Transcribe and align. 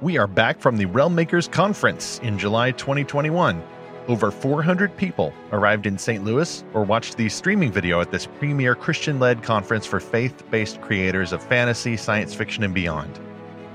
We 0.00 0.16
are 0.16 0.28
back 0.28 0.60
from 0.60 0.76
the 0.76 0.84
Realm 0.86 1.16
Makers 1.16 1.48
Conference 1.48 2.20
in 2.22 2.38
July 2.38 2.70
2021. 2.70 3.60
Over 4.06 4.30
400 4.30 4.96
people 4.96 5.32
arrived 5.50 5.86
in 5.86 5.98
St. 5.98 6.22
Louis 6.22 6.62
or 6.72 6.84
watched 6.84 7.16
the 7.16 7.28
streaming 7.28 7.72
video 7.72 8.00
at 8.00 8.12
this 8.12 8.24
premier 8.24 8.76
Christian 8.76 9.18
led 9.18 9.42
conference 9.42 9.86
for 9.86 9.98
faith 9.98 10.48
based 10.52 10.80
creators 10.82 11.32
of 11.32 11.42
fantasy, 11.42 11.96
science 11.96 12.32
fiction, 12.32 12.62
and 12.62 12.72
beyond. 12.72 13.16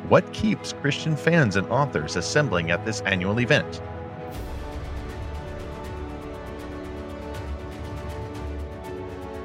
What 0.07 0.31
keeps 0.31 0.71
Christian 0.71 1.17
fans 1.17 1.57
and 1.57 1.67
authors 1.67 2.15
assembling 2.15 2.71
at 2.71 2.85
this 2.85 3.01
annual 3.01 3.41
event? 3.41 3.81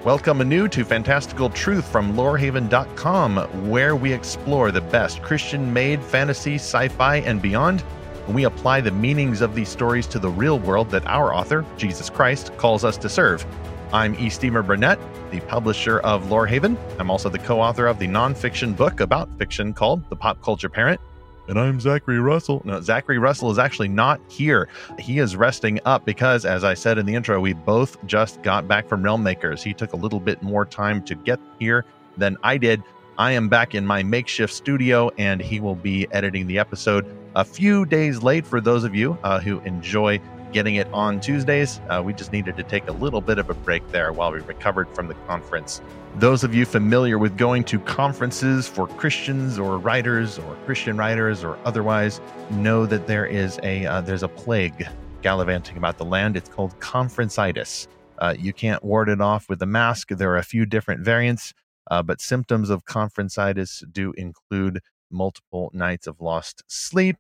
Welcome 0.05 0.41
anew 0.41 0.69
to 0.69 0.85
Fantastical 0.85 1.51
Truth 1.51 1.89
from 1.89 2.15
Lorehaven.com, 2.15 3.69
where 3.69 3.97
we 3.97 4.13
explore 4.13 4.71
the 4.71 4.81
best 4.81 5.21
Christian 5.23 5.73
made 5.73 6.01
fantasy, 6.01 6.55
sci 6.55 6.87
fi, 6.87 7.17
and 7.17 7.43
beyond. 7.43 7.83
And 8.27 8.35
we 8.35 8.45
apply 8.45 8.81
the 8.81 8.93
meanings 8.93 9.41
of 9.41 9.57
these 9.57 9.69
stories 9.69 10.07
to 10.07 10.21
the 10.21 10.31
real 10.31 10.61
world 10.61 10.89
that 10.91 11.05
our 11.09 11.35
author, 11.35 11.67
Jesus 11.77 12.11
Christ, 12.11 12.57
calls 12.57 12.85
us 12.85 12.97
to 12.97 13.09
serve. 13.09 13.45
I'm 13.93 14.15
E. 14.15 14.31
Stephen 14.31 14.65
Burnett, 14.65 15.01
the 15.33 15.41
publisher 15.41 15.99
of 16.01 16.23
Lorehaven. 16.27 16.79
I'm 17.01 17.11
also 17.11 17.29
the 17.29 17.41
co 17.41 17.61
author 17.61 17.89
of 17.89 17.99
the 17.99 18.07
nonfiction 18.07 18.77
book 18.77 19.01
about 19.01 19.29
fiction 19.37 19.75
called 19.75 20.09
The 20.11 20.17
Pop 20.17 20.41
Culture 20.41 20.69
Parent. 20.69 21.01
And 21.49 21.59
I'm 21.59 21.81
Zachary 21.81 22.21
Russell. 22.21 22.61
No, 22.67 22.79
Zachary 22.83 23.17
Russell 23.17 23.51
is 23.51 23.59
actually 23.59 23.89
not 23.89 24.21
here. 24.29 24.69
He 24.99 25.19
is 25.19 25.35
resting 25.35 25.81
up 25.87 26.05
because, 26.05 26.45
as 26.45 26.63
I 26.63 26.75
said 26.75 26.99
in 26.99 27.07
the 27.07 27.15
intro, 27.15 27.41
we 27.41 27.55
both 27.55 27.97
just 28.05 28.43
got 28.43 28.69
back 28.69 28.87
from 28.87 29.03
Realm 29.03 29.23
Makers. 29.23 29.63
He 29.63 29.73
took 29.73 29.95
a 29.95 29.97
little 29.97 30.21
bit 30.21 30.43
more 30.43 30.67
time 30.67 31.03
to 31.05 31.15
get 31.15 31.41
here 31.59 31.87
than 32.19 32.37
I 32.43 32.59
did. 32.59 32.83
I 33.17 33.33
am 33.33 33.49
back 33.49 33.75
in 33.75 33.87
my 33.87 34.03
makeshift 34.03 34.53
studio, 34.53 35.11
and 35.17 35.41
he 35.41 35.59
will 35.59 35.75
be 35.75 36.07
editing 36.13 36.47
the 36.47 36.59
episode 36.59 37.07
a 37.35 37.45
few 37.45 37.87
days 37.87 38.23
late 38.23 38.47
for 38.47 38.61
those 38.61 38.85
of 38.85 38.95
you 38.95 39.17
uh, 39.25 39.41
who 39.41 39.61
enjoy 39.61 40.21
getting 40.53 40.77
it 40.77 40.87
on 40.93 41.21
Tuesdays. 41.21 41.81
Uh, 41.89 42.03
we 42.05 42.13
just 42.13 42.33
needed 42.33 42.57
to 42.57 42.63
take 42.63 42.89
a 42.89 42.93
little 42.93 43.21
bit 43.21 43.39
of 43.39 43.51
a 43.51 43.55
break 43.55 43.87
there 43.91 44.13
while 44.13 44.33
we 44.33 44.41
recovered 44.41 44.89
from 44.95 45.09
the 45.09 45.15
conference. 45.27 45.81
Those 46.17 46.45
of 46.45 46.55
you 46.55 46.65
familiar 46.65 47.19
with 47.19 47.37
going 47.37 47.65
to 47.65 47.79
conferences 47.81 48.67
for 48.67 48.87
Christians 48.87 49.59
or 49.59 49.79
writers 49.79 50.39
or 50.39 50.57
Christian 50.67 50.97
writers 50.97 51.45
or 51.45 51.59
otherwise 51.65 52.21
know 52.51 52.87
that 52.87 53.07
there 53.07 53.27
is 53.27 53.59
a 53.63 53.87
uh, 53.87 54.01
there's 54.01 54.23
a 54.23 54.29
plague 54.29 54.89
gallivanting 55.23 55.77
about 55.77 55.99
the 55.99 56.05
land. 56.05 56.37
It's 56.37 56.49
called 56.49 56.79
conferenceitis. 56.81 57.87
Uh, 58.19 58.35
you 58.39 58.53
can't 58.53 58.83
ward 58.83 59.09
it 59.09 59.21
off 59.21 59.49
with 59.49 59.63
a 59.63 59.67
mask. 59.67 60.09
There 60.11 60.31
are 60.33 60.39
a 60.39 60.43
few 60.43 60.67
different 60.67 61.03
variants, 61.03 61.53
uh, 61.91 62.03
but 62.03 62.21
symptoms 62.21 62.71
of 62.71 62.85
conferenceitis 62.85 63.85
do 63.93 64.13
include 64.17 64.81
multiple 65.11 65.71
nights 65.73 66.07
of 66.07 66.21
lost 66.21 66.63
sleep, 66.67 67.17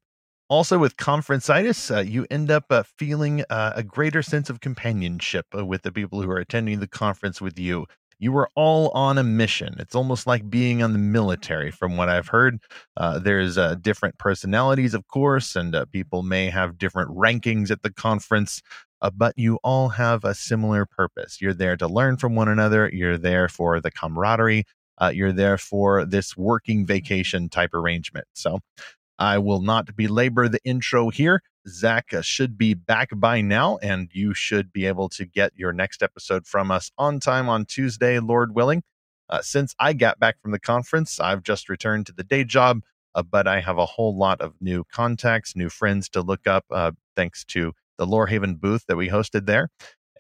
also, 0.49 0.79
with 0.79 0.97
conferencitis, 0.97 1.95
uh, 1.95 2.01
you 2.01 2.27
end 2.31 2.51
up 2.51 2.65
uh, 2.71 2.83
feeling 2.97 3.45
uh, 3.51 3.73
a 3.77 3.83
greater 3.83 4.23
sense 4.23 4.49
of 4.49 4.61
companionship 4.61 5.47
uh, 5.55 5.65
with 5.65 5.83
the 5.83 5.93
people 5.93 6.23
who 6.23 6.31
are 6.31 6.39
attending 6.39 6.81
the 6.81 6.89
conference 6.89 7.41
with 7.41 7.59
you. 7.59 7.87
You 8.19 8.35
are 8.39 8.49
all 8.55 8.89
on 8.91 9.19
a 9.19 9.23
mission. 9.23 9.77
It's 9.79 9.95
almost 9.95 10.27
like 10.27 10.49
being 10.49 10.83
on 10.83 10.95
the 10.95 10.99
military, 10.99 11.71
from 11.71 11.97
what 11.99 12.09
I've 12.09 12.29
heard. 12.29 12.61
Uh, 12.97 13.19
there's 13.19 13.59
uh, 13.59 13.77
different 13.77 14.19
personalities, 14.19 14.95
of 14.95 15.07
course, 15.07 15.55
and 15.55 15.77
people 15.93 16.23
may 16.23 16.49
have 16.49 16.79
different 16.79 17.11
rankings 17.11 17.71
at 17.71 17.83
the 17.83 17.93
conference, 17.93 18.61
but 19.15 19.35
you 19.37 19.61
all 19.63 19.91
have 19.91 20.25
a 20.25 20.35
similar 20.35 20.85
purpose. 20.85 21.41
You're 21.41 21.55
there 21.55 21.77
to 21.77 21.87
learn 21.87 22.17
from 22.17 22.35
one 22.35 22.49
another, 22.49 22.91
you're 22.93 23.19
there 23.19 23.49
for 23.49 23.81
the 23.81 23.93
camaraderie, 23.93 24.65
you're 25.13 25.31
there 25.31 25.59
for 25.59 26.05
this 26.05 26.37
working 26.37 26.87
vacation 26.87 27.49
type 27.49 27.73
arrangement. 27.73 28.27
So, 28.33 28.59
I 29.19 29.39
will 29.39 29.61
not 29.61 29.97
belabor 29.97 30.49
the 30.49 30.61
intro 30.65 31.11
here. 31.11 31.43
Zach 31.69 32.15
uh, 32.15 32.23
should 32.23 32.57
be 32.57 32.75
back 32.75 33.11
by 33.15 33.41
now, 33.41 33.79
and 33.79 34.09
you 34.13 34.33
should 34.33 34.73
be 34.73 34.87
able 34.87 35.09
to 35.11 35.25
get 35.25 35.53
your 35.57 35.73
next 35.73 36.03
episode 36.03 36.47
from 36.47 36.71
us 36.71 36.91
on 36.97 37.21
time 37.21 37.49
on 37.49 37.65
Tuesday, 37.65 38.19
Lord 38.21 38.55
willing. 38.55 38.83
Uh, 39.29 39.43
since 39.43 39.75
I 39.79 39.93
got 39.93 40.19
back 40.19 40.41
from 40.41 40.53
the 40.53 40.61
conference, 40.61 41.21
I've 41.21 41.43
just 41.43 41.69
returned 41.69 42.07
to 42.07 42.13
the 42.13 42.25
day 42.25 42.45
job, 42.45 42.81
uh, 43.15 43.23
but 43.23 43.47
I 43.47 43.61
have 43.61 43.77
a 43.77 43.87
whole 43.87 44.17
lot 44.17 44.41
of 44.41 44.55
new 44.61 44.85
contacts, 44.85 45.55
new 45.55 45.69
friends 45.69 46.09
to 46.11 46.23
look 46.23 46.47
up, 46.47 46.65
uh, 46.71 46.93
thanks 47.15 47.45
to 47.47 47.73
the 47.99 48.07
Lorehaven 48.07 48.59
booth 48.59 48.85
that 48.87 48.97
we 48.97 49.09
hosted 49.09 49.47
there. 49.47 49.69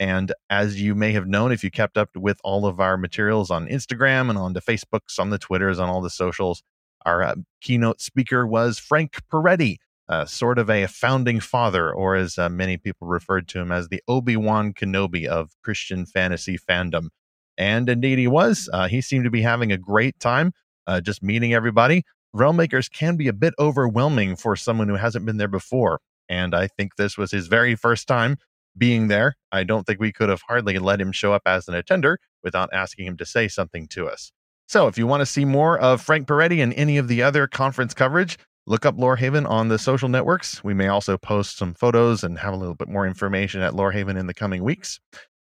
And 0.00 0.32
as 0.50 0.81
you 0.81 0.94
may 0.94 1.12
have 1.12 1.26
known, 1.26 1.50
if 1.50 1.64
you 1.64 1.70
kept 1.70 1.97
up 1.97 2.10
with 2.14 2.41
all 2.44 2.66
of 2.66 2.81
our 2.81 2.97
materials 2.97 3.50
on 3.50 3.66
Instagram 3.69 4.28
and 4.28 4.38
on 4.38 4.53
the 4.53 4.60
Facebooks, 4.60 5.19
on 5.19 5.31
the 5.31 5.38
Twitters, 5.38 5.78
on 5.78 5.88
all 5.88 6.00
the 6.00 6.10
socials, 6.10 6.62
our 7.08 7.22
uh, 7.22 7.34
keynote 7.62 8.02
speaker 8.02 8.46
was 8.46 8.78
Frank 8.78 9.22
Peretti, 9.32 9.78
uh, 10.10 10.26
sort 10.26 10.58
of 10.58 10.69
a 10.69 10.86
founding 10.86 11.41
father, 11.41 11.91
or 11.91 12.16
as 12.16 12.36
uh, 12.36 12.50
many 12.50 12.76
people 12.76 13.08
referred 13.08 13.48
to 13.48 13.58
him 13.58 13.72
as 13.72 13.88
the 13.88 14.02
Obi 14.06 14.36
Wan 14.36 14.74
Kenobi 14.74 15.26
of 15.26 15.50
Christian 15.64 16.04
fantasy 16.04 16.58
fandom. 16.58 17.08
And 17.56 17.88
indeed, 17.88 18.19
he 18.19 18.28
was. 18.28 18.69
Uh, 18.72 18.88
he 18.88 19.00
seemed 19.00 19.24
to 19.24 19.30
be 19.30 19.41
having 19.41 19.72
a 19.72 19.78
great 19.78 20.20
time 20.20 20.52
uh, 20.86 21.00
just 21.00 21.22
meeting 21.22 21.54
everybody. 21.54 22.04
Realm 22.34 22.56
Makers 22.56 22.88
can 22.91 23.16
be 23.16 23.26
a 23.26 23.32
bit 23.32 23.54
overwhelming 23.58 24.36
for 24.36 24.54
someone 24.54 24.88
who 24.88 24.96
hasn't 24.96 25.25
been 25.25 25.38
there 25.38 25.48
before. 25.48 26.00
And 26.28 26.54
I 26.54 26.66
think 26.66 26.96
this 26.96 27.16
was 27.16 27.30
his 27.30 27.46
very 27.46 27.75
first 27.75 28.06
time 28.06 28.36
being 28.76 29.08
there. 29.08 29.34
I 29.50 29.64
don't 29.64 29.86
think 29.86 29.98
we 29.98 30.12
could 30.12 30.28
have 30.28 30.42
hardly 30.46 30.78
let 30.78 31.00
him 31.00 31.10
show 31.10 31.32
up 31.32 31.42
as 31.46 31.69
an 31.69 31.75
attender 31.75 32.19
without 32.44 32.69
asking 32.72 33.06
him 33.06 33.16
to 33.16 33.25
say 33.25 33.48
something 33.48 33.88
to 33.88 34.08
us. 34.08 34.30
So 34.68 34.86
if 34.86 34.98
you 34.98 35.06
want 35.06 35.22
to 35.22 35.26
see 35.26 35.46
more 35.46 35.78
of 35.78 36.02
Frank 36.02 36.28
Peretti 36.28 36.62
and 36.62 36.74
any 36.74 36.98
of 36.98 37.08
the 37.08 37.22
other 37.22 37.46
conference 37.46 37.94
coverage, 37.94 38.38
look 38.66 38.84
up 38.84 38.98
Lorehaven 38.98 39.48
on 39.48 39.68
the 39.68 39.78
social 39.78 40.10
networks. 40.10 40.62
We 40.62 40.74
may 40.74 40.88
also 40.88 41.16
post 41.16 41.56
some 41.56 41.72
photos 41.72 42.22
and 42.22 42.38
have 42.38 42.52
a 42.52 42.56
little 42.56 42.74
bit 42.74 42.86
more 42.86 43.06
information 43.06 43.62
at 43.62 43.72
Lorehaven 43.72 44.18
in 44.18 44.26
the 44.26 44.34
coming 44.34 44.62
weeks. 44.62 45.00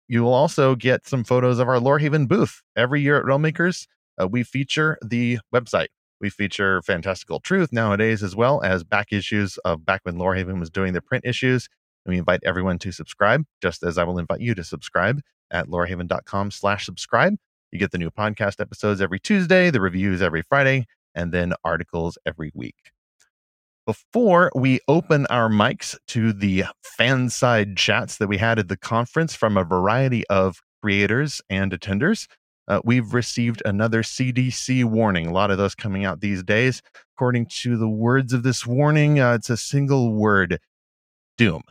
You 0.08 0.22
will 0.22 0.34
also 0.34 0.74
get 0.74 1.06
some 1.06 1.24
photos 1.24 1.58
of 1.58 1.68
our 1.68 1.78
Lorehaven 1.78 2.28
booth. 2.28 2.60
Every 2.76 3.00
year 3.00 3.16
at 3.16 3.24
Realmmakers, 3.24 3.86
uh, 4.20 4.28
we 4.28 4.42
feature 4.42 4.98
the 5.02 5.38
website. 5.54 5.88
We 6.20 6.28
feature 6.28 6.82
Fantastical 6.82 7.40
Truth 7.40 7.72
nowadays, 7.72 8.22
as 8.22 8.36
well 8.36 8.60
as 8.62 8.84
back 8.84 9.10
issues 9.10 9.56
of 9.64 9.86
back 9.86 10.02
when 10.02 10.16
Lorehaven 10.16 10.60
was 10.60 10.68
doing 10.68 10.92
the 10.92 11.00
print 11.00 11.24
issues. 11.24 11.70
And 12.04 12.12
we 12.12 12.18
invite 12.18 12.40
everyone 12.44 12.78
to 12.80 12.92
subscribe, 12.92 13.44
just 13.62 13.84
as 13.84 13.96
I 13.96 14.04
will 14.04 14.18
invite 14.18 14.40
you 14.40 14.54
to 14.54 14.64
subscribe 14.64 15.22
at 15.50 15.68
lorehaven.com 15.68 16.50
slash 16.50 16.84
subscribe. 16.84 17.36
You 17.74 17.80
get 17.80 17.90
the 17.90 17.98
new 17.98 18.12
podcast 18.12 18.60
episodes 18.60 19.00
every 19.00 19.18
Tuesday, 19.18 19.68
the 19.68 19.80
reviews 19.80 20.22
every 20.22 20.42
Friday, 20.42 20.86
and 21.12 21.32
then 21.32 21.54
articles 21.64 22.16
every 22.24 22.52
week. 22.54 22.76
Before 23.84 24.52
we 24.54 24.78
open 24.86 25.26
our 25.26 25.48
mics 25.48 25.98
to 26.06 26.32
the 26.32 26.66
fan 26.84 27.30
side 27.30 27.76
chats 27.76 28.18
that 28.18 28.28
we 28.28 28.38
had 28.38 28.60
at 28.60 28.68
the 28.68 28.76
conference 28.76 29.34
from 29.34 29.56
a 29.56 29.64
variety 29.64 30.24
of 30.28 30.62
creators 30.84 31.42
and 31.50 31.72
attenders, 31.72 32.28
uh, 32.68 32.80
we've 32.84 33.12
received 33.12 33.60
another 33.64 34.04
CDC 34.04 34.84
warning. 34.84 35.26
A 35.26 35.32
lot 35.32 35.50
of 35.50 35.58
those 35.58 35.74
coming 35.74 36.04
out 36.04 36.20
these 36.20 36.44
days. 36.44 36.80
According 37.16 37.46
to 37.62 37.76
the 37.76 37.88
words 37.88 38.32
of 38.32 38.44
this 38.44 38.64
warning, 38.64 39.18
uh, 39.18 39.34
it's 39.34 39.50
a 39.50 39.56
single 39.56 40.12
word 40.12 40.60
doom. 41.36 41.62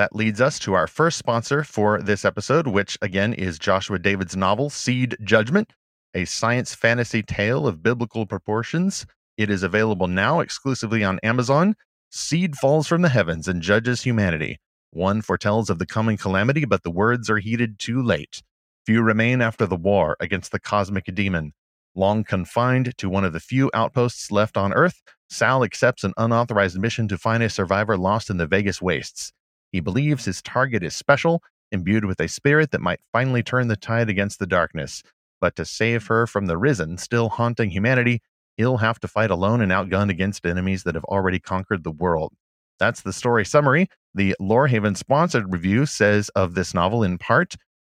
That 0.00 0.16
leads 0.16 0.40
us 0.40 0.58
to 0.60 0.72
our 0.72 0.86
first 0.86 1.18
sponsor 1.18 1.62
for 1.62 2.00
this 2.00 2.24
episode, 2.24 2.66
which 2.66 2.96
again 3.02 3.34
is 3.34 3.58
Joshua 3.58 3.98
David's 3.98 4.34
novel, 4.34 4.70
Seed 4.70 5.14
Judgment, 5.22 5.74
a 6.14 6.24
science 6.24 6.74
fantasy 6.74 7.22
tale 7.22 7.66
of 7.66 7.82
biblical 7.82 8.24
proportions. 8.24 9.04
It 9.36 9.50
is 9.50 9.62
available 9.62 10.06
now 10.06 10.40
exclusively 10.40 11.04
on 11.04 11.20
Amazon. 11.22 11.74
Seed 12.08 12.56
falls 12.56 12.86
from 12.86 13.02
the 13.02 13.10
heavens 13.10 13.46
and 13.46 13.60
judges 13.60 14.00
humanity. 14.00 14.56
One 14.90 15.20
foretells 15.20 15.68
of 15.68 15.78
the 15.78 15.84
coming 15.84 16.16
calamity, 16.16 16.64
but 16.64 16.82
the 16.82 16.90
words 16.90 17.28
are 17.28 17.36
heeded 17.36 17.78
too 17.78 18.02
late. 18.02 18.42
Few 18.86 19.02
remain 19.02 19.42
after 19.42 19.66
the 19.66 19.76
war 19.76 20.16
against 20.18 20.50
the 20.50 20.60
cosmic 20.60 21.14
demon. 21.14 21.52
Long 21.94 22.24
confined 22.24 22.96
to 22.96 23.10
one 23.10 23.26
of 23.26 23.34
the 23.34 23.38
few 23.38 23.70
outposts 23.74 24.32
left 24.32 24.56
on 24.56 24.72
Earth, 24.72 25.02
Sal 25.28 25.62
accepts 25.62 26.04
an 26.04 26.14
unauthorized 26.16 26.80
mission 26.80 27.06
to 27.08 27.18
find 27.18 27.42
a 27.42 27.50
survivor 27.50 27.98
lost 27.98 28.30
in 28.30 28.38
the 28.38 28.46
Vegas 28.46 28.80
wastes. 28.80 29.30
He 29.72 29.80
believes 29.80 30.24
his 30.24 30.42
target 30.42 30.82
is 30.82 30.94
special, 30.94 31.42
imbued 31.70 32.04
with 32.04 32.20
a 32.20 32.28
spirit 32.28 32.70
that 32.72 32.80
might 32.80 33.00
finally 33.12 33.42
turn 33.42 33.68
the 33.68 33.76
tide 33.76 34.08
against 34.08 34.38
the 34.38 34.46
darkness. 34.46 35.02
But 35.40 35.56
to 35.56 35.64
save 35.64 36.06
her 36.08 36.26
from 36.26 36.46
the 36.46 36.58
risen 36.58 36.98
still 36.98 37.28
haunting 37.28 37.70
humanity, 37.70 38.20
he'll 38.56 38.78
have 38.78 39.00
to 39.00 39.08
fight 39.08 39.30
alone 39.30 39.60
and 39.60 39.72
outgunned 39.72 40.10
against 40.10 40.44
enemies 40.44 40.82
that 40.84 40.94
have 40.94 41.04
already 41.04 41.38
conquered 41.38 41.84
the 41.84 41.90
world. 41.90 42.32
That's 42.78 43.02
the 43.02 43.12
story 43.12 43.44
summary. 43.44 43.88
The 44.14 44.34
Lorehaven 44.40 44.96
sponsored 44.96 45.52
review 45.52 45.86
says 45.86 46.30
of 46.30 46.54
this 46.54 46.74
novel 46.74 47.02
in 47.02 47.18
part 47.18 47.54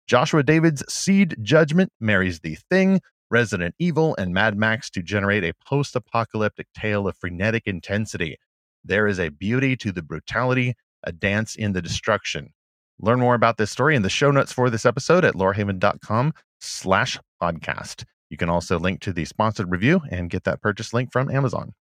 Joshua 0.08 0.44
David's 0.44 0.84
Seed 0.94 1.38
Judgment 1.42 1.92
marries 2.00 2.42
The 2.42 2.56
Thing, 2.70 3.00
Resident 3.32 3.74
Evil, 3.80 4.16
and 4.18 4.34
Mad 4.34 4.58
Max 4.58 4.90
to 4.92 5.02
generate 5.02 5.44
a 5.44 5.54
post 5.66 5.96
apocalyptic 5.96 6.68
tale 6.76 7.08
of 7.08 7.18
frenetic 7.18 7.64
intensity. 7.66 8.38
There 8.84 9.08
is 9.08 9.20
a 9.20 9.30
beauty 9.30 9.78
to 9.78 9.94
the 9.94 10.04
brutality 10.04 10.76
a 11.04 11.12
dance 11.12 11.56
in 11.56 11.74
the 11.74 11.82
destruction. 11.82 12.54
Learn 13.00 13.20
more 13.20 13.36
about 13.36 13.58
this 13.58 13.72
story 13.72 13.96
in 13.96 14.02
the 14.02 14.10
show 14.10 14.32
notes 14.32 14.54
for 14.54 14.70
this 14.70 14.86
episode 14.86 15.26
at 15.26 15.34
lorehaven.com 15.34 16.34
slash 16.62 17.20
podcast. 17.42 18.06
You 18.30 18.38
can 18.38 18.50
also 18.50 18.80
link 18.80 19.02
to 19.02 19.14
the 19.14 19.26
sponsored 19.26 19.72
review 19.72 20.02
and 20.10 20.30
get 20.30 20.44
that 20.46 20.62
purchase 20.62 20.94
link 20.94 21.12
from 21.12 21.30
Amazon. 21.30 21.74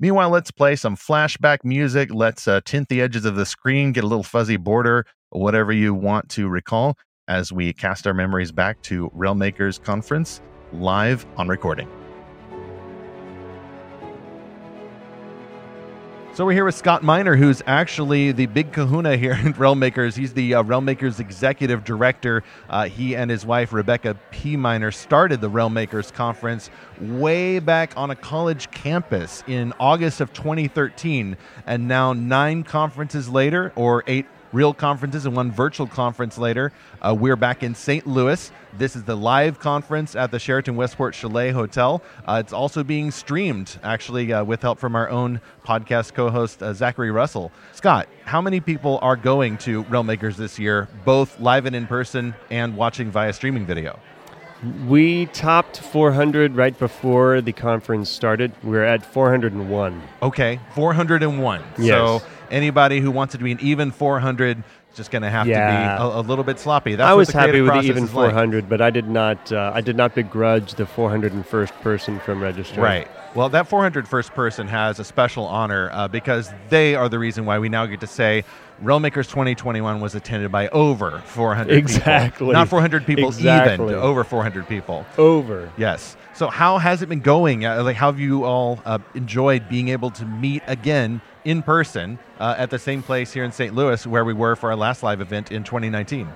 Meanwhile, 0.00 0.30
let's 0.30 0.50
play 0.50 0.74
some 0.76 0.96
flashback 0.96 1.58
music. 1.64 2.12
Let's 2.12 2.48
uh, 2.48 2.60
tint 2.64 2.88
the 2.88 3.00
edges 3.00 3.24
of 3.24 3.36
the 3.36 3.46
screen, 3.46 3.92
get 3.92 4.04
a 4.04 4.06
little 4.06 4.24
fuzzy 4.24 4.56
border, 4.56 5.06
whatever 5.30 5.72
you 5.72 5.94
want 5.94 6.28
to 6.30 6.48
recall 6.48 6.96
as 7.28 7.52
we 7.52 7.72
cast 7.72 8.06
our 8.06 8.14
memories 8.14 8.52
back 8.52 8.82
to 8.82 9.10
Realmmakers 9.10 9.82
Conference 9.82 10.40
live 10.72 11.26
on 11.36 11.48
recording. 11.48 11.88
So 16.34 16.46
we're 16.46 16.52
here 16.52 16.64
with 16.64 16.74
Scott 16.74 17.02
Minor, 17.02 17.36
who's 17.36 17.60
actually 17.66 18.32
the 18.32 18.46
big 18.46 18.72
kahuna 18.72 19.18
here 19.18 19.32
at 19.32 19.54
Realmmakers. 19.56 20.16
He's 20.16 20.32
the 20.32 20.54
uh, 20.54 20.62
Realmmakers 20.62 21.20
executive 21.20 21.84
director. 21.84 22.42
Uh, 22.70 22.86
he 22.86 23.14
and 23.14 23.30
his 23.30 23.44
wife 23.44 23.70
Rebecca 23.70 24.16
P. 24.30 24.56
Minor 24.56 24.92
started 24.92 25.42
the 25.42 25.50
Realmmakers 25.50 26.10
conference 26.10 26.70
way 26.98 27.58
back 27.58 27.94
on 27.98 28.10
a 28.10 28.16
college 28.16 28.70
campus 28.70 29.44
in 29.46 29.74
August 29.78 30.22
of 30.22 30.32
2013, 30.32 31.36
and 31.66 31.86
now 31.86 32.14
nine 32.14 32.62
conferences 32.62 33.28
later, 33.28 33.70
or 33.76 34.02
eight 34.06 34.24
real 34.52 34.74
conferences 34.74 35.26
and 35.26 35.34
one 35.34 35.50
virtual 35.50 35.86
conference 35.86 36.38
later. 36.38 36.72
Uh, 37.00 37.14
we're 37.18 37.36
back 37.36 37.62
in 37.62 37.74
St. 37.74 38.06
Louis. 38.06 38.52
This 38.76 38.94
is 38.96 39.02
the 39.04 39.16
live 39.16 39.58
conference 39.58 40.14
at 40.14 40.30
the 40.30 40.38
Sheraton 40.38 40.76
Westport 40.76 41.14
Chalet 41.14 41.50
Hotel. 41.50 42.02
Uh, 42.26 42.42
it's 42.44 42.52
also 42.52 42.84
being 42.84 43.10
streamed, 43.10 43.78
actually, 43.82 44.32
uh, 44.32 44.44
with 44.44 44.62
help 44.62 44.78
from 44.78 44.94
our 44.94 45.08
own 45.08 45.40
podcast 45.66 46.14
co 46.14 46.30
host, 46.30 46.62
uh, 46.62 46.72
Zachary 46.72 47.10
Russell. 47.10 47.50
Scott, 47.72 48.08
how 48.24 48.40
many 48.40 48.60
people 48.60 48.98
are 49.02 49.16
going 49.16 49.56
to 49.58 49.84
Realmmakers 49.84 50.36
this 50.36 50.58
year, 50.58 50.88
both 51.04 51.38
live 51.40 51.66
and 51.66 51.74
in 51.74 51.86
person 51.86 52.34
and 52.50 52.76
watching 52.76 53.10
via 53.10 53.32
streaming 53.32 53.66
video? 53.66 53.98
We 54.86 55.26
topped 55.26 55.78
400 55.78 56.54
right 56.54 56.78
before 56.78 57.40
the 57.40 57.52
conference 57.52 58.08
started. 58.08 58.52
We're 58.62 58.84
at 58.84 59.04
401. 59.04 60.00
Okay, 60.22 60.60
401. 60.76 61.62
Yes. 61.78 61.88
So 61.88 62.22
anybody 62.52 63.00
who 63.00 63.10
wants 63.10 63.34
it 63.34 63.38
to 63.38 63.44
be 63.44 63.52
an 63.52 63.60
even 63.60 63.90
400 63.90 64.58
is 64.58 64.96
just 64.96 65.10
going 65.10 65.22
to 65.22 65.30
have 65.30 65.46
yeah. 65.46 65.96
to 65.96 66.02
be 66.02 66.02
a, 66.02 66.20
a, 66.20 66.22
little 66.22 66.44
bit 66.44 66.58
sloppy. 66.58 66.94
That's 66.94 67.08
I 67.08 67.14
was 67.14 67.30
happy 67.30 67.60
with 67.60 67.72
the 67.72 67.80
even 67.80 68.06
400, 68.06 68.64
like. 68.64 68.68
but 68.68 68.80
I 68.80 68.90
did 68.90 69.08
not. 69.08 69.50
Uh, 69.50 69.72
I 69.74 69.80
did 69.80 69.96
not 69.96 70.14
begrudge 70.14 70.74
the 70.74 70.84
401st 70.84 71.72
person 71.80 72.20
from 72.20 72.42
registering. 72.42 72.82
Right. 72.82 73.08
Well, 73.34 73.48
that 73.48 73.68
401st 73.68 74.34
person 74.34 74.68
has 74.68 74.98
a 74.98 75.04
special 75.04 75.46
honor 75.46 75.88
uh, 75.92 76.06
because 76.06 76.50
they 76.68 76.94
are 76.94 77.08
the 77.08 77.18
reason 77.18 77.46
why 77.46 77.58
we 77.58 77.70
now 77.70 77.86
get 77.86 78.00
to 78.00 78.06
say 78.06 78.44
Realm 78.82 79.02
Makers 79.02 79.26
2021 79.28 80.00
was 80.00 80.14
attended 80.14 80.52
by 80.52 80.68
over 80.68 81.22
400 81.24 81.74
exactly. 81.74 82.46
people. 82.46 82.52
Not 82.52 82.68
400 82.68 83.06
people 83.06 83.28
exactly. 83.28 83.86
even, 83.86 83.94
over 83.94 84.22
400 84.22 84.68
people. 84.68 85.06
Over. 85.16 85.72
Yes. 85.78 86.16
So 86.34 86.48
how 86.48 86.76
has 86.78 87.00
it 87.00 87.08
been 87.08 87.20
going? 87.20 87.64
Uh, 87.64 87.82
like, 87.82 87.96
how 87.96 88.10
have 88.10 88.20
you 88.20 88.44
all 88.44 88.80
uh, 88.84 88.98
enjoyed 89.14 89.68
being 89.68 89.88
able 89.88 90.10
to 90.10 90.26
meet 90.26 90.62
again 90.66 91.22
in 91.44 91.62
person 91.62 92.18
uh, 92.38 92.54
at 92.58 92.70
the 92.70 92.78
same 92.78 93.02
place 93.02 93.32
here 93.32 93.44
in 93.44 93.52
St. 93.52 93.74
Louis 93.74 94.06
where 94.06 94.24
we 94.24 94.32
were 94.32 94.56
for 94.56 94.70
our 94.70 94.76
last 94.76 95.02
live 95.02 95.20
event 95.20 95.52
in 95.52 95.64
2019? 95.64 96.28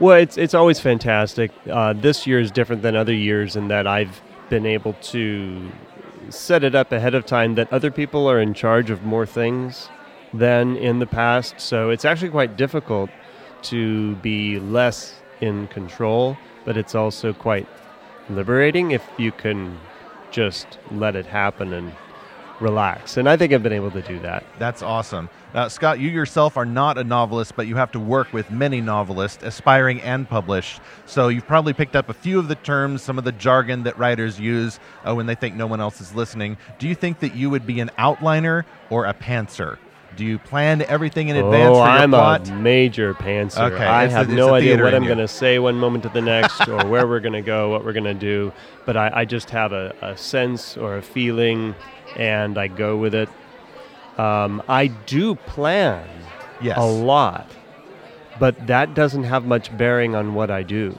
Well, 0.00 0.16
it's 0.16 0.36
it's 0.36 0.54
always 0.54 0.80
fantastic. 0.80 1.50
Uh, 1.70 1.92
this 1.92 2.26
year 2.26 2.40
is 2.40 2.50
different 2.50 2.82
than 2.82 2.96
other 2.96 3.14
years 3.14 3.56
in 3.56 3.68
that 3.68 3.86
I've 3.86 4.20
been 4.48 4.66
able 4.66 4.94
to 4.94 5.70
set 6.28 6.64
it 6.64 6.74
up 6.74 6.92
ahead 6.92 7.14
of 7.14 7.26
time 7.26 7.54
that 7.56 7.72
other 7.72 7.90
people 7.90 8.28
are 8.28 8.40
in 8.40 8.54
charge 8.54 8.90
of 8.90 9.04
more 9.04 9.26
things 9.26 9.88
than 10.32 10.76
in 10.76 10.98
the 10.98 11.06
past. 11.06 11.60
So 11.60 11.90
it's 11.90 12.04
actually 12.04 12.30
quite 12.30 12.56
difficult 12.56 13.10
to 13.62 14.16
be 14.16 14.58
less 14.58 15.14
in 15.40 15.68
control, 15.68 16.36
but 16.64 16.76
it's 16.76 16.94
also 16.94 17.32
quite 17.32 17.68
liberating 18.30 18.92
if 18.92 19.04
you 19.18 19.32
can 19.32 19.78
just 20.30 20.78
let 20.90 21.14
it 21.14 21.26
happen 21.26 21.72
and 21.72 21.92
relax. 22.62 23.16
And 23.16 23.28
I 23.28 23.36
think 23.36 23.52
I've 23.52 23.62
been 23.62 23.72
able 23.72 23.90
to 23.90 24.02
do 24.02 24.18
that. 24.20 24.44
That's 24.58 24.82
awesome. 24.82 25.28
Uh, 25.54 25.68
Scott, 25.68 26.00
you 26.00 26.08
yourself 26.08 26.56
are 26.56 26.64
not 26.64 26.96
a 26.96 27.04
novelist, 27.04 27.56
but 27.56 27.66
you 27.66 27.76
have 27.76 27.92
to 27.92 28.00
work 28.00 28.32
with 28.32 28.50
many 28.50 28.80
novelists, 28.80 29.42
aspiring 29.42 30.00
and 30.00 30.28
published. 30.28 30.80
So 31.04 31.28
you've 31.28 31.46
probably 31.46 31.74
picked 31.74 31.96
up 31.96 32.08
a 32.08 32.14
few 32.14 32.38
of 32.38 32.48
the 32.48 32.54
terms, 32.54 33.02
some 33.02 33.18
of 33.18 33.24
the 33.24 33.32
jargon 33.32 33.82
that 33.82 33.98
writers 33.98 34.40
use 34.40 34.80
uh, 35.06 35.14
when 35.14 35.26
they 35.26 35.34
think 35.34 35.54
no 35.54 35.66
one 35.66 35.80
else 35.80 36.00
is 36.00 36.14
listening. 36.14 36.56
Do 36.78 36.88
you 36.88 36.94
think 36.94 37.20
that 37.20 37.34
you 37.34 37.50
would 37.50 37.66
be 37.66 37.80
an 37.80 37.90
outliner 37.98 38.64
or 38.88 39.04
a 39.04 39.12
pantser? 39.12 39.78
Do 40.16 40.26
you 40.26 40.38
plan 40.38 40.82
everything 40.82 41.28
in 41.28 41.36
advance 41.36 41.70
oh, 41.70 41.80
for 41.80 41.88
your 41.88 41.98
I'm 41.98 42.10
plot? 42.10 42.48
a 42.48 42.54
major 42.54 43.14
pantser. 43.14 43.72
Okay, 43.72 43.84
I 43.84 44.06
have 44.06 44.30
a, 44.30 44.34
no 44.34 44.54
idea 44.54 44.82
what 44.82 44.94
I'm 44.94 45.06
going 45.06 45.18
to 45.18 45.28
say 45.28 45.58
one 45.58 45.76
moment 45.76 46.02
to 46.04 46.10
the 46.10 46.20
next, 46.20 46.68
or 46.68 46.86
where 46.86 47.06
we're 47.06 47.20
going 47.20 47.32
to 47.32 47.42
go, 47.42 47.70
what 47.70 47.84
we're 47.84 47.94
going 47.94 48.04
to 48.04 48.14
do. 48.14 48.52
But 48.84 48.96
I, 48.96 49.10
I 49.14 49.24
just 49.24 49.48
have 49.50 49.72
a, 49.72 49.94
a, 50.02 50.16
sense 50.16 50.76
or 50.76 50.98
a 50.98 51.02
feeling, 51.02 51.74
and 52.16 52.58
I 52.58 52.68
go 52.68 52.96
with 52.96 53.14
it. 53.14 53.28
Um, 54.18 54.62
I 54.68 54.88
do 54.88 55.34
plan 55.34 56.08
yes. 56.60 56.76
a 56.78 56.84
lot, 56.84 57.50
but 58.38 58.66
that 58.66 58.94
doesn't 58.94 59.24
have 59.24 59.44
much 59.44 59.76
bearing 59.76 60.14
on 60.14 60.34
what 60.34 60.50
I 60.50 60.62
do. 60.62 60.96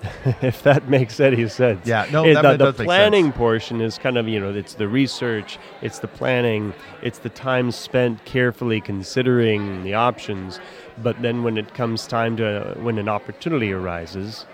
if 0.42 0.62
that 0.62 0.88
makes 0.88 1.18
any 1.18 1.48
sense. 1.48 1.86
Yeah, 1.86 2.06
no, 2.12 2.24
it, 2.24 2.34
that, 2.34 2.58
the, 2.58 2.70
the 2.70 2.84
planning 2.84 3.32
portion 3.32 3.80
is 3.80 3.98
kind 3.98 4.16
of 4.16 4.28
you 4.28 4.38
know 4.38 4.52
it's 4.52 4.74
the 4.74 4.86
research, 4.86 5.58
it's 5.82 5.98
the 5.98 6.08
planning, 6.08 6.72
it's 7.02 7.18
the 7.18 7.28
time 7.28 7.72
spent 7.72 8.24
carefully 8.24 8.80
considering 8.80 9.82
the 9.82 9.94
options. 9.94 10.60
But 11.02 11.20
then 11.22 11.42
when 11.42 11.58
it 11.58 11.74
comes 11.74 12.06
time 12.06 12.36
to 12.36 12.76
when 12.80 12.98
an 12.98 13.08
opportunity 13.08 13.72
arises, 13.72 14.46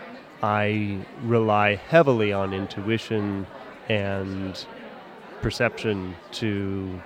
I 0.42 1.04
rely 1.22 1.74
heavily 1.74 2.32
on 2.32 2.54
intuition 2.54 3.46
and 3.88 4.64
perception 5.44 6.16
to 6.32 7.02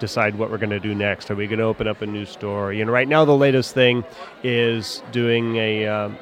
decide 0.00 0.36
what 0.36 0.50
we're 0.50 0.58
going 0.58 0.68
to 0.68 0.80
do 0.80 0.96
next. 0.96 1.30
Are 1.30 1.36
we 1.36 1.46
going 1.46 1.60
to 1.60 1.64
open 1.64 1.86
up 1.86 2.02
a 2.02 2.06
new 2.06 2.26
store? 2.26 2.72
You 2.72 2.84
know, 2.84 2.90
right 2.90 3.06
now 3.06 3.24
the 3.24 3.36
latest 3.36 3.72
thing 3.72 4.04
is 4.42 5.00
doing 5.12 5.54
a 5.54 5.86
um, 5.86 6.18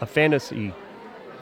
a 0.00 0.06
fantasy 0.06 0.72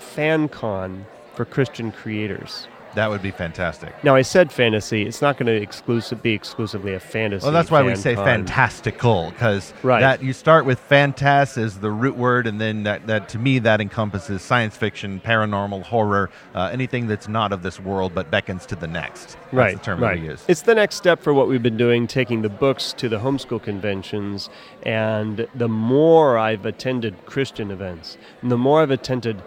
fan 0.01 0.49
con 0.49 1.07
for 1.35 1.45
Christian 1.45 1.93
creators. 1.93 2.67
That 2.95 3.11
would 3.11 3.23
be 3.23 3.31
fantastic. 3.31 3.93
Now 4.03 4.17
I 4.17 4.23
said 4.23 4.53
fantasy. 4.53 5.07
It's 5.07 5.23
not 5.23 5.37
going 5.37 5.47
to 5.47 5.53
exclusive 5.53 6.23
be 6.23 6.33
exclusively 6.33 6.95
a 6.95 7.01
fantasy. 7.01 7.45
Well, 7.45 7.53
that's 7.53 7.71
why 7.71 7.83
we 7.83 7.95
say 7.95 8.15
fantastical 8.15 9.31
because 9.31 9.73
right. 9.83 10.01
that 10.01 10.23
you 10.23 10.33
start 10.33 10.65
with 10.65 10.81
fantas 10.89 11.57
as 11.57 11.79
the 11.79 11.91
root 11.91 12.17
word, 12.17 12.47
and 12.47 12.61
then 12.61 12.83
that, 12.85 13.07
that 13.07 13.29
to 13.31 13.39
me 13.39 13.59
that 13.61 13.81
encompasses 13.81 14.43
science 14.43 14.77
fiction, 14.77 15.21
paranormal, 15.21 15.83
horror, 15.83 16.31
uh, 16.55 16.71
anything 16.73 17.07
that's 17.07 17.29
not 17.29 17.53
of 17.53 17.63
this 17.63 17.79
world 17.79 18.15
but 18.15 18.31
beckons 18.31 18.67
to 18.67 18.77
the 18.77 18.87
next. 18.87 19.37
That's 19.45 19.55
right. 19.55 19.77
the 19.77 19.83
term 19.83 20.01
right. 20.01 20.21
we 20.21 20.29
use. 20.29 20.45
It's 20.49 20.63
the 20.63 20.75
next 20.75 20.97
step 20.97 21.23
for 21.23 21.33
what 21.33 21.49
we've 21.49 21.63
been 21.63 21.77
doing, 21.77 22.07
taking 22.07 22.43
the 22.43 22.49
books 22.49 22.93
to 22.95 23.09
the 23.09 23.19
homeschool 23.19 23.63
conventions, 23.63 24.51
and 24.83 25.47
the 25.55 25.69
more 25.69 26.39
I've 26.39 26.67
attended 26.67 27.27
Christian 27.27 27.71
events, 27.71 28.19
and 28.43 28.51
the 28.51 28.59
more 28.59 28.83
I've 28.83 28.91
attended 28.91 29.43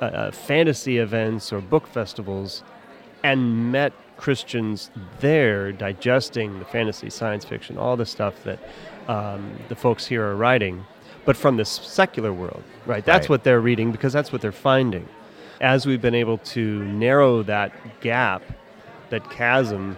uh, 0.00 0.04
uh, 0.04 0.30
fantasy 0.30 0.98
events 0.98 1.52
or 1.52 1.60
book 1.60 1.86
festivals 1.86 2.62
and 3.22 3.72
met 3.72 3.92
Christians 4.16 4.90
there 5.20 5.72
digesting 5.72 6.58
the 6.58 6.64
fantasy, 6.64 7.10
science 7.10 7.44
fiction, 7.44 7.78
all 7.78 7.96
the 7.96 8.06
stuff 8.06 8.42
that 8.44 8.58
um, 9.08 9.58
the 9.68 9.74
folks 9.76 10.06
here 10.06 10.24
are 10.24 10.36
writing, 10.36 10.84
but 11.24 11.36
from 11.36 11.56
the 11.56 11.64
secular 11.64 12.32
world, 12.32 12.62
right? 12.86 13.04
That's 13.04 13.24
right. 13.24 13.30
what 13.30 13.44
they're 13.44 13.60
reading 13.60 13.92
because 13.92 14.12
that's 14.12 14.32
what 14.32 14.40
they're 14.40 14.52
finding. 14.52 15.08
As 15.60 15.86
we've 15.86 16.02
been 16.02 16.14
able 16.14 16.38
to 16.38 16.84
narrow 16.84 17.42
that 17.44 17.72
gap, 18.00 18.42
that 19.10 19.28
chasm 19.30 19.96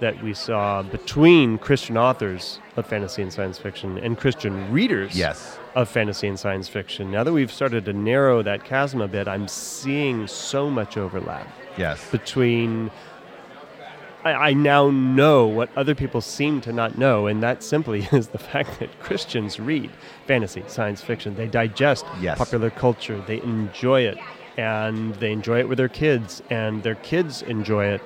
that 0.00 0.22
we 0.22 0.34
saw 0.34 0.82
between 0.82 1.58
Christian 1.58 1.96
authors 1.96 2.58
of 2.76 2.86
fantasy 2.86 3.22
and 3.22 3.32
science 3.32 3.58
fiction 3.58 3.98
and 3.98 4.18
Christian 4.18 4.70
readers 4.72 5.16
yes. 5.16 5.58
of 5.74 5.88
fantasy 5.88 6.26
and 6.26 6.38
science 6.38 6.68
fiction. 6.68 7.10
Now 7.10 7.24
that 7.24 7.32
we've 7.32 7.52
started 7.52 7.84
to 7.84 7.92
narrow 7.92 8.42
that 8.42 8.64
chasm 8.64 9.00
a 9.00 9.08
bit, 9.08 9.28
I'm 9.28 9.46
seeing 9.48 10.26
so 10.26 10.68
much 10.70 10.96
overlap. 10.96 11.46
Yes. 11.76 12.10
Between 12.10 12.90
I, 14.24 14.32
I 14.32 14.52
now 14.52 14.90
know 14.90 15.46
what 15.46 15.70
other 15.76 15.94
people 15.94 16.20
seem 16.20 16.60
to 16.62 16.72
not 16.72 16.98
know, 16.98 17.26
and 17.26 17.42
that 17.42 17.62
simply 17.62 18.08
is 18.12 18.28
the 18.28 18.38
fact 18.38 18.78
that 18.80 18.98
Christians 19.00 19.58
read 19.58 19.90
fantasy, 20.26 20.62
science 20.66 21.00
fiction. 21.00 21.34
They 21.36 21.46
digest 21.46 22.04
yes. 22.20 22.38
popular 22.38 22.70
culture. 22.70 23.22
They 23.26 23.40
enjoy 23.42 24.02
it 24.02 24.18
and 24.56 25.14
they 25.14 25.32
enjoy 25.32 25.60
it 25.60 25.68
with 25.68 25.78
their 25.78 25.88
kids, 25.88 26.42
and 26.50 26.82
their 26.82 26.96
kids 26.96 27.40
enjoy 27.42 27.86
it 27.86 28.02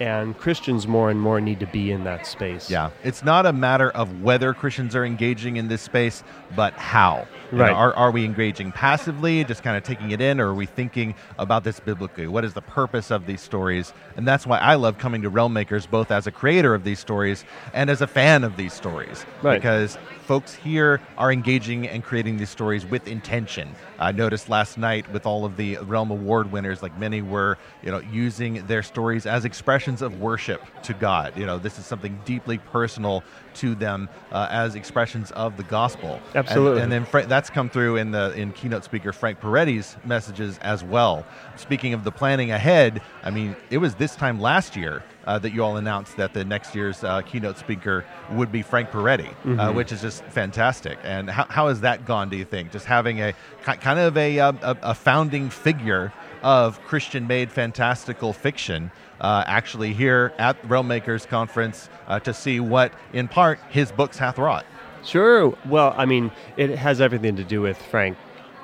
and 0.00 0.36
Christians 0.38 0.86
more 0.86 1.10
and 1.10 1.20
more 1.20 1.40
need 1.40 1.60
to 1.60 1.66
be 1.66 1.90
in 1.90 2.04
that 2.04 2.26
space. 2.26 2.70
Yeah, 2.70 2.90
it's 3.02 3.24
not 3.24 3.46
a 3.46 3.52
matter 3.52 3.90
of 3.90 4.22
whether 4.22 4.52
Christians 4.54 4.94
are 4.94 5.04
engaging 5.04 5.56
in 5.56 5.68
this 5.68 5.82
space, 5.82 6.22
but 6.54 6.72
how. 6.74 7.26
You 7.52 7.58
right. 7.58 7.70
Know, 7.70 7.76
are, 7.76 7.94
are 7.94 8.10
we 8.10 8.24
engaging 8.24 8.72
passively, 8.72 9.44
just 9.44 9.62
kind 9.62 9.76
of 9.76 9.84
taking 9.84 10.10
it 10.10 10.20
in, 10.20 10.40
or 10.40 10.48
are 10.48 10.54
we 10.54 10.66
thinking 10.66 11.14
about 11.38 11.62
this 11.62 11.78
biblically? 11.78 12.26
What 12.26 12.44
is 12.44 12.54
the 12.54 12.62
purpose 12.62 13.12
of 13.12 13.26
these 13.26 13.40
stories? 13.40 13.92
And 14.16 14.26
that's 14.26 14.46
why 14.46 14.58
I 14.58 14.74
love 14.74 14.98
coming 14.98 15.22
to 15.22 15.30
Realmmakers, 15.30 15.88
both 15.88 16.10
as 16.10 16.26
a 16.26 16.32
creator 16.32 16.74
of 16.74 16.82
these 16.82 16.98
stories 16.98 17.44
and 17.72 17.88
as 17.88 18.02
a 18.02 18.06
fan 18.06 18.42
of 18.42 18.56
these 18.56 18.72
stories. 18.72 19.24
Right. 19.42 19.56
Because 19.56 19.96
folks 20.24 20.54
here 20.54 21.00
are 21.16 21.30
engaging 21.30 21.86
and 21.86 22.02
creating 22.02 22.36
these 22.36 22.50
stories 22.50 22.84
with 22.84 23.06
intention. 23.06 23.72
I 24.00 24.10
noticed 24.10 24.48
last 24.48 24.76
night 24.76 25.10
with 25.12 25.24
all 25.24 25.44
of 25.44 25.56
the 25.56 25.78
Realm 25.78 26.10
Award 26.10 26.50
winners, 26.50 26.82
like 26.82 26.98
many 26.98 27.22
were, 27.22 27.58
you 27.82 27.92
know, 27.92 28.00
using 28.10 28.66
their 28.66 28.82
stories 28.82 29.24
as 29.24 29.44
expression 29.44 29.85
expressions 29.86 30.02
of 30.02 30.20
worship 30.20 30.60
to 30.82 30.92
God. 30.94 31.36
You 31.36 31.46
know, 31.46 31.58
this 31.58 31.78
is 31.78 31.86
something 31.86 32.18
deeply 32.24 32.58
personal 32.58 33.22
to 33.54 33.76
them 33.76 34.08
uh, 34.32 34.48
as 34.50 34.74
expressions 34.74 35.30
of 35.32 35.56
the 35.56 35.62
gospel. 35.62 36.20
Absolutely. 36.34 36.82
And, 36.82 36.92
and 36.92 36.92
then 36.92 37.04
Fra- 37.04 37.26
that's 37.26 37.50
come 37.50 37.70
through 37.70 37.96
in 37.96 38.10
the 38.10 38.32
in 38.34 38.52
keynote 38.52 38.82
speaker 38.82 39.12
Frank 39.12 39.40
Peretti's 39.40 39.96
messages 40.04 40.58
as 40.62 40.82
well. 40.82 41.24
Speaking 41.56 41.94
of 41.94 42.02
the 42.02 42.10
planning 42.10 42.50
ahead, 42.50 43.00
I 43.22 43.30
mean, 43.30 43.54
it 43.70 43.78
was 43.78 43.94
this 43.94 44.16
time 44.16 44.40
last 44.40 44.74
year 44.76 45.04
uh, 45.24 45.38
that 45.38 45.52
you 45.54 45.62
all 45.62 45.76
announced 45.76 46.16
that 46.16 46.34
the 46.34 46.44
next 46.44 46.74
year's 46.74 47.04
uh, 47.04 47.22
keynote 47.22 47.56
speaker 47.56 48.04
would 48.32 48.50
be 48.50 48.62
Frank 48.62 48.90
Peretti, 48.90 49.26
Mm-hmm. 49.44 49.60
uh, 49.60 49.72
which 49.72 49.92
is 49.92 50.00
just 50.02 50.24
fantastic. 50.24 50.98
And 51.04 51.30
how, 51.30 51.44
how 51.48 51.68
has 51.68 51.80
that 51.82 52.04
gone? 52.04 52.28
Do 52.28 52.36
you 52.36 52.44
think 52.44 52.72
just 52.72 52.86
having 52.86 53.20
a 53.20 53.34
kind 53.62 54.00
of 54.00 54.16
a, 54.16 54.40
uh, 54.40 54.52
a, 54.62 54.76
a 54.90 54.94
founding 54.94 55.48
figure 55.50 56.12
of 56.42 56.80
Christian-made 56.82 57.50
fantastical 57.50 58.32
fiction 58.32 58.90
uh, 59.20 59.44
actually 59.46 59.92
here 59.92 60.32
at 60.38 60.56
Realm 60.68 60.88
Makers 60.88 61.26
Conference 61.26 61.88
uh, 62.06 62.20
to 62.20 62.32
see 62.34 62.60
what, 62.60 62.92
in 63.12 63.28
part, 63.28 63.58
his 63.70 63.90
books 63.92 64.18
hath 64.18 64.38
wrought? 64.38 64.66
Sure. 65.04 65.56
Well, 65.66 65.94
I 65.96 66.04
mean, 66.04 66.32
it 66.56 66.70
has 66.70 67.00
everything 67.00 67.36
to 67.36 67.44
do 67.44 67.60
with 67.62 67.80
Frank 67.80 68.16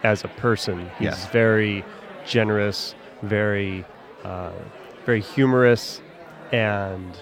as 0.03 0.25
a 0.25 0.29
person. 0.29 0.91
He's 0.99 1.05
Yes. 1.07 1.27
very 1.31 1.85
generous, 2.27 2.95
very, 3.23 3.85
uh, 4.25 4.51
very 5.07 5.21
humorous, 5.21 6.01
and 6.51 7.17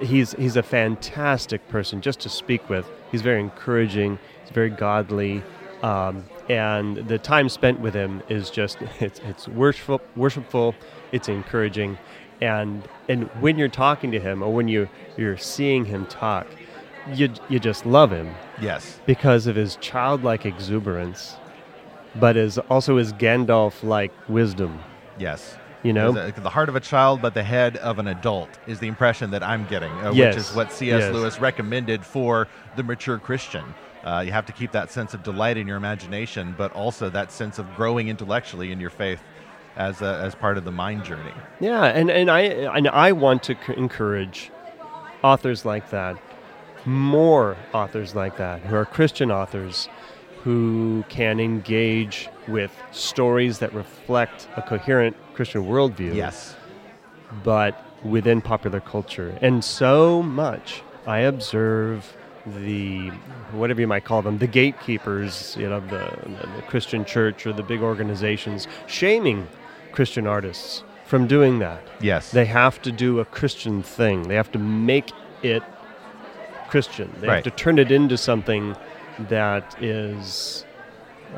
he's 0.00 0.32
he's 0.32 0.56
a 0.56 0.62
fantastic 0.62 1.66
person 1.68 2.00
just 2.00 2.20
to 2.20 2.28
speak 2.28 2.68
with. 2.68 2.86
He's 3.10 3.22
very 3.22 3.40
encouraging. 3.40 4.18
He's 4.42 4.50
very 4.50 4.70
godly, 4.70 5.42
um, 5.82 6.24
and 6.48 6.96
the 6.96 7.18
time 7.18 7.48
spent 7.48 7.80
with 7.80 7.94
him 7.94 8.22
is 8.28 8.50
just 8.50 8.78
it's 9.00 9.20
it's 9.24 9.46
worshipful, 9.48 10.00
worshipful. 10.16 10.74
It's 11.12 11.28
encouraging, 11.28 11.98
and 12.42 12.82
and 13.08 13.24
when 13.40 13.56
you're 13.58 13.68
talking 13.68 14.10
to 14.12 14.20
him 14.20 14.42
or 14.42 14.52
when 14.52 14.68
you 14.68 14.88
you're 15.16 15.36
seeing 15.36 15.84
him 15.84 16.06
talk, 16.06 16.46
you 17.14 17.30
you 17.48 17.58
just 17.58 17.86
love 17.86 18.10
him 18.10 18.34
Yes. 18.60 19.00
because 19.06 19.46
of 19.46 19.56
his 19.56 19.76
childlike 19.76 20.44
exuberance, 20.44 21.36
but 22.16 22.36
is 22.36 22.58
also 22.58 22.96
his 22.96 23.12
Gandalf-like 23.12 24.12
wisdom. 24.28 24.80
Yes. 25.18 25.56
You 25.82 25.92
know? 25.92 26.10
A- 26.16 26.30
the 26.32 26.50
heart 26.50 26.68
of 26.68 26.76
a 26.76 26.80
child, 26.80 27.20
but 27.22 27.34
the 27.34 27.42
head 27.42 27.76
of 27.78 27.98
an 27.98 28.06
adult 28.08 28.50
is 28.68 28.78
the 28.78 28.86
impression 28.86 29.30
that 29.32 29.42
I'm 29.42 29.64
getting, 29.66 29.90
uh, 30.04 30.12
Yes. 30.12 30.34
which 30.34 30.44
is 30.44 30.54
what 30.54 30.72
C.S. 30.72 31.00
Yes. 31.02 31.12
Lewis 31.12 31.40
recommended 31.40 32.04
for 32.04 32.46
the 32.76 32.82
mature 32.84 33.18
Christian. 33.18 33.64
Uh, 34.04 34.22
you 34.26 34.32
have 34.32 34.46
to 34.46 34.52
keep 34.52 34.70
that 34.72 34.90
sense 34.92 35.12
of 35.14 35.22
delight 35.24 35.56
in 35.56 35.66
your 35.66 35.76
imagination, 35.76 36.54
but 36.56 36.72
also 36.72 37.08
that 37.10 37.30
sense 37.32 37.58
of 37.58 37.66
growing 37.76 38.08
intellectually 38.08 38.70
in 38.72 38.78
your 38.80 38.90
faith 38.90 39.20
as, 39.76 40.02
a, 40.02 40.20
as 40.22 40.34
part 40.34 40.58
of 40.58 40.64
the 40.64 40.72
mind 40.72 41.04
journey. 41.04 41.32
Yeah, 41.60 41.84
and, 41.84 42.10
and 42.10 42.30
I 42.30 42.40
and 42.40 42.88
I 42.88 43.12
want 43.12 43.42
to 43.44 43.54
c- 43.66 43.74
encourage 43.76 44.50
authors 45.22 45.64
like 45.64 45.90
that, 45.90 46.16
more 46.84 47.56
authors 47.72 48.14
like 48.14 48.36
that, 48.38 48.60
who 48.60 48.76
are 48.76 48.84
Christian 48.84 49.30
authors, 49.30 49.88
who 50.42 51.04
can 51.08 51.38
engage 51.40 52.28
with 52.48 52.72
stories 52.90 53.60
that 53.60 53.72
reflect 53.72 54.48
a 54.56 54.62
coherent 54.62 55.16
Christian 55.34 55.64
worldview. 55.64 56.14
Yes. 56.14 56.56
but 57.44 57.86
within 58.04 58.40
popular 58.42 58.80
culture. 58.80 59.38
And 59.40 59.64
so 59.64 60.22
much 60.22 60.82
I 61.06 61.18
observe 61.20 62.16
the 62.44 63.10
whatever 63.52 63.80
you 63.80 63.86
might 63.86 64.04
call 64.04 64.22
them, 64.22 64.38
the 64.38 64.48
gatekeepers, 64.48 65.56
you 65.56 65.68
know, 65.68 65.78
the, 65.78 66.10
the 66.56 66.62
Christian 66.62 67.04
church 67.04 67.46
or 67.46 67.52
the 67.52 67.62
big 67.62 67.80
organizations 67.80 68.66
shaming 68.88 69.46
Christian 69.92 70.26
artists 70.26 70.82
from 71.04 71.26
doing 71.26 71.58
that. 71.60 71.82
Yes. 72.00 72.30
They 72.30 72.46
have 72.46 72.80
to 72.82 72.92
do 72.92 73.20
a 73.20 73.24
Christian 73.24 73.82
thing. 73.82 74.22
They 74.24 74.34
have 74.34 74.50
to 74.52 74.58
make 74.58 75.12
it 75.42 75.62
Christian. 76.70 77.12
They 77.20 77.28
Right. 77.28 77.34
have 77.44 77.44
to 77.44 77.50
turn 77.50 77.78
it 77.78 77.92
into 77.92 78.16
something 78.16 78.74
that 79.28 79.76
is 79.82 80.64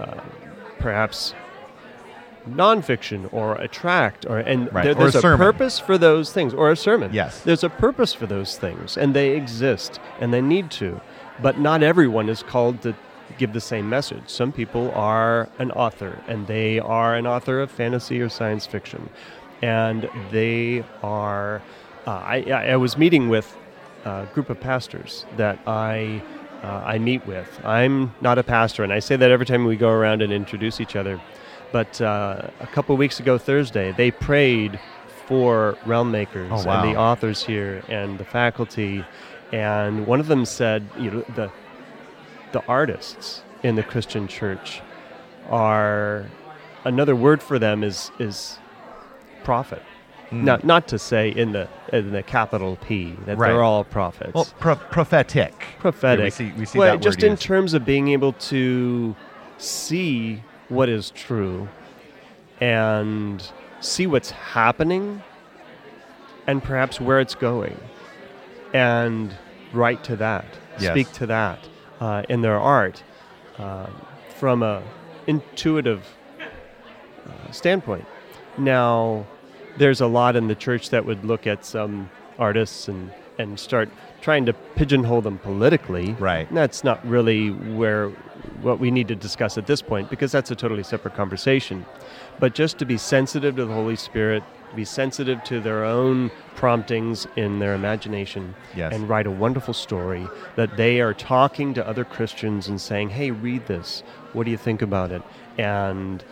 uh, 0.00 0.20
perhaps 0.78 1.34
nonfiction 2.48 3.32
or 3.32 3.54
a 3.56 3.66
tract 3.66 4.26
or 4.28 4.38
and 4.38 4.72
Right, 4.72 4.84
there- 4.84 4.92
or 4.92 5.06
a 5.08 5.10
there's 5.10 5.14
a, 5.16 5.36
purpose 5.36 5.78
for 5.78 5.96
those 5.96 6.30
things 6.32 6.52
or 6.52 6.70
a 6.70 6.76
sermon 6.76 7.10
Yes. 7.12 7.40
there's 7.40 7.64
a 7.64 7.70
purpose 7.70 8.12
for 8.12 8.26
those 8.26 8.58
things 8.58 8.98
and 8.98 9.14
they 9.14 9.30
exist 9.30 9.98
and 10.20 10.32
they 10.32 10.42
need 10.42 10.70
to 10.72 11.00
but 11.40 11.58
not 11.58 11.82
everyone 11.82 12.28
is 12.28 12.42
called 12.42 12.82
to 12.82 12.94
give 13.38 13.52
the 13.52 13.60
same 13.60 13.88
message 13.88 14.22
some 14.26 14.52
people 14.52 14.90
are 14.92 15.48
an 15.58 15.70
author 15.72 16.18
and 16.28 16.46
they 16.46 16.78
are 16.78 17.14
an 17.14 17.26
author 17.26 17.60
of 17.60 17.70
fantasy 17.70 18.20
or 18.20 18.28
science 18.28 18.66
fiction 18.66 19.08
and 19.62 20.08
they 20.30 20.84
are 21.02 21.62
uh, 22.06 22.10
I, 22.10 22.42
I 22.72 22.76
was 22.76 22.98
meeting 22.98 23.28
with 23.30 23.56
a 24.04 24.26
group 24.34 24.50
of 24.50 24.60
pastors 24.60 25.24
that 25.36 25.58
I 25.66 26.22
uh, 26.62 26.82
I 26.84 26.98
meet 26.98 27.26
with. 27.26 27.60
I'm 27.64 28.14
not 28.22 28.38
a 28.38 28.42
pastor, 28.42 28.84
and 28.84 28.92
I 28.92 28.98
say 28.98 29.16
that 29.16 29.30
every 29.30 29.44
time 29.46 29.64
we 29.66 29.76
go 29.76 29.90
around 29.90 30.22
and 30.22 30.32
introduce 30.32 30.80
each 30.80 30.96
other. 30.96 31.20
But 31.72 32.00
uh, 32.00 32.48
a 32.60 32.66
couple 32.68 32.94
of 32.94 32.98
weeks 32.98 33.20
ago, 33.20 33.36
Thursday, 33.36 33.92
they 33.92 34.10
prayed 34.10 34.78
for 35.26 35.76
realm 35.84 36.10
makers 36.10 36.50
Oh, 36.52 36.64
wow. 36.64 36.82
and 36.82 36.90
the 36.94 36.98
authors 36.98 37.44
here 37.44 37.82
and 37.88 38.18
the 38.18 38.24
faculty, 38.24 39.04
and 39.52 40.06
one 40.06 40.20
of 40.20 40.26
them 40.26 40.44
said, 40.46 40.86
you 40.98 41.10
know, 41.10 41.20
the 41.34 41.50
the 42.54 42.64
artists 42.66 43.42
in 43.62 43.74
the 43.74 43.82
Christian 43.82 44.26
church 44.28 44.80
are 45.50 46.24
another 46.84 47.14
word 47.14 47.42
for 47.42 47.58
them 47.58 47.84
is 47.84 48.10
is 48.18 48.58
prophet. 49.42 49.82
Hmm. 50.30 50.44
Not 50.44 50.64
not 50.64 50.88
to 50.88 50.98
say 50.98 51.28
in 51.28 51.52
the 51.52 51.68
in 51.92 52.12
the 52.12 52.22
capital 52.22 52.76
P 52.76 53.14
that 53.26 53.36
Right. 53.36 53.48
they're 53.48 53.62
all 53.62 53.84
prophets. 53.84 54.32
Well, 54.34 54.46
pro- 54.60 54.76
prophetic. 54.76 55.52
prophetic. 55.80 56.18
Yeah, 56.20 56.24
we 56.24 56.30
see, 56.30 56.52
we 56.60 56.64
see 56.64 56.78
well, 56.78 56.92
that 56.96 57.02
just 57.02 57.22
in 57.22 57.32
used. 57.32 57.42
terms 57.42 57.74
of 57.74 57.84
being 57.84 58.08
able 58.08 58.32
to 58.54 59.14
see 59.58 60.42
what 60.68 60.88
is 60.88 61.10
true 61.10 61.68
and 62.60 63.42
see 63.80 64.06
what's 64.06 64.30
happening 64.30 65.22
and 66.46 66.62
perhaps 66.62 67.00
where 67.00 67.20
it's 67.20 67.34
going 67.34 67.76
and 68.72 69.34
write 69.72 70.04
to 70.04 70.16
that 70.16 70.46
Yes. 70.78 70.90
speak 70.92 71.12
to 71.12 71.26
that 71.26 71.58
uh, 72.04 72.22
in 72.28 72.42
their 72.42 72.60
art 72.60 73.02
um, 73.58 73.90
from 74.36 74.62
a 74.62 74.82
intuitive 75.26 76.02
uh, 77.26 77.50
standpoint 77.50 78.06
now 78.58 79.26
there's 79.76 80.00
a 80.00 80.06
lot 80.06 80.36
in 80.36 80.48
the 80.48 80.54
church 80.54 80.90
that 80.90 81.04
would 81.04 81.24
look 81.24 81.46
at 81.46 81.64
some 81.64 82.10
artists 82.38 82.88
and, 82.88 83.12
and 83.38 83.58
start 83.58 83.88
trying 84.20 84.46
to 84.46 84.52
pigeonhole 84.52 85.20
them 85.20 85.38
politically. 85.38 86.12
Right. 86.12 86.48
And 86.48 86.56
that's 86.56 86.84
not 86.84 87.04
really 87.06 87.50
where 87.50 88.12
what 88.62 88.78
we 88.78 88.90
need 88.90 89.08
to 89.08 89.14
discuss 89.16 89.58
at 89.58 89.66
this 89.66 89.82
point 89.82 90.10
because 90.10 90.32
that's 90.32 90.50
a 90.50 90.56
totally 90.56 90.82
separate 90.82 91.14
conversation. 91.14 91.84
But 92.38 92.54
just 92.54 92.78
to 92.78 92.84
be 92.84 92.96
sensitive 92.96 93.56
to 93.56 93.64
the 93.64 93.72
Holy 93.74 93.96
Spirit, 93.96 94.42
be 94.74 94.84
sensitive 94.84 95.42
to 95.44 95.60
their 95.60 95.84
own 95.84 96.30
promptings 96.56 97.26
in 97.36 97.60
their 97.60 97.74
imagination, 97.74 98.54
Yes. 98.74 98.92
and 98.92 99.08
write 99.08 99.26
a 99.26 99.30
wonderful 99.30 99.74
story 99.74 100.26
that 100.56 100.76
they 100.76 101.00
are 101.00 101.14
talking 101.14 101.74
to 101.74 101.86
other 101.86 102.04
Christians 102.04 102.66
and 102.68 102.80
saying, 102.80 103.10
"Hey, 103.10 103.30
read 103.30 103.66
this. 103.66 104.02
What 104.32 104.44
do 104.44 104.50
you 104.50 104.56
think 104.56 104.82
about 104.82 105.12
it?" 105.12 105.22
and 105.58 106.24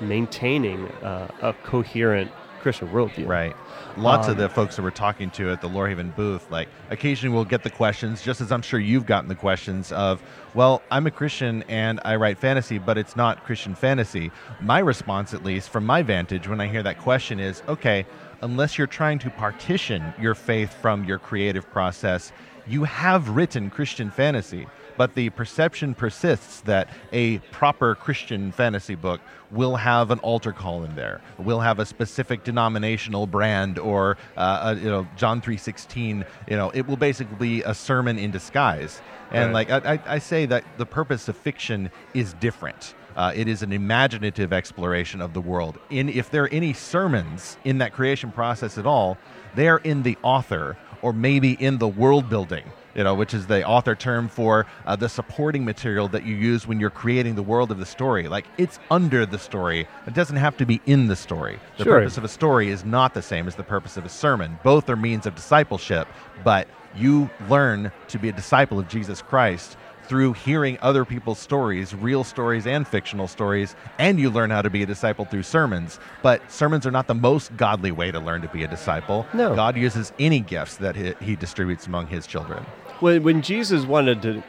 maintaining 0.00 0.88
uh, 1.02 1.28
a 1.42 1.52
coherent 1.64 2.30
Christian 2.62 2.88
worldview. 2.88 3.26
Right. 3.26 3.54
Lots 3.96 4.28
of 4.28 4.34
Um, 4.34 4.40
the 4.40 4.48
folks 4.48 4.76
that 4.76 4.82
we're 4.82 4.90
talking 4.90 5.30
to 5.32 5.50
at 5.50 5.60
the 5.60 5.68
Lorehaven 5.68 6.14
booth, 6.16 6.50
like 6.50 6.68
occasionally 6.90 7.34
we'll 7.34 7.44
get 7.44 7.62
the 7.62 7.70
questions, 7.70 8.22
just 8.22 8.40
as 8.40 8.50
I'm 8.50 8.62
sure 8.62 8.80
you've 8.80 9.04
gotten 9.04 9.28
the 9.28 9.34
questions 9.34 9.92
of, 9.92 10.22
well, 10.54 10.82
I'm 10.90 11.06
a 11.06 11.10
Christian 11.10 11.62
and 11.68 12.00
I 12.04 12.16
write 12.16 12.38
fantasy, 12.38 12.78
but 12.78 12.96
it's 12.96 13.16
not 13.16 13.44
Christian 13.44 13.74
fantasy. 13.74 14.30
My 14.60 14.78
response, 14.78 15.34
at 15.34 15.44
least 15.44 15.68
from 15.68 15.84
my 15.84 16.02
vantage, 16.02 16.48
when 16.48 16.60
I 16.60 16.68
hear 16.68 16.82
that 16.82 16.98
question 16.98 17.38
is, 17.38 17.62
okay, 17.68 18.06
unless 18.40 18.78
you're 18.78 18.86
trying 18.86 19.18
to 19.20 19.30
partition 19.30 20.14
your 20.18 20.34
faith 20.34 20.72
from 20.72 21.04
your 21.04 21.18
creative 21.18 21.68
process, 21.70 22.32
you 22.66 22.84
have 22.84 23.28
written 23.28 23.70
Christian 23.70 24.10
fantasy. 24.10 24.66
But 24.96 25.14
the 25.14 25.30
perception 25.30 25.94
persists 25.94 26.60
that 26.62 26.88
a 27.12 27.38
proper 27.50 27.94
Christian 27.94 28.52
fantasy 28.52 28.94
book 28.94 29.20
will 29.50 29.76
have 29.76 30.10
an 30.10 30.18
altar 30.20 30.52
call 30.52 30.84
in 30.84 30.94
there, 30.96 31.20
will 31.38 31.60
have 31.60 31.78
a 31.78 31.86
specific 31.86 32.44
denominational 32.44 33.26
brand, 33.26 33.78
or 33.78 34.16
uh, 34.36 34.74
a, 34.76 34.80
you 34.80 34.88
know 34.88 35.06
John 35.16 35.40
three 35.40 35.56
sixteen. 35.56 36.24
You 36.48 36.56
know, 36.56 36.70
it 36.70 36.86
will 36.86 36.96
basically 36.96 37.36
be 37.36 37.62
a 37.62 37.74
sermon 37.74 38.18
in 38.18 38.30
disguise. 38.30 39.00
And 39.30 39.52
Right. 39.52 39.68
like 39.68 39.86
I, 39.86 39.94
I, 39.94 40.14
I 40.16 40.18
say 40.18 40.46
that 40.46 40.64
the 40.76 40.86
purpose 40.86 41.28
of 41.28 41.36
fiction 41.36 41.90
is 42.14 42.34
different. 42.34 42.94
Uh, 43.16 43.32
it 43.34 43.46
is 43.48 43.62
an 43.62 43.72
imaginative 43.72 44.52
exploration 44.54 45.20
of 45.20 45.34
the 45.34 45.40
world. 45.40 45.78
In 45.90 46.08
if 46.08 46.30
there 46.30 46.44
are 46.44 46.48
any 46.48 46.72
sermons 46.72 47.56
in 47.64 47.78
that 47.78 47.92
creation 47.92 48.32
process 48.32 48.78
at 48.78 48.86
all, 48.86 49.18
they 49.54 49.68
are 49.68 49.78
in 49.78 50.02
the 50.02 50.16
author 50.22 50.76
or 51.02 51.12
maybe 51.12 51.52
in 51.52 51.78
the 51.78 51.88
world 51.88 52.28
building 52.30 52.64
you 52.94 53.04
know, 53.04 53.14
which 53.14 53.34
is 53.34 53.46
the 53.46 53.64
author 53.66 53.94
term 53.94 54.28
for 54.28 54.66
uh, 54.86 54.96
the 54.96 55.08
supporting 55.08 55.64
material 55.64 56.08
that 56.08 56.24
you 56.24 56.34
use 56.34 56.66
when 56.66 56.80
you're 56.80 56.90
creating 56.90 57.34
the 57.34 57.42
world 57.42 57.70
of 57.70 57.78
the 57.78 57.86
story. 57.86 58.28
Like 58.28 58.46
it's 58.58 58.78
under 58.90 59.24
the 59.26 59.38
story. 59.38 59.86
It 60.06 60.14
doesn't 60.14 60.36
have 60.36 60.56
to 60.58 60.66
be 60.66 60.80
in 60.86 61.08
the 61.08 61.16
story. 61.16 61.58
The 61.78 61.84
Sure. 61.84 61.98
purpose 62.00 62.18
of 62.18 62.24
a 62.24 62.28
story 62.28 62.68
is 62.68 62.84
not 62.84 63.14
the 63.14 63.22
same 63.22 63.46
as 63.48 63.54
the 63.54 63.62
purpose 63.64 63.96
of 63.96 64.04
a 64.04 64.08
sermon. 64.08 64.58
Both 64.62 64.88
are 64.90 64.96
means 64.96 65.26
of 65.26 65.34
discipleship, 65.34 66.06
but 66.44 66.68
you 66.94 67.30
learn 67.48 67.90
to 68.08 68.18
be 68.18 68.28
a 68.28 68.32
disciple 68.32 68.78
of 68.78 68.88
Jesus 68.88 69.22
Christ 69.22 69.76
through 70.12 70.34
hearing 70.34 70.76
other 70.82 71.06
people's 71.06 71.38
stories, 71.38 71.94
real 71.94 72.22
stories 72.22 72.66
and 72.66 72.86
fictional 72.86 73.26
stories, 73.26 73.74
and 73.98 74.20
you 74.20 74.28
learn 74.28 74.50
how 74.50 74.60
to 74.60 74.68
be 74.68 74.82
a 74.82 74.86
disciple 74.86 75.24
through 75.24 75.42
sermons. 75.42 75.98
But 76.20 76.52
sermons 76.52 76.86
are 76.86 76.90
not 76.90 77.06
the 77.06 77.14
most 77.14 77.56
godly 77.56 77.92
way 77.92 78.10
to 78.10 78.20
learn 78.20 78.42
to 78.42 78.48
be 78.48 78.62
a 78.62 78.68
disciple. 78.68 79.26
No. 79.32 79.54
God 79.54 79.74
uses 79.74 80.12
any 80.18 80.40
gifts 80.40 80.76
that 80.76 80.96
he, 80.96 81.14
he 81.24 81.34
distributes 81.34 81.86
among 81.86 82.08
his 82.08 82.26
children. 82.26 82.62
When, 83.00 83.22
when 83.22 83.40
Jesus 83.40 83.86
wanted 83.86 84.20
to 84.20 84.42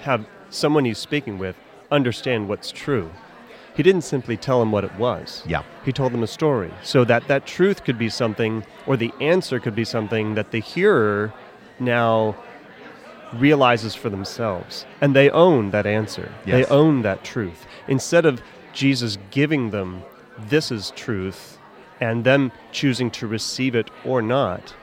have 0.00 0.24
someone 0.48 0.86
he's 0.86 0.96
speaking 0.96 1.36
with 1.36 1.54
understand 1.90 2.48
what's 2.48 2.72
true, 2.72 3.10
he 3.76 3.82
didn't 3.82 4.04
simply 4.04 4.38
tell 4.38 4.58
them 4.58 4.72
what 4.72 4.84
it 4.84 4.94
was. 4.94 5.42
Yeah. 5.46 5.64
He 5.84 5.92
told 5.92 6.14
them 6.14 6.22
a 6.22 6.26
story 6.26 6.72
so 6.82 7.04
that 7.04 7.28
that 7.28 7.44
truth 7.44 7.84
could 7.84 7.98
be 7.98 8.08
something, 8.08 8.64
or 8.86 8.96
the 8.96 9.12
answer 9.20 9.60
could 9.60 9.74
be 9.74 9.84
something 9.84 10.34
that 10.36 10.50
the 10.50 10.60
hearer 10.60 11.30
now 11.78 12.36
realizes 13.38 13.94
for 13.94 14.08
themselves. 14.10 14.86
And 15.00 15.14
they 15.14 15.30
own 15.30 15.70
that 15.70 15.86
answer, 15.86 16.32
Yes. 16.46 16.66
they 16.66 16.74
own 16.74 17.02
that 17.02 17.24
truth. 17.24 17.66
Instead 17.88 18.26
of 18.26 18.42
Jesus 18.72 19.18
giving 19.30 19.70
them, 19.70 20.02
this 20.48 20.70
is 20.70 20.90
truth, 20.96 21.58
and 22.00 22.24
them 22.24 22.52
choosing 22.72 23.10
to 23.12 23.26
receive 23.26 23.74
it 23.74 23.90
or 24.04 24.20
not, 24.20 24.74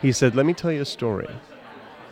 he 0.00 0.12
said, 0.12 0.34
Let 0.34 0.46
me 0.46 0.54
tell 0.54 0.72
you 0.72 0.82
a 0.82 0.86
story. 0.86 1.28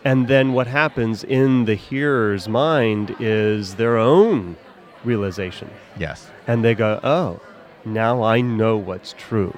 And 0.04 0.28
then 0.28 0.52
what 0.52 0.66
happens 0.68 1.24
in 1.24 1.64
the 1.64 1.74
hearer's 1.74 2.48
mind 2.48 3.16
is 3.18 3.74
their 3.74 3.96
own 3.96 4.56
realization. 5.04 5.68
Yes. 5.98 6.30
And 6.46 6.64
they 6.64 6.74
go, 6.76 7.00
oh, 7.02 7.40
now 7.84 8.22
I 8.22 8.40
know 8.40 8.76
what's 8.76 9.14
true. 9.18 9.56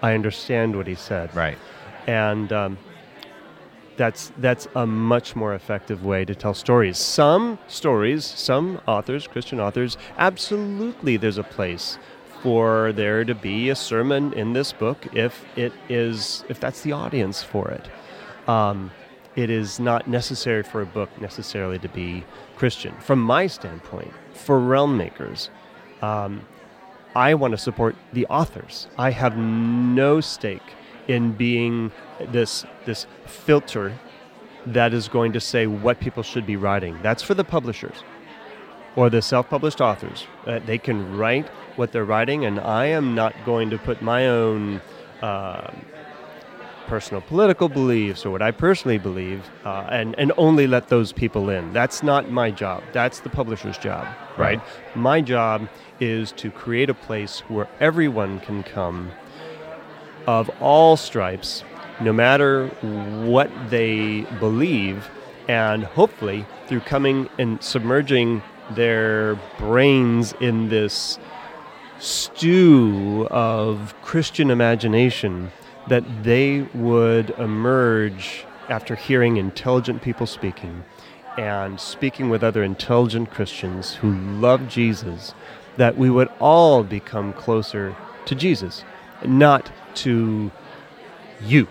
I 0.00 0.14
understand 0.14 0.76
what 0.76 0.86
he 0.86 0.94
said. 0.94 1.34
Right. 1.34 1.58
And 2.06 2.52
um, 2.52 2.78
that's, 3.96 4.32
that's 4.38 4.68
a 4.74 4.86
much 4.86 5.36
more 5.36 5.54
effective 5.54 6.04
way 6.04 6.24
to 6.24 6.34
tell 6.34 6.54
stories. 6.54 6.98
Some 6.98 7.58
stories, 7.68 8.24
some 8.24 8.80
authors, 8.86 9.26
Christian 9.26 9.60
authors, 9.60 9.96
absolutely 10.18 11.16
there's 11.16 11.38
a 11.38 11.44
place 11.44 11.98
for 12.42 12.92
there 12.92 13.24
to 13.24 13.34
be 13.34 13.70
a 13.70 13.76
sermon 13.76 14.32
in 14.32 14.52
this 14.52 14.72
book 14.72 15.06
if 15.14 15.44
it 15.56 15.72
is 15.88 16.44
if 16.48 16.58
that's 16.58 16.82
the 16.82 16.92
audience 16.92 17.42
for 17.42 17.70
it. 17.70 17.88
Um, 18.48 18.90
it 19.36 19.48
is 19.48 19.80
not 19.80 20.08
necessary 20.08 20.62
for 20.62 20.82
a 20.82 20.86
book 20.86 21.08
necessarily 21.20 21.78
to 21.78 21.88
be 21.88 22.24
Christian. 22.56 22.94
From 23.00 23.20
my 23.20 23.46
standpoint, 23.46 24.12
for 24.34 24.58
realm 24.58 24.96
makers, 24.96 25.48
um, 26.02 26.44
I 27.14 27.34
want 27.34 27.52
to 27.52 27.58
support 27.58 27.94
the 28.12 28.26
authors. 28.26 28.88
I 28.98 29.10
have 29.10 29.36
no 29.36 30.20
stake 30.20 30.62
in 31.08 31.32
being 31.32 31.92
this 32.30 32.64
this 32.86 33.06
filter 33.26 33.98
that 34.66 34.94
is 34.94 35.08
going 35.08 35.32
to 35.32 35.40
say 35.40 35.66
what 35.66 35.98
people 36.00 36.22
should 36.22 36.46
be 36.46 36.56
writing. 36.56 36.98
That's 37.02 37.22
for 37.22 37.34
the 37.34 37.44
publishers 37.44 38.04
or 38.94 39.10
the 39.10 39.22
self-published 39.22 39.80
authors. 39.80 40.26
Uh, 40.46 40.60
they 40.60 40.78
can 40.78 41.16
write 41.16 41.48
what 41.76 41.92
they're 41.92 42.04
writing, 42.04 42.44
and 42.44 42.60
I 42.60 42.86
am 42.86 43.14
not 43.14 43.34
going 43.44 43.70
to 43.70 43.78
put 43.78 44.02
my 44.02 44.28
own. 44.28 44.80
um 45.22 45.84
personal 46.88 47.22
political 47.22 47.68
beliefs 47.70 48.26
or 48.26 48.30
what 48.30 48.42
I 48.42 48.50
personally 48.50 48.98
believe, 48.98 49.48
uh, 49.64 49.86
and 49.90 50.14
and 50.18 50.30
only 50.36 50.66
let 50.66 50.88
those 50.88 51.10
people 51.12 51.48
in. 51.48 51.72
That's 51.72 52.02
not 52.02 52.30
my 52.30 52.50
job. 52.50 52.82
That's 52.92 53.20
the 53.20 53.30
publisher's 53.30 53.78
job, 53.78 54.06
right? 54.36 54.60
My 54.94 55.22
job 55.22 55.68
is 56.00 56.32
to 56.32 56.50
create 56.50 56.90
a 56.90 56.94
place 56.94 57.40
where 57.48 57.68
everyone 57.80 58.40
can 58.40 58.62
come, 58.62 59.10
of 60.26 60.50
all 60.60 60.96
stripes, 60.98 61.64
no 62.02 62.12
matter 62.12 62.68
what 63.24 63.50
they 63.70 64.22
believe, 64.38 65.08
and 65.48 65.84
hopefully 65.84 66.46
through 66.66 66.80
coming 66.80 67.28
and 67.38 67.62
submerging 67.62 68.42
their 68.70 69.34
brains 69.58 70.34
in 70.40 70.68
this 70.68 71.18
stew 71.98 73.26
of 73.30 73.94
Christian 74.02 74.50
imagination 74.50 75.50
that 75.88 76.04
they 76.22 76.62
would 76.74 77.30
emerge 77.38 78.44
after 78.68 78.94
hearing 78.94 79.36
intelligent 79.36 80.02
people 80.02 80.26
speaking 80.26 80.84
and 81.36 81.80
speaking 81.80 82.28
with 82.28 82.42
other 82.42 82.62
intelligent 82.62 83.30
Christians 83.30 83.94
who 83.94 84.12
love 84.12 84.68
Jesus, 84.68 85.34
that 85.76 85.96
we 85.96 86.10
would 86.10 86.28
all 86.38 86.82
become 86.82 87.32
closer 87.32 87.96
to 88.26 88.34
Jesus, 88.34 88.84
not 89.24 89.70
to 89.96 90.50
you, 91.42 91.66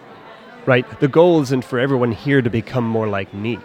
right? 0.65 0.85
The 0.99 1.07
goal 1.07 1.41
isn't 1.41 1.65
for 1.65 1.79
everyone 1.79 2.11
here 2.11 2.41
to 2.41 2.49
become 2.49 2.85
more 2.85 3.07
like 3.07 3.33
me, 3.33 3.59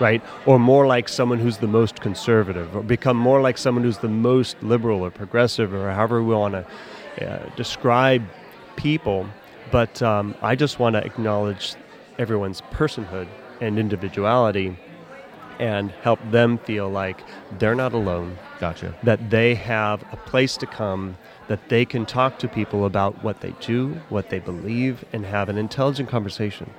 right? 0.00 0.22
Or 0.46 0.58
more 0.58 0.86
like 0.86 1.08
someone 1.08 1.38
who's 1.38 1.58
the 1.58 1.66
most 1.68 2.00
conservative, 2.00 2.74
or 2.74 2.82
become 2.82 3.16
more 3.16 3.40
like 3.40 3.58
someone 3.58 3.84
who's 3.84 3.98
the 3.98 4.08
most 4.08 4.62
liberal 4.62 5.00
or 5.02 5.10
progressive, 5.10 5.72
or 5.74 5.90
however 5.92 6.22
we 6.22 6.34
want 6.34 6.54
to 6.54 7.28
uh, 7.28 7.48
describe 7.56 8.22
people. 8.76 9.26
But 9.70 10.00
um, 10.02 10.34
I 10.40 10.54
just 10.56 10.78
want 10.78 10.94
to 10.94 11.04
acknowledge 11.04 11.74
everyone's 12.18 12.62
personhood 12.72 13.28
and 13.60 13.78
individuality 13.78 14.76
and 15.58 15.90
help 15.90 16.20
them 16.30 16.58
feel 16.58 16.88
like 16.88 17.20
they're 17.58 17.74
not 17.74 17.92
alone, 17.92 18.38
Gotcha. 18.60 18.94
that 19.02 19.30
they 19.30 19.54
have 19.56 20.04
a 20.12 20.16
place 20.16 20.56
to 20.58 20.66
come, 20.66 21.16
that 21.48 21.68
they 21.68 21.84
can 21.84 22.06
talk 22.06 22.38
to 22.38 22.48
people 22.48 22.84
about 22.84 23.22
what 23.24 23.40
they 23.40 23.52
do, 23.60 24.00
what 24.08 24.30
they 24.30 24.38
believe, 24.38 25.04
and 25.12 25.26
have 25.26 25.48
an 25.48 25.58
intelligent 25.58 26.08
conversation. 26.08 26.70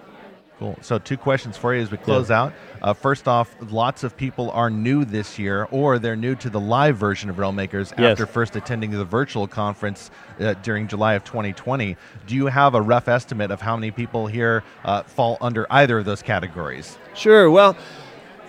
Cool. 0.60 0.77
So, 0.82 0.99
two 0.99 1.15
questions 1.15 1.55
for 1.55 1.73
you 1.73 1.82
as 1.82 1.89
we 1.89 1.95
close 1.97 2.29
out. 2.29 2.51
Uh, 2.82 2.93
first 2.93 3.29
off, 3.29 3.55
lots 3.71 4.03
of 4.03 4.17
people 4.17 4.51
are 4.51 4.69
new 4.69 5.05
this 5.05 5.39
year, 5.39 5.69
or 5.71 5.99
they're 5.99 6.17
new 6.17 6.36
to 6.36 6.49
the 6.49 6.60
live 6.60 6.97
version 6.97 7.29
of 7.29 7.39
Realm 7.39 7.55
Makers 7.55 7.93
Yes. 7.97 8.12
after 8.12 8.25
first 8.25 8.58
attending 8.58 8.91
the 8.91 9.05
virtual 9.05 9.47
conference 9.47 10.12
uh, 10.41 10.55
during 10.55 10.89
July 10.89 11.13
of 11.13 11.23
2020. 11.23 11.95
Do 12.27 12.36
you 12.36 12.47
have 12.47 12.75
a 12.75 12.82
rough 12.82 13.08
estimate 13.08 13.51
of 13.51 13.62
how 13.62 13.77
many 13.77 13.91
people 13.91 14.27
here 14.27 14.65
uh, 14.84 15.03
fall 15.03 15.38
under 15.39 15.65
either 15.69 15.97
of 15.99 16.03
those 16.03 16.21
categories? 16.21 16.97
Sure. 17.15 17.49
Well, 17.49 17.77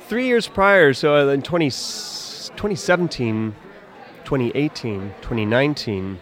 three 0.08 0.26
years 0.26 0.48
prior, 0.48 0.92
so 0.92 1.28
in 1.28 1.42
20, 1.42 1.66
2017, 1.70 3.54
2018, 4.24 5.14
2019, 5.20 6.18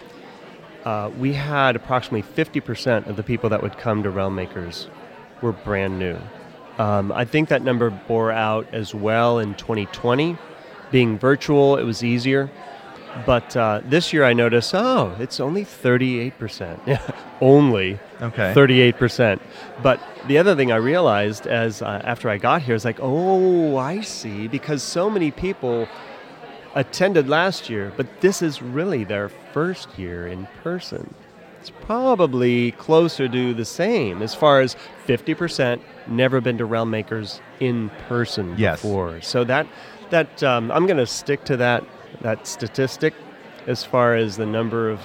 uh, 0.85 1.11
we 1.19 1.33
had 1.35 1.77
approximately 1.77 2.23
50% 2.23 3.07
of 3.07 3.17
the 3.17 3.23
people 3.23 3.51
that 3.51 3.63
would 3.63 3.77
come 3.79 4.03
to 4.03 4.11
Realm 4.11 4.35
Makers 4.35 4.89
were 5.43 5.53
brand 5.53 5.99
new. 5.99 6.19
Um, 6.79 7.11
I 7.13 7.25
think 7.25 7.49
that 7.49 7.63
number 7.63 7.91
bore 7.91 8.31
out 8.31 8.67
as 8.73 8.95
well 8.95 9.39
in 9.39 9.55
2020. 9.55 10.37
Being 10.91 11.19
virtual, 11.19 11.77
it 11.77 11.83
was 11.83 12.05
easier. 12.05 12.51
But 13.27 13.57
uh, 13.57 13.81
this 13.85 14.13
year 14.13 14.25
I 14.25 14.33
noticed, 14.33 14.75
oh, 14.75 15.17
it's 15.19 15.41
only 15.41 15.65
38%. 15.65 17.15
only 17.41 17.99
Okay. 18.21 18.53
38%. 18.55 19.41
But 19.83 20.01
the 20.27 20.39
other 20.39 20.57
thing 20.57 20.73
I 20.73 20.77
realized 20.77 21.47
as 21.47 21.83
uh, 21.83 22.01
after 22.05 22.29
I 22.29 22.39
got 22.39 22.63
here 22.63 22.75
is 22.75 22.85
like, 22.85 22.99
oh, 23.01 23.77
I 23.77 24.01
see, 24.01 24.49
because 24.49 24.83
so 24.83 25.09
many 25.09 25.31
people 25.31 25.89
attended 26.75 27.29
last 27.29 27.69
year, 27.71 27.93
but 27.97 28.07
this 28.21 28.43
is 28.43 28.63
really 28.63 29.05
their 29.05 29.29
first 29.53 29.99
year 29.99 30.27
in 30.27 30.47
person. 30.63 31.15
It's 31.61 31.71
probably 31.71 32.71
closer 32.73 33.29
to 33.29 33.55
the 33.55 33.65
same 33.65 34.23
as 34.23 34.35
far 34.35 34.61
as 34.61 34.77
50% 35.07 35.81
never 36.07 36.41
been 36.41 36.57
to 36.59 36.65
Realm 36.65 36.91
Makers 36.91 37.41
in 37.59 37.91
person 38.09 38.55
Yes. 38.57 38.81
before. 38.83 39.21
So 39.23 39.45
that 39.45 39.67
that 40.11 40.43
um, 40.43 40.71
I'm 40.71 40.87
going 40.87 40.97
to 40.99 41.07
stick 41.07 41.45
to 41.47 41.57
that 41.59 41.85
that 42.23 42.47
statistic 42.47 43.13
as 43.67 43.85
far 43.85 44.15
as 44.15 44.37
the 44.37 44.47
number 44.47 44.89
of 44.89 45.01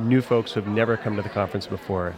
new 0.00 0.20
folks 0.22 0.52
who've 0.52 0.66
never 0.66 0.96
come 0.96 1.14
to 1.16 1.22
the 1.22 1.28
conference 1.28 1.66
before 1.66 2.14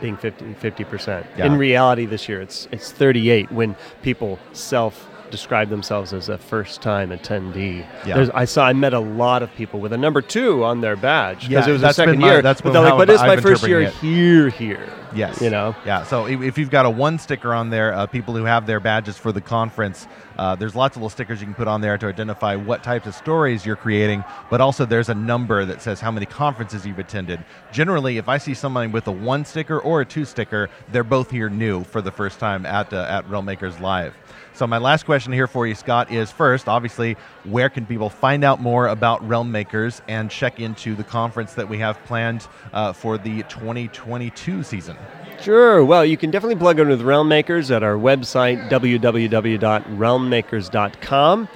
being 0.00 0.16
50 0.16 0.84
percent. 0.84 1.26
Yeah. 1.38 1.46
In 1.46 1.56
reality, 1.56 2.04
this 2.06 2.28
year 2.28 2.40
it's 2.42 2.68
it's 2.72 2.92
38 2.92 3.50
when 3.50 3.74
people 4.02 4.38
self 4.52 5.08
describe 5.30 5.68
themselves 5.68 6.12
as 6.12 6.28
a 6.28 6.38
first 6.38 6.82
time 6.82 7.10
attendee. 7.10 7.78
Yeah. 8.06 8.14
There's- 8.16 8.30
I 8.34 8.44
saw 8.44 8.66
I 8.66 8.72
met 8.72 8.94
a 8.94 8.98
lot 9.00 9.42
of 9.42 9.54
people 9.54 9.80
with 9.80 9.92
a 9.92 9.98
number 9.98 10.20
two 10.22 10.64
on 10.64 10.80
their 10.80 10.96
badge 10.96 11.48
because 11.48 11.66
Yeah, 11.66 11.70
it 11.70 11.72
was 11.72 11.82
that's 11.82 11.96
second 11.96 12.20
my- 12.20 12.32
year. 12.32 12.42
that's 12.42 12.60
but 12.60 12.72
like, 12.74 12.96
but 12.96 13.10
it's 13.10 13.22
my 13.22 13.36
first 13.36 13.66
year 13.66 13.80
interpreted 13.80 14.14
here, 14.16 14.48
here. 14.50 14.88
Yes. 15.14 15.40
You 15.40 15.48
know? 15.50 15.76
Yeah. 15.86 16.02
So 16.02 16.26
if, 16.26 16.42
if 16.42 16.58
you've 16.58 16.70
got 16.70 16.86
a 16.86 16.90
one 16.90 17.18
sticker 17.20 17.54
on 17.54 17.70
there, 17.70 17.94
uh, 17.94 18.06
people 18.06 18.34
who 18.36 18.44
have 18.44 18.66
their 18.66 18.80
badges 18.80 19.16
for 19.16 19.30
the 19.30 19.40
conference, 19.40 20.08
uh, 20.38 20.56
there's 20.56 20.74
lots 20.74 20.96
of 20.96 21.02
little 21.02 21.10
stickers 21.10 21.40
you 21.40 21.46
can 21.46 21.54
put 21.54 21.68
on 21.68 21.80
there 21.80 21.96
to 21.96 22.06
identify 22.06 22.56
what 22.56 22.82
types 22.82 23.06
of 23.06 23.14
stories 23.14 23.64
you're 23.64 23.76
creating, 23.76 24.24
but 24.50 24.60
also 24.60 24.84
there's 24.84 25.08
a 25.08 25.14
number 25.14 25.64
that 25.64 25.80
says 25.80 26.00
how 26.00 26.10
many 26.10 26.26
conferences 26.26 26.84
you've 26.84 26.98
attended. 26.98 27.44
Generally, 27.72 28.18
if 28.18 28.28
I 28.28 28.38
see 28.38 28.54
somebody 28.54 28.88
with 28.88 29.06
a 29.06 29.12
one 29.12 29.44
sticker 29.44 29.78
or 29.78 30.00
a 30.00 30.04
two 30.04 30.24
sticker, 30.24 30.68
they're 30.90 31.04
both 31.04 31.30
here 31.30 31.48
new 31.48 31.84
for 31.84 32.02
the 32.02 32.10
first 32.10 32.40
time 32.40 32.66
at, 32.66 32.92
uh, 32.92 33.06
at 33.08 33.28
Realm 33.30 33.44
Makers 33.44 33.78
Live. 33.78 34.14
So 34.54 34.66
my 34.68 34.78
last 34.78 35.04
question 35.04 35.32
here 35.32 35.48
for 35.48 35.66
you, 35.66 35.74
Scott, 35.74 36.12
is 36.12 36.30
first, 36.30 36.68
obviously, 36.68 37.16
where 37.42 37.68
can 37.68 37.86
people 37.86 38.08
find 38.08 38.44
out 38.44 38.60
more 38.60 38.86
about 38.86 39.26
Realm 39.26 39.50
Makers 39.50 40.00
and 40.06 40.30
check 40.30 40.60
into 40.60 40.94
the 40.94 41.02
conference 41.02 41.54
that 41.54 41.68
we 41.68 41.78
have 41.78 41.98
planned 42.04 42.46
uh, 42.72 42.92
for 42.92 43.18
the 43.18 43.42
2022 43.44 44.62
season? 44.62 44.96
Sure. 45.40 45.84
Well, 45.84 46.04
you 46.04 46.16
can 46.16 46.30
definitely 46.30 46.54
plug 46.54 46.78
in 46.78 46.88
with 46.88 47.02
Realm 47.02 47.26
Makers 47.26 47.72
at 47.72 47.82
our 47.82 47.96
website, 47.96 48.70
www.realmmakers.com. 48.70 51.48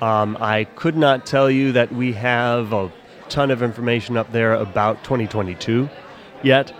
Um, 0.00 0.36
I 0.40 0.64
could 0.64 0.96
not 0.96 1.26
tell 1.26 1.50
you 1.50 1.72
that 1.72 1.92
we 1.92 2.12
have 2.12 2.72
a 2.72 2.92
ton 3.28 3.50
of 3.50 3.64
information 3.64 4.16
up 4.16 4.30
there 4.30 4.54
about 4.54 5.02
2022 5.02 5.90
yet, 6.44 6.72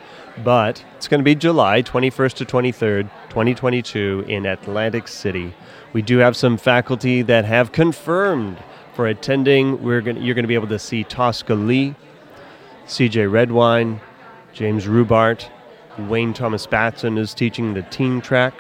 but 0.43 0.85
it's 0.97 1.09
going 1.09 1.21
to 1.21 1.25
be 1.25 1.35
July 1.35 1.83
21st 1.83 2.35
to 2.35 2.45
23rd, 2.45 3.11
2022 3.29 4.25
in 4.27 4.47
Atlantic 4.47 5.07
City. 5.07 5.55
We 5.93 6.03
do 6.03 6.19
have 6.19 6.37
some 6.37 6.57
faculty 6.57 7.23
that 7.23 7.45
have 7.45 7.73
confirmed 7.73 8.59
for 8.95 9.07
attending. 9.07 9.83
We're 9.83 10.01
going 10.01 10.21
you're 10.23 10.35
going 10.35 10.45
to 10.45 10.49
be 10.49 10.55
able 10.55 10.69
to 10.69 10.79
see 10.79 11.05
Tosca 11.05 11.55
Lee, 11.55 11.95
CJ 12.87 13.31
Redwine, 13.31 14.01
James 14.53 14.87
Rubart, 14.87 15.49
Wayne 15.99 16.35
Thomas 16.35 16.67
Batson 16.67 17.19
is 17.19 17.35
teaching 17.35 17.75
the 17.75 17.83
teen 17.83 18.21
track, 18.21 18.55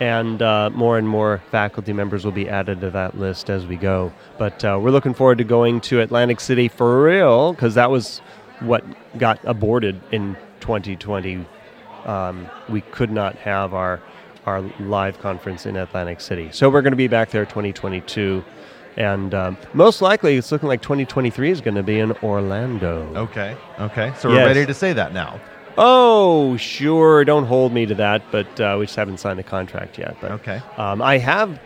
and 0.00 0.42
uh, 0.42 0.70
more 0.70 0.98
and 0.98 1.08
more 1.08 1.40
faculty 1.50 1.92
members 1.92 2.24
will 2.24 2.32
be 2.32 2.48
added 2.48 2.80
to 2.80 2.90
that 2.90 3.16
list 3.16 3.50
as 3.50 3.66
we 3.66 3.76
go. 3.76 4.12
But 4.38 4.64
uh, 4.64 4.78
we're 4.82 4.90
looking 4.90 5.14
forward 5.14 5.38
to 5.38 5.44
going 5.44 5.80
to 5.82 6.00
Atlantic 6.00 6.40
City 6.40 6.66
for 6.68 7.02
real 7.02 7.52
because 7.52 7.74
that 7.74 7.90
was 7.90 8.18
what 8.60 8.84
got 9.18 9.38
aborted 9.44 10.00
in 10.10 10.36
2020. 10.62 11.44
Um, 12.06 12.48
we 12.70 12.80
could 12.80 13.10
not 13.10 13.36
have 13.36 13.74
our 13.74 14.00
our 14.46 14.60
live 14.80 15.20
conference 15.20 15.66
in 15.66 15.76
Atlantic 15.76 16.20
City, 16.20 16.48
so 16.50 16.68
we're 16.68 16.82
going 16.82 16.90
to 16.92 16.96
be 16.96 17.06
back 17.08 17.30
there 17.30 17.44
2022. 17.44 18.42
And 18.96 19.32
um, 19.34 19.56
most 19.72 20.02
likely, 20.02 20.36
it's 20.36 20.50
looking 20.52 20.68
like 20.68 20.82
2023 20.82 21.50
is 21.50 21.60
going 21.60 21.76
to 21.76 21.82
be 21.82 21.98
in 22.00 22.12
Orlando. 22.22 23.06
Okay. 23.14 23.56
Okay. 23.78 24.12
So 24.18 24.28
we're 24.28 24.36
Yes. 24.36 24.46
ready 24.46 24.66
to 24.66 24.74
say 24.74 24.92
that 24.94 25.14
now. 25.14 25.40
Oh, 25.78 26.56
sure. 26.58 27.24
Don't 27.24 27.44
hold 27.46 27.72
me 27.72 27.86
to 27.86 27.94
that, 27.94 28.22
but 28.30 28.60
uh, 28.60 28.76
we 28.78 28.84
just 28.86 28.96
haven't 28.96 29.18
signed 29.18 29.38
the 29.38 29.42
contract 29.44 29.96
yet. 29.98 30.16
But 30.20 30.32
Okay. 30.32 30.60
um, 30.76 31.00
I 31.00 31.16
have 31.18 31.58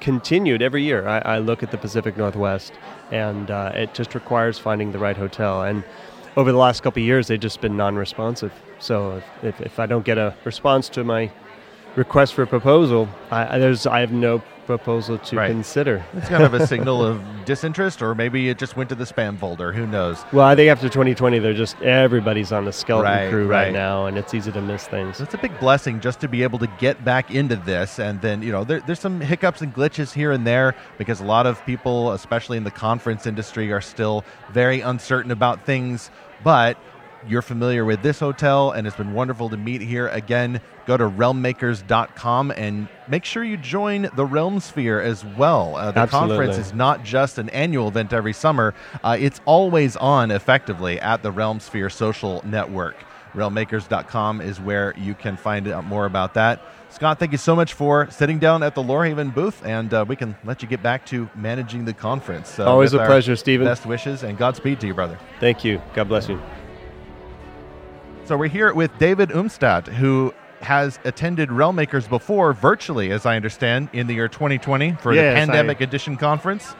continued 0.00 0.62
every 0.62 0.84
year. 0.84 1.08
I, 1.08 1.18
I 1.18 1.38
look 1.38 1.62
at 1.64 1.72
the 1.72 1.78
Pacific 1.78 2.16
Northwest, 2.16 2.72
and 3.10 3.50
uh, 3.50 3.72
it 3.74 3.94
just 3.94 4.14
requires 4.14 4.56
finding 4.58 4.92
the 4.92 4.98
right 5.00 5.16
hotel. 5.16 5.62
And 5.62 5.82
over 6.38 6.52
the 6.52 6.58
last 6.58 6.84
couple 6.84 7.02
of 7.02 7.06
years, 7.06 7.26
they've 7.26 7.40
just 7.40 7.60
been 7.60 7.76
non-responsive. 7.76 8.52
So 8.78 9.16
if, 9.16 9.44
if, 9.44 9.60
if 9.60 9.78
I 9.80 9.86
don't 9.86 10.04
get 10.04 10.18
a 10.18 10.34
response 10.44 10.88
to 10.90 11.02
my 11.02 11.32
request 11.96 12.32
for 12.34 12.44
a 12.44 12.46
proposal, 12.46 13.08
I, 13.32 13.56
I- 13.56 13.58
there's 13.58 13.86
I 13.88 13.98
have 14.00 14.12
no 14.12 14.40
proposal 14.66 15.16
to 15.16 15.34
Right. 15.36 15.48
consider. 15.50 16.04
It's 16.14 16.28
kind 16.28 16.44
of 16.44 16.52
a 16.52 16.64
signal 16.74 17.02
of 17.02 17.22
disinterest, 17.46 18.02
or 18.02 18.14
maybe 18.14 18.50
it 18.50 18.58
just 18.58 18.76
went 18.76 18.90
to 18.90 18.94
the 18.94 19.04
spam 19.06 19.38
folder. 19.38 19.72
Who 19.72 19.86
knows? 19.86 20.22
Well, 20.30 20.44
I 20.44 20.54
think 20.54 20.70
after 20.70 20.90
2020, 20.90 21.38
they're 21.38 21.54
just 21.54 21.80
everybody's 21.80 22.52
on 22.52 22.66
the 22.66 22.72
skeleton 22.72 23.10
Right, 23.10 23.30
crew 23.30 23.46
right, 23.48 23.64
right. 23.64 23.72
now, 23.72 24.04
and 24.06 24.18
it's 24.18 24.34
easy 24.34 24.52
to 24.52 24.60
miss 24.60 24.86
things. 24.86 25.22
It's 25.22 25.32
a 25.32 25.38
big 25.38 25.58
blessing 25.58 26.00
just 26.00 26.20
to 26.20 26.28
be 26.28 26.42
able 26.42 26.58
to 26.58 26.66
get 26.78 27.02
back 27.02 27.30
into 27.30 27.56
this. 27.56 27.98
And 27.98 28.20
then, 28.20 28.42
you 28.42 28.52
know, 28.52 28.62
there, 28.62 28.80
there's 28.80 29.00
some 29.00 29.22
hiccups 29.22 29.62
and 29.62 29.74
glitches 29.74 30.12
here 30.12 30.32
and 30.32 30.46
there 30.46 30.74
because 30.98 31.20
a 31.20 31.24
lot 31.24 31.46
of 31.46 31.64
people, 31.64 32.12
especially 32.12 32.58
in 32.58 32.64
the 32.64 32.70
conference 32.70 33.26
industry, 33.26 33.72
are 33.72 33.80
still 33.80 34.22
very 34.52 34.82
uncertain 34.82 35.30
about 35.30 35.64
things. 35.64 36.10
But 36.42 36.78
you're 37.26 37.42
familiar 37.42 37.84
with 37.84 38.02
this 38.02 38.20
hotel, 38.20 38.70
and 38.70 38.86
it's 38.86 38.96
been 38.96 39.12
wonderful 39.12 39.50
to 39.50 39.56
meet 39.56 39.80
here. 39.80 40.08
Again, 40.08 40.60
go 40.86 40.96
to 40.96 41.04
realmmakers.com 41.04 42.52
and 42.52 42.88
make 43.08 43.24
sure 43.24 43.42
you 43.42 43.56
join 43.56 44.08
the 44.14 44.24
Realm 44.24 44.60
Sphere 44.60 45.00
as 45.00 45.24
well. 45.24 45.76
Uh, 45.76 45.90
the 45.90 46.06
conference 46.06 46.56
is 46.56 46.72
not 46.72 47.04
just 47.04 47.38
an 47.38 47.48
annual 47.50 47.88
event 47.88 48.12
every 48.12 48.32
summer, 48.32 48.74
uh, 49.02 49.16
it's 49.18 49.40
always 49.44 49.96
on 49.96 50.30
effectively 50.30 51.00
at 51.00 51.22
the 51.22 51.32
Realm 51.32 51.60
Sphere 51.60 51.90
social 51.90 52.40
network. 52.44 52.96
Realmmakers.com 53.34 54.40
is 54.40 54.60
where 54.60 54.94
you 54.96 55.14
can 55.14 55.36
find 55.36 55.68
out 55.68 55.84
more 55.84 56.06
about 56.06 56.34
that. 56.34 56.62
Scott, 56.90 57.18
thank 57.18 57.32
you 57.32 57.38
so 57.38 57.54
much 57.54 57.74
for 57.74 58.10
sitting 58.10 58.38
down 58.38 58.62
at 58.62 58.74
the 58.74 58.82
Lorehaven 58.82 59.32
booth, 59.34 59.64
and 59.64 59.92
uh, 59.92 60.04
we 60.08 60.16
can 60.16 60.34
let 60.44 60.62
you 60.62 60.68
get 60.68 60.82
back 60.82 61.04
to 61.06 61.28
managing 61.34 61.84
the 61.84 61.92
conference. 61.92 62.58
Uh, 62.58 62.64
Always 62.64 62.94
a 62.94 62.98
pleasure, 62.98 63.36
Stephen. 63.36 63.66
Best 63.66 63.84
wishes 63.86 64.22
and 64.22 64.38
Godspeed 64.38 64.80
to 64.80 64.86
you, 64.86 64.94
brother. 64.94 65.18
Thank 65.38 65.64
you. 65.64 65.82
God 65.94 66.08
bless 66.08 66.28
you. 66.28 66.40
So 68.24 68.36
we're 68.36 68.48
here 68.48 68.72
with 68.72 68.96
David 68.98 69.30
Umstadt, 69.30 69.86
who 69.86 70.34
has 70.60 70.98
attended 71.04 71.50
Realmmakers 71.50 72.08
before 72.08 72.52
virtually, 72.52 73.12
as 73.12 73.26
I 73.26 73.36
understand, 73.36 73.90
in 73.92 74.06
the 74.06 74.14
year 74.14 74.28
2020 74.28 74.92
for 74.94 75.14
Yes, 75.14 75.34
the 75.34 75.38
Pandemic 75.46 75.80
I- 75.80 75.84
Edition 75.84 76.16
conference. 76.16 76.74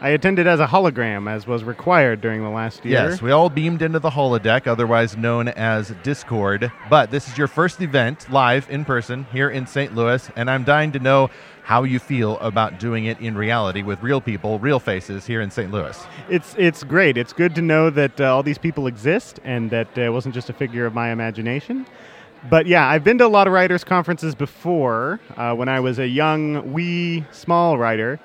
I 0.00 0.10
attended 0.10 0.46
as 0.46 0.60
a 0.60 0.66
hologram, 0.66 1.28
as 1.28 1.48
was 1.48 1.64
required 1.64 2.20
during 2.20 2.42
the 2.42 2.50
last 2.50 2.84
year. 2.84 3.10
Yes, 3.10 3.20
we 3.20 3.32
all 3.32 3.50
beamed 3.50 3.82
into 3.82 3.98
the 3.98 4.10
holodeck, 4.10 4.68
otherwise 4.68 5.16
known 5.16 5.48
as 5.48 5.92
Discord. 6.04 6.70
But 6.88 7.10
this 7.10 7.26
is 7.26 7.36
your 7.36 7.48
first 7.48 7.80
event 7.80 8.30
live 8.30 8.70
in 8.70 8.84
person 8.84 9.26
here 9.32 9.50
in 9.50 9.66
St. 9.66 9.96
Louis, 9.96 10.30
and 10.36 10.48
I'm 10.48 10.62
dying 10.62 10.92
to 10.92 11.00
know 11.00 11.30
how 11.64 11.82
you 11.82 11.98
feel 11.98 12.38
about 12.38 12.78
doing 12.78 13.06
it 13.06 13.18
in 13.18 13.36
reality 13.36 13.82
with 13.82 14.00
real 14.00 14.20
people, 14.20 14.60
real 14.60 14.78
faces 14.78 15.26
here 15.26 15.40
in 15.40 15.50
St. 15.50 15.72
Louis. 15.72 16.00
It's 16.30 16.54
it's 16.56 16.84
great. 16.84 17.18
It's 17.18 17.32
good 17.32 17.56
to 17.56 17.62
know 17.62 17.90
that 17.90 18.20
uh, 18.20 18.32
all 18.32 18.44
these 18.44 18.56
people 18.56 18.86
exist 18.86 19.40
and 19.42 19.68
that 19.70 19.88
uh, 19.98 20.02
it 20.02 20.12
wasn't 20.12 20.32
just 20.32 20.48
a 20.48 20.52
figure 20.52 20.86
of 20.86 20.94
my 20.94 21.10
imagination. 21.10 21.86
But 22.48 22.66
yeah, 22.66 22.88
I've 22.88 23.02
been 23.02 23.18
to 23.18 23.26
a 23.26 23.28
lot 23.28 23.48
of 23.48 23.52
writers' 23.52 23.82
conferences 23.82 24.36
before 24.36 25.18
uh, 25.36 25.54
when 25.54 25.68
I 25.68 25.80
was 25.80 25.98
a 25.98 26.06
young, 26.06 26.72
wee, 26.72 27.24
small 27.32 27.76
writer. 27.76 28.20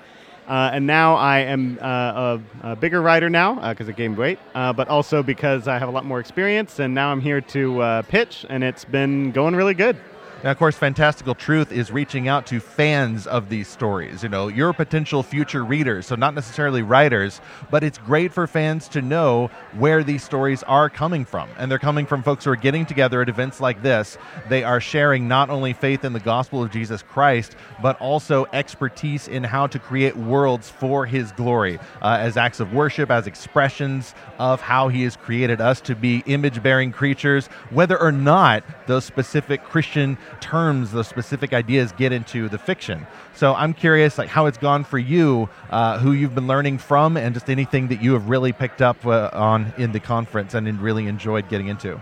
Uh, 0.48 0.72
and 0.74 0.86
now 0.86 1.16
I 1.16 1.40
am 1.40 1.78
uh, 1.82 2.40
a, 2.64 2.72
a 2.72 2.76
bigger 2.76 3.02
rider 3.02 3.30
now 3.30 3.70
because 3.70 3.88
it 3.88 3.96
gained 3.96 4.18
weight, 4.18 4.40
uh, 4.54 4.74
but 4.74 4.88
also 4.88 5.24
because 5.24 5.68
I 5.68 5.80
have 5.80 5.90
a 5.90 5.92
lot 5.92 6.06
more 6.06 6.20
experience. 6.20 6.80
And 6.80 6.94
now 6.94 7.12
I'm 7.12 7.22
here 7.22 7.42
to 7.42 7.82
uh, 7.82 8.02
pitch, 8.04 8.46
and 8.50 8.64
it's 8.64 8.86
been 8.86 9.32
going 9.32 9.56
really 9.56 9.74
good. 9.74 9.98
Now, 10.44 10.52
of 10.52 10.58
course, 10.58 10.76
Fantastical 10.76 11.36
Truth 11.36 11.72
is 11.72 11.90
reaching 11.90 12.28
out 12.28 12.46
to 12.48 12.60
fans 12.60 13.28
of 13.28 13.48
these 13.48 13.70
stories. 13.70 14.24
You 14.24 14.30
know, 14.30 14.50
your 14.50 14.74
potential 14.74 15.24
future 15.24 15.64
readers, 15.64 16.06
so 16.06 16.16
not 16.16 16.34
necessarily 16.34 16.82
writers, 16.82 17.40
but 17.72 17.82
it's 17.82 17.98
great 17.98 18.34
for 18.34 18.46
fans 18.46 18.90
to 18.90 19.02
know 19.02 19.50
where 19.78 20.04
these 20.04 20.22
stories 20.22 20.62
are 20.64 20.90
coming 20.90 21.24
from. 21.24 21.48
And 21.58 21.72
they're 21.72 21.80
coming 21.80 22.06
from 22.06 22.24
folks 22.24 22.44
who 22.44 22.52
are 22.52 22.58
getting 22.58 22.86
together 22.86 23.22
at 23.22 23.30
events 23.30 23.62
like 23.62 23.82
this. 23.84 24.18
They 24.50 24.66
are 24.66 24.82
sharing 24.82 25.30
not 25.30 25.50
only 25.50 25.72
faith 25.72 26.04
in 26.04 26.12
the 26.12 26.20
gospel 26.20 26.62
of 26.62 26.72
Jesus 26.72 27.02
Christ, 27.02 27.56
but 27.82 27.98
also 28.02 28.46
expertise 28.52 29.30
in 29.30 29.46
how 29.46 29.68
to 29.68 29.80
create 29.80 30.18
worlds 30.18 30.70
for 30.70 31.06
his 31.06 31.32
glory 31.32 31.80
uh, 32.02 32.18
as 32.20 32.36
acts 32.36 32.60
of 32.60 32.74
worship, 32.74 33.10
as 33.10 33.28
expressions 33.28 34.14
of 34.40 34.60
how 34.60 34.90
he 34.90 35.04
has 35.04 35.16
created 35.16 35.62
us 35.62 35.80
to 35.80 35.96
be 35.96 36.22
image 36.26 36.62
bearing 36.62 36.92
creatures, 36.92 37.48
whether 37.70 37.98
or 37.98 38.12
not 38.12 38.62
those 38.88 39.06
specific 39.06 39.64
Christian 39.64 40.18
terms, 40.42 40.92
those 40.92 41.08
specific 41.08 41.54
ideas 41.54 41.92
get 41.94 42.12
into 42.12 42.50
the 42.50 42.58
fiction. 42.58 43.06
So 43.36 43.54
I'm 43.56 43.74
curious, 43.74 44.18
like 44.18 44.30
how 44.30 44.46
it's 44.46 44.58
gone 44.58 44.84
for 44.84 44.98
you, 44.98 45.50
uh, 45.70 46.00
who 46.00 46.12
you've 46.12 46.36
been 46.36 46.48
learning 46.48 46.78
from, 46.78 47.18
and 47.18 47.34
just 47.34 47.50
anything 47.50 47.88
that 47.90 48.02
you 48.02 48.14
have 48.14 48.30
really 48.30 48.52
picked 48.52 48.82
up 48.82 49.06
uh, 49.06 49.30
on 49.34 49.74
in 49.78 49.92
the 49.92 50.00
conference 50.00 50.54
and 50.54 50.82
really 50.82 51.08
enjoyed 51.08 51.50
getting 51.50 51.68
into. 51.68 52.02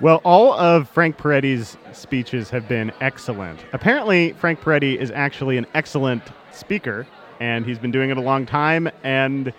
Well, 0.00 0.20
all 0.24 0.52
of 0.54 0.88
Frank 0.88 1.16
Peretti's 1.16 1.76
speeches 1.92 2.50
have 2.50 2.66
been 2.66 2.92
excellent. 3.00 3.60
Apparently, 3.72 4.32
Frank 4.32 4.60
Peretti 4.60 4.96
is 4.96 5.12
actually 5.12 5.58
an 5.58 5.66
excellent 5.74 6.22
speaker, 6.50 7.06
and 7.38 7.64
he's 7.64 7.78
been 7.78 7.92
doing 7.92 8.10
it 8.10 8.16
a 8.16 8.20
long 8.20 8.44
time. 8.44 8.88
And 9.04 9.52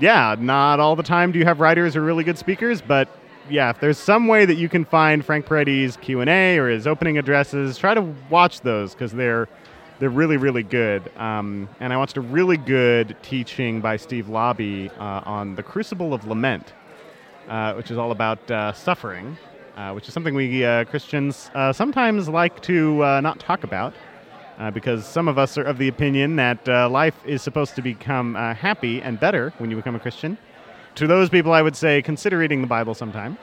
yeah, 0.00 0.34
not 0.38 0.80
all 0.80 0.96
the 0.96 1.02
time 1.02 1.32
do 1.32 1.38
you 1.38 1.44
have 1.44 1.60
writers 1.60 1.94
who 1.94 2.00
are 2.00 2.04
really 2.04 2.24
good 2.24 2.38
speakers, 2.38 2.80
but 2.80 3.08
yeah, 3.48 3.70
if 3.70 3.80
there's 3.80 3.98
some 3.98 4.28
way 4.28 4.44
that 4.44 4.56
you 4.56 4.68
can 4.68 4.84
find 4.84 5.24
Frank 5.24 5.46
Peretti's 5.46 5.96
Q 5.98 6.20
and 6.20 6.30
A 6.30 6.58
or 6.58 6.68
his 6.68 6.86
opening 6.86 7.18
addresses, 7.18 7.78
try 7.78 7.94
to 7.94 8.14
watch 8.30 8.60
those 8.60 8.92
because 8.92 9.12
they're 9.12 9.48
they're 9.98 10.10
really 10.10 10.36
really 10.36 10.62
good. 10.62 11.10
Um, 11.16 11.68
and 11.80 11.92
I 11.92 11.96
watched 11.96 12.16
a 12.16 12.20
really 12.20 12.56
good 12.56 13.16
teaching 13.22 13.80
by 13.80 13.96
Steve 13.96 14.26
Laube 14.26 14.90
uh, 14.98 15.22
on 15.24 15.54
the 15.54 15.62
Crucible 15.62 16.12
of 16.12 16.26
Lament, 16.26 16.72
uh, 17.48 17.74
which 17.74 17.90
is 17.90 17.98
all 17.98 18.10
about 18.10 18.50
uh, 18.50 18.72
suffering, 18.72 19.36
uh, 19.76 19.92
which 19.92 20.08
is 20.08 20.14
something 20.14 20.34
we 20.34 20.64
uh, 20.64 20.84
Christians 20.84 21.50
uh, 21.54 21.72
sometimes 21.72 22.28
like 22.28 22.60
to 22.62 22.98
not 23.20 23.38
talk 23.38 23.64
about. 23.64 23.94
Because 24.72 25.04
some 25.04 25.28
of 25.28 25.36
us 25.36 25.58
are 25.58 25.64
of 25.64 25.76
the 25.76 25.86
opinion 25.86 26.36
that 26.36 26.66
life 26.90 27.14
is 27.26 27.42
supposed 27.42 27.74
to 27.74 27.82
become 27.82 28.34
happy 28.34 29.02
and 29.02 29.20
better 29.20 29.52
when 29.58 29.70
you 29.70 29.76
become 29.76 29.94
a 29.94 30.00
Christian. 30.00 30.38
To 30.96 31.06
those 31.06 31.28
people, 31.28 31.52
I 31.52 31.60
would 31.62 31.76
say 31.76 32.00
consider 32.02 32.38
reading 32.38 32.62
the 32.62 32.66
Bible 32.66 32.94
sometime. 32.94 33.38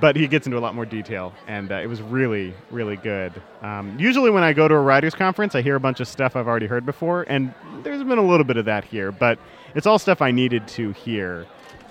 but 0.00 0.16
he 0.16 0.26
gets 0.26 0.46
into 0.46 0.58
a 0.58 0.60
lot 0.60 0.74
more 0.74 0.84
detail, 0.84 1.32
and 1.46 1.70
uh, 1.70 1.76
it 1.76 1.86
was 1.86 2.02
really, 2.02 2.52
really 2.70 2.96
good. 2.96 3.32
Um, 3.62 3.96
usually, 3.98 4.30
when 4.30 4.42
I 4.42 4.52
go 4.52 4.66
to 4.66 4.74
a 4.74 4.80
writers' 4.80 5.14
conference, 5.14 5.54
I 5.54 5.62
hear 5.62 5.76
a 5.76 5.80
bunch 5.80 6.00
of 6.00 6.08
stuff 6.08 6.36
I've 6.36 6.48
already 6.48 6.66
heard 6.66 6.84
before, 6.84 7.24
and 7.28 7.54
there's 7.82 8.02
been 8.02 8.18
a 8.18 8.26
little 8.26 8.44
bit 8.44 8.56
of 8.56 8.64
that 8.64 8.84
here, 8.84 9.12
but 9.12 9.38
it's 9.74 9.86
all 9.86 9.98
stuff 9.98 10.20
I 10.20 10.30
needed 10.30 10.66
to 10.68 10.92
hear. 10.92 11.46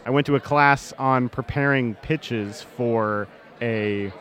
I 0.06 0.10
went 0.10 0.28
to 0.28 0.36
a 0.36 0.40
class 0.40 0.94
on 1.00 1.30
preparing 1.30 1.96
pitches 1.96 2.62
for 2.62 3.28
a 3.62 4.12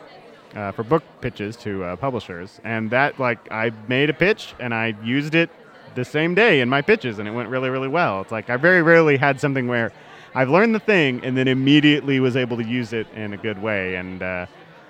uh, 0.55 0.71
for 0.73 0.83
book 0.85 1.03
pitches 1.21 1.57
to 1.57 1.83
uh, 1.83 1.97
publishers, 1.97 2.61
and 2.63 2.91
that 2.91 3.19
like 3.19 3.51
I 3.51 3.73
made 3.89 4.11
a 4.11 4.15
pitch 4.15 4.55
and 4.61 4.75
I 4.75 4.95
used 5.03 5.35
it 5.35 5.51
the 5.95 6.05
same 6.05 6.35
day 6.35 6.61
in 6.61 6.69
my 6.69 6.83
pitches, 6.83 7.19
and 7.19 7.27
it 7.27 7.33
went 7.33 7.49
really, 7.49 7.71
really 7.71 7.89
well. 7.89 8.21
It's 8.21 8.31
like 8.31 8.49
I 8.51 8.57
very 8.59 8.83
rarely 8.83 9.17
had 9.17 9.41
something 9.41 9.67
where 9.67 9.93
I've 10.35 10.51
learned 10.51 10.75
the 10.75 10.81
thing 10.81 11.25
and 11.25 11.37
then 11.37 11.49
immediately 11.49 12.21
was 12.21 12.37
able 12.37 12.57
to 12.57 12.65
use 12.65 12.93
it 12.93 13.07
in 13.15 13.33
a 13.33 13.37
good 13.37 13.61
way, 13.61 13.97
and 13.97 14.23
uh, 14.23 14.47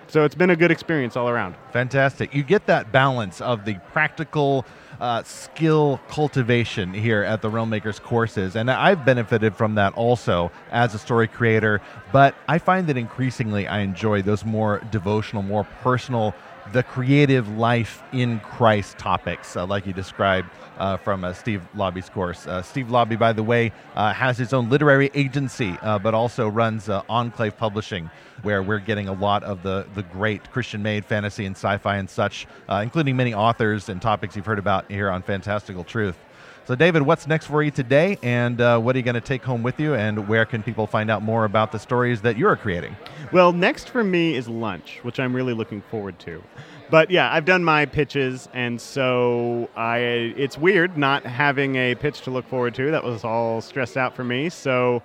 so 0.06 0.24
it's 0.24 0.34
been 0.34 0.50
a 0.50 0.56
good 0.56 0.70
experience 0.70 1.16
all 1.16 1.28
around. 1.28 1.54
Fantastic. 1.72 2.34
You 2.34 2.42
get 2.42 2.66
that 2.66 2.92
balance 2.92 3.40
of 3.40 3.64
the 3.64 3.74
practical 3.92 4.66
uh, 5.00 5.22
skill 5.24 6.00
cultivation 6.08 6.92
here 6.92 7.22
at 7.22 7.42
the 7.42 7.50
Realmmakers 7.50 8.00
courses. 8.00 8.54
And 8.54 8.70
I've 8.70 9.04
benefited 9.04 9.56
from 9.56 9.74
that 9.76 9.94
also 9.94 10.52
as 10.70 10.94
a 10.94 10.98
story 10.98 11.28
creator. 11.28 11.80
But 12.12 12.34
I 12.46 12.58
find 12.58 12.86
that 12.88 12.96
increasingly 12.96 13.66
I 13.66 13.80
enjoy 13.80 14.22
those 14.22 14.44
more 14.44 14.80
devotional, 14.90 15.42
more 15.42 15.64
personal, 15.82 16.34
the 16.72 16.82
creative 16.82 17.48
life 17.58 18.02
in 18.12 18.40
Christ 18.40 18.98
topics, 18.98 19.56
uh, 19.56 19.66
like 19.66 19.86
you 19.86 19.92
described 19.92 20.48
uh, 20.78 20.96
from 20.96 21.24
uh, 21.24 21.32
Steve 21.32 21.62
Laube's 21.74 22.08
course. 22.08 22.46
Uh, 22.46 22.62
Steve 22.62 22.86
Laube, 22.86 23.18
by 23.18 23.32
the 23.32 23.42
way, 23.42 23.72
uh, 23.94 24.12
has 24.12 24.38
his 24.38 24.52
own 24.52 24.70
literary 24.70 25.10
agency, 25.14 25.76
uh, 25.82 25.98
but 25.98 26.14
also 26.14 26.48
runs 26.48 26.88
Enclave 27.08 27.56
Publishing, 27.56 28.10
where 28.42 28.62
we're 28.62 28.78
getting 28.78 29.08
a 29.08 29.12
lot 29.12 29.42
of 29.42 29.62
the, 29.62 29.86
the 29.94 30.02
great 30.04 30.50
Christian 30.50 30.82
made 30.82 31.04
fantasy 31.04 31.46
and 31.46 31.56
sci 31.56 31.76
fi 31.78 31.96
and 31.96 32.08
such, 32.08 32.46
including 32.68 33.16
many 33.16 33.34
authors 33.34 33.88
and 33.88 34.00
topics 34.00 34.36
you've 34.36 34.46
heard 34.46 34.58
about 34.58 34.90
here 34.90 35.10
on 35.10 35.22
Fantastical 35.22 35.84
Truth. 35.84 36.16
So, 36.64 36.76
David, 36.76 37.02
what's 37.02 37.26
next 37.26 37.46
for 37.46 37.60
you 37.60 37.72
today, 37.72 38.18
and 38.22 38.60
uh, 38.60 38.78
what 38.78 38.94
are 38.94 38.98
you 39.00 39.02
going 39.02 39.16
to 39.16 39.20
take 39.20 39.42
home 39.42 39.64
with 39.64 39.80
you, 39.80 39.94
and 39.94 40.28
where 40.28 40.44
can 40.44 40.62
people 40.62 40.86
find 40.86 41.10
out 41.10 41.20
more 41.20 41.44
about 41.44 41.72
the 41.72 41.78
stories 41.80 42.20
that 42.20 42.36
you're 42.36 42.54
creating? 42.54 42.94
Well, 43.32 43.52
next 43.52 43.88
for 43.88 44.04
me 44.04 44.36
is 44.36 44.48
lunch, 44.48 45.00
which 45.02 45.18
I'm 45.18 45.34
really 45.34 45.54
looking 45.54 45.82
forward 45.82 46.20
to. 46.20 46.40
But 46.88 47.10
yeah, 47.10 47.32
I've 47.32 47.46
done 47.46 47.64
my 47.64 47.84
pitches, 47.86 48.48
and 48.54 48.80
so 48.80 49.70
I 49.74 49.98
it's 50.36 50.56
weird 50.56 50.96
not 50.96 51.24
having 51.24 51.74
a 51.74 51.96
pitch 51.96 52.20
to 52.22 52.30
look 52.30 52.46
forward 52.46 52.76
to. 52.76 52.92
That 52.92 53.02
was 53.02 53.24
all 53.24 53.60
stressed 53.60 53.96
out 53.96 54.14
for 54.14 54.22
me. 54.22 54.48
So 54.48 55.02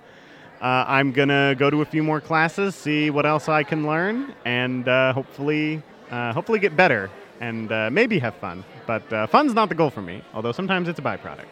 uh, 0.60 0.84
I'm 0.86 1.10
gonna 1.10 1.56
go 1.58 1.70
to 1.70 1.82
a 1.82 1.84
few 1.84 2.04
more 2.04 2.20
classes, 2.20 2.76
see 2.76 3.10
what 3.10 3.26
else 3.26 3.48
I 3.48 3.64
can 3.64 3.84
learn, 3.84 4.32
and 4.44 4.86
uh, 4.86 5.12
hopefully, 5.12 5.82
uh, 6.10 6.32
hopefully 6.32 6.60
get 6.60 6.76
better 6.76 7.10
and 7.40 7.72
uh, 7.72 7.90
maybe 7.90 8.20
have 8.20 8.36
fun. 8.36 8.64
But 8.88 9.12
uh, 9.12 9.26
fun's 9.26 9.52
not 9.52 9.68
the 9.68 9.74
goal 9.74 9.90
for 9.90 10.00
me, 10.00 10.22
although 10.32 10.50
sometimes 10.50 10.88
it's 10.88 10.98
a 10.98 11.02
byproduct. 11.02 11.44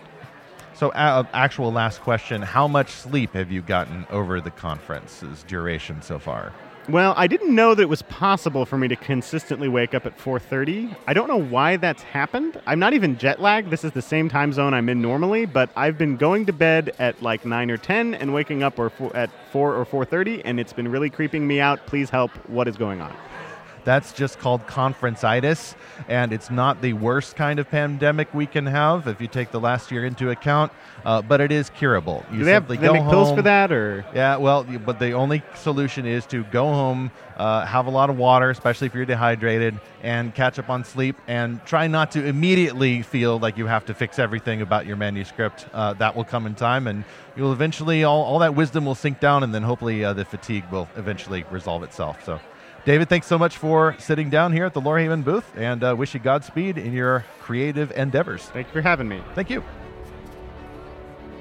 So, 0.72 0.88
uh, 0.92 1.22
actual 1.34 1.70
last 1.70 2.00
question: 2.00 2.40
How 2.40 2.66
much 2.66 2.88
sleep 2.90 3.34
have 3.34 3.52
you 3.52 3.60
gotten 3.60 4.06
over 4.08 4.40
the 4.40 4.50
conference's 4.50 5.42
duration 5.42 6.00
so 6.00 6.18
far? 6.18 6.54
Well, 6.88 7.12
I 7.14 7.26
didn't 7.26 7.54
know 7.54 7.74
that 7.74 7.82
it 7.82 7.88
was 7.90 8.02
possible 8.02 8.64
for 8.64 8.78
me 8.78 8.88
to 8.88 8.96
consistently 8.96 9.68
wake 9.68 9.92
up 9.92 10.06
at 10.06 10.16
4:30. 10.18 10.96
I 11.06 11.12
don't 11.12 11.28
know 11.28 11.36
why 11.36 11.76
that's 11.76 12.02
happened. 12.02 12.58
I'm 12.66 12.78
not 12.78 12.94
even 12.94 13.18
jet 13.18 13.38
lagged. 13.38 13.70
This 13.70 13.84
is 13.84 13.92
the 13.92 14.00
same 14.00 14.30
time 14.30 14.54
zone 14.54 14.72
I'm 14.72 14.88
in 14.88 15.02
normally, 15.02 15.44
but 15.44 15.68
I've 15.76 15.98
been 15.98 16.16
going 16.16 16.46
to 16.46 16.54
bed 16.54 16.94
at 16.98 17.20
like 17.20 17.44
9 17.44 17.70
or 17.70 17.76
10 17.76 18.14
and 18.14 18.32
waking 18.32 18.62
up 18.62 18.78
or 18.78 18.90
at 19.14 19.28
4 19.52 19.74
or 19.74 19.84
4:30 19.84 20.40
and 20.46 20.58
it's 20.58 20.72
been 20.72 20.88
really 20.88 21.10
creeping 21.10 21.46
me 21.46 21.60
out. 21.60 21.84
Please 21.84 22.08
help. 22.08 22.30
What 22.48 22.66
is 22.66 22.78
going 22.78 23.02
on? 23.02 23.14
That's 23.86 24.12
just 24.12 24.40
called 24.40 24.66
conferenceitis, 24.66 25.76
and 26.08 26.32
it's 26.32 26.50
not 26.50 26.82
the 26.82 26.92
worst 26.94 27.36
kind 27.36 27.60
of 27.60 27.70
pandemic 27.70 28.34
we 28.34 28.46
can 28.46 28.66
have 28.66 29.06
if 29.06 29.20
you 29.20 29.28
take 29.28 29.52
the 29.52 29.60
last 29.60 29.92
year 29.92 30.04
into 30.04 30.30
account. 30.30 30.72
Uh, 31.04 31.22
but 31.22 31.40
it 31.40 31.52
is 31.52 31.70
curable. 31.70 32.26
You 32.32 32.40
Do 32.40 32.44
they 32.46 32.50
have 32.50 32.66
they 32.66 32.78
make 32.78 33.02
home, 33.02 33.10
pills 33.10 33.30
for 33.30 33.42
that, 33.42 33.70
or 33.70 34.04
yeah? 34.12 34.38
Well, 34.38 34.64
but 34.64 34.98
the 34.98 35.12
only 35.12 35.40
solution 35.54 36.04
is 36.04 36.26
to 36.26 36.42
go 36.42 36.64
home, 36.64 37.12
uh, 37.36 37.64
have 37.64 37.86
a 37.86 37.90
lot 37.90 38.10
of 38.10 38.18
water, 38.18 38.50
especially 38.50 38.88
if 38.88 38.94
you're 38.96 39.04
dehydrated, 39.04 39.78
and 40.02 40.34
catch 40.34 40.58
up 40.58 40.68
on 40.68 40.82
sleep, 40.82 41.16
and 41.28 41.64
try 41.64 41.86
not 41.86 42.10
to 42.10 42.26
immediately 42.26 43.02
feel 43.02 43.38
like 43.38 43.56
you 43.56 43.66
have 43.66 43.86
to 43.86 43.94
fix 43.94 44.18
everything 44.18 44.62
about 44.62 44.84
your 44.86 44.96
manuscript. 44.96 45.68
Uh, 45.72 45.92
that 45.92 46.16
will 46.16 46.24
come 46.24 46.44
in 46.46 46.56
time, 46.56 46.88
and 46.88 47.04
you'll 47.36 47.52
eventually 47.52 48.02
all, 48.02 48.24
all 48.24 48.40
that 48.40 48.56
wisdom 48.56 48.84
will 48.84 48.96
sink 48.96 49.20
down, 49.20 49.44
and 49.44 49.54
then 49.54 49.62
hopefully 49.62 50.04
uh, 50.04 50.12
the 50.12 50.24
fatigue 50.24 50.64
will 50.72 50.88
eventually 50.96 51.44
resolve 51.52 51.84
itself. 51.84 52.24
So. 52.24 52.40
David, 52.86 53.08
thanks 53.08 53.26
so 53.26 53.36
much 53.36 53.56
for 53.56 53.96
sitting 53.98 54.30
down 54.30 54.52
here 54.52 54.64
at 54.64 54.72
the 54.72 54.80
Lorehaven 54.80 55.24
booth 55.24 55.52
and 55.56 55.82
uh, 55.82 55.96
wish 55.98 56.14
you 56.14 56.20
Godspeed 56.20 56.78
in 56.78 56.92
your 56.92 57.24
creative 57.40 57.90
endeavors. 57.90 58.44
Thank 58.44 58.68
you 58.68 58.74
for 58.74 58.80
having 58.80 59.08
me. 59.08 59.20
Thank 59.34 59.50
you. 59.50 59.64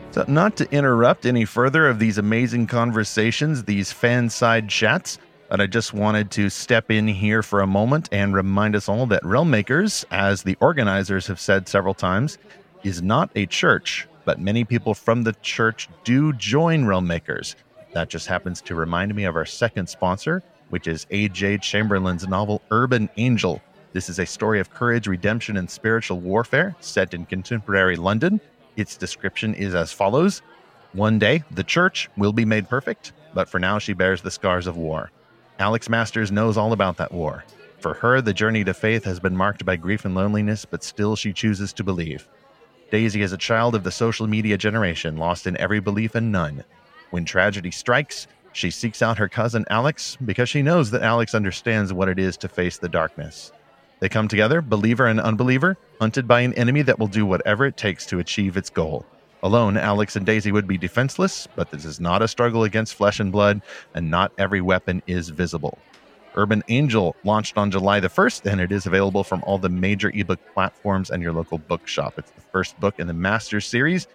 So, 0.10 0.26
not 0.28 0.58
to 0.58 0.72
interrupt 0.72 1.24
any 1.24 1.46
further 1.46 1.88
of 1.88 2.00
these 2.00 2.18
amazing 2.18 2.66
conversations, 2.66 3.66
these 3.66 3.92
fan 3.92 4.28
side 4.32 4.70
chats, 4.70 5.20
but 5.48 5.62
I 5.62 5.68
just 5.68 5.94
wanted 5.94 6.32
to 6.32 6.50
step 6.50 6.90
in 6.90 7.08
here 7.08 7.44
for 7.44 7.62
a 7.62 7.68
moment 7.68 8.10
and 8.12 8.34
remind 8.34 8.76
us 8.76 8.90
all 8.90 9.06
that 9.06 9.22
Realmmakers, 9.22 10.04
as 10.10 10.42
the 10.42 10.58
organizers 10.62 11.28
have 11.28 11.40
said 11.40 11.68
several 11.68 11.94
times, 11.94 12.40
is 12.82 13.04
not 13.04 13.30
a 13.36 13.46
church, 13.46 14.08
but 14.24 14.40
many 14.40 14.64
people 14.64 14.96
from 14.96 15.22
the 15.22 15.34
church 15.44 15.90
do 16.04 16.34
join 16.34 16.86
Realmmakers. 16.86 17.54
That 17.94 18.10
just 18.10 18.26
happens 18.26 18.62
to 18.64 18.74
remind 18.74 19.14
me 19.14 19.26
of 19.26 19.36
our 19.36 19.46
second 19.46 19.88
sponsor, 19.90 20.42
which 20.70 20.88
is 20.88 21.08
A.J. 21.12 21.60
Chamberlain's 21.60 22.28
novel 22.28 22.62
Urban 22.72 23.10
Angel. 23.18 23.62
This 23.94 24.10
is 24.10 24.20
a 24.20 24.26
story 24.26 24.60
of 24.60 24.70
courage, 24.70 25.08
redemption, 25.08 25.58
and 25.58 25.70
spiritual 25.70 26.20
warfare 26.20 26.76
set 26.80 27.14
in 27.14 27.26
contemporary 27.26 27.96
London. 27.96 28.42
Its 28.76 28.98
description 28.98 29.54
is 29.54 29.74
as 29.74 29.94
follows 29.94 30.42
One 30.94 31.18
day, 31.18 31.44
the 31.52 31.64
church 31.64 32.10
will 32.18 32.34
be 32.34 32.46
made 32.46 32.68
perfect, 32.68 33.14
but 33.34 33.48
for 33.48 33.60
now, 33.60 33.80
she 33.80 33.94
bears 33.94 34.22
the 34.22 34.32
scars 34.32 34.68
of 34.68 34.78
war. 34.78 35.12
Alex 35.60 35.88
Masters 35.88 36.32
knows 36.32 36.58
all 36.58 36.74
about 36.74 36.98
that 36.98 37.14
war. 37.14 37.46
For 37.80 37.94
her, 37.94 38.20
the 38.20 38.34
journey 38.34 38.64
to 38.64 38.74
faith 38.74 39.04
has 39.06 39.20
been 39.20 39.38
marked 39.38 39.64
by 39.64 39.76
grief 39.76 40.06
and 40.06 40.16
loneliness, 40.16 40.66
but 40.66 40.84
still 40.84 41.16
she 41.16 41.32
chooses 41.32 41.72
to 41.74 41.84
believe. 41.84 42.28
Daisy 42.92 43.22
is 43.22 43.32
a 43.32 43.38
child 43.38 43.76
of 43.76 43.84
the 43.84 43.92
social 43.92 44.28
media 44.28 44.58
generation, 44.58 45.18
lost 45.18 45.48
in 45.48 45.58
every 45.58 45.80
belief 45.80 46.16
and 46.16 46.32
none. 46.32 46.64
When 47.12 47.26
tragedy 47.26 47.72
strikes, 47.72 48.28
she 48.56 48.72
seeks 48.72 49.02
out 49.02 49.18
her 49.18 49.28
cousin 49.28 49.66
Alex 49.70 50.18
because 50.24 50.48
she 50.48 50.62
knows 50.62 50.90
that 50.92 51.02
Alex 51.02 51.36
understands 51.36 51.92
what 51.92 52.08
it 52.08 52.18
is 52.18 52.38
to 52.38 52.48
face 52.48 52.78
the 52.78 52.88
darkness. 52.88 53.52
They 54.00 54.08
come 54.08 54.28
together, 54.28 54.62
believer 54.62 55.08
and 55.08 55.20
unbeliever, 55.20 55.78
hunted 56.00 56.28
by 56.28 56.42
an 56.42 56.54
enemy 56.54 56.82
that 56.84 56.98
will 56.98 57.08
do 57.08 57.26
whatever 57.26 57.66
it 57.66 57.76
takes 57.76 58.06
to 58.08 58.20
achieve 58.20 58.56
its 58.56 58.70
goal. 58.70 59.06
Alone, 59.44 59.76
Alex 59.76 60.16
and 60.16 60.26
Daisy 60.26 60.54
would 60.54 60.68
be 60.68 60.78
defenseless, 60.78 61.48
but 61.56 61.70
this 61.70 61.84
is 61.84 62.00
not 62.00 62.22
a 62.22 62.28
struggle 62.28 62.64
against 62.64 62.96
flesh 62.96 63.20
and 63.20 63.32
blood, 63.32 63.62
and 63.94 64.10
not 64.10 64.32
every 64.38 64.62
weapon 64.62 65.02
is 65.06 65.30
visible. 65.30 65.78
Urban 66.36 66.64
Angel 66.70 67.16
launched 67.24 67.58
on 67.58 67.72
July 67.72 68.00
the 68.00 68.10
1st, 68.10 68.52
and 68.52 68.62
it 68.62 68.72
is 68.72 68.86
available 68.86 69.24
from 69.24 69.44
all 69.44 69.58
the 69.58 69.70
major 69.70 70.12
ebook 70.14 70.40
platforms 70.54 71.10
and 71.10 71.22
your 71.22 71.34
local 71.34 71.58
bookshop. 71.58 72.18
It's 72.18 72.32
the 72.32 72.42
first 72.42 72.80
book 72.80 73.00
in 73.00 73.08
the 73.08 73.14
Masters 73.14 73.66
series, 73.66 74.08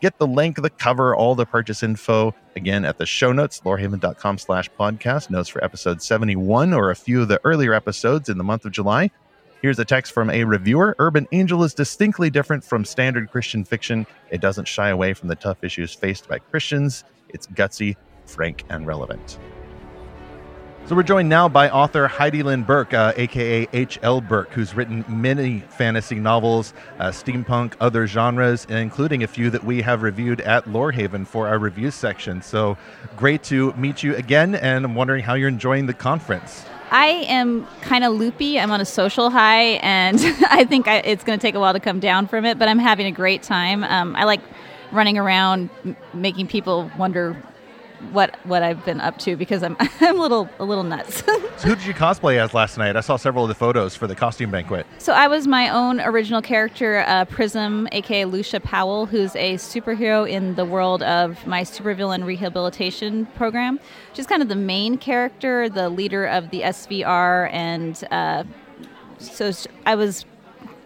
Get 0.00 0.18
the 0.18 0.26
link, 0.26 0.62
the 0.62 0.70
cover, 0.70 1.14
all 1.14 1.34
the 1.34 1.44
purchase 1.44 1.82
info 1.82 2.34
again 2.54 2.84
at 2.84 2.98
the 2.98 3.06
show 3.06 3.32
notes, 3.32 3.60
lorehaven.com 3.64 4.38
slash 4.38 4.70
podcast, 4.78 5.28
notes 5.28 5.48
for 5.48 5.62
episode 5.64 6.00
71 6.00 6.72
or 6.72 6.90
a 6.90 6.96
few 6.96 7.22
of 7.22 7.28
the 7.28 7.40
earlier 7.42 7.74
episodes 7.74 8.28
in 8.28 8.38
the 8.38 8.44
month 8.44 8.64
of 8.64 8.70
July. 8.70 9.10
Here's 9.60 9.80
a 9.80 9.84
text 9.84 10.12
from 10.12 10.30
a 10.30 10.44
reviewer 10.44 10.94
Urban 11.00 11.26
Angel 11.32 11.64
is 11.64 11.74
distinctly 11.74 12.30
different 12.30 12.62
from 12.62 12.84
standard 12.84 13.32
Christian 13.32 13.64
fiction. 13.64 14.06
It 14.30 14.40
doesn't 14.40 14.68
shy 14.68 14.90
away 14.90 15.14
from 15.14 15.28
the 15.28 15.34
tough 15.34 15.64
issues 15.64 15.92
faced 15.92 16.28
by 16.28 16.38
Christians. 16.38 17.02
It's 17.30 17.48
gutsy, 17.48 17.96
frank, 18.24 18.64
and 18.68 18.86
relevant. 18.86 19.36
So 20.88 20.94
we're 20.96 21.02
joined 21.02 21.28
now 21.28 21.50
by 21.50 21.68
author 21.68 22.08
Heidi 22.08 22.42
Lynn 22.42 22.62
Burke, 22.62 22.94
uh, 22.94 23.12
aka 23.14 23.68
H.L. 23.74 24.22
Burke, 24.22 24.48
who's 24.54 24.74
written 24.74 25.04
many 25.06 25.60
fantasy 25.60 26.14
novels, 26.14 26.72
uh, 26.98 27.08
steampunk, 27.08 27.74
other 27.78 28.06
genres, 28.06 28.64
including 28.70 29.22
a 29.22 29.26
few 29.26 29.50
that 29.50 29.62
we 29.62 29.82
have 29.82 30.00
reviewed 30.00 30.40
at 30.40 30.64
Lorehaven 30.64 31.26
for 31.26 31.46
our 31.46 31.58
review 31.58 31.90
section. 31.90 32.40
So 32.40 32.78
great 33.18 33.42
to 33.42 33.74
meet 33.74 34.02
you 34.02 34.16
again, 34.16 34.54
and 34.54 34.86
I'm 34.86 34.94
wondering 34.94 35.22
how 35.22 35.34
you're 35.34 35.50
enjoying 35.50 35.84
the 35.84 35.92
conference. 35.92 36.64
I 36.90 37.08
am 37.28 37.66
kind 37.82 38.02
of 38.02 38.14
loopy. 38.14 38.58
I'm 38.58 38.70
on 38.70 38.80
a 38.80 38.86
social 38.86 39.28
high, 39.28 39.78
and 39.82 40.18
I 40.48 40.64
think 40.64 40.88
I, 40.88 41.00
it's 41.00 41.22
going 41.22 41.38
to 41.38 41.42
take 41.46 41.54
a 41.54 41.60
while 41.60 41.74
to 41.74 41.80
come 41.80 42.00
down 42.00 42.28
from 42.28 42.46
it, 42.46 42.58
but 42.58 42.66
I'm 42.66 42.78
having 42.78 43.04
a 43.04 43.12
great 43.12 43.42
time. 43.42 43.84
Um, 43.84 44.16
I 44.16 44.24
like 44.24 44.40
running 44.90 45.18
around, 45.18 45.68
m- 45.84 45.98
making 46.14 46.46
people 46.46 46.90
wonder 46.96 47.36
what 48.12 48.38
what 48.44 48.62
I've 48.62 48.84
been 48.84 49.00
up 49.00 49.18
to 49.18 49.36
because 49.36 49.62
I'm 49.62 49.76
I'm 50.00 50.18
a 50.18 50.20
little 50.20 50.48
a 50.58 50.64
little 50.64 50.84
nuts. 50.84 51.24
So 51.24 51.38
who 51.68 51.74
did 51.74 51.84
you 51.84 51.94
cosplay 51.94 52.38
as 52.38 52.54
last 52.54 52.78
night? 52.78 52.96
I 52.96 53.00
saw 53.00 53.16
several 53.16 53.44
of 53.44 53.48
the 53.48 53.54
photos 53.54 53.94
for 53.94 54.06
the 54.06 54.14
costume 54.14 54.50
banquet. 54.50 54.86
so 54.98 55.12
I 55.12 55.28
was 55.28 55.46
my 55.46 55.68
own 55.68 56.00
original 56.00 56.42
character, 56.42 57.04
uh, 57.06 57.24
Prism, 57.24 57.88
aka 57.92 58.24
Lucia 58.24 58.60
Powell, 58.60 59.06
who's 59.06 59.34
a 59.36 59.54
superhero 59.54 60.28
in 60.28 60.54
the 60.54 60.64
world 60.64 61.02
of 61.02 61.46
my 61.46 61.62
supervillain 61.62 62.24
rehabilitation 62.24 63.26
program. 63.34 63.80
She's 64.12 64.26
kind 64.26 64.42
of 64.42 64.48
the 64.48 64.56
main 64.56 64.98
character, 64.98 65.68
the 65.68 65.88
leader 65.88 66.26
of 66.26 66.50
the 66.50 66.62
SVR, 66.62 67.52
and 67.52 68.02
uh, 68.10 68.44
so 69.18 69.52
I 69.86 69.94
was 69.94 70.24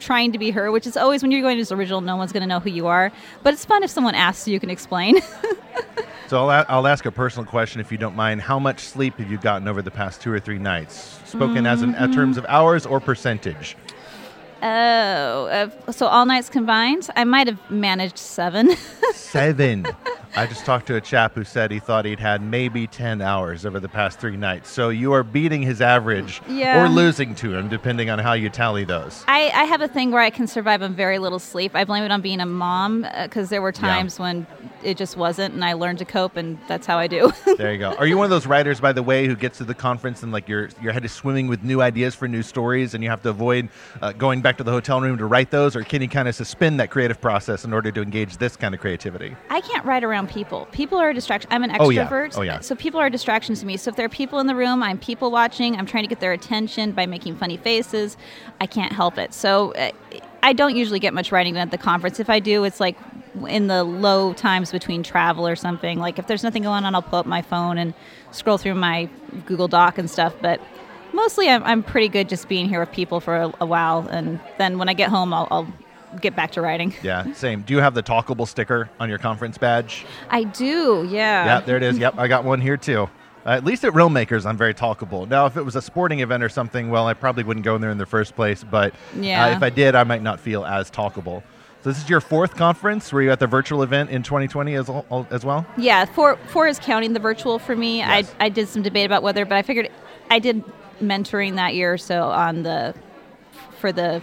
trying 0.03 0.33
to 0.33 0.38
be 0.38 0.51
her, 0.51 0.70
which 0.70 0.87
is 0.87 0.96
always 0.96 1.22
when 1.22 1.31
you're 1.31 1.40
going 1.40 1.57
to 1.57 1.61
this 1.61 1.72
original, 1.72 2.01
no 2.01 2.16
one's 2.16 2.33
going 2.33 2.42
to 2.42 2.46
know 2.46 2.61
who 2.61 2.70
you 2.70 2.87
are. 2.88 3.12
But 3.42 3.55
it's 3.55 3.64
fun 3.64 3.83
if 3.83 3.90
someone 3.90 4.14
asks, 4.14 4.44
so 4.44 4.51
you 4.51 4.61
can 4.61 4.70
explain. 4.70 5.20
So 6.33 6.49
I'll, 6.49 6.64
I'll 6.66 6.87
ask 6.87 7.05
a 7.05 7.12
personal 7.12 7.45
question 7.45 7.79
if 7.83 7.92
you 7.92 7.99
don't 7.99 8.16
mind. 8.16 8.40
How 8.40 8.59
much 8.59 8.81
sleep 8.81 9.18
have 9.18 9.31
you 9.31 9.37
gotten 9.37 9.68
over 9.68 9.83
the 9.83 9.90
past 9.90 10.23
two 10.23 10.33
or 10.33 10.40
three 10.40 10.59
nights? 10.59 11.21
Spoken 11.27 11.66
as 11.66 11.83
in, 11.83 11.95
in 11.95 12.11
terms 12.11 12.38
of 12.38 12.47
hours 12.49 12.87
or 12.87 13.01
percentage? 13.01 13.77
oh, 14.62 14.66
uh, 14.66 15.92
so 15.92 16.07
all 16.07 16.25
nights 16.25 16.49
combined, 16.49 17.07
I 17.16 17.25
might 17.25 17.49
have 17.49 17.71
managed 17.71 18.16
seven. 18.16 18.75
Seven. 19.12 19.85
I 20.35 20.47
just 20.47 20.64
talked 20.64 20.87
to 20.87 20.97
a 20.97 21.01
chap 21.01 21.35
who 21.35 21.45
said 21.45 21.71
he 21.71 21.79
thought 21.79 22.07
he'd 22.07 22.18
had 22.18 22.40
maybe 22.42 22.87
10 22.87 23.21
hours 23.21 23.66
over 23.66 23.79
the 23.79 23.88
past 23.88 24.18
three 24.18 24.37
nights. 24.37 24.71
So 24.71 24.88
you 24.88 25.12
are 25.12 25.23
beating 25.23 25.61
his 25.61 25.83
average 25.83 26.40
Yeah. 26.49 26.83
or 26.83 26.88
losing 26.88 27.35
to 27.37 27.55
him, 27.55 27.68
depending 27.68 28.09
on 28.09 28.18
how 28.18 28.33
you 28.33 28.49
tally 28.49 28.85
those. 28.85 29.25
I, 29.29 29.51
I 29.55 29.64
have 29.64 29.83
a 29.83 29.88
thing 29.88 30.11
where 30.11 30.23
I 30.23 30.31
can 30.31 30.47
survive 30.47 30.81
on 30.81 30.95
very 30.95 31.18
little 31.18 31.38
sleep. 31.38 31.73
I 31.75 31.85
blame 31.85 32.03
it 32.03 32.11
on 32.11 32.23
being 32.23 32.40
a 32.40 32.47
mom 32.47 33.07
because 33.25 33.51
there 33.51 33.61
were 33.61 33.73
times 33.73 34.18
when 34.18 34.47
it 34.83 34.97
just 34.97 35.18
wasn't, 35.18 35.53
and 35.55 35.62
I 35.64 35.75
learned 35.75 35.99
to 35.99 36.07
cope, 36.07 36.37
and 36.38 36.59
that's 36.66 36.87
how 36.87 36.99
I 36.99 37.07
do. 37.09 37.31
There 37.62 37.71
you 37.71 37.79
go. 37.79 37.92
Are 37.95 38.07
you 38.07 38.16
one 38.16 38.25
of 38.25 38.31
those 38.31 38.47
writers, 38.47 38.81
by 38.81 38.92
the 38.92 39.03
way, 39.03 39.27
who 39.27 39.37
gets 39.37 39.59
to 39.59 39.64
the 39.64 39.75
conference 39.75 40.23
and 40.23 40.33
like 40.33 40.49
your 40.49 40.71
your 40.81 40.92
head 40.92 41.05
is 41.05 41.12
swimming 41.12 41.49
with 41.49 41.62
new 41.62 41.83
ideas 41.83 42.14
for 42.14 42.27
new 42.27 42.42
stories, 42.42 42.95
and 42.95 43.05
you 43.05 43.11
have 43.11 43.21
to 43.23 43.29
avoid 43.29 43.68
uh, 44.01 44.12
going 44.12 44.40
back 44.40 44.57
to 44.57 44.64
the 44.64 44.71
hotel 44.73 45.01
room 45.01 45.18
to 45.18 45.27
write 45.27 45.51
those, 45.51 45.77
or 45.77 45.85
can 45.85 46.01
you 46.01 46.09
kind 46.09 46.27
of 46.29 46.35
suspend 46.35 46.81
that 46.81 46.90
creative 46.90 47.21
process 47.21 47.64
in 47.66 47.73
order 47.75 47.92
to 47.92 48.01
engage 48.01 48.38
this 48.38 48.57
kind 48.57 48.75
of 48.75 48.81
creativity? 48.81 49.37
I 49.51 49.61
can't 49.61 49.85
write 49.85 50.03
around 50.03 50.21
people. 50.26 50.66
People 50.72 50.98
are 50.98 51.11
a 51.11 51.14
distraction. 51.14 51.48
I'm 51.52 51.62
an 51.62 51.76
Oh, 51.78 51.90
yeah. 51.90 52.06
extrovert. 52.08 52.37
Oh, 52.38 52.42
yeah. 52.42 52.61
So 52.61 52.74
people 52.74 53.00
are 53.00 53.11
distractions 53.11 53.61
to 53.61 53.66
me. 53.66 53.76
So 53.76 53.90
if 53.90 53.96
there 53.96 54.06
are 54.06 54.11
people 54.11 54.38
in 54.38 54.46
the 54.46 54.54
room, 54.54 54.82
I'm 54.82 54.98
people 54.98 55.30
watching. 55.30 55.76
I'm 55.76 55.87
trying 55.87 56.04
to 56.04 56.08
get 56.08 56.20
their 56.20 56.32
attention 56.32 56.92
by 56.92 57.06
making 57.06 57.37
funny 57.37 57.56
faces. 57.56 58.16
I 58.61 58.66
can't 58.66 58.92
help 58.92 59.18
it. 59.18 59.32
So 59.35 59.72
uh, 59.74 59.90
I 60.42 60.52
don't 60.52 60.76
usually 60.76 60.98
get 61.00 61.14
much 61.14 61.32
writing 61.32 61.54
done 61.54 61.62
at 61.62 61.70
the 61.70 61.78
conference. 61.78 62.18
If 62.20 62.28
I 62.30 62.40
do, 62.40 62.64
it's 62.64 62.80
like 62.80 62.96
in 63.48 63.66
the 63.66 63.82
low 63.85 64.32
times 64.35 64.70
between 64.72 65.02
travel 65.02 65.46
or 65.46 65.56
something. 65.56 65.98
Like 65.98 66.18
if 66.18 66.26
there's 66.26 66.42
nothing 66.42 66.62
going 66.64 66.85
on, 66.85 66.94
I'll 66.94 67.02
pull 67.02 67.18
up 67.18 67.26
my 67.26 67.42
phone 67.42 67.78
and 67.78 67.94
scroll 68.30 68.58
through 68.58 68.74
my 68.74 69.08
Google 69.46 69.68
Doc 69.68 69.98
and 69.98 70.11
stuff. 70.11 70.35
But 70.42 70.61
mostly 71.12 71.48
I'm, 71.48 71.62
I'm 71.64 71.82
pretty 71.82 72.08
good 72.08 72.28
just 72.28 72.48
being 72.48 72.68
here 72.68 72.80
with 72.80 72.92
people 72.92 73.20
for 73.20 73.37
a, 73.37 73.52
a 73.61 73.66
while. 73.66 74.06
And 74.08 74.40
then 74.58 74.78
when 74.78 74.88
I 74.88 74.94
get 74.94 75.08
home, 75.11 75.32
I'll, 75.32 75.48
I'll 75.50 75.68
get 76.20 76.37
back 76.37 76.53
to 76.53 76.61
writing. 76.62 76.94
Yeah, 77.03 77.33
same. 77.33 77.62
Do 77.62 77.75
you 77.75 77.81
have 77.81 77.94
the 77.94 78.03
talkable 78.03 78.46
sticker 78.46 78.88
on 79.01 79.09
your 79.09 79.18
conference 79.18 79.59
badge? 79.59 80.05
I 80.31 80.44
do, 80.44 81.07
yeah. 81.11 81.44
Yeah, 81.44 81.61
there 81.61 81.77
it 81.77 81.83
is. 81.83 81.98
Yep, 81.98 82.14
I 82.18 82.29
got 82.29 82.44
one 82.44 82.61
here 82.61 82.77
too. 82.77 83.09
Uh, 83.44 83.51
at 83.51 83.64
least 83.64 83.85
at 83.85 83.92
Realm 83.92 84.12
Makers, 84.12 84.46
I'm 84.46 84.57
very 84.57 84.72
talkable. 84.75 85.29
Now, 85.29 85.46
if 85.46 85.57
it 85.57 85.62
was 85.64 85.75
a 85.75 85.83
sporting 85.83 86.20
event 86.20 86.44
or 86.44 86.48
something, 86.48 86.90
well, 86.90 87.09
I 87.09 87.14
probably 87.14 87.42
wouldn't 87.42 87.64
go 87.64 87.75
in 87.75 87.81
there 87.81 87.90
in 87.90 87.98
the 87.98 88.07
first 88.07 88.37
place. 88.37 88.62
But 88.62 88.94
Yeah. 89.18 89.46
uh, 89.46 89.57
if 89.57 89.62
I 89.64 89.70
did, 89.70 89.96
I 89.96 90.05
might 90.05 90.22
not 90.22 90.38
feel 90.38 90.64
as 90.64 90.90
talkable. 90.92 91.42
So 91.83 91.90
this 91.90 91.98
is 91.98 92.09
your 92.09 92.20
fourth 92.20 92.55
conference. 92.55 93.12
Were 93.12 93.20
you 93.22 93.33
at 93.33 93.40
the 93.40 93.48
virtual 93.48 93.83
event 93.83 94.11
in 94.11 94.22
2020 94.22 94.75
as, 94.77 94.88
as 95.33 95.44
well? 95.44 95.66
Yeah, 95.77 96.05
four 96.05 96.37
four 96.46 96.68
is 96.68 96.79
counting 96.79 97.12
the 97.14 97.18
virtual 97.18 97.59
for 97.59 97.75
me. 97.75 97.96
Yes. 97.98 98.33
I 98.38 98.44
I 98.44 98.48
did 98.51 98.68
some 98.68 98.83
debate 98.83 99.07
about 99.07 99.25
whether, 99.25 99.44
but 99.44 99.57
I 99.57 99.62
figured 99.62 99.88
I 100.31 100.38
did 100.38 100.62
mentoring 101.03 101.57
that 101.57 101.75
year, 101.75 101.98
so 101.98 102.31
on 102.31 102.62
the 102.62 102.94
for 103.81 103.90
the 103.90 104.22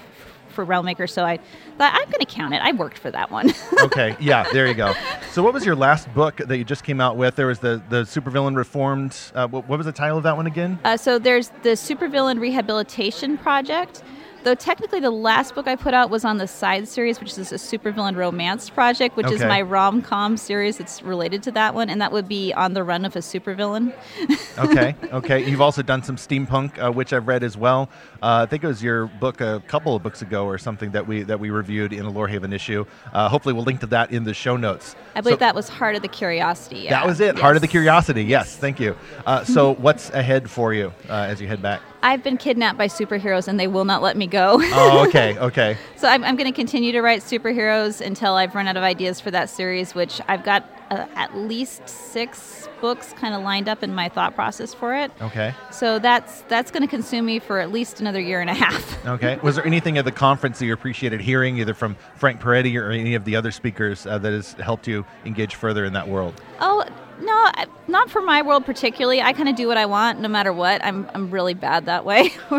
for 0.59 0.65
Realmaker, 0.65 1.09
so 1.09 1.23
I 1.23 1.37
thought 1.77 1.93
I'm 1.93 2.05
going 2.05 2.19
to 2.19 2.25
count 2.25 2.53
it. 2.53 2.61
I 2.61 2.73
worked 2.73 2.97
for 2.97 3.09
that 3.11 3.31
one. 3.31 3.53
okay, 3.81 4.17
yeah, 4.19 4.45
there 4.51 4.67
you 4.67 4.73
go. 4.73 4.93
So, 5.31 5.41
what 5.41 5.53
was 5.53 5.65
your 5.65 5.75
last 5.75 6.13
book 6.13 6.35
that 6.37 6.57
you 6.57 6.65
just 6.65 6.83
came 6.83 6.99
out 6.99 7.15
with? 7.15 7.35
There 7.37 7.47
was 7.47 7.59
the 7.59 7.81
the 7.89 8.01
Supervillain 8.03 8.57
Reformed. 8.57 9.15
Uh, 9.33 9.47
what, 9.47 9.69
what 9.69 9.77
was 9.77 9.85
the 9.85 9.93
title 9.93 10.17
of 10.17 10.23
that 10.23 10.35
one 10.35 10.47
again? 10.47 10.77
uh, 10.83 10.97
so 10.97 11.17
there's 11.17 11.49
the 11.63 11.69
Supervillain 11.69 12.41
Rehabilitation 12.41 13.37
Project. 13.37 14.03
Though 14.43 14.55
technically, 14.55 14.99
the 14.99 15.11
last 15.11 15.53
book 15.55 15.67
I 15.67 15.75
put 15.75 15.93
out 15.93 16.09
was 16.09 16.23
on 16.23 16.37
the 16.37 16.47
side 16.47 16.87
series, 16.87 17.19
which 17.19 17.37
is 17.37 17.51
a 17.51 17.55
supervillain 17.55 18.15
romance 18.15 18.69
project, 18.69 19.17
which 19.17 19.29
is 19.31 19.41
my 19.41 19.61
rom 19.61 20.01
com 20.01 20.37
series. 20.37 20.77
that's 20.77 21.01
related 21.03 21.43
to 21.43 21.51
that 21.51 21.73
one, 21.73 21.89
and 21.89 22.01
that 22.01 22.11
would 22.11 22.27
be 22.27 22.53
on 22.53 22.73
the 22.73 22.83
run 22.83 23.05
of 23.05 23.15
a 23.15 23.19
supervillain. 23.19 23.93
Okay, 24.59 24.93
okay. 25.13 25.49
You've 25.49 25.61
also 25.61 25.81
done 25.81 26.03
some 26.03 26.17
steampunk, 26.17 26.77
uh, 26.83 26.91
which 26.91 27.13
I've 27.13 27.29
read 27.29 27.43
as 27.43 27.55
well. 27.55 27.89
Uh, 28.21 28.43
I 28.43 28.45
think 28.45 28.61
it 28.61 28.67
was 28.67 28.83
your 28.83 29.05
book 29.05 29.39
a 29.39 29.63
couple 29.67 29.95
of 29.95 30.03
books 30.03 30.21
ago 30.21 30.45
or 30.45 30.57
something 30.57 30.91
that 30.91 31.07
we 31.07 31.23
that 31.23 31.39
we 31.39 31.49
reviewed 31.49 31.93
in 31.93 32.05
a 32.05 32.11
Lorehaven 32.11 32.53
issue. 32.53 32.83
Uh, 33.13 33.29
hopefully, 33.29 33.53
we'll 33.53 33.63
link 33.63 33.79
to 33.79 33.85
that 33.87 34.11
in 34.11 34.25
the 34.25 34.33
show 34.33 34.57
notes. 34.57 34.97
I 35.15 35.21
believe 35.21 35.35
So- 35.35 35.39
that 35.39 35.55
was 35.55 35.69
Heart 35.69 35.95
of 35.95 36.01
the 36.01 36.09
Curiosity. 36.09 36.79
Yeah. 36.79 36.89
That 36.89 37.05
was 37.07 37.21
it. 37.21 37.39
Heart 37.39 37.55
of 37.55 37.61
the 37.61 37.69
Curiosity. 37.69 38.23
Yes, 38.23 38.57
thank 38.57 38.81
you. 38.81 38.97
Uh, 39.25 39.45
so, 39.45 39.73
what's 39.85 40.09
ahead 40.09 40.49
for 40.49 40.73
you 40.73 40.91
uh, 41.09 41.13
as 41.13 41.39
you 41.39 41.47
head 41.47 41.61
back? 41.61 41.79
I've 42.01 42.23
been 42.23 42.37
kidnapped 42.37 42.77
by 42.77 42.87
superheroes 42.87 43.47
and 43.47 43.59
they 43.59 43.67
will 43.67 43.85
not 43.85 44.01
let 44.01 44.15
me 44.15 44.27
go. 44.27 44.59
Oh, 44.61 45.05
okay, 45.07 45.37
okay. 45.37 45.77
so 45.95 46.07
I'm, 46.07 46.23
I'm 46.23 46.35
going 46.35 46.51
to 46.51 46.55
continue 46.55 46.91
to 46.93 47.01
write 47.01 47.21
superheroes 47.21 47.99
until 48.05 48.35
I've 48.35 48.55
run 48.55 48.67
out 48.67 48.77
of 48.77 48.83
ideas 48.83 49.19
for 49.19 49.31
that 49.31 49.49
series, 49.49 49.93
which 49.93 50.21
I've 50.27 50.43
got 50.43 50.65
uh, 50.91 51.05
at 51.15 51.35
least 51.35 51.87
six 51.87 52.67
books 52.81 53.13
kind 53.13 53.35
of 53.35 53.43
lined 53.43 53.67
up 53.67 53.83
in 53.83 53.93
my 53.93 54.09
thought 54.09 54.33
process 54.35 54.73
for 54.73 54.95
it. 54.95 55.11
Okay. 55.21 55.53
So 55.71 55.99
that's 55.99 56.41
that's 56.43 56.71
going 56.71 56.81
to 56.81 56.87
consume 56.87 57.25
me 57.25 57.39
for 57.39 57.59
at 57.59 57.71
least 57.71 57.99
another 57.99 58.21
year 58.21 58.41
and 58.41 58.49
a 58.49 58.53
half. 58.53 58.87
Okay. 59.09 59.39
Was 59.41 59.55
there 59.55 59.65
anything 59.65 59.97
at 59.97 60.05
the 60.05 60.11
conference 60.11 60.59
that 60.59 60.65
you 60.65 60.73
appreciated 60.73 61.19
hearing, 61.19 61.57
either 61.57 61.73
from 61.73 61.95
Frank 62.15 62.39
Peretti 62.41 62.79
or 62.79 62.91
any 62.91 63.15
of 63.15 63.23
the 63.23 63.35
other 63.35 63.49
speakers, 63.49 64.05
uh, 64.05 64.17
that 64.19 64.33
has 64.33 64.53
helped 64.53 64.87
you 64.87 65.05
engage 65.25 65.55
further 65.55 65.85
in 65.85 65.93
that 65.93 66.07
world? 66.07 66.39
Oh 66.59 66.85
no, 67.21 67.51
not 67.87 68.09
for 68.09 68.21
my 68.21 68.41
world 68.41 68.65
particularly. 68.65 69.21
I 69.21 69.33
kind 69.33 69.49
of 69.49 69.55
do 69.55 69.67
what 69.67 69.77
I 69.77 69.85
want, 69.85 70.19
no 70.19 70.27
matter 70.27 70.51
what. 70.53 70.83
I'm 70.83 71.09
I'm 71.13 71.29
really 71.31 71.53
bad 71.53 71.85
that 71.85 72.05
way. 72.05 72.31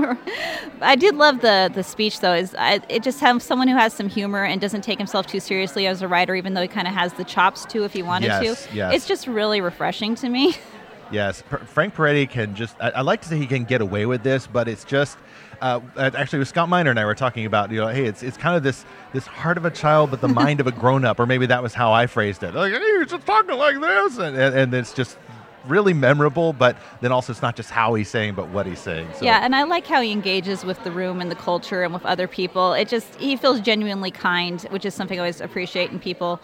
I 0.81 0.97
did 0.97 1.17
love 1.17 1.41
the 1.41 1.71
the 1.75 1.83
speech 1.83 2.21
though. 2.21 2.35
Is 2.35 2.55
I, 2.59 2.81
it 2.89 3.03
just 3.03 3.21
have 3.21 3.43
someone 3.43 3.69
who 3.69 3.77
has 3.77 3.93
some 3.93 4.09
humor 4.09 4.45
and 4.45 4.61
doesn't 4.61 4.83
take 4.83 4.99
himself 4.99 5.27
too 5.27 5.41
seriously 5.41 5.87
as 5.87 6.03
a 6.03 6.09
writer, 6.09 6.35
even 6.35 6.55
though 6.55 6.63
he 6.63 6.69
kind 6.69 6.87
of 6.89 6.95
has 6.95 7.13
the 7.15 7.25
chops 7.25 7.65
too 7.65 7.85
if 7.85 7.93
he 7.93 8.03
wanted 8.03 8.27
Yes, 8.27 8.67
to. 8.67 8.75
yes. 8.75 8.95
It's 8.95 9.07
just 9.07 9.27
really 9.27 9.61
refreshing 9.61 10.15
to 10.17 10.29
me. 10.29 10.55
Yes, 11.13 11.43
Frank 11.67 11.97
Peretti 11.97 12.31
can 12.31 12.55
just. 12.55 12.77
I, 12.79 12.91
I 12.91 13.01
like 13.01 13.21
to 13.23 13.29
say 13.29 13.37
he 13.37 13.49
can 13.49 13.65
get 13.65 13.81
away 13.81 14.07
with 14.07 14.23
this, 14.23 14.47
but 14.47 14.69
it's 14.69 14.85
just. 14.85 15.19
Uh, 15.61 15.81
actually, 15.97 16.39
with 16.39 16.49
Scott 16.49 16.69
Minor 16.69 16.91
and 16.91 16.99
I 16.99 17.05
were 17.05 17.15
talking 17.15 17.45
about, 17.45 17.71
you 17.71 17.81
know, 17.81 17.89
hey, 17.89 18.07
it's 18.07 18.23
it's 18.23 18.37
kind 18.37 18.57
of 18.57 18.63
this 18.63 18.85
this 19.13 19.27
heart 19.27 19.59
of 19.59 19.65
a 19.65 19.71
child, 19.71 20.11
but 20.11 20.21
the 20.21 20.29
mind 20.43 20.61
of 20.61 20.67
a 20.67 20.73
grown 20.73 21.05
up, 21.05 21.21
or 21.21 21.27
maybe 21.27 21.47
that 21.47 21.63
was 21.63 21.75
how 21.75 21.93
I 21.93 22.07
phrased 22.07 22.43
it. 22.43 22.55
Like, 22.55 22.73
hey, 22.73 22.99
he's 22.99 23.11
just 23.11 23.27
talking 23.27 23.57
like 23.57 23.81
this, 23.81 24.19
and, 24.19 24.37
and, 24.37 24.55
and 24.55 24.75
it's 24.75 24.95
just 24.95 25.19
really 25.67 25.93
memorable. 25.93 26.53
But 26.53 26.77
then 27.01 27.13
also, 27.13 27.33
it's 27.33 27.43
not 27.43 27.57
just 27.57 27.71
how 27.71 27.95
he's 27.95 28.09
saying, 28.09 28.35
but 28.35 28.49
what 28.49 28.67
he's 28.67 28.81
saying. 28.81 29.09
So, 29.17 29.25
Yeah, 29.25 29.45
and 29.45 29.55
I 29.55 29.65
like 29.65 29.87
how 29.87 30.01
he 30.01 30.13
engages 30.13 30.65
with 30.65 30.83
the 30.83 30.91
room 30.91 31.21
and 31.21 31.31
the 31.31 31.37
culture 31.37 31.83
and 31.83 31.93
with 31.93 32.05
other 32.07 32.27
people. 32.27 32.73
It 32.73 32.89
just 32.89 33.15
he 33.17 33.37
feels 33.37 33.61
genuinely 33.61 34.11
kind, 34.11 34.63
which 34.71 34.85
is 34.85 34.95
something 34.95 35.19
I 35.19 35.23
always 35.23 35.41
appreciate 35.41 35.91
in 35.91 35.99
people. 35.99 36.41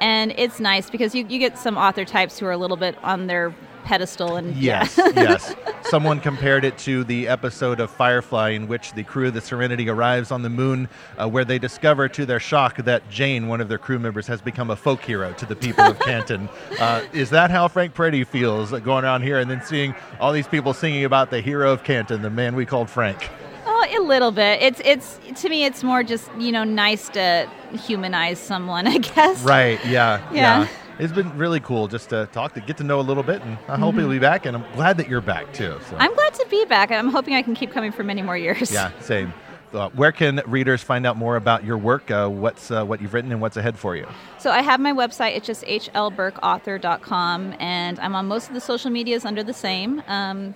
And 0.00 0.34
it's 0.36 0.58
nice 0.58 0.90
because 0.90 1.14
you, 1.14 1.24
you 1.28 1.38
get 1.38 1.56
some 1.56 1.78
author 1.78 2.04
types 2.04 2.38
who 2.38 2.46
are 2.46 2.52
a 2.52 2.56
little 2.56 2.76
bit 2.76 2.96
on 3.02 3.26
their 3.26 3.54
pedestal 3.84 4.36
and 4.36 4.56
Yes, 4.56 4.96
yeah. 4.98 5.10
yes. 5.14 5.54
Someone 5.82 6.18
compared 6.18 6.64
it 6.64 6.78
to 6.78 7.04
the 7.04 7.28
episode 7.28 7.78
of 7.78 7.90
Firefly 7.90 8.50
in 8.50 8.66
which 8.66 8.92
the 8.94 9.04
crew 9.04 9.28
of 9.28 9.34
the 9.34 9.40
Serenity 9.40 9.88
arrives 9.88 10.30
on 10.30 10.42
the 10.42 10.48
moon, 10.48 10.88
uh, 11.18 11.28
where 11.28 11.44
they 11.44 11.58
discover 11.58 12.08
to 12.08 12.24
their 12.26 12.40
shock 12.40 12.78
that 12.78 13.08
Jayne, 13.10 13.48
one 13.48 13.60
of 13.60 13.68
their 13.68 13.78
crew 13.78 13.98
members, 13.98 14.26
has 14.26 14.40
become 14.40 14.70
a 14.70 14.76
folk 14.76 15.02
hero 15.02 15.32
to 15.34 15.46
the 15.46 15.54
people 15.54 15.84
of 15.84 15.98
Canton. 16.00 16.48
Uh, 16.80 17.02
is 17.12 17.30
that 17.30 17.50
how 17.50 17.68
Frank 17.68 17.94
Peretti 17.94 18.26
feels 18.26 18.70
going 18.80 19.04
around 19.04 19.22
here 19.22 19.38
and 19.38 19.48
then 19.50 19.62
seeing 19.62 19.94
all 20.18 20.32
these 20.32 20.48
people 20.48 20.74
singing 20.74 21.04
about 21.04 21.30
the 21.30 21.40
hero 21.40 21.72
of 21.72 21.84
Canton, 21.84 22.20
the 22.22 22.30
man 22.30 22.56
we 22.56 22.66
called 22.66 22.90
Frank? 22.90 23.30
Oh, 23.64 23.86
a 23.88 24.00
little 24.00 24.32
bit. 24.32 24.60
It's 24.60 24.80
it's 24.84 25.42
to 25.42 25.48
me 25.48 25.64
it's 25.64 25.84
more 25.84 26.02
just, 26.02 26.28
you 26.38 26.50
know, 26.52 26.64
nice 26.64 27.08
to 27.10 27.48
humanize 27.86 28.38
someone, 28.40 28.86
I 28.88 28.98
guess. 28.98 29.42
Right, 29.42 29.84
yeah, 29.86 30.20
Yeah. 30.32 30.66
It's 30.98 31.12
been 31.12 31.36
really 31.36 31.60
cool 31.60 31.88
just 31.88 32.10
to 32.10 32.26
talk 32.32 32.54
to 32.54 32.60
get 32.60 32.76
to 32.76 32.84
know 32.84 33.00
a 33.00 33.02
little 33.02 33.22
bit, 33.22 33.42
and 33.42 33.58
I 33.68 33.76
hope 33.76 33.96
you'll 33.96 34.10
be 34.10 34.18
back. 34.18 34.46
And 34.46 34.56
I'm 34.56 34.72
glad 34.74 34.96
that 34.98 35.08
you're 35.08 35.20
back 35.20 35.52
too. 35.52 35.78
So. 35.90 35.96
I'm 35.98 36.14
glad 36.14 36.34
to 36.34 36.46
be 36.48 36.64
back. 36.66 36.92
I'm 36.92 37.08
hoping 37.08 37.34
I 37.34 37.42
can 37.42 37.54
keep 37.54 37.72
coming 37.72 37.90
for 37.90 38.04
many 38.04 38.22
more 38.22 38.36
years. 38.36 38.70
Yeah, 38.70 38.92
same. 39.00 39.32
Uh, 39.72 39.88
where 39.90 40.12
can 40.12 40.40
readers 40.46 40.82
find 40.82 41.04
out 41.04 41.16
more 41.16 41.34
about 41.34 41.64
your 41.64 41.76
work? 41.76 42.08
Uh, 42.10 42.28
what's 42.28 42.70
uh, 42.70 42.84
what 42.84 43.02
you've 43.02 43.12
written 43.12 43.32
and 43.32 43.40
what's 43.40 43.56
ahead 43.56 43.76
for 43.76 43.96
you? 43.96 44.06
So 44.38 44.50
I 44.50 44.62
have 44.62 44.78
my 44.78 44.92
website. 44.92 45.36
It's 45.36 45.46
just 45.46 45.64
hlburkeauthor.com, 45.64 47.56
and 47.58 47.98
I'm 47.98 48.14
on 48.14 48.26
most 48.26 48.48
of 48.48 48.54
the 48.54 48.60
social 48.60 48.90
medias 48.90 49.24
under 49.24 49.42
the 49.42 49.52
same 49.52 50.00
um, 50.06 50.54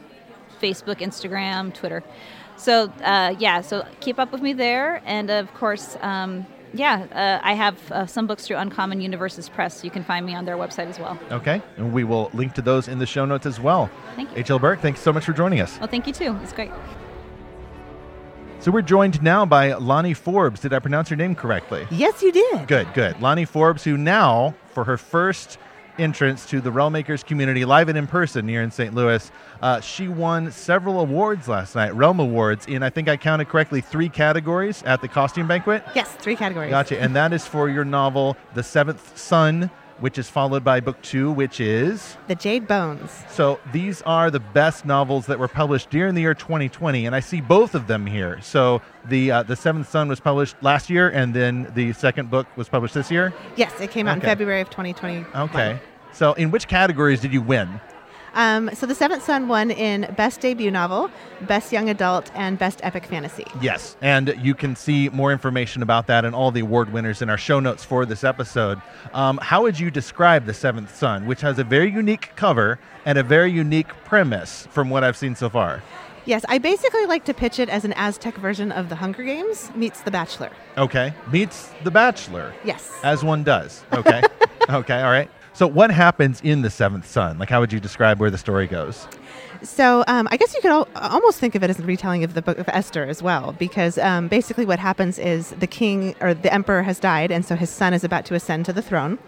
Facebook, 0.61 1.01
Instagram, 1.01 1.75
Twitter. 1.75 2.05
So 2.57 2.93
uh, 3.03 3.35
yeah, 3.41 3.61
so 3.61 3.85
keep 3.99 4.21
up 4.21 4.31
with 4.31 4.41
me 4.41 4.53
there, 4.53 5.03
and 5.05 5.31
of 5.31 5.53
course, 5.55 5.97
um, 6.01 6.47
Yeah, 6.75 7.07
uh, 7.13 7.41
I 7.45 7.55
have 7.55 7.93
uh, 7.93 8.07
some 8.07 8.27
books 8.27 8.47
through 8.47 8.57
Uncommon 8.57 9.01
Universes 9.01 9.49
Press. 9.49 9.85
You 9.85 9.91
can 9.91 10.05
find 10.05 10.25
me 10.27 10.35
on 10.35 10.45
their 10.45 10.57
website 10.57 10.87
as 10.87 10.99
well. 10.99 11.19
Okay, 11.31 11.63
and 11.77 11.93
we 11.93 12.05
will 12.05 12.31
link 12.35 12.55
to 12.55 12.63
those 12.63 12.89
in 12.89 12.99
the 12.99 13.07
show 13.07 13.25
notes 13.25 13.47
as 13.47 13.59
well. 13.59 13.91
Thank 14.17 14.31
you. 14.33 14.39
H.L. 14.39 14.59
Burke, 14.59 14.81
thanks 14.81 15.01
so 15.01 15.13
much 15.13 15.25
for 15.25 15.33
joining 15.33 15.61
us. 15.61 15.79
Well, 15.79 15.89
thank 15.89 16.07
you 16.07 16.13
too. 16.13 16.37
It's 16.43 16.53
great. 16.53 16.71
So 18.61 18.73
we're 18.73 18.83
joined 18.83 19.23
now 19.23 19.47
by 19.47 19.75
Lani 19.75 20.15
Forbes. 20.15 20.61
Did 20.61 20.73
I 20.73 20.81
pronounce 20.81 21.11
your 21.11 21.17
name 21.17 21.37
correctly? 21.37 21.87
Yes, 21.91 22.23
you 22.23 22.33
did. 22.33 22.67
Good, 22.67 22.93
good. 22.93 23.21
Lani 23.23 23.45
Forbes, 23.45 23.85
who 23.85 23.97
now, 23.97 24.55
for 24.73 24.85
her 24.85 24.97
first 24.97 25.59
entrance 25.99 26.47
to 26.47 26.61
the 26.61 26.71
Realm 26.71 26.93
Makers 26.93 27.23
community 27.23 27.65
live 27.65 27.89
and 27.89 27.99
in 27.99 28.07
person 28.07 28.49
here 28.49 28.63
in 28.63 28.71
St. 28.71 28.95
Louis, 28.95 29.31
uh, 29.63 29.81
she 29.81 30.09
won 30.09 30.51
several 30.51 31.01
awards 31.01 31.49
last 31.49 31.75
night, 31.75 31.95
Realm 31.95 32.21
Awards, 32.21 32.67
in 32.67 32.83
I 32.83 32.91
think 32.91 33.09
I 33.09 33.17
counted 33.17 33.49
correctly 33.49 33.81
three 33.81 34.09
categories 34.09 34.83
at 34.85 35.01
the 35.01 35.09
costume 35.09 35.49
banquet. 35.49 35.85
Yes, 35.95 36.11
three 36.13 36.37
categories. 36.37 36.71
Gotcha. 36.71 37.01
And 37.01 37.15
that 37.17 37.33
is 37.33 37.47
for 37.47 37.69
your 37.69 37.85
novel, 37.85 38.37
The 38.55 38.63
Seventh 38.63 39.19
Sun, 39.19 39.71
which 40.01 40.19
is 40.19 40.29
followed 40.29 40.65
by 40.65 40.81
book 40.81 41.01
two, 41.03 41.31
which 41.33 41.61
is. 41.61 42.17
The 42.29 42.35
Jade 42.35 42.67
Bones. 42.67 43.11
So 43.31 43.59
these 43.73 44.03
are 44.03 44.31
the 44.31 44.41
best 44.41 44.85
novels 44.87 45.27
that 45.27 45.39
were 45.39 45.49
published 45.49 45.91
during 45.91 46.15
the 46.15 46.21
year 46.21 46.35
2020, 46.35 47.07
and 47.07 47.15
I 47.15 47.21
see 47.21 47.41
both 47.41 47.75
of 47.75 47.87
them 47.87 48.07
here. 48.07 48.41
So 48.41 48.81
the 49.07 49.31
uh, 49.31 49.43
the 49.43 49.57
Seventh 49.57 49.89
Sun 49.89 50.09
was 50.09 50.21
published 50.21 50.57
last 50.63 50.91
year, 50.91 51.09
and 51.09 51.35
then 51.35 51.71
the 51.75 51.93
second 51.93 52.31
book 52.31 52.47
was 52.57 52.69
published 52.69 52.95
this 52.95 53.11
year. 53.11 53.33
Yes, 53.57 53.81
it 53.81 53.91
came 53.91 54.07
out 54.07 54.17
in 54.17 54.21
February 54.21 54.61
of 54.61 54.71
2020. 54.71 55.25
Okay. 55.35 55.81
So 56.19 56.33
in 56.33 56.51
which 56.51 56.67
categories 56.67 57.21
did 57.21 57.33
you 57.33 57.41
win? 57.41 57.81
Um, 58.35 58.71
so 58.75 58.87
the 58.87 58.95
Seventh 58.95 59.23
Sun 59.23 59.47
won 59.47 59.71
in 59.71 60.13
Best 60.17 60.41
Debut 60.41 60.69
Novel, 60.69 61.13
Best 61.43 61.73
Young 61.73 61.89
Adult, 61.91 62.33
and 62.35 62.59
Best 62.59 62.81
Epic 62.83 63.07
Fantasy. 63.07 63.45
Yes, 63.61 63.97
and 64.03 64.35
you 64.43 64.53
can 64.57 64.75
see 64.75 65.09
more 65.11 65.31
information 65.31 65.81
about 65.81 66.09
that 66.09 66.25
and 66.25 66.35
all 66.35 66.51
the 66.51 66.59
award 66.61 66.93
winners 66.93 67.23
in 67.23 67.31
our 67.31 67.39
show 67.39 67.61
notes 67.61 67.85
for 67.85 68.05
this 68.05 68.25
episode. 68.25 68.83
Um, 69.15 69.39
how 69.41 69.63
would 69.63 69.79
you 69.79 69.93
describe 69.93 70.45
The 70.45 70.55
Seventh 70.55 70.93
Sun, 70.93 71.25
which 71.27 71.41
has 71.41 71.61
a 71.61 71.65
very 71.65 71.89
unique 71.91 72.33
cover 72.35 72.81
and 73.05 73.17
a 73.17 73.23
very 73.23 73.53
unique 73.53 73.89
premise 74.05 74.67
from 74.73 74.91
what 74.91 75.05
I've 75.05 75.17
seen 75.17 75.37
so 75.37 75.49
far? 75.49 75.85
Yes, 76.25 76.45
I 76.49 76.59
basically 76.59 77.07
like 77.07 77.25
to 77.27 77.33
pitch 77.35 77.61
it 77.61 77.69
as 77.69 77.85
an 77.85 77.93
Aztec 77.93 78.35
version 78.39 78.73
of 78.73 78.89
The 78.89 78.97
Hunger 78.97 79.23
Games 79.23 79.71
meets 79.77 80.01
The 80.01 80.11
Bachelor. 80.11 80.51
Okay, 80.77 81.15
meets 81.33 81.71
The 81.85 81.93
Bachelor, 81.93 82.53
Yes. 82.65 82.93
as 83.05 83.23
one 83.23 83.45
does. 83.45 83.85
Okay, 83.93 84.21
okay, 84.69 85.01
all 85.01 85.13
right. 85.13 85.31
So 85.59 85.67
what 85.67 85.91
happens 85.91 86.41
in 86.43 86.63
The 86.63 86.71
Seventh 86.71 87.05
Sun? 87.05 87.41
Like, 87.41 87.51
how 87.51 87.59
would 87.59 87.73
you 87.73 87.81
describe 87.81 88.21
where 88.21 88.31
the 88.31 88.39
story 88.39 88.69
goes? 88.69 89.09
So 89.65 90.05
um, 90.07 90.29
I 90.31 90.37
guess 90.37 90.55
you 90.55 90.61
could 90.61 90.71
al- 90.71 90.87
almost 90.95 91.41
think 91.41 91.57
of 91.57 91.65
it 91.65 91.69
as 91.69 91.81
a 91.81 91.83
retelling 91.83 92.23
of 92.23 92.35
the 92.35 92.43
Book 92.43 92.59
of 92.59 92.69
Esther 92.69 93.03
as 93.03 93.25
well, 93.25 93.57
because 93.59 93.99
um, 93.99 94.29
basically 94.29 94.65
what 94.65 94.79
happens 94.79 95.19
is 95.19 95.51
the 95.51 95.67
king 95.67 96.15
or 96.21 96.33
the 96.33 96.55
emperor 96.55 96.85
has 96.85 97.01
died, 97.01 97.33
and 97.33 97.45
so 97.45 97.57
his 97.57 97.71
son 97.71 97.93
is 97.93 98.05
about 98.05 98.25
to 98.27 98.37
ascend 98.37 98.67
to 98.67 98.73
the 98.73 98.83
throne. 98.83 99.19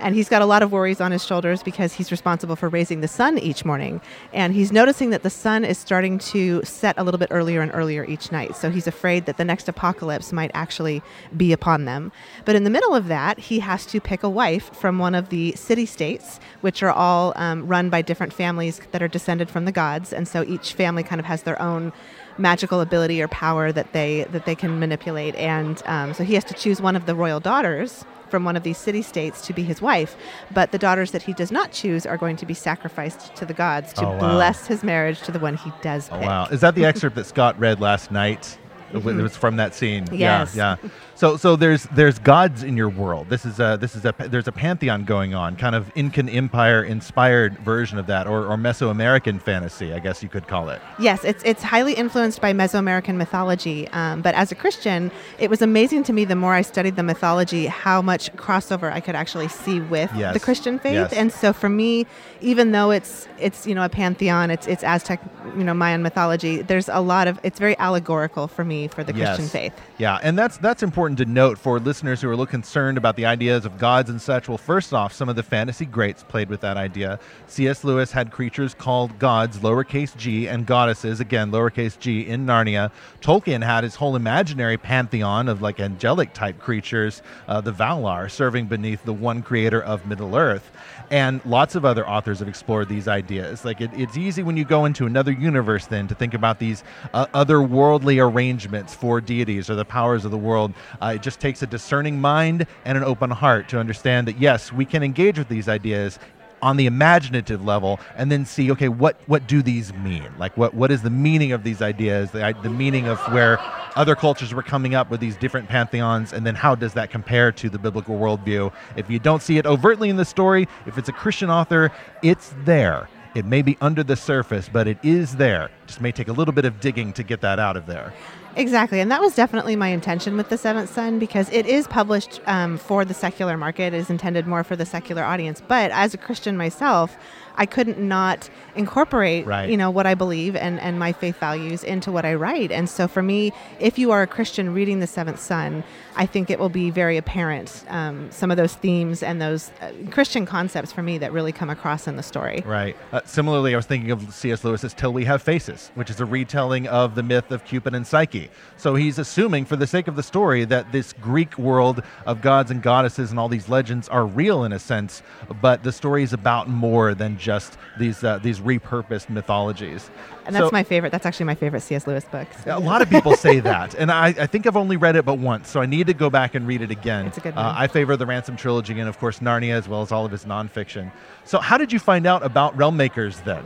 And 0.00 0.14
he's 0.14 0.28
got 0.28 0.42
a 0.42 0.46
lot 0.46 0.62
of 0.62 0.72
worries 0.72 1.00
on 1.00 1.12
his 1.12 1.24
shoulders 1.24 1.62
because 1.62 1.92
he's 1.92 2.10
responsible 2.10 2.56
for 2.56 2.68
raising 2.68 3.00
the 3.00 3.08
sun 3.08 3.38
each 3.38 3.64
morning. 3.64 4.00
And 4.32 4.54
he's 4.54 4.72
noticing 4.72 5.10
that 5.10 5.22
the 5.22 5.30
sun 5.30 5.64
is 5.64 5.78
starting 5.78 6.18
to 6.18 6.62
set 6.64 6.96
a 6.98 7.02
little 7.02 7.18
bit 7.18 7.28
earlier 7.30 7.60
and 7.60 7.70
earlier 7.74 8.04
each 8.04 8.30
night. 8.32 8.56
So 8.56 8.70
he's 8.70 8.86
afraid 8.86 9.26
that 9.26 9.36
the 9.36 9.44
next 9.44 9.68
apocalypse 9.68 10.32
might 10.32 10.50
actually 10.54 11.02
be 11.36 11.52
upon 11.52 11.84
them. 11.84 12.12
But 12.44 12.56
in 12.56 12.64
the 12.64 12.70
middle 12.70 12.94
of 12.94 13.08
that, 13.08 13.38
he 13.38 13.60
has 13.60 13.86
to 13.86 14.00
pick 14.00 14.22
a 14.22 14.30
wife 14.30 14.74
from 14.74 14.98
one 14.98 15.14
of 15.14 15.30
the 15.30 15.52
city 15.52 15.86
states, 15.86 16.40
which 16.60 16.82
are 16.82 16.92
all 16.92 17.32
um, 17.36 17.66
run 17.66 17.90
by 17.90 18.02
different 18.02 18.32
families 18.32 18.80
that 18.92 19.02
are 19.02 19.08
descended 19.08 19.50
from 19.50 19.64
the 19.64 19.72
gods. 19.72 20.12
And 20.12 20.28
so 20.28 20.42
each 20.44 20.72
family 20.74 21.02
kind 21.02 21.20
of 21.20 21.26
has 21.26 21.42
their 21.42 21.60
own 21.60 21.92
magical 22.38 22.80
ability 22.80 23.22
or 23.22 23.28
power 23.28 23.72
that 23.72 23.92
they 23.92 24.24
that 24.30 24.44
they 24.44 24.54
can 24.54 24.78
manipulate. 24.78 25.34
And 25.36 25.82
um, 25.86 26.12
so 26.12 26.22
he 26.22 26.34
has 26.34 26.44
to 26.44 26.54
choose 26.54 26.80
one 26.80 26.96
of 26.96 27.06
the 27.06 27.14
royal 27.14 27.40
daughters 27.40 28.04
from 28.28 28.44
one 28.44 28.56
of 28.56 28.62
these 28.62 28.78
city 28.78 29.02
states 29.02 29.40
to 29.46 29.52
be 29.52 29.62
his 29.62 29.80
wife. 29.82 30.16
But 30.52 30.72
the 30.72 30.78
daughters 30.78 31.10
that 31.12 31.22
he 31.22 31.32
does 31.32 31.50
not 31.52 31.72
choose 31.72 32.06
are 32.06 32.16
going 32.16 32.36
to 32.36 32.46
be 32.46 32.54
sacrificed 32.54 33.34
to 33.36 33.44
the 33.46 33.54
gods 33.54 33.92
to 33.94 34.06
Oh, 34.06 34.10
wow. 34.12 34.18
bless 34.34 34.66
his 34.66 34.82
marriage 34.82 35.20
to 35.22 35.32
the 35.32 35.38
one 35.38 35.56
he 35.56 35.72
does 35.82 36.08
Oh 36.12 36.18
wow! 36.18 36.46
Is 36.46 36.60
that 36.60 36.74
the 36.74 36.84
excerpt 36.90 37.16
that 37.16 37.26
Scott 37.26 37.58
read 37.58 37.80
last 37.80 38.10
night? 38.10 38.58
It 38.92 39.02
was 39.02 39.36
from 39.36 39.56
that 39.56 39.74
scene. 39.74 40.06
Yes. 40.12 40.54
Yeah, 40.54 40.76
yeah. 40.82 40.90
So, 41.16 41.38
so 41.38 41.56
there's 41.56 41.84
there's 41.84 42.18
gods 42.18 42.62
in 42.62 42.76
your 42.76 42.90
world. 42.90 43.30
This 43.30 43.46
is 43.46 43.58
a 43.58 43.78
this 43.80 43.96
is 43.96 44.04
a 44.04 44.14
there's 44.18 44.48
a 44.48 44.52
pantheon 44.52 45.04
going 45.04 45.34
on, 45.34 45.56
kind 45.56 45.74
of 45.74 45.90
Incan 45.94 46.28
Empire 46.28 46.84
inspired 46.84 47.58
version 47.60 47.96
of 47.96 48.06
that, 48.08 48.26
or, 48.26 48.44
or 48.44 48.58
Mesoamerican 48.58 49.40
fantasy, 49.40 49.94
I 49.94 49.98
guess 49.98 50.22
you 50.22 50.28
could 50.28 50.46
call 50.46 50.68
it. 50.68 50.78
Yes, 50.98 51.24
it's 51.24 51.42
it's 51.44 51.62
highly 51.62 51.94
influenced 51.94 52.42
by 52.42 52.52
Mesoamerican 52.52 53.16
mythology. 53.16 53.88
Um, 53.88 54.20
but 54.20 54.34
as 54.34 54.52
a 54.52 54.54
Christian, 54.54 55.10
it 55.38 55.48
was 55.48 55.62
amazing 55.62 56.02
to 56.04 56.12
me 56.12 56.26
the 56.26 56.36
more 56.36 56.52
I 56.52 56.60
studied 56.60 56.96
the 56.96 57.02
mythology, 57.02 57.64
how 57.64 58.02
much 58.02 58.30
crossover 58.36 58.92
I 58.92 59.00
could 59.00 59.14
actually 59.14 59.48
see 59.48 59.80
with 59.80 60.10
Yes, 60.14 60.34
the 60.34 60.40
Christian 60.40 60.78
faith. 60.78 60.92
yes. 60.92 61.12
And 61.14 61.32
so 61.32 61.54
for 61.54 61.70
me, 61.70 62.04
even 62.42 62.72
though 62.72 62.90
it's 62.90 63.26
it's 63.38 63.66
you 63.66 63.74
know 63.74 63.86
a 63.86 63.88
pantheon, 63.88 64.50
it's 64.50 64.66
it's 64.66 64.84
Aztec, 64.84 65.22
you 65.56 65.64
know 65.64 65.72
Mayan 65.72 66.02
mythology. 66.02 66.60
There's 66.60 66.90
a 66.90 67.00
lot 67.00 67.26
of 67.26 67.40
it's 67.42 67.58
very 67.58 67.78
allegorical 67.78 68.48
for 68.48 68.66
me 68.66 68.88
for 68.88 69.02
the 69.02 69.14
Christian 69.14 69.46
faith. 69.46 69.72
Yeah, 69.96 70.18
and 70.22 70.38
that's 70.38 70.58
that's 70.58 70.82
important 70.82 71.05
to 71.14 71.24
note 71.24 71.58
for 71.58 71.78
listeners 71.78 72.20
who 72.20 72.28
are 72.28 72.32
a 72.32 72.36
little 72.36 72.50
concerned 72.50 72.98
about 72.98 73.14
the 73.14 73.26
ideas 73.26 73.64
of 73.64 73.78
gods 73.78 74.10
and 74.10 74.20
such. 74.20 74.48
Well, 74.48 74.58
first 74.58 74.92
off, 74.92 75.12
some 75.12 75.28
of 75.28 75.36
the 75.36 75.44
fantasy 75.44 75.84
greats 75.84 76.24
played 76.24 76.48
with 76.48 76.60
that 76.62 76.76
idea. 76.76 77.20
C.S. 77.46 77.84
Lewis 77.84 78.10
had 78.10 78.32
creatures 78.32 78.74
called 78.74 79.16
gods, 79.20 79.58
lowercase 79.58 80.16
g, 80.16 80.48
and 80.48 80.66
goddesses, 80.66 81.20
again, 81.20 81.52
lowercase 81.52 81.96
g, 81.96 82.26
in 82.26 82.44
Narnia. 82.44 82.90
Tolkien 83.20 83.62
had 83.62 83.84
his 83.84 83.94
whole 83.94 84.16
imaginary 84.16 84.76
pantheon 84.76 85.48
of 85.48 85.62
like 85.62 85.78
angelic 85.78 86.32
type 86.32 86.58
creatures, 86.58 87.22
uh, 87.46 87.60
the 87.60 87.72
Valar, 87.72 88.28
serving 88.28 88.66
beneath 88.66 89.04
the 89.04 89.12
one 89.12 89.42
creator 89.42 89.80
of 89.80 90.04
Middle 90.06 90.34
Earth. 90.34 90.72
And 91.10 91.44
lots 91.44 91.74
of 91.74 91.84
other 91.84 92.08
authors 92.08 92.40
have 92.40 92.48
explored 92.48 92.88
these 92.88 93.06
ideas. 93.08 93.64
Like 93.64 93.80
it, 93.80 93.90
it's 93.94 94.16
easy 94.16 94.42
when 94.42 94.56
you 94.56 94.64
go 94.64 94.84
into 94.84 95.06
another 95.06 95.32
universe 95.32 95.86
then 95.86 96.08
to 96.08 96.14
think 96.14 96.34
about 96.34 96.58
these 96.58 96.82
uh, 97.14 97.26
otherworldly 97.26 98.22
arrangements 98.22 98.94
for 98.94 99.20
deities 99.20 99.70
or 99.70 99.74
the 99.74 99.84
powers 99.84 100.24
of 100.24 100.30
the 100.30 100.38
world. 100.38 100.74
Uh, 101.00 101.12
it 101.16 101.22
just 101.22 101.40
takes 101.40 101.62
a 101.62 101.66
discerning 101.66 102.20
mind 102.20 102.66
and 102.84 102.98
an 102.98 103.04
open 103.04 103.30
heart 103.30 103.68
to 103.68 103.78
understand 103.78 104.26
that 104.26 104.38
yes, 104.38 104.72
we 104.72 104.84
can 104.84 105.02
engage 105.02 105.38
with 105.38 105.48
these 105.48 105.68
ideas 105.68 106.18
on 106.62 106.76
the 106.76 106.86
imaginative 106.86 107.64
level 107.64 108.00
and 108.16 108.30
then 108.30 108.44
see 108.44 108.70
okay 108.70 108.88
what 108.88 109.20
what 109.26 109.46
do 109.46 109.62
these 109.62 109.92
mean? 109.94 110.28
Like 110.38 110.56
what 110.56 110.74
what 110.74 110.90
is 110.90 111.02
the 111.02 111.10
meaning 111.10 111.52
of 111.52 111.64
these 111.64 111.82
ideas 111.82 112.30
the, 112.30 112.56
the 112.62 112.70
meaning 112.70 113.08
of 113.08 113.20
where 113.32 113.58
other 113.94 114.14
cultures 114.14 114.52
were 114.54 114.62
coming 114.62 114.94
up 114.94 115.10
with 115.10 115.20
these 115.20 115.36
different 115.36 115.68
pantheons 115.68 116.32
and 116.32 116.46
then 116.46 116.54
how 116.54 116.74
does 116.74 116.94
that 116.94 117.10
compare 117.10 117.52
to 117.52 117.68
the 117.68 117.78
biblical 117.78 118.18
worldview? 118.18 118.72
If 118.96 119.10
you 119.10 119.18
don't 119.18 119.42
see 119.42 119.58
it 119.58 119.66
overtly 119.66 120.08
in 120.08 120.16
the 120.16 120.24
story 120.24 120.68
if 120.86 120.98
it's 120.98 121.08
a 121.08 121.12
christian 121.12 121.50
author 121.50 121.92
it's 122.22 122.54
there. 122.64 123.08
It 123.34 123.44
may 123.44 123.60
be 123.60 123.76
under 123.80 124.02
the 124.02 124.16
surface 124.16 124.68
but 124.72 124.88
it 124.88 124.98
is 125.02 125.36
there. 125.36 125.70
Just 125.86 126.00
may 126.00 126.12
take 126.12 126.28
a 126.28 126.32
little 126.32 126.54
bit 126.54 126.64
of 126.64 126.80
digging 126.80 127.12
to 127.14 127.22
get 127.22 127.42
that 127.42 127.58
out 127.58 127.76
of 127.76 127.86
there 127.86 128.12
Exactly, 128.56 129.00
and 129.00 129.10
that 129.10 129.20
was 129.20 129.34
definitely 129.34 129.76
my 129.76 129.88
intention 129.88 130.34
with 130.34 130.48
the 130.48 130.56
Seventh 130.56 130.88
Sun 130.88 131.18
because 131.18 131.50
it 131.50 131.66
is 131.66 131.86
published 131.86 132.40
um, 132.46 132.78
for 132.78 133.04
the 133.04 133.12
secular 133.12 133.58
market. 133.58 133.92
It 133.92 133.98
is 133.98 134.08
intended 134.08 134.46
more 134.46 134.64
for 134.64 134.74
the 134.74 134.86
secular 134.86 135.22
audience. 135.22 135.62
But 135.68 135.90
as 135.90 136.14
a 136.14 136.16
Christian 136.16 136.56
myself, 136.56 137.18
I 137.56 137.66
couldn't 137.66 137.98
not 137.98 138.48
incorporate, 138.74 139.46
Right. 139.46 139.68
you 139.70 139.76
know, 139.76 139.90
what 139.90 140.06
I 140.06 140.14
believe 140.14 140.54
and, 140.56 140.78
and 140.80 140.98
my 140.98 141.12
faith 141.12 141.38
values 141.38 141.82
into 141.82 142.12
what 142.12 142.24
I 142.24 142.34
write. 142.34 142.70
And 142.70 142.88
so 142.88 143.08
for 143.08 143.22
me, 143.22 143.52
if 143.80 143.98
you 143.98 144.10
are 144.12 144.22
a 144.22 144.26
Christian 144.26 144.74
reading 144.74 145.00
the 145.00 145.06
Seventh 145.06 145.40
Sun, 145.40 145.82
I 146.16 146.26
think 146.26 146.50
it 146.50 146.58
will 146.58 146.68
be 146.70 146.90
very 146.90 147.16
apparent 147.16 147.84
um, 147.88 148.30
some 148.30 148.50
of 148.50 148.56
those 148.56 148.74
themes 148.74 149.22
and 149.22 149.40
those 149.40 149.70
uh, 149.80 149.90
Christian 150.10 150.46
concepts 150.46 150.92
for 150.92 151.02
me 151.02 151.18
that 151.18 151.32
really 151.32 151.52
come 151.52 151.68
across 151.70 152.06
in 152.06 152.16
the 152.16 152.22
story. 152.22 152.62
Right. 152.64 152.96
Uh, 153.12 153.20
similarly, 153.24 153.74
I 153.74 153.76
was 153.76 153.86
thinking 153.86 154.10
of 154.10 154.32
C.S. 154.32 154.64
Lewis's 154.64 154.94
Till 154.94 155.12
We 155.12 155.24
Have 155.26 155.42
Faces, 155.42 155.90
which 155.94 156.08
is 156.10 156.20
a 156.20 156.24
retelling 156.26 156.86
of 156.88 157.14
the 157.14 157.22
myth 157.22 157.50
of 157.50 157.64
Cupid 157.64 157.94
and 157.94 158.06
Psyche. 158.06 158.50
So 158.76 158.94
he's 158.94 159.18
assuming, 159.18 159.64
for 159.66 159.76
the 159.76 159.86
sake 159.86 160.08
of 160.08 160.16
the 160.16 160.22
story, 160.22 160.64
that 160.66 160.92
this 160.92 161.12
Greek 161.14 161.58
world 161.58 162.02
of 162.24 162.40
gods 162.40 162.70
and 162.70 162.82
goddesses 162.82 163.30
and 163.30 163.38
all 163.38 163.48
these 163.48 163.68
legends 163.68 164.08
are 164.08 164.24
real 164.26 164.64
in 164.64 164.72
a 164.72 164.78
sense, 164.78 165.22
but 165.60 165.82
the 165.82 165.92
story 165.92 166.22
is 166.22 166.32
about 166.32 166.68
more 166.68 167.14
than 167.14 167.36
just 167.46 167.78
these 167.96 168.24
uh, 168.24 168.38
these 168.42 168.58
repurposed 168.60 169.28
mythologies. 169.30 170.10
And 170.44 170.54
that's 170.54 170.66
So- 170.66 170.70
my 170.72 170.82
favorite. 170.82 171.10
That's 171.12 171.24
actually 171.24 171.46
my 171.46 171.54
favorite 171.54 171.80
C.S. 171.82 172.06
Lewis 172.06 172.24
book. 172.24 172.48
so- 172.64 172.76
a 172.76 172.80
lot 172.80 173.00
of 173.02 173.08
people 173.08 173.36
say 173.36 173.60
that, 173.60 173.94
and 173.94 174.10
I, 174.10 174.28
I 174.28 174.46
think 174.46 174.66
I've 174.66 174.76
only 174.76 174.96
read 174.96 175.14
it 175.16 175.24
but 175.24 175.38
once, 175.38 175.68
so 175.70 175.80
I 175.80 175.86
need 175.86 176.08
to 176.08 176.14
go 176.14 176.28
back 176.28 176.54
and 176.56 176.66
read 176.66 176.82
it 176.82 176.90
again. 176.90 177.26
It's 177.26 177.38
a 177.38 177.40
good 177.40 177.54
Uh, 177.56 177.62
one. 177.62 177.74
I 177.76 177.86
favor 177.86 178.16
the 178.16 178.26
Ransom 178.26 178.56
trilogy 178.56 178.98
and, 179.00 179.08
of 179.08 179.18
course, 179.18 179.38
Narnia, 179.38 179.72
as 179.74 179.88
well 179.88 180.02
as 180.02 180.10
all 180.12 180.24
of 180.26 180.32
his 180.32 180.44
nonfiction. 180.44 181.10
So, 181.44 181.58
how 181.60 181.78
did 181.78 181.92
you 181.92 181.98
find 182.00 182.26
out 182.26 182.42
about 182.44 182.76
Realm 182.76 182.96
Makers 182.96 183.40
then? 183.42 183.64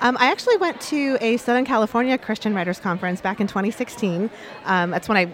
Um, 0.00 0.16
I 0.20 0.30
actually 0.30 0.56
went 0.58 0.80
to 0.92 1.18
a 1.20 1.38
Southern 1.38 1.64
California 1.64 2.16
Christian 2.18 2.54
Writers 2.54 2.78
Conference 2.78 3.20
back 3.20 3.40
in 3.40 3.46
2016. 3.48 4.30
Um, 4.64 4.90
that's 4.92 5.08
when 5.08 5.16
I 5.16 5.26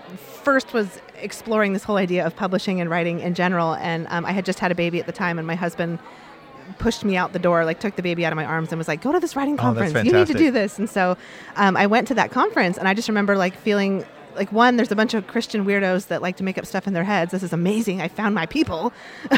first 0.43 0.73
was 0.73 1.01
exploring 1.21 1.75
this 1.75 1.85
whole 1.85 1.97
idea 1.99 2.25
of 2.27 2.35
publishing 2.35 2.81
and 2.81 2.89
writing 2.89 3.21
in 3.21 3.35
general. 3.35 3.75
And 3.75 4.07
um, 4.09 4.25
I 4.25 4.33
had 4.33 4.45
just 4.47 4.61
had 4.61 4.73
a 4.73 4.75
baby 4.75 4.99
at 5.01 5.07
the 5.07 5.13
time, 5.13 5.39
and 5.39 5.47
my 5.47 5.55
husband 5.55 5.99
pushed 6.79 7.05
me 7.05 7.17
out 7.17 7.33
the 7.33 7.39
door, 7.39 7.65
like 7.65 7.81
took 7.81 7.97
the 7.97 8.03
baby 8.03 8.25
out 8.27 8.33
of 8.33 8.37
my 8.37 8.45
arms 8.45 8.71
and 8.73 8.79
was 8.79 8.89
like, 8.89 9.01
"Go 9.03 9.13
to 9.13 9.21
this 9.21 9.37
writing 9.37 9.55
Oh, 9.55 9.63
conference. 9.63 9.95
you 10.05 10.13
need 10.13 10.27
to 10.29 10.35
do 10.35 10.51
this." 10.51 10.79
And 10.79 10.89
so 10.89 11.17
um, 11.57 11.77
I 11.77 11.87
went 11.87 12.09
to 12.09 12.15
that 12.15 12.31
conference, 12.31 12.79
and 12.79 12.87
I 12.89 12.95
just 12.95 13.09
remember 13.09 13.37
like 13.37 13.57
feeling 13.57 14.05
like 14.37 14.53
one, 14.53 14.77
there's 14.77 14.93
a 14.93 14.97
bunch 14.97 15.15
of 15.15 15.27
Christian 15.27 15.65
weirdos 15.65 16.09
that 16.09 16.23
like 16.23 16.37
to 16.37 16.45
make 16.45 16.59
up 16.59 16.67
stuff 16.67 16.87
in 16.87 16.93
their 16.93 17.05
heads. 17.05 17.33
This 17.33 17.43
is 17.43 17.53
amazing. 17.53 18.01
I 18.01 18.09
found 18.09 18.35
my 18.35 18.47
people. 18.47 18.93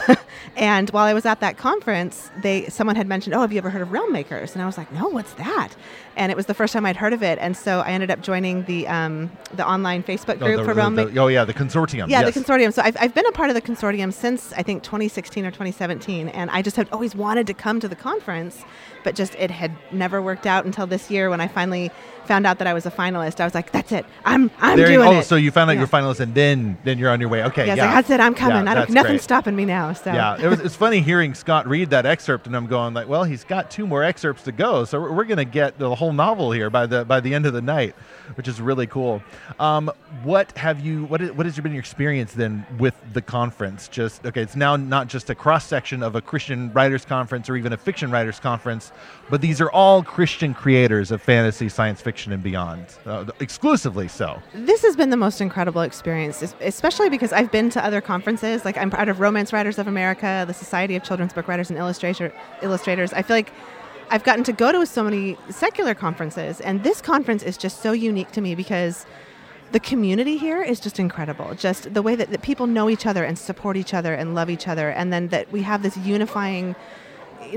and 0.56 0.90
while 0.90 1.04
I 1.04 1.14
was 1.14 1.26
at 1.26 1.40
that 1.40 1.56
conference, 1.56 2.30
they 2.42 2.66
someone 2.68 2.96
had 2.96 3.06
mentioned, 3.06 3.34
"Oh, 3.34 3.40
have 3.40 3.52
you 3.52 3.58
ever 3.58 3.70
heard 3.70 3.82
of 3.82 3.92
Realm 3.92 4.12
Makers?" 4.12 4.54
And 4.54 4.62
I 4.62 4.66
was 4.66 4.78
like, 4.78 4.90
"No, 4.92 5.08
what's 5.08 5.32
that?" 5.34 5.70
And 6.16 6.32
it 6.32 6.36
was 6.36 6.46
the 6.46 6.54
first 6.54 6.72
time 6.72 6.86
I'd 6.86 6.96
heard 6.96 7.12
of 7.12 7.22
it. 7.22 7.38
And 7.40 7.56
so 7.56 7.80
I 7.80 7.90
ended 7.90 8.10
up 8.10 8.22
joining 8.22 8.64
the 8.64 8.88
um, 8.88 9.30
the 9.54 9.66
online 9.66 10.02
Facebook 10.02 10.38
group 10.38 10.54
oh, 10.54 10.56
the, 10.58 10.64
for 10.64 10.74
Realm 10.74 10.94
Makers. 10.94 11.18
oh 11.18 11.28
yeah, 11.28 11.44
the 11.44 11.54
consortium. 11.54 12.08
Yeah, 12.08 12.22
yes. 12.22 12.34
the 12.34 12.40
consortium. 12.40 12.72
So 12.72 12.82
I've, 12.82 12.96
I've 12.98 13.14
been 13.14 13.26
a 13.26 13.32
part 13.32 13.50
of 13.50 13.54
the 13.54 13.62
consortium 13.62 14.12
since 14.12 14.52
I 14.54 14.62
think 14.62 14.82
2016 14.82 15.44
or 15.44 15.50
2017, 15.50 16.28
and 16.30 16.50
I 16.50 16.62
just 16.62 16.76
had 16.76 16.88
always 16.90 17.14
wanted 17.14 17.46
to 17.48 17.54
come 17.54 17.80
to 17.80 17.88
the 17.88 17.96
conference, 17.96 18.64
but 19.04 19.14
just 19.14 19.34
it 19.36 19.50
had 19.50 19.72
never 19.92 20.22
worked 20.22 20.46
out 20.46 20.64
until 20.64 20.86
this 20.86 21.10
year 21.10 21.30
when 21.30 21.40
I 21.40 21.48
finally 21.48 21.90
found 22.26 22.46
out 22.46 22.58
that 22.58 22.66
I 22.66 22.74
was 22.74 22.86
a 22.86 22.90
finalist. 22.90 23.40
I 23.40 23.44
was 23.44 23.54
like, 23.54 23.72
"That's 23.72 23.92
it. 23.92 24.04
I'm 24.24 24.50
I'm 24.60 24.76
There 24.76 24.88
doing 24.88 25.06
oh, 25.08 25.18
it." 25.20 25.24
so 25.24 25.36
you 25.36 25.50
found 25.50 25.70
out 25.70 25.74
Yeah. 25.74 25.80
you're 25.80 25.88
a 25.88 25.90
finalist, 25.90 26.20
and 26.20 26.34
then 26.34 26.76
then 26.84 26.98
you're 26.98 27.10
on 27.10 27.20
your 27.20 27.28
way. 27.28 27.42
Okay, 27.44 27.66
yeah, 27.66 27.74
yeah, 27.74 27.86
like, 27.86 27.94
that's 27.94 28.10
it. 28.10 28.20
I'm 28.20 28.34
coming. 28.34 28.64
Yeah, 28.64 28.72
I 28.72 28.74
don't, 28.74 28.82
that's 28.82 28.92
nothing's 28.92 29.22
stopping 29.22 29.56
me 29.56 29.64
now. 29.64 29.92
So 29.92 30.12
Yeah, 30.12 30.36
it 30.40 30.48
was, 30.48 30.60
it's 30.60 30.76
funny 30.76 31.00
hearing 31.00 31.34
Scott 31.34 31.66
read 31.66 31.90
that 31.90 32.06
excerpt, 32.06 32.46
and 32.46 32.56
I'm 32.56 32.66
going 32.66 32.94
like, 32.94 33.08
well, 33.08 33.24
he's 33.24 33.44
got 33.44 33.70
two 33.70 33.86
more 33.86 34.02
excerpts 34.02 34.42
to 34.44 34.52
go, 34.52 34.84
so 34.84 35.00
we're, 35.00 35.12
we're 35.12 35.24
going 35.24 35.38
to 35.38 35.44
get 35.44 35.78
the 35.78 35.94
whole 35.94 36.12
novel 36.12 36.52
here 36.52 36.70
by 36.70 36.86
the 36.86 37.04
by 37.04 37.20
the 37.20 37.34
end 37.34 37.46
of 37.46 37.52
the 37.52 37.62
night, 37.62 37.94
which 38.34 38.48
is 38.48 38.60
really 38.60 38.86
cool. 38.86 39.22
Um, 39.58 39.90
what 40.22 40.56
have 40.58 40.80
you? 40.84 41.04
What 41.04 41.20
is, 41.22 41.32
what 41.32 41.46
has 41.46 41.58
been 41.60 41.72
your 41.72 41.80
experience 41.80 42.32
then 42.32 42.66
with 42.78 42.94
the 43.12 43.22
conference? 43.22 43.88
Just 43.88 44.24
okay, 44.26 44.42
it's 44.42 44.56
now 44.56 44.76
not 44.76 45.08
just 45.08 45.30
a 45.30 45.34
cross 45.34 45.66
section 45.66 46.02
of 46.02 46.14
a 46.16 46.20
Christian 46.20 46.72
writers 46.72 47.04
conference 47.04 47.48
or 47.48 47.56
even 47.56 47.72
a 47.72 47.76
fiction 47.76 48.10
writers 48.10 48.40
conference, 48.40 48.92
but 49.30 49.40
these 49.40 49.60
are 49.60 49.70
all 49.70 50.02
Christian 50.02 50.54
creators 50.54 51.10
of 51.10 51.22
fantasy, 51.22 51.68
science 51.68 52.00
fiction, 52.00 52.15
and 52.24 52.42
beyond, 52.42 52.86
uh, 53.04 53.24
exclusively 53.40 54.08
so. 54.08 54.42
this 54.54 54.82
has 54.82 54.96
been 54.96 55.10
the 55.10 55.16
most 55.16 55.40
incredible 55.40 55.82
experience, 55.82 56.42
especially 56.60 57.10
because 57.10 57.32
I've 57.32 57.52
been 57.52 57.68
to 57.70 57.84
other 57.84 58.00
conferences. 58.00 58.64
Like 58.64 58.76
I'm 58.78 58.90
part 58.90 59.08
of 59.08 59.20
Romance 59.20 59.52
Writers 59.52 59.78
of 59.78 59.86
America, 59.86 60.44
the 60.46 60.54
Society 60.54 60.96
of 60.96 61.02
Children's 61.02 61.32
Book 61.32 61.46
Writers 61.46 61.68
and 61.70 61.78
Illustrator, 61.78 62.32
Illustrators. 62.62 63.12
I 63.12 63.22
feel 63.22 63.36
like 63.36 63.52
I've 64.10 64.24
gotten 64.24 64.44
to 64.44 64.52
go 64.52 64.72
to 64.72 64.86
so 64.86 65.04
many 65.04 65.36
secular 65.50 65.94
conferences, 65.94 66.60
and 66.60 66.82
this 66.82 67.00
conference 67.00 67.42
is 67.42 67.56
just 67.56 67.82
so 67.82 67.92
unique 67.92 68.32
to 68.32 68.40
me 68.40 68.54
because 68.54 69.04
the 69.72 69.80
community 69.80 70.36
here 70.36 70.62
is 70.62 70.80
just 70.80 70.98
incredible. 70.98 71.54
Just 71.54 71.92
the 71.92 72.02
way 72.02 72.14
that, 72.14 72.30
that 72.30 72.42
people 72.42 72.66
know 72.66 72.88
each 72.88 73.04
other 73.04 73.24
and 73.24 73.38
support 73.38 73.76
each 73.76 73.92
other 73.92 74.14
and 74.14 74.34
love 74.34 74.48
each 74.48 74.68
other, 74.68 74.90
and 74.90 75.12
then 75.12 75.28
that 75.28 75.50
we 75.52 75.62
have 75.62 75.82
this 75.82 75.96
unifying 75.98 76.76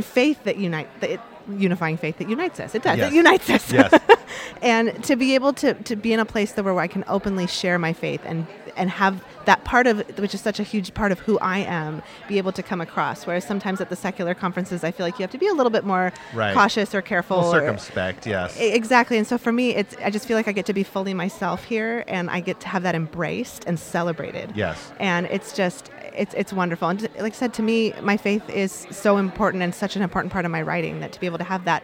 faith 0.01 0.43
that 0.43 0.57
unite 0.57 0.88
that 1.01 1.12
it, 1.12 1.20
unifying 1.57 1.97
faith 1.97 2.18
that 2.18 2.30
unites 2.30 2.60
us. 2.60 2.76
It 2.76 2.84
does. 2.84 2.97
Yes. 2.97 3.12
It 3.12 3.16
unites 3.16 3.49
us. 3.49 3.72
Yes. 3.72 3.93
and 4.61 5.03
to 5.03 5.15
be 5.15 5.36
able 5.36 5.53
to, 5.53 5.73
to 5.73 5.95
be 5.95 6.13
in 6.13 6.19
a 6.19 6.25
place 6.25 6.51
that 6.53 6.63
where 6.63 6.77
I 6.80 6.88
can 6.88 7.03
openly 7.07 7.47
share 7.47 7.77
my 7.80 7.93
faith 7.93 8.21
and 8.25 8.45
and 8.77 8.89
have 8.89 9.21
that 9.45 9.65
part 9.65 9.88
of 9.88 10.07
which 10.19 10.34
is 10.34 10.39
such 10.39 10.57
a 10.59 10.63
huge 10.63 10.93
part 10.93 11.11
of 11.11 11.19
who 11.19 11.38
I 11.39 11.59
am 11.59 12.01
be 12.30 12.38
able 12.38 12.51
to 12.53 12.63
come 12.63 12.80
across. 12.80 13.25
Whereas 13.27 13.43
sometimes 13.43 13.82
at 13.82 13.89
the 13.89 13.95
secular 13.95 14.34
conferences, 14.34 14.84
I 14.86 14.91
feel 14.91 15.05
like 15.05 15.19
you 15.19 15.23
have 15.23 15.32
to 15.32 15.38
be 15.38 15.47
a 15.47 15.53
little 15.53 15.69
bit 15.71 15.84
more 15.84 16.13
Right. 16.34 16.53
cautious 16.53 16.95
or 16.95 17.01
careful. 17.01 17.39
Well, 17.39 17.55
or- 17.55 17.59
circumspect, 17.59 18.25
yes. 18.25 18.55
Exactly. 18.57 19.17
And 19.17 19.27
so 19.27 19.38
for 19.38 19.51
me, 19.51 19.75
it's 19.75 19.95
I 20.03 20.09
just 20.11 20.27
feel 20.27 20.38
like 20.38 20.47
I 20.47 20.51
get 20.53 20.65
to 20.67 20.73
be 20.73 20.84
fully 20.84 21.13
myself 21.13 21.65
here, 21.65 22.05
and 22.07 22.30
I 22.30 22.39
get 22.39 22.59
to 22.61 22.67
have 22.69 22.84
that 22.84 22.95
embraced 22.95 23.65
and 23.65 23.77
celebrated. 23.77 24.53
Yes. 24.55 24.93
And 24.99 25.25
it's 25.27 25.51
just 25.53 25.89
it's 26.15 26.34
it's 26.36 26.53
wonderful. 26.53 26.88
And 26.88 27.01
like 27.19 27.34
I 27.34 27.36
said, 27.36 27.53
to 27.55 27.61
me, 27.63 27.93
my 28.01 28.15
faith 28.17 28.47
is 28.49 28.88
so 28.91 29.17
important 29.17 29.63
and 29.63 29.73
such 29.75 29.95
an 29.97 30.03
important 30.03 30.32
part 30.32 30.45
of 30.45 30.51
my 30.51 30.61
writing 30.61 30.99
that 31.01 31.11
to 31.13 31.19
be 31.19 31.25
able 31.25 31.38
to 31.39 31.43
have 31.43 31.65
that 31.65 31.84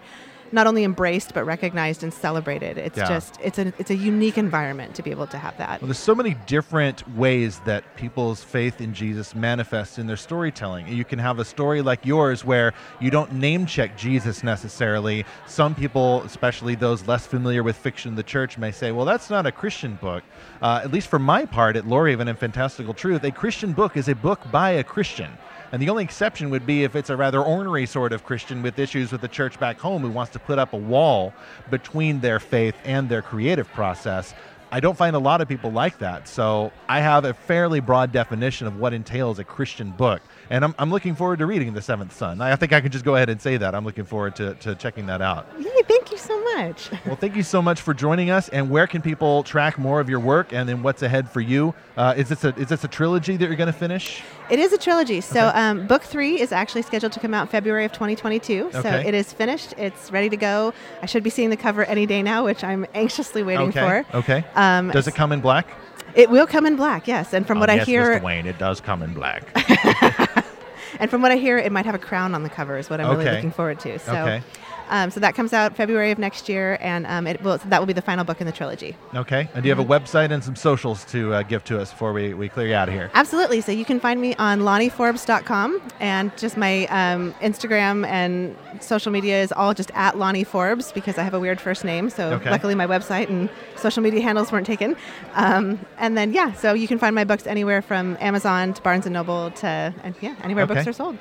not 0.56 0.66
only 0.66 0.84
embraced 0.84 1.34
but 1.34 1.46
recognized 1.46 2.02
and 2.02 2.12
celebrated. 2.14 2.78
It's 2.78 2.98
Yeah. 2.98 3.08
just 3.08 3.38
it's 3.44 3.60
a 3.60 3.74
it's 3.78 3.92
a 3.92 3.96
unique 3.96 4.38
environment 4.38 4.96
to 4.96 5.04
be 5.04 5.12
able 5.12 5.28
to 5.28 5.38
have 5.38 5.56
that. 5.58 5.82
Well, 5.82 5.88
there's 5.90 6.00
so 6.00 6.16
many 6.16 6.36
different 6.48 7.08
ways 7.16 7.60
that 7.66 7.84
people's 7.98 8.44
faith 8.44 8.82
in 8.82 8.94
Jesus 8.94 9.36
manifests 9.36 10.00
in 10.00 10.08
their 10.08 10.18
storytelling. 10.18 10.88
You 10.88 11.04
can 11.04 11.20
have 11.20 11.38
a 11.40 11.46
story 11.46 11.82
like 11.82 12.06
yours 12.06 12.44
where 12.46 12.74
you 13.00 13.12
don't 13.12 13.34
name 13.34 13.66
check 13.66 13.98
Jesus 13.98 14.44
necessarily. 14.44 15.26
Some 15.46 15.76
people, 15.76 16.24
especially 16.24 16.76
those 16.76 17.06
less 17.08 17.28
familiar 17.28 17.62
with 17.62 17.76
fiction 17.76 18.10
in 18.14 18.16
the 18.16 18.24
church, 18.24 18.58
may 18.58 18.72
say, 18.72 18.92
well, 18.94 19.06
that's 19.06 19.30
not 19.30 19.46
a 19.46 19.52
Christian 19.52 19.96
book. 19.96 20.24
Uh, 20.62 20.80
at 20.84 20.92
least 20.92 21.10
for 21.10 21.20
my 21.20 21.46
part 21.46 21.76
at 21.76 21.84
Lorehaven 21.84 22.30
and 22.30 22.40
Fantastical 22.40 22.94
Truth, 22.94 23.24
a 23.26 23.32
Christian 23.32 23.74
book 23.74 23.98
is 23.98 24.08
a 24.08 24.16
book 24.16 24.40
by 24.52 24.72
a 24.72 24.84
Christian. 24.84 25.32
And 25.72 25.82
the 25.82 25.90
only 25.90 26.04
exception 26.04 26.50
would 26.50 26.66
be 26.66 26.84
if 26.84 26.96
it's 26.96 27.10
a 27.10 27.16
rather 27.18 27.42
ornery 27.42 27.86
sort 27.86 28.14
of 28.14 28.24
Christian 28.24 28.62
with 28.62 28.80
issues 28.80 29.12
with 29.12 29.22
the 29.22 29.28
church 29.28 29.60
back 29.60 29.80
home 29.80 30.02
who 30.02 30.10
wants 30.10 30.32
to 30.34 30.40
put 30.40 30.60
up 30.60 30.74
a 30.74 30.78
wall 30.78 31.34
between 31.70 32.22
their 32.22 32.40
faith 32.40 32.76
and 32.84 33.10
their 33.10 33.22
creative 33.22 33.68
process. 33.70 34.34
I 34.72 34.80
don't 34.80 34.98
find 34.98 35.16
a 35.16 35.20
lot 35.20 35.42
of 35.42 35.48
people 35.48 35.72
like 35.72 36.00
that. 36.00 36.28
So 36.28 36.72
I 36.90 37.00
have 37.00 37.26
a 37.26 37.34
fairly 37.34 37.80
broad 37.80 38.12
definition 38.12 38.68
of 38.68 38.80
what 38.80 38.94
entails 38.94 39.40
a 39.40 39.44
Christian 39.44 39.92
book. 39.92 40.22
And 40.50 40.64
I'm, 40.64 40.76
I'm 40.78 40.92
looking 40.92 41.16
forward 41.16 41.40
to 41.40 41.46
reading 41.46 41.74
The 41.74 41.82
Seventh 41.82 42.16
Sun. 42.16 42.42
I 42.42 42.56
think 42.56 42.74
I 42.74 42.82
can 42.82 42.92
just 42.92 43.06
go 43.06 43.16
ahead 43.16 43.30
and 43.30 43.42
say 43.42 43.58
that. 43.58 43.74
I'm 43.74 43.86
looking 43.86 44.06
forward 44.06 44.36
to, 44.38 44.54
to 44.56 44.76
checking 44.76 45.06
that 45.08 45.22
out. 45.22 45.48
Yay! 45.60 45.72
Thank 45.88 46.12
you 46.12 46.18
so 46.18 46.44
much. 46.56 46.92
Well, 47.06 47.16
thank 47.16 47.36
you 47.36 47.44
so 47.44 47.62
much 47.62 47.82
for 47.82 47.94
joining 47.94 48.30
us. 48.30 48.50
And 48.50 48.70
where 48.70 48.88
can 48.88 49.02
people 49.02 49.44
track 49.44 49.78
more 49.80 50.00
of 50.00 50.10
your 50.10 50.20
work 50.20 50.54
and 50.54 50.68
then 50.70 50.84
what's 50.84 51.02
ahead 51.02 51.30
for 51.30 51.42
you? 51.42 51.74
Uh, 51.98 52.14
is, 52.18 52.30
this 52.30 52.44
a, 52.44 52.56
is 52.56 52.70
this 52.70 52.84
a 52.84 52.88
trilogy 52.88 53.38
that 53.38 53.46
you're 53.46 53.56
going 53.56 53.72
to 53.72 53.74
finish? 53.74 54.22
It 54.50 54.60
is 54.60 54.72
a 54.74 54.78
trilogy. 54.78 55.22
So, 55.22 55.48
Okay. 55.48 55.58
um, 55.60 55.88
book 55.88 56.04
three 56.04 56.40
is 56.40 56.52
actually 56.52 56.84
scheduled 56.84 57.12
to 57.14 57.20
come 57.20 57.34
out 57.34 57.50
February 57.50 57.86
of 57.86 57.92
2022. 57.92 58.70
So, 58.72 58.80
Okay. 58.80 59.08
it 59.08 59.14
is 59.14 59.34
finished. 59.34 59.74
It's 59.78 60.12
ready 60.12 60.30
to 60.30 60.38
go. 60.38 60.74
I 61.02 61.06
should 61.08 61.24
be 61.24 61.30
seeing 61.30 61.50
the 61.50 61.58
cover 61.58 61.84
any 61.86 62.06
day 62.06 62.22
now, 62.22 62.46
which 62.46 62.64
I'm 62.64 62.86
anxiously 62.94 63.42
waiting 63.44 63.70
okay. 63.70 64.04
for. 64.04 64.18
Okay. 64.18 64.46
Um, 64.56 64.92
Does 64.92 65.08
it 65.08 65.16
come 65.16 65.32
in 65.32 65.42
black? 65.42 65.68
It 66.16 66.30
will 66.30 66.48
come 66.48 66.66
in 66.66 66.76
black, 66.76 67.08
yes. 67.08 67.34
And 67.34 67.46
from 67.46 67.60
what 67.60 67.70
I 67.70 67.78
hear, 67.84 68.20
Wayne, 68.22 68.46
it 68.48 68.58
does 68.58 68.80
come 68.82 69.02
in 69.04 69.14
black. 69.14 69.44
and 71.00 71.10
from 71.12 71.22
what 71.22 71.32
I 71.32 71.36
hear, 71.36 71.58
it 71.58 71.72
might 71.72 71.86
have 71.86 71.96
a 71.96 72.00
crown 72.00 72.34
on 72.34 72.44
the 72.44 72.50
cover. 72.50 72.78
Is 72.78 72.90
what 72.90 73.02
I'm 73.02 73.10
really 73.18 73.30
looking 73.30 73.52
forward 73.52 73.80
to. 73.82 74.00
So, 74.00 74.14
Okay. 74.14 74.42
um, 74.90 75.12
so 75.12 75.20
that 75.20 75.36
comes 75.36 75.52
out 75.52 75.76
February 75.76 76.12
of 76.12 76.18
next 76.20 76.48
year, 76.48 76.78
and 76.80 77.06
um, 77.08 77.28
it 77.28 77.42
will 77.44 77.58
that 77.66 77.80
will 77.80 77.86
be 77.86 77.92
the 77.94 78.02
final 78.02 78.24
book 78.24 78.40
in 78.40 78.48
the 78.48 78.54
trilogy. 78.54 78.96
Okay. 79.14 79.50
And 79.54 79.64
do 79.64 79.68
you 79.70 79.76
have 79.76 79.84
a 79.84 79.88
website 79.90 80.32
and 80.32 80.42
some 80.42 80.56
socials 80.56 81.04
to 81.06 81.34
uh, 81.34 81.44
give 81.44 81.66
to 81.66 81.82
us 81.82 81.92
before 81.92 82.14
we, 82.14 82.34
we 82.34 82.48
clear 82.48 82.68
you 82.68 82.76
out 82.76 82.88
of 82.88 82.94
here? 82.94 83.12
Absolutely. 83.14 83.60
So 83.60 83.74
you 83.74 83.84
can 83.84 84.00
find 84.00 84.22
me 84.22 84.36
on 84.36 84.62
LaniForbes.com, 84.62 85.82
and 86.00 86.36
just 86.38 86.56
my 86.56 86.86
um, 86.88 87.34
Instagram 87.42 88.06
and 88.08 88.56
social 88.80 89.12
media 89.12 89.42
is 89.42 89.52
all 89.52 89.74
just 89.74 89.92
at 89.96 90.18
Lani 90.18 90.44
Forbes 90.46 90.92
because 90.94 91.18
I 91.18 91.24
have 91.24 91.34
a 91.34 91.40
weird 91.40 91.60
first 91.60 91.84
name. 91.84 92.10
So 92.10 92.34
Okay. 92.34 92.50
luckily 92.52 92.76
my 92.76 92.88
website 92.88 93.28
and 93.30 93.50
social 93.78 94.02
media 94.02 94.22
handles 94.22 94.52
weren't 94.52 94.66
taken. 94.66 94.96
Um, 95.34 95.80
and 95.98 96.18
then 96.18 96.34
yeah, 96.34 96.54
so 96.54 96.74
you 96.74 96.88
can 96.88 96.98
find 96.98 97.16
my 97.16 97.24
books 97.24 97.48
anywhere 97.48 97.82
from 97.82 98.18
Amazon 98.20 98.74
to 98.74 98.82
Barnes 98.82 99.06
and 99.06 99.14
Noble 99.14 99.52
to 99.52 99.94
and 100.04 100.16
yeah, 100.22 100.36
anywhere 100.44 100.66
books 100.66 100.88
are 100.88 100.94
sold. 100.94 101.18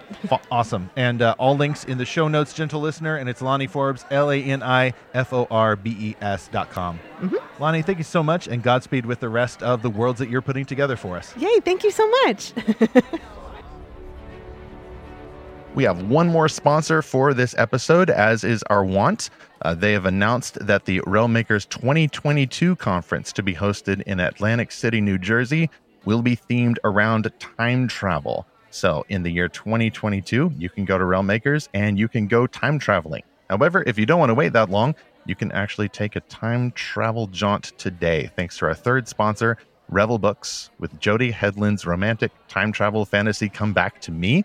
Awesome. 0.50 0.90
And 0.96 1.22
uh, 1.22 1.34
all 1.38 1.56
links 1.56 1.84
in 1.84 1.98
the 1.98 2.04
show 2.04 2.28
notes, 2.28 2.52
gentle 2.52 2.80
listener. 2.80 3.16
And 3.16 3.28
it's 3.28 3.42
Lani 3.42 3.66
Forbes, 3.66 4.04
L 4.10 4.30
A 4.30 4.42
N 4.42 4.62
I 4.62 4.92
F 5.12 5.32
O 5.32 5.46
R 5.50 5.76
B 5.76 5.96
E 5.98 6.16
S 6.20 6.48
dot 6.48 6.70
com. 6.70 6.98
Mm-hmm. 7.20 7.62
Lani, 7.62 7.82
thank 7.82 7.98
you 7.98 8.04
so 8.04 8.22
much. 8.22 8.48
And 8.48 8.62
Godspeed 8.62 9.06
with 9.06 9.20
the 9.20 9.28
rest 9.28 9.62
of 9.62 9.82
the 9.82 9.90
worlds 9.90 10.18
that 10.18 10.28
you're 10.28 10.42
putting 10.42 10.64
together 10.64 10.96
for 10.96 11.16
us. 11.16 11.36
Yay! 11.36 11.60
Thank 11.60 11.84
you 11.84 11.90
so 11.90 12.08
much. 12.24 12.52
We 15.74 15.82
have 15.82 16.08
one 16.08 16.28
more 16.28 16.48
sponsor 16.48 17.02
for 17.02 17.34
this 17.34 17.52
episode, 17.58 18.08
as 18.08 18.44
is 18.44 18.62
our 18.70 18.84
want. 18.84 19.30
Uh, 19.62 19.74
they 19.74 19.92
have 19.92 20.06
announced 20.06 20.64
that 20.64 20.84
the 20.84 21.00
Realm 21.04 21.32
Makers 21.32 21.66
2022 21.66 22.76
conference 22.76 23.32
to 23.32 23.42
be 23.42 23.52
hosted 23.52 24.02
in 24.02 24.20
Atlantic 24.20 24.70
City, 24.70 25.00
New 25.00 25.18
Jersey, 25.18 25.68
will 26.04 26.22
be 26.22 26.36
themed 26.36 26.76
around 26.84 27.28
time 27.40 27.88
travel. 27.88 28.46
So, 28.70 29.04
in 29.08 29.24
the 29.24 29.30
year 29.30 29.48
2022, 29.48 30.52
you 30.56 30.70
can 30.70 30.84
go 30.84 30.96
to 30.96 31.04
Realm 31.04 31.26
Makers 31.26 31.68
and 31.74 31.98
you 31.98 32.06
can 32.06 32.28
go 32.28 32.46
time 32.46 32.78
traveling. 32.78 33.24
However, 33.50 33.82
if 33.84 33.98
you 33.98 34.06
don't 34.06 34.20
want 34.20 34.30
to 34.30 34.34
wait 34.34 34.52
that 34.52 34.70
long, 34.70 34.94
you 35.26 35.34
can 35.34 35.50
actually 35.50 35.88
take 35.88 36.14
a 36.14 36.20
time 36.20 36.70
travel 36.72 37.26
jaunt 37.26 37.72
today, 37.78 38.30
thanks 38.36 38.58
to 38.58 38.66
our 38.66 38.74
third 38.74 39.08
sponsor, 39.08 39.58
Revell 39.88 40.18
Books, 40.18 40.70
with 40.78 41.00
Jody 41.00 41.32
Hedlund's 41.32 41.84
romantic 41.84 42.30
time 42.46 42.70
travel 42.70 43.04
fantasy 43.04 43.48
Come 43.48 43.72
Back 43.72 44.00
to 44.02 44.12
Me 44.12 44.44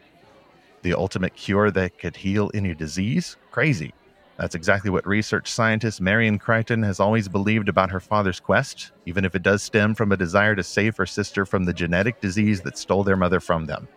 the 0.82 0.93
ultimate 0.93 1.36
cure 1.36 1.71
that 1.71 1.97
could 1.97 2.15
heal 2.15 2.51
any 2.53 2.73
disease? 2.73 3.38
Crazy. 3.51 3.93
That's 4.38 4.55
exactly 4.55 4.89
what 4.89 5.05
research 5.05 5.51
scientist 5.51 5.99
Marion 5.99 6.39
Crichton 6.39 6.82
has 6.84 7.01
always 7.01 7.27
believed 7.27 7.67
about 7.67 7.91
her 7.91 7.99
father's 7.99 8.39
quest, 8.39 8.91
even 9.05 9.25
if 9.25 9.36
it 9.36 9.43
does 9.43 9.61
stem 9.61 9.93
from 9.93 10.13
a 10.13 10.17
desire 10.17 10.55
to 10.55 10.63
save 10.63 10.95
her 10.95 11.05
sister 11.05 11.45
from 11.45 11.65
the 11.65 11.73
genetic 11.73 12.21
disease 12.21 12.61
that 12.61 12.77
stole 12.77 13.03
their 13.03 13.17
mother 13.17 13.41
from 13.41 13.65
them. 13.65 13.88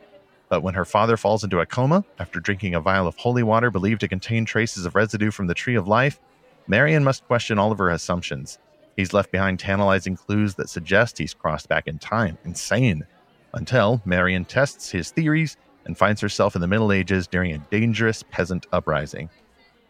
But 0.49 0.64
when 0.64 0.74
her 0.74 0.85
father 0.85 1.16
falls 1.16 1.45
into 1.45 1.61
a 1.61 1.66
coma 1.66 2.05
after 2.18 2.41
drinking 2.41 2.74
a 2.74 2.80
vial 2.80 3.07
of 3.07 3.16
holy 3.16 3.45
water 3.45 3.70
believed 3.70 4.01
to 4.01 4.09
contain 4.09 4.45
traces 4.45 4.85
of 4.85 4.97
residue 4.97 5.30
from 5.30 5.47
the 5.47 5.55
tree 5.55 5.76
of 5.76 5.87
life, 5.87 6.18
Marion 6.66 7.05
must 7.05 7.26
question 7.26 7.59
all 7.59 7.70
of 7.70 7.78
her 7.78 7.91
assumptions. 7.91 8.59
He's 8.97 9.14
left 9.14 9.30
behind 9.30 9.61
tantalizing 9.61 10.16
clues 10.16 10.57
that 10.57 10.68
suggest 10.68 11.18
he's 11.18 11.35
crossed 11.35 11.68
back 11.68 11.87
in 11.87 11.99
time. 11.99 12.37
Insane. 12.45 13.07
Until 13.55 14.03
Marion 14.05 14.45
tests 14.45 14.91
his 14.91 15.11
theories 15.11 15.57
and 15.85 15.97
finds 15.97 16.20
herself 16.20 16.55
in 16.55 16.61
the 16.61 16.66
Middle 16.66 16.93
Ages 16.93 17.26
during 17.26 17.53
a 17.53 17.59
dangerous 17.59 18.22
peasant 18.22 18.66
uprising. 18.72 19.28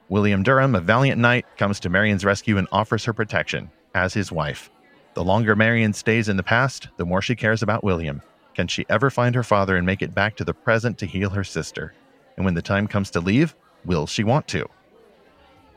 William 0.08 0.42
Durham, 0.42 0.74
a 0.74 0.80
valiant 0.80 1.20
knight, 1.20 1.46
comes 1.56 1.80
to 1.80 1.88
Marion's 1.88 2.24
rescue 2.24 2.58
and 2.58 2.68
offers 2.70 3.04
her 3.04 3.12
protection 3.12 3.70
as 3.94 4.12
his 4.14 4.30
wife. 4.30 4.70
The 5.14 5.24
longer 5.24 5.54
Marion 5.54 5.92
stays 5.92 6.28
in 6.28 6.36
the 6.36 6.42
past, 6.42 6.88
the 6.96 7.04
more 7.04 7.22
she 7.22 7.36
cares 7.36 7.62
about 7.62 7.84
William. 7.84 8.22
Can 8.54 8.68
she 8.68 8.86
ever 8.88 9.10
find 9.10 9.34
her 9.34 9.42
father 9.42 9.76
and 9.76 9.86
make 9.86 10.02
it 10.02 10.14
back 10.14 10.36
to 10.36 10.44
the 10.44 10.54
present 10.54 10.98
to 10.98 11.06
heal 11.06 11.30
her 11.30 11.44
sister? 11.44 11.94
And 12.36 12.44
when 12.44 12.54
the 12.54 12.62
time 12.62 12.86
comes 12.86 13.10
to 13.10 13.20
leave, 13.20 13.54
will 13.84 14.06
she 14.06 14.24
want 14.24 14.48
to? 14.48 14.66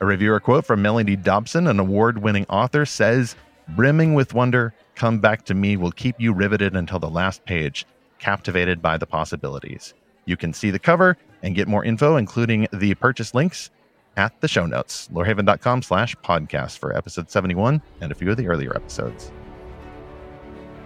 A 0.02 0.06
reviewer 0.06 0.40
quote 0.40 0.66
from 0.66 0.82
Melanie 0.82 1.16
Dobson, 1.16 1.68
an 1.68 1.80
award 1.80 2.18
winning 2.18 2.46
author, 2.50 2.86
says, 2.86 3.36
Brimming 3.70 4.14
with 4.14 4.34
wonder, 4.34 4.74
Come 4.96 5.20
Back 5.20 5.46
to 5.46 5.54
Me 5.54 5.78
will 5.78 5.92
keep 5.92 6.16
you 6.20 6.34
riveted 6.34 6.76
until 6.76 7.00
the 7.00 7.10
last 7.10 7.46
page, 7.46 7.86
captivated 8.20 8.82
by 8.82 8.98
the 8.98 9.06
possibilities. 9.06 9.94
You 10.26 10.38
can 10.38 10.54
see 10.54 10.72
the 10.72 10.80
cover 10.80 11.18
and 11.44 11.56
get 11.56 11.68
more 11.68 11.86
info, 11.86 12.18
including 12.18 12.68
the 12.74 12.96
purchase 12.96 13.34
links, 13.34 13.70
at 14.18 14.40
the 14.42 14.48
show 14.48 14.66
notes, 14.66 15.10
lorehaven.com 15.14 15.82
slash 15.82 16.16
podcast 16.18 16.78
for 16.78 16.96
episode 16.96 17.30
71 17.30 17.82
and 18.02 18.12
a 18.12 18.16
few 18.16 18.32
of 18.32 18.38
the 18.38 18.48
earlier 18.48 18.76
episodes. 18.76 19.32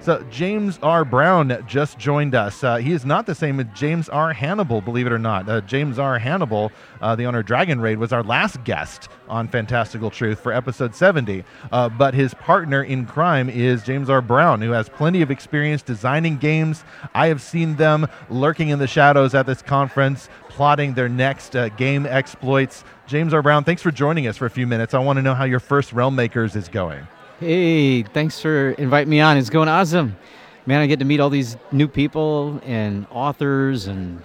So 0.02 0.26
James 0.32 0.80
R. 0.82 1.04
Brown 1.04 1.62
just 1.68 2.00
joined 2.00 2.34
us. 2.34 2.64
Uh, 2.64 2.78
he 2.78 2.94
is 2.94 3.06
not 3.06 3.26
the 3.26 3.36
same 3.36 3.60
as 3.60 3.68
James 3.76 4.08
R. 4.08 4.32
Hannibal, 4.32 4.80
believe 4.80 5.06
it 5.06 5.12
or 5.12 5.20
not. 5.20 5.48
Uh, 5.50 5.60
James 5.62 6.00
R. 6.00 6.18
Hannibal, 6.18 6.72
uh, 7.02 7.18
the 7.18 7.26
owner 7.26 7.40
of 7.40 7.46
Dragon 7.46 7.82
Raid, 7.82 7.98
was 7.98 8.14
our 8.14 8.24
last 8.24 8.64
guest 8.64 9.10
on 9.28 9.50
Fantastical 9.50 10.10
Truth 10.10 10.40
for 10.40 10.54
episode 10.54 10.96
70. 10.96 11.44
Uh, 11.72 11.90
but 11.90 12.14
his 12.14 12.34
partner 12.34 12.82
in 12.82 13.06
crime 13.06 13.50
is 13.50 13.84
James 13.84 14.10
R. 14.10 14.22
Brown, 14.22 14.62
who 14.62 14.72
has 14.72 14.88
plenty 14.88 15.22
of 15.22 15.32
experience 15.32 15.82
designing 15.82 16.38
games. 16.38 16.86
I 17.14 17.28
have 17.28 17.42
seen 17.42 17.76
them 17.76 18.08
lurking 18.30 18.70
in 18.70 18.80
the 18.80 18.88
shadows 18.88 19.36
at 19.36 19.46
this 19.46 19.62
conference, 19.62 20.30
plotting 20.48 20.94
their 20.94 21.10
next 21.10 21.58
uh, 21.58 21.70
game 21.70 22.06
exploits. 22.06 22.86
James 23.06 23.34
R. 23.34 23.42
Brown, 23.42 23.66
thanks 23.66 23.82
for 23.82 23.92
joining 23.92 24.28
us 24.28 24.38
for 24.38 24.46
a 24.46 24.50
few 24.50 24.66
minutes. 24.66 24.94
I 24.94 25.00
want 25.00 25.18
to 25.18 25.22
know 25.24 25.36
how 25.36 25.44
your 25.44 25.60
first 25.60 25.92
Realm 25.92 26.16
Makers 26.16 26.56
is 26.56 26.70
going. 26.70 27.06
Hey, 27.40 28.04
thanks 28.04 28.42
for 28.42 28.72
inviting 28.72 29.10
me 29.10 29.22
on. 29.22 29.38
It's 29.38 29.50
going 29.50 29.70
awesome. 29.70 30.18
Man, 30.66 30.82
I 30.82 30.88
get 30.88 31.00
to 31.00 31.06
meet 31.06 31.22
all 31.22 31.30
these 31.30 31.56
new 31.72 31.88
people 31.88 32.60
and 32.66 33.08
authors 33.12 33.88
and 33.88 34.22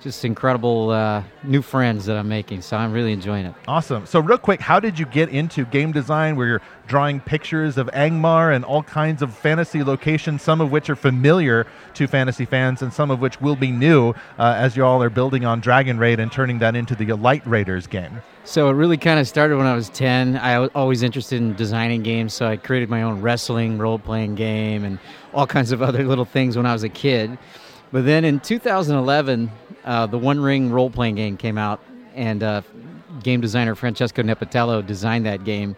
just 0.00 0.24
incredible 0.24 0.90
uh, 0.90 1.22
new 1.42 1.62
friends 1.62 2.06
that 2.06 2.16
I'm 2.16 2.28
making. 2.28 2.62
So 2.62 2.76
I'm 2.76 2.92
really 2.92 3.12
enjoying 3.12 3.46
it. 3.46 3.54
Awesome. 3.66 4.06
So, 4.06 4.20
real 4.20 4.38
quick, 4.38 4.60
how 4.60 4.78
did 4.80 4.98
you 4.98 5.06
get 5.06 5.28
into 5.30 5.64
game 5.66 5.92
design 5.92 6.36
where 6.36 6.46
you're 6.46 6.62
drawing 6.86 7.20
pictures 7.20 7.76
of 7.76 7.88
Angmar 7.88 8.54
and 8.54 8.64
all 8.64 8.82
kinds 8.82 9.20
of 9.22 9.34
fantasy 9.34 9.82
locations, 9.82 10.42
some 10.42 10.60
of 10.60 10.70
which 10.70 10.88
are 10.88 10.96
familiar 10.96 11.66
to 11.94 12.06
fantasy 12.06 12.44
fans 12.44 12.80
and 12.82 12.92
some 12.92 13.10
of 13.10 13.20
which 13.20 13.40
will 13.40 13.56
be 13.56 13.70
new 13.70 14.10
uh, 14.38 14.54
as 14.56 14.76
you 14.76 14.84
all 14.84 15.02
are 15.02 15.10
building 15.10 15.44
on 15.44 15.60
Dragon 15.60 15.98
Raid 15.98 16.20
and 16.20 16.30
turning 16.30 16.58
that 16.60 16.76
into 16.76 16.94
the 16.94 17.12
Light 17.14 17.46
Raiders 17.46 17.86
game? 17.86 18.22
So, 18.44 18.68
it 18.70 18.74
really 18.74 18.96
kind 18.96 19.18
of 19.18 19.26
started 19.26 19.56
when 19.56 19.66
I 19.66 19.74
was 19.74 19.90
10. 19.90 20.36
I 20.36 20.58
was 20.58 20.70
always 20.74 21.02
interested 21.02 21.36
in 21.42 21.54
designing 21.54 22.02
games, 22.02 22.32
so 22.34 22.46
I 22.46 22.56
created 22.56 22.88
my 22.88 23.02
own 23.02 23.20
wrestling 23.20 23.78
role 23.78 23.98
playing 23.98 24.36
game 24.36 24.84
and 24.84 24.98
all 25.34 25.46
kinds 25.46 25.72
of 25.72 25.82
other 25.82 26.04
little 26.04 26.24
things 26.24 26.56
when 26.56 26.66
I 26.66 26.72
was 26.72 26.84
a 26.84 26.88
kid. 26.88 27.36
But 27.90 28.04
then 28.04 28.24
in 28.24 28.40
2011, 28.40 29.50
uh, 29.84 30.06
the 30.06 30.18
One 30.18 30.40
Ring 30.40 30.70
role 30.70 30.90
playing 30.90 31.14
game 31.14 31.36
came 31.36 31.56
out, 31.56 31.80
and 32.14 32.42
uh, 32.42 32.62
game 33.22 33.40
designer 33.40 33.74
Francesco 33.74 34.22
Nepitello 34.22 34.86
designed 34.86 35.26
that 35.26 35.44
game. 35.44 35.76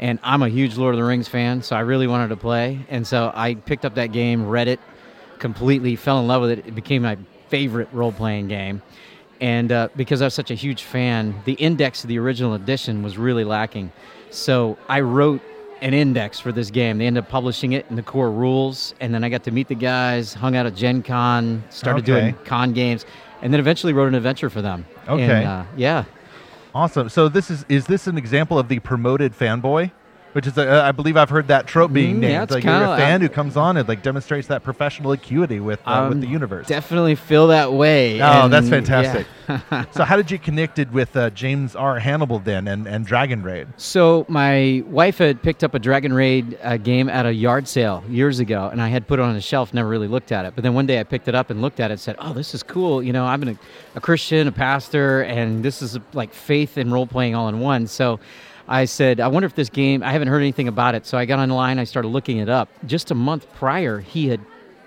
And 0.00 0.18
I'm 0.24 0.42
a 0.42 0.48
huge 0.48 0.76
Lord 0.76 0.94
of 0.94 0.98
the 0.98 1.04
Rings 1.04 1.28
fan, 1.28 1.62
so 1.62 1.76
I 1.76 1.80
really 1.80 2.08
wanted 2.08 2.28
to 2.28 2.36
play. 2.36 2.84
And 2.88 3.06
so 3.06 3.30
I 3.34 3.54
picked 3.54 3.84
up 3.84 3.94
that 3.94 4.10
game, 4.10 4.48
read 4.48 4.66
it 4.66 4.80
completely, 5.38 5.94
fell 5.94 6.18
in 6.18 6.26
love 6.26 6.42
with 6.42 6.50
it. 6.50 6.66
It 6.66 6.74
became 6.74 7.02
my 7.02 7.16
favorite 7.48 7.88
role 7.92 8.12
playing 8.12 8.48
game. 8.48 8.82
And 9.40 9.70
uh, 9.70 9.88
because 9.96 10.22
I 10.22 10.26
was 10.26 10.34
such 10.34 10.50
a 10.50 10.54
huge 10.54 10.82
fan, 10.84 11.34
the 11.44 11.54
index 11.54 12.02
of 12.04 12.08
the 12.08 12.18
original 12.18 12.54
edition 12.54 13.02
was 13.02 13.18
really 13.18 13.44
lacking. 13.44 13.92
So 14.30 14.78
I 14.88 15.00
wrote 15.00 15.42
an 15.82 15.92
index 15.94 16.38
for 16.40 16.52
this 16.52 16.70
game. 16.70 16.98
They 16.98 17.06
ended 17.06 17.24
up 17.24 17.28
publishing 17.30 17.72
it 17.72 17.84
in 17.90 17.96
the 17.96 18.02
core 18.02 18.30
rules, 18.30 18.94
and 19.00 19.12
then 19.12 19.24
I 19.24 19.28
got 19.28 19.42
to 19.44 19.50
meet 19.50 19.68
the 19.68 19.74
guys, 19.74 20.32
hung 20.32 20.56
out 20.56 20.64
at 20.66 20.74
Gen 20.74 21.02
Con, 21.02 21.62
started 21.70 22.08
Okay. 22.08 22.20
doing 22.20 22.34
con 22.44 22.72
games, 22.72 23.04
and 23.42 23.52
then 23.52 23.60
eventually 23.60 23.92
wrote 23.92 24.06
an 24.08 24.14
adventure 24.14 24.48
for 24.48 24.62
them. 24.62 24.86
Okay. 25.08 25.22
And, 25.22 25.46
uh, 25.46 25.64
yeah. 25.76 26.04
Awesome. 26.74 27.08
So, 27.10 27.28
this 27.28 27.50
is 27.50 27.66
is 27.68 27.86
this 27.86 28.06
an 28.06 28.16
example 28.16 28.58
of 28.58 28.68
the 28.68 28.78
promoted 28.78 29.36
fanboy? 29.36 29.90
Which 30.32 30.46
is, 30.46 30.56
a, 30.56 30.82
I 30.84 30.92
believe, 30.92 31.18
I've 31.18 31.28
heard 31.28 31.48
that 31.48 31.66
trope 31.66 31.92
being 31.92 32.16
Mm, 32.16 32.20
named. 32.20 32.32
yeah, 32.32 32.46
like 32.54 32.64
you're 32.64 32.84
a 32.84 32.96
fan 32.96 33.20
who 33.20 33.28
comes 33.28 33.54
on 33.56 33.76
and 33.76 33.86
like 33.86 34.02
demonstrates 34.02 34.48
that 34.48 34.62
professional 34.62 35.12
acuity 35.12 35.60
with 35.60 35.78
uh, 35.86 36.06
with 36.08 36.16
Um, 36.16 36.20
the 36.22 36.26
universe. 36.26 36.66
Definitely 36.68 37.16
feel 37.16 37.48
that 37.48 37.72
way. 37.74 38.20
Oh, 38.22 38.48
that's 38.48 38.64
yeah. 38.66 38.70
fantastic. 38.70 39.26
so, 39.92 40.04
how 40.04 40.16
did 40.16 40.30
you 40.30 40.38
connected 40.38 40.90
with 40.92 41.14
uh, 41.16 41.28
James 41.30 41.76
R. 41.76 41.98
Hannibal 41.98 42.38
then 42.38 42.66
and, 42.68 42.86
and 42.86 43.04
Dragon 43.06 43.42
Raid? 43.42 43.68
So 43.76 44.24
my 44.28 44.82
wife 44.86 45.18
had 45.18 45.42
picked 45.42 45.62
up 45.64 45.74
a 45.74 45.78
Dragon 45.78 46.12
Raid 46.14 46.58
uh, 46.62 46.78
game 46.78 47.10
at 47.10 47.26
a 47.26 47.32
yard 47.34 47.68
sale 47.68 48.02
years 48.08 48.38
ago, 48.40 48.70
and 48.72 48.80
I 48.80 48.88
had 48.88 49.06
put 49.06 49.18
it 49.18 49.22
on 49.22 49.36
a 49.36 49.40
shelf, 49.42 49.74
never 49.74 49.88
really 49.88 50.08
looked 50.08 50.32
at 50.32 50.46
it. 50.46 50.54
But 50.54 50.62
then 50.64 50.72
one 50.72 50.86
day 50.86 50.98
I 50.98 51.02
picked 51.02 51.28
it 51.28 51.34
up 51.34 51.50
and 51.50 51.60
looked 51.60 51.78
at 51.80 51.90
it, 51.90 51.94
and 51.94 52.00
said, 52.00 52.16
"Oh, 52.18 52.32
this 52.32 52.54
is 52.54 52.62
cool. 52.62 53.02
You 53.02 53.12
know, 53.12 53.26
I'm 53.26 53.42
a, 53.46 53.54
a 53.96 54.00
Christian, 54.00 54.48
a 54.48 54.52
pastor, 54.52 55.22
and 55.24 55.62
this 55.62 55.82
is 55.82 55.98
like 56.14 56.32
faith 56.32 56.78
and 56.78 56.90
role 56.90 57.06
playing 57.06 57.34
all 57.34 57.48
in 57.48 57.60
one." 57.60 57.86
So. 57.86 58.18
I 58.68 58.84
said, 58.84 59.20
I 59.20 59.28
wonder 59.28 59.46
if 59.46 59.54
this 59.54 59.68
game, 59.68 60.02
I 60.02 60.12
haven't 60.12 60.28
heard 60.28 60.40
anything 60.40 60.68
about 60.68 60.94
it. 60.94 61.06
So 61.06 61.18
I 61.18 61.24
got 61.24 61.38
online, 61.38 61.78
I 61.78 61.84
started 61.84 62.08
looking 62.08 62.38
it 62.38 62.48
up. 62.48 62.68
Just 62.86 63.10
a 63.10 63.14
month 63.14 63.46
prior, 63.54 63.98
he 63.98 64.28
had 64.28 64.40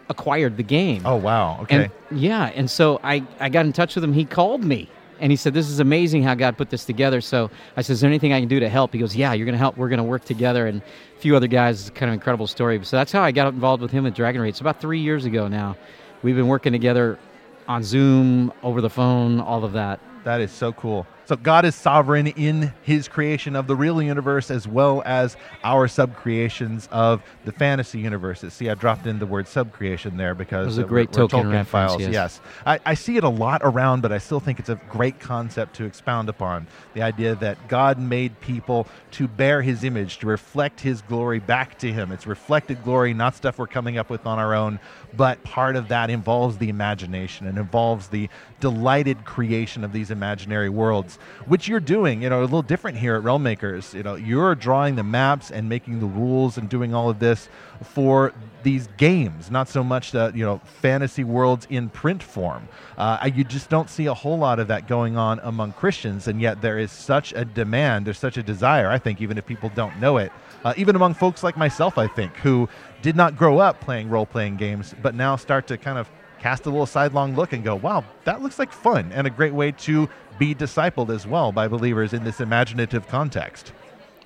acquired 0.09 0.57
the 0.57 0.63
game. 0.63 1.01
Oh, 1.05 1.15
wow. 1.15 1.59
Okay. 1.61 1.89
And, 2.09 2.21
yeah, 2.21 2.51
and 2.55 2.69
so 2.69 2.99
I, 3.03 3.23
I 3.39 3.49
got 3.49 3.65
in 3.65 3.73
touch 3.73 3.95
with 3.95 4.03
him. 4.03 4.13
He 4.13 4.25
called 4.25 4.63
me 4.63 4.89
and 5.19 5.31
he 5.31 5.35
said, 5.35 5.53
This 5.53 5.69
is 5.69 5.79
amazing 5.79 6.23
how 6.23 6.35
God 6.35 6.57
put 6.57 6.69
this 6.69 6.85
together. 6.85 7.21
So 7.21 7.49
I 7.75 7.81
said, 7.81 7.93
Is 7.93 8.01
there 8.01 8.09
anything 8.09 8.33
I 8.33 8.39
can 8.39 8.49
do 8.49 8.59
to 8.59 8.69
help? 8.69 8.93
He 8.93 8.99
goes, 8.99 9.15
Yeah, 9.15 9.33
you're 9.33 9.45
going 9.45 9.53
to 9.53 9.59
help. 9.59 9.77
We're 9.77 9.89
going 9.89 9.97
to 9.97 10.03
work 10.03 10.25
together. 10.25 10.67
And 10.67 10.81
a 10.81 11.19
few 11.19 11.35
other 11.35 11.47
guys. 11.47 11.81
It's 11.81 11.89
kind 11.89 12.09
of 12.09 12.13
incredible 12.13 12.47
story. 12.47 12.83
So 12.83 12.97
that's 12.97 13.11
how 13.11 13.21
I 13.21 13.31
got 13.31 13.53
involved 13.53 13.81
with 13.81 13.91
him 13.91 14.05
at 14.05 14.13
Dragon 14.13 14.41
Raid. 14.41 14.49
It's 14.49 14.61
about 14.61 14.81
three 14.81 14.99
years 14.99 15.25
ago 15.25 15.47
now. 15.47 15.77
We've 16.23 16.35
been 16.35 16.47
working 16.47 16.71
together 16.71 17.19
on 17.67 17.83
Zoom, 17.83 18.51
over 18.63 18.81
the 18.81 18.89
phone, 18.89 19.39
all 19.39 19.63
of 19.63 19.73
that. 19.73 19.99
That 20.23 20.41
is 20.41 20.51
so 20.51 20.73
cool. 20.73 21.07
So 21.25 21.35
God 21.35 21.65
is 21.65 21.75
sovereign 21.75 22.27
in 22.27 22.73
his 22.83 23.07
creation 23.07 23.55
of 23.55 23.67
the 23.67 23.75
real 23.75 24.01
universe 24.01 24.51
as 24.51 24.67
well 24.67 25.01
as 25.05 25.35
our 25.63 25.87
subcreations 25.87 26.87
of 26.89 27.23
the 27.45 27.51
fantasy 27.51 27.99
universes. 27.99 28.53
See, 28.53 28.69
I 28.69 28.75
dropped 28.75 29.07
in 29.07 29.17
the 29.17 29.25
word 29.25 29.45
subcreation 29.45 30.17
there 30.17 30.35
because 30.35 30.63
it 30.63 30.67
was 30.67 30.77
a 30.77 30.83
great 30.83 31.15
we're, 31.15 31.27
Tolkien 31.27 31.45
Tolkien 31.45 31.65
files. 31.65 32.01
yes. 32.01 32.41
I, 32.65 32.79
I 32.85 32.93
see 32.93 33.17
it 33.17 33.23
a 33.23 33.29
lot 33.29 33.61
around, 33.63 34.01
but 34.01 34.11
I 34.11 34.19
still 34.19 34.39
think 34.39 34.59
it's 34.59 34.69
a 34.69 34.79
great 34.89 35.19
concept 35.19 35.75
to 35.77 35.85
expound 35.85 36.29
upon. 36.29 36.67
The 36.93 37.01
idea 37.01 37.35
that 37.35 37.67
God 37.67 37.99
made 37.99 38.39
people 38.41 38.87
to 39.11 39.27
bear 39.27 39.61
his 39.61 39.83
image, 39.83 40.19
to 40.19 40.27
reflect 40.27 40.79
his 40.79 41.01
glory 41.01 41.39
back 41.39 41.79
to 41.79 41.91
him. 41.91 42.11
It's 42.11 42.27
reflected 42.27 42.83
glory, 42.83 43.13
not 43.13 43.35
stuff 43.35 43.57
we're 43.57 43.67
coming 43.67 43.97
up 43.97 44.09
with 44.09 44.25
on 44.25 44.39
our 44.39 44.53
own, 44.53 44.79
but 45.15 45.41
part 45.43 45.75
of 45.75 45.87
that 45.87 46.09
involves 46.09 46.57
the 46.57 46.69
imagination 46.69 47.47
and 47.47 47.57
involves 47.57 48.09
the 48.09 48.29
delighted 48.59 49.25
creation 49.25 49.83
of 49.83 49.91
these 49.91 50.11
imaginary 50.11 50.69
worlds, 50.69 51.14
which 51.45 51.67
you're 51.67 51.79
doing, 51.79 52.21
you 52.21 52.29
know, 52.29 52.41
a 52.41 52.43
little 52.43 52.61
different 52.61 52.97
here 52.97 53.15
at 53.15 53.23
Realm 53.23 53.43
Makers. 53.43 53.93
You 53.93 54.03
know, 54.03 54.15
you're 54.15 54.55
drawing 54.55 54.95
the 54.95 55.03
maps 55.03 55.51
and 55.51 55.69
making 55.69 55.99
the 55.99 56.05
rules 56.05 56.57
and 56.57 56.69
doing 56.69 56.93
all 56.93 57.09
of 57.09 57.19
this 57.19 57.49
for 57.83 58.33
these 58.63 58.87
games, 58.97 59.51
not 59.51 59.69
so 59.69 59.83
much 59.83 60.11
the, 60.11 60.31
you 60.33 60.43
know, 60.43 60.59
fantasy 60.81 61.23
worlds 61.23 61.67
in 61.69 61.89
print 61.89 62.23
form. 62.23 62.67
Uh, 62.97 63.29
you 63.33 63.43
just 63.43 63.69
don't 63.69 63.89
see 63.89 64.07
a 64.07 64.13
whole 64.13 64.37
lot 64.37 64.59
of 64.59 64.67
that 64.67 64.87
going 64.87 65.17
on 65.17 65.39
among 65.43 65.71
Christians, 65.73 66.27
and 66.27 66.41
yet 66.41 66.61
there 66.61 66.79
is 66.79 66.91
such 66.91 67.31
a 67.33 67.45
demand, 67.45 68.07
there's 68.07 68.17
such 68.17 68.37
a 68.37 68.43
desire, 68.43 68.89
I 68.89 68.97
think, 68.97 69.21
even 69.21 69.37
if 69.37 69.45
people 69.45 69.71
don't 69.75 69.99
know 69.99 70.17
it, 70.17 70.31
uh, 70.63 70.73
even 70.77 70.95
among 70.95 71.13
folks 71.13 71.43
like 71.43 71.55
myself, 71.55 71.97
I 71.97 72.07
think, 72.07 72.35
who 72.37 72.67
did 73.03 73.15
not 73.15 73.35
grow 73.35 73.59
up 73.59 73.81
playing 73.81 74.09
role 74.09 74.25
playing 74.25 74.57
games, 74.57 74.95
but 75.01 75.13
now 75.13 75.35
start 75.35 75.67
to 75.67 75.77
kind 75.77 75.99
of 75.99 76.09
cast 76.45 76.67
a 76.67 76.69
little 76.69 76.85
sidelong 76.85 77.35
look 77.35 77.53
and 77.53 77.63
go, 77.63 77.73
wow, 77.73 78.05
that 78.23 78.39
looks 78.39 78.59
like 78.59 78.71
fun 78.71 79.11
and 79.13 79.25
a 79.25 79.31
great 79.31 79.51
way 79.51 79.71
to 79.71 80.07
be 80.37 80.53
discipled 80.53 81.09
as 81.09 81.25
well 81.25 81.51
by 81.51 81.67
believers 81.67 82.13
in 82.13 82.23
this 82.23 82.39
imaginative 82.39 83.07
context. 83.07 83.73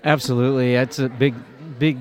Absolutely. 0.03 0.74
That's 0.74 0.99
a 0.99 1.07
big, 1.07 1.34
big 1.80 1.97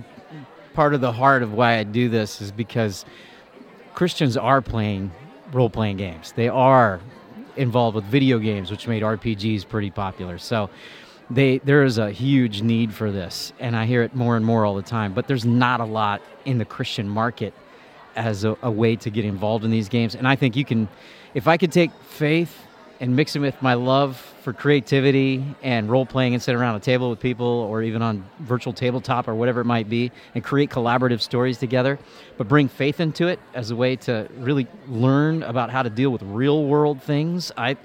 part 0.74 0.92
of 0.92 1.00
the 1.00 1.12
heart 1.12 1.44
of 1.44 1.52
why 1.52 1.78
I 1.78 1.84
do 1.84 2.08
this 2.08 2.40
is 2.40 2.50
because 2.50 3.04
Christians 3.94 4.36
are 4.36 4.60
playing 4.60 5.12
role 5.52 5.70
playing 5.70 5.98
games. 5.98 6.32
They 6.32 6.48
are 6.48 6.98
involved 7.54 7.94
with 7.94 8.04
video 8.04 8.40
games, 8.40 8.72
which 8.72 8.88
made 8.88 9.04
RPGs 9.04 9.68
pretty 9.68 9.92
popular. 9.92 10.36
So 10.38 10.68
they 11.30 11.58
there 11.58 11.84
is 11.84 11.96
a 11.96 12.10
huge 12.10 12.60
need 12.60 12.92
for 12.92 13.12
this, 13.12 13.52
and 13.60 13.76
I 13.76 13.86
hear 13.86 14.02
it 14.02 14.16
more 14.16 14.36
and 14.36 14.44
more 14.44 14.64
all 14.64 14.74
the 14.74 14.82
time. 14.82 15.14
But 15.14 15.28
there's 15.28 15.44
not 15.44 15.78
a 15.78 15.84
lot 15.84 16.22
in 16.44 16.58
the 16.58 16.64
Christian 16.64 17.08
market 17.08 17.54
as 18.18 18.44
a, 18.44 18.56
a 18.62 18.70
way 18.70 18.96
to 18.96 19.10
get 19.10 19.24
involved 19.24 19.64
in 19.64 19.70
these 19.70 19.88
games. 19.88 20.14
And 20.14 20.26
I 20.26 20.36
think 20.36 20.56
you 20.56 20.64
can, 20.64 20.88
if 21.34 21.46
I 21.46 21.56
could 21.56 21.72
take 21.72 21.92
faith 22.08 22.66
and 23.00 23.14
mix 23.14 23.36
it 23.36 23.38
with 23.38 23.62
my 23.62 23.74
love 23.74 24.16
for 24.42 24.52
creativity 24.52 25.44
and 25.62 25.88
role 25.88 26.04
playing 26.04 26.34
and 26.34 26.42
sit 26.42 26.54
around 26.54 26.74
a 26.74 26.80
table 26.80 27.10
with 27.10 27.20
people 27.20 27.46
or 27.46 27.82
even 27.82 28.02
on 28.02 28.28
virtual 28.40 28.72
tabletop 28.72 29.28
or 29.28 29.36
whatever 29.36 29.60
it 29.60 29.66
might 29.66 29.88
be 29.88 30.10
and 30.34 30.42
create 30.42 30.68
collaborative 30.68 31.20
stories 31.20 31.58
together, 31.58 31.96
but 32.36 32.48
bring 32.48 32.66
faith 32.68 32.98
into 32.98 33.28
it 33.28 33.38
as 33.54 33.70
a 33.70 33.76
way 33.76 33.94
to 33.94 34.28
really 34.38 34.66
learn 34.88 35.44
about 35.44 35.70
how 35.70 35.82
to 35.82 35.90
deal 35.90 36.10
with 36.10 36.22
real 36.22 36.64
world 36.64 37.00
things. 37.00 37.52
I 37.56 37.76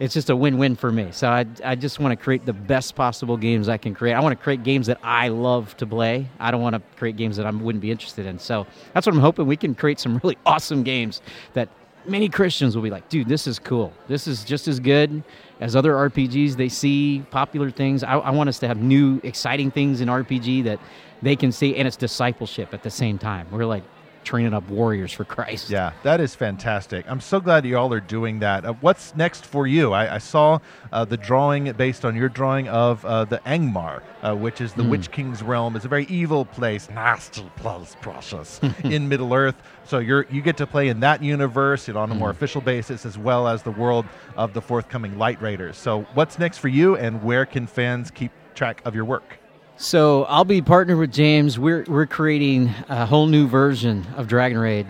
it's 0.00 0.14
just 0.14 0.30
a 0.30 0.36
win-win 0.36 0.76
for 0.76 0.92
me. 0.92 1.08
So 1.10 1.28
I, 1.28 1.44
I 1.64 1.74
just 1.74 1.98
want 1.98 2.16
to 2.16 2.22
create 2.22 2.46
the 2.46 2.52
best 2.52 2.94
possible 2.94 3.36
games 3.36 3.68
I 3.68 3.76
can 3.76 3.94
create. 3.94 4.14
I 4.14 4.20
want 4.20 4.38
to 4.38 4.42
create 4.42 4.62
games 4.62 4.86
that 4.86 4.98
I 5.02 5.28
love 5.28 5.76
to 5.78 5.86
play. 5.86 6.28
I 6.38 6.50
don't 6.50 6.62
want 6.62 6.74
to 6.74 6.82
create 6.96 7.16
games 7.16 7.36
that 7.36 7.46
I 7.46 7.50
wouldn't 7.50 7.82
be 7.82 7.90
interested 7.90 8.26
in. 8.26 8.38
So 8.38 8.66
that's 8.94 9.06
what 9.06 9.14
I'm 9.14 9.20
hoping 9.20 9.46
we 9.46 9.56
can 9.56 9.74
create 9.74 9.98
some 9.98 10.18
really 10.22 10.38
awesome 10.46 10.82
games 10.82 11.20
that 11.54 11.68
many 12.06 12.28
Christians 12.28 12.76
will 12.76 12.82
be 12.82 12.90
like, 12.90 13.08
dude, 13.08 13.28
this 13.28 13.46
is 13.46 13.58
cool. 13.58 13.92
This 14.06 14.26
is 14.26 14.44
just 14.44 14.68
as 14.68 14.78
good 14.80 15.22
as 15.60 15.74
other 15.74 15.92
RPGs. 15.94 16.56
They 16.56 16.68
see 16.68 17.24
popular 17.30 17.70
things. 17.70 18.04
I, 18.04 18.14
I 18.18 18.30
want 18.30 18.48
us 18.48 18.58
to 18.60 18.68
have 18.68 18.78
new, 18.78 19.20
exciting 19.24 19.70
things 19.70 20.00
in 20.00 20.08
RPG 20.08 20.64
that 20.64 20.80
they 21.22 21.34
can 21.34 21.50
see, 21.50 21.74
and 21.76 21.88
it's 21.88 21.96
discipleship 21.96 22.72
at 22.72 22.82
the 22.82 22.90
same 22.90 23.18
time. 23.18 23.48
We're 23.50 23.64
like 23.64 23.82
training 24.24 24.52
up 24.54 24.68
warriors 24.68 25.12
for 25.12 25.24
Christ. 25.24 25.70
Yeah, 25.70 25.92
that 26.02 26.20
is 26.20 26.34
fantastic. 26.34 27.04
I'm 27.08 27.20
so 27.20 27.40
glad 27.40 27.64
you 27.64 27.78
all 27.78 27.92
are 27.94 28.00
doing 28.00 28.40
that. 28.40 28.64
Uh, 28.64 28.74
what's 28.80 29.14
next 29.16 29.46
for 29.46 29.66
you? 29.66 29.92
I, 29.92 30.16
I 30.16 30.18
saw 30.18 30.58
uh, 30.92 31.04
the 31.04 31.16
drawing 31.16 31.72
based 31.72 32.04
on 32.04 32.14
your 32.16 32.28
drawing 32.28 32.68
of 32.68 33.04
uh, 33.04 33.24
the 33.24 33.38
Angmar, 33.46 34.02
uh, 34.22 34.34
which 34.34 34.60
is 34.60 34.72
the 34.74 34.82
Mm. 34.82 34.90
Witch 34.90 35.10
King's 35.10 35.42
realm. 35.42 35.76
It's 35.76 35.84
a 35.84 35.88
very 35.88 36.04
evil 36.06 36.44
place, 36.44 36.88
nasty 36.90 37.50
place, 37.56 37.96
precious, 38.00 38.60
in 38.84 39.08
Middle 39.08 39.32
Earth. 39.34 39.56
So 39.84 39.98
you're 39.98 40.26
you 40.30 40.42
get 40.42 40.56
to 40.58 40.66
play 40.66 40.88
in 40.88 41.00
that 41.00 41.22
universe 41.22 41.88
you 41.88 41.94
know, 41.94 42.00
on 42.00 42.10
a 42.10 42.14
more 42.14 42.30
official 42.30 42.60
basis, 42.60 43.06
as 43.06 43.16
well 43.18 43.48
as 43.48 43.62
the 43.62 43.70
world 43.70 44.04
of 44.36 44.52
the 44.52 44.60
forthcoming 44.60 45.18
Light 45.18 45.40
Raiders. 45.40 45.76
So 45.76 46.02
what's 46.14 46.38
next 46.38 46.58
for 46.58 46.68
you, 46.68 46.96
and 46.96 47.22
where 47.22 47.46
can 47.46 47.66
fans 47.66 48.10
keep 48.10 48.32
track 48.54 48.82
of 48.84 48.94
your 48.94 49.04
work? 49.04 49.38
So 49.80 50.24
I'll 50.24 50.44
be 50.44 50.60
partnered 50.60 50.98
with 50.98 51.12
James. 51.12 51.56
We're 51.56 51.84
we're 51.84 52.06
creating 52.06 52.74
a 52.88 53.06
whole 53.06 53.26
new 53.26 53.46
version 53.46 54.04
of 54.16 54.26
Dragon 54.26 54.58
Raid 54.58 54.88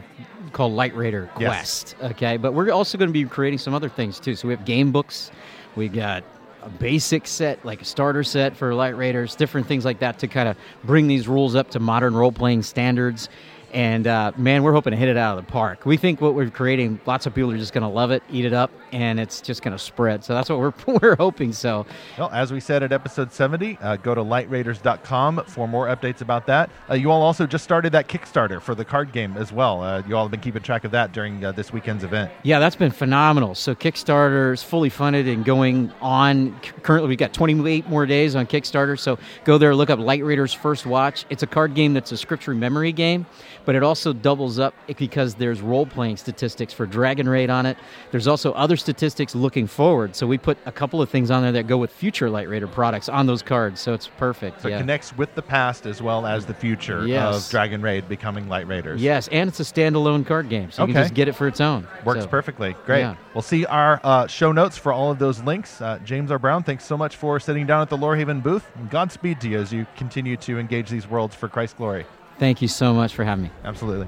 called 0.53 0.73
Light 0.73 0.97
Raider 0.97 1.29
Yes. 1.39 1.49
Quest. 1.49 1.97
Okay, 2.13 2.39
but 2.39 2.55
we're 2.55 2.71
also 2.71 2.97
going 2.97 3.11
to 3.11 3.13
be 3.13 3.25
creating 3.27 3.59
some 3.59 3.75
other 3.75 3.91
things 3.91 4.19
too. 4.19 4.35
So 4.35 4.49
we 4.49 4.55
have 4.55 4.65
game 4.65 4.91
books. 4.91 5.31
We 5.77 5.89
got 5.89 6.25
a 6.63 6.71
basic 6.71 7.27
set, 7.27 7.63
like 7.67 7.83
a 7.83 7.85
starter 7.85 8.25
set 8.25 8.57
for 8.57 8.75
Light 8.75 8.97
Raiders, 8.97 9.37
different 9.37 9.67
things 9.67 9.85
like 9.85 9.99
that 9.99 10.19
to 10.21 10.27
kind 10.27 10.49
of 10.49 10.57
bring 10.85 11.07
these 11.07 11.29
rules 11.29 11.55
up 11.55 11.71
to 11.73 11.81
modern 11.81 12.15
role 12.15 12.33
playing 12.33 12.63
standards. 12.63 13.29
And 13.73 14.07
uh, 14.07 14.33
man, 14.37 14.63
we're 14.63 14.73
hoping 14.73 14.93
to 14.93 14.97
hit 14.97 15.09
it 15.09 15.17
out 15.17 15.39
of 15.39 15.45
the 15.45 15.51
park. 15.51 15.85
We 15.85 15.97
think 15.97 16.21
what 16.21 16.35
we're 16.35 16.51
creating, 16.51 17.01
lots 17.07 17.27
of 17.27 17.35
people 17.35 17.51
are 17.53 17.59
just 17.59 17.73
going 17.73 17.83
to 17.83 17.89
love 17.89 18.11
it, 18.11 18.23
eat 18.31 18.45
it 18.45 18.53
up, 18.53 18.71
and 18.93 19.21
it's 19.21 19.41
just 19.41 19.63
going 19.63 19.73
to 19.73 19.79
spread. 19.79 20.25
So 20.25 20.35
that's 20.35 20.49
what 20.49 20.59
we're 20.59 20.73
we're 21.03 21.17
hoping. 21.17 21.53
So 21.53 21.87
Well, 22.19 22.31
as 22.31 22.53
we 22.53 22.61
said 22.61 22.83
at 22.83 22.93
episode 22.93 23.33
70, 23.33 23.79
uh, 23.81 23.97
go 23.97 24.15
to 24.15 24.23
lightraiders.com 24.23 25.45
for 25.47 25.69
more 25.69 25.87
updates 25.87 26.21
about 26.21 26.47
that. 26.47 26.71
Uh, 26.91 26.95
you 26.95 27.11
all 27.11 27.23
also 27.23 27.47
just 27.47 27.65
started 27.65 27.93
that 27.93 28.09
Kickstarter 28.09 28.61
for 28.61 28.75
the 28.75 28.85
card 28.85 29.13
game 29.13 29.37
as 29.37 29.53
well. 29.53 29.83
Uh, 29.83 30.03
you 30.07 30.17
all 30.17 30.25
have 30.25 30.31
been 30.31 30.41
keeping 30.41 30.63
track 30.63 30.85
of 30.85 30.91
that 30.93 31.13
during 31.13 31.45
uh, 31.45 31.53
this 31.53 31.73
weekend's 31.73 32.05
event. 32.05 32.31
Yeah, 32.43 32.59
that's 32.59 32.77
been 32.77 32.91
phenomenal. 32.91 33.55
So 33.55 33.75
Kickstarter 33.75 34.53
is 34.53 34.63
fully 34.63 34.89
funded 34.89 35.29
and 35.29 35.45
going 35.45 35.93
on. 36.01 36.59
Currently, 36.83 37.09
we've 37.09 37.19
got 37.19 37.33
28 37.33 37.89
more 37.89 38.07
days 38.07 38.35
on 38.35 38.47
Kickstarter. 38.47 38.99
So 38.99 39.19
go 39.45 39.59
there, 39.59 39.75
look 39.75 39.91
up 39.91 39.99
Light 39.99 40.25
Raiders 40.25 40.53
First 40.55 40.87
Watch. 40.87 41.25
It's 41.31 41.43
a 41.43 41.47
card 41.47 41.75
game 41.75 41.93
that's 41.95 42.13
a 42.13 42.17
scripture 42.17 42.55
memory 42.55 42.93
game, 42.93 43.27
but 43.69 43.75
it 43.77 43.83
also 43.83 44.15
doubles 44.15 44.59
up 44.59 44.73
because 44.97 45.35
there's 45.35 45.61
role 45.61 45.85
playing 45.85 46.17
statistics 46.17 46.73
for 46.73 46.87
Dragon 46.87 47.29
Raid 47.29 47.51
on 47.51 47.67
it. 47.67 47.77
There's 48.11 48.27
also 48.27 48.53
other 48.53 48.79
statistics 48.79 49.35
looking 49.35 49.67
forward. 49.67 50.17
So 50.17 50.27
we 50.27 50.39
put 50.39 50.57
a 50.65 50.73
couple 50.73 51.03
of 51.03 51.11
things 51.11 51.31
on 51.31 51.43
there 51.43 51.53
that 51.53 51.67
go 51.67 51.77
with 51.77 51.91
future 51.93 52.31
Light 52.31 52.49
Raider 52.49 52.67
products 52.67 53.11
on 53.11 53.27
those 53.27 53.43
cards. 53.43 53.79
So 53.79 53.93
it's 53.93 54.07
perfect. 54.07 54.63
So 54.63 54.69
yeah. 54.69 54.77
it 54.77 54.79
connects 54.79 55.15
with 55.19 55.35
the 55.35 55.43
past 55.43 55.85
as 55.85 56.01
well 56.01 56.25
as 56.25 56.47
the 56.47 56.55
future 56.55 57.07
Yes. 57.07 57.45
of 57.45 57.51
Dragon 57.51 57.83
Raid 57.83 58.09
becoming 58.09 58.49
Light 58.49 58.67
Raiders. 58.67 59.03
Yes, 59.03 59.29
and 59.29 59.49
it's 59.51 59.61
a 59.61 59.65
standalone 59.65 60.27
card 60.27 60.49
game, 60.49 60.71
so 60.71 60.81
you 60.81 60.85
Okay. 60.85 60.93
can 60.95 61.03
just 61.03 61.13
get 61.15 61.29
it 61.29 61.35
for 61.35 61.47
its 61.47 61.61
own. 61.61 61.87
Works 62.07 62.23
So- 62.23 62.29
perfectly. 62.29 62.75
Great. 62.87 63.01
Yeah. 63.01 63.17
We'll 63.35 63.43
see 63.43 63.67
our 63.67 64.01
uh, 64.03 64.27
show 64.29 64.51
notes 64.51 64.79
for 64.79 64.95
all 64.95 65.11
of 65.11 65.19
those 65.19 65.43
links. 65.43 65.83
Uh, 65.83 65.99
James 66.07 66.31
R. 66.31 66.39
Brown, 66.39 66.63
thanks 66.63 66.87
so 66.87 66.97
much 66.97 67.17
for 67.17 67.39
sitting 67.39 67.67
down 67.67 67.83
at 67.83 67.91
the 67.91 67.99
Lorehaven 67.99 68.43
booth. 68.43 68.67
Godspeed 68.89 69.43
to 69.43 69.49
you 69.51 69.59
as 69.59 69.75
you 69.75 69.85
continue 69.95 70.39
to 70.39 70.59
engage 70.59 70.89
these 70.89 71.07
worlds 71.07 71.35
for 71.35 71.49
Christ's 71.49 71.77
glory. 71.77 72.07
Thank 72.39 72.63
you 72.63 72.69
so 72.69 72.95
much 72.95 73.15
for 73.15 73.25
having 73.25 73.45
me. 73.45 73.51
Absolutely. 73.65 74.07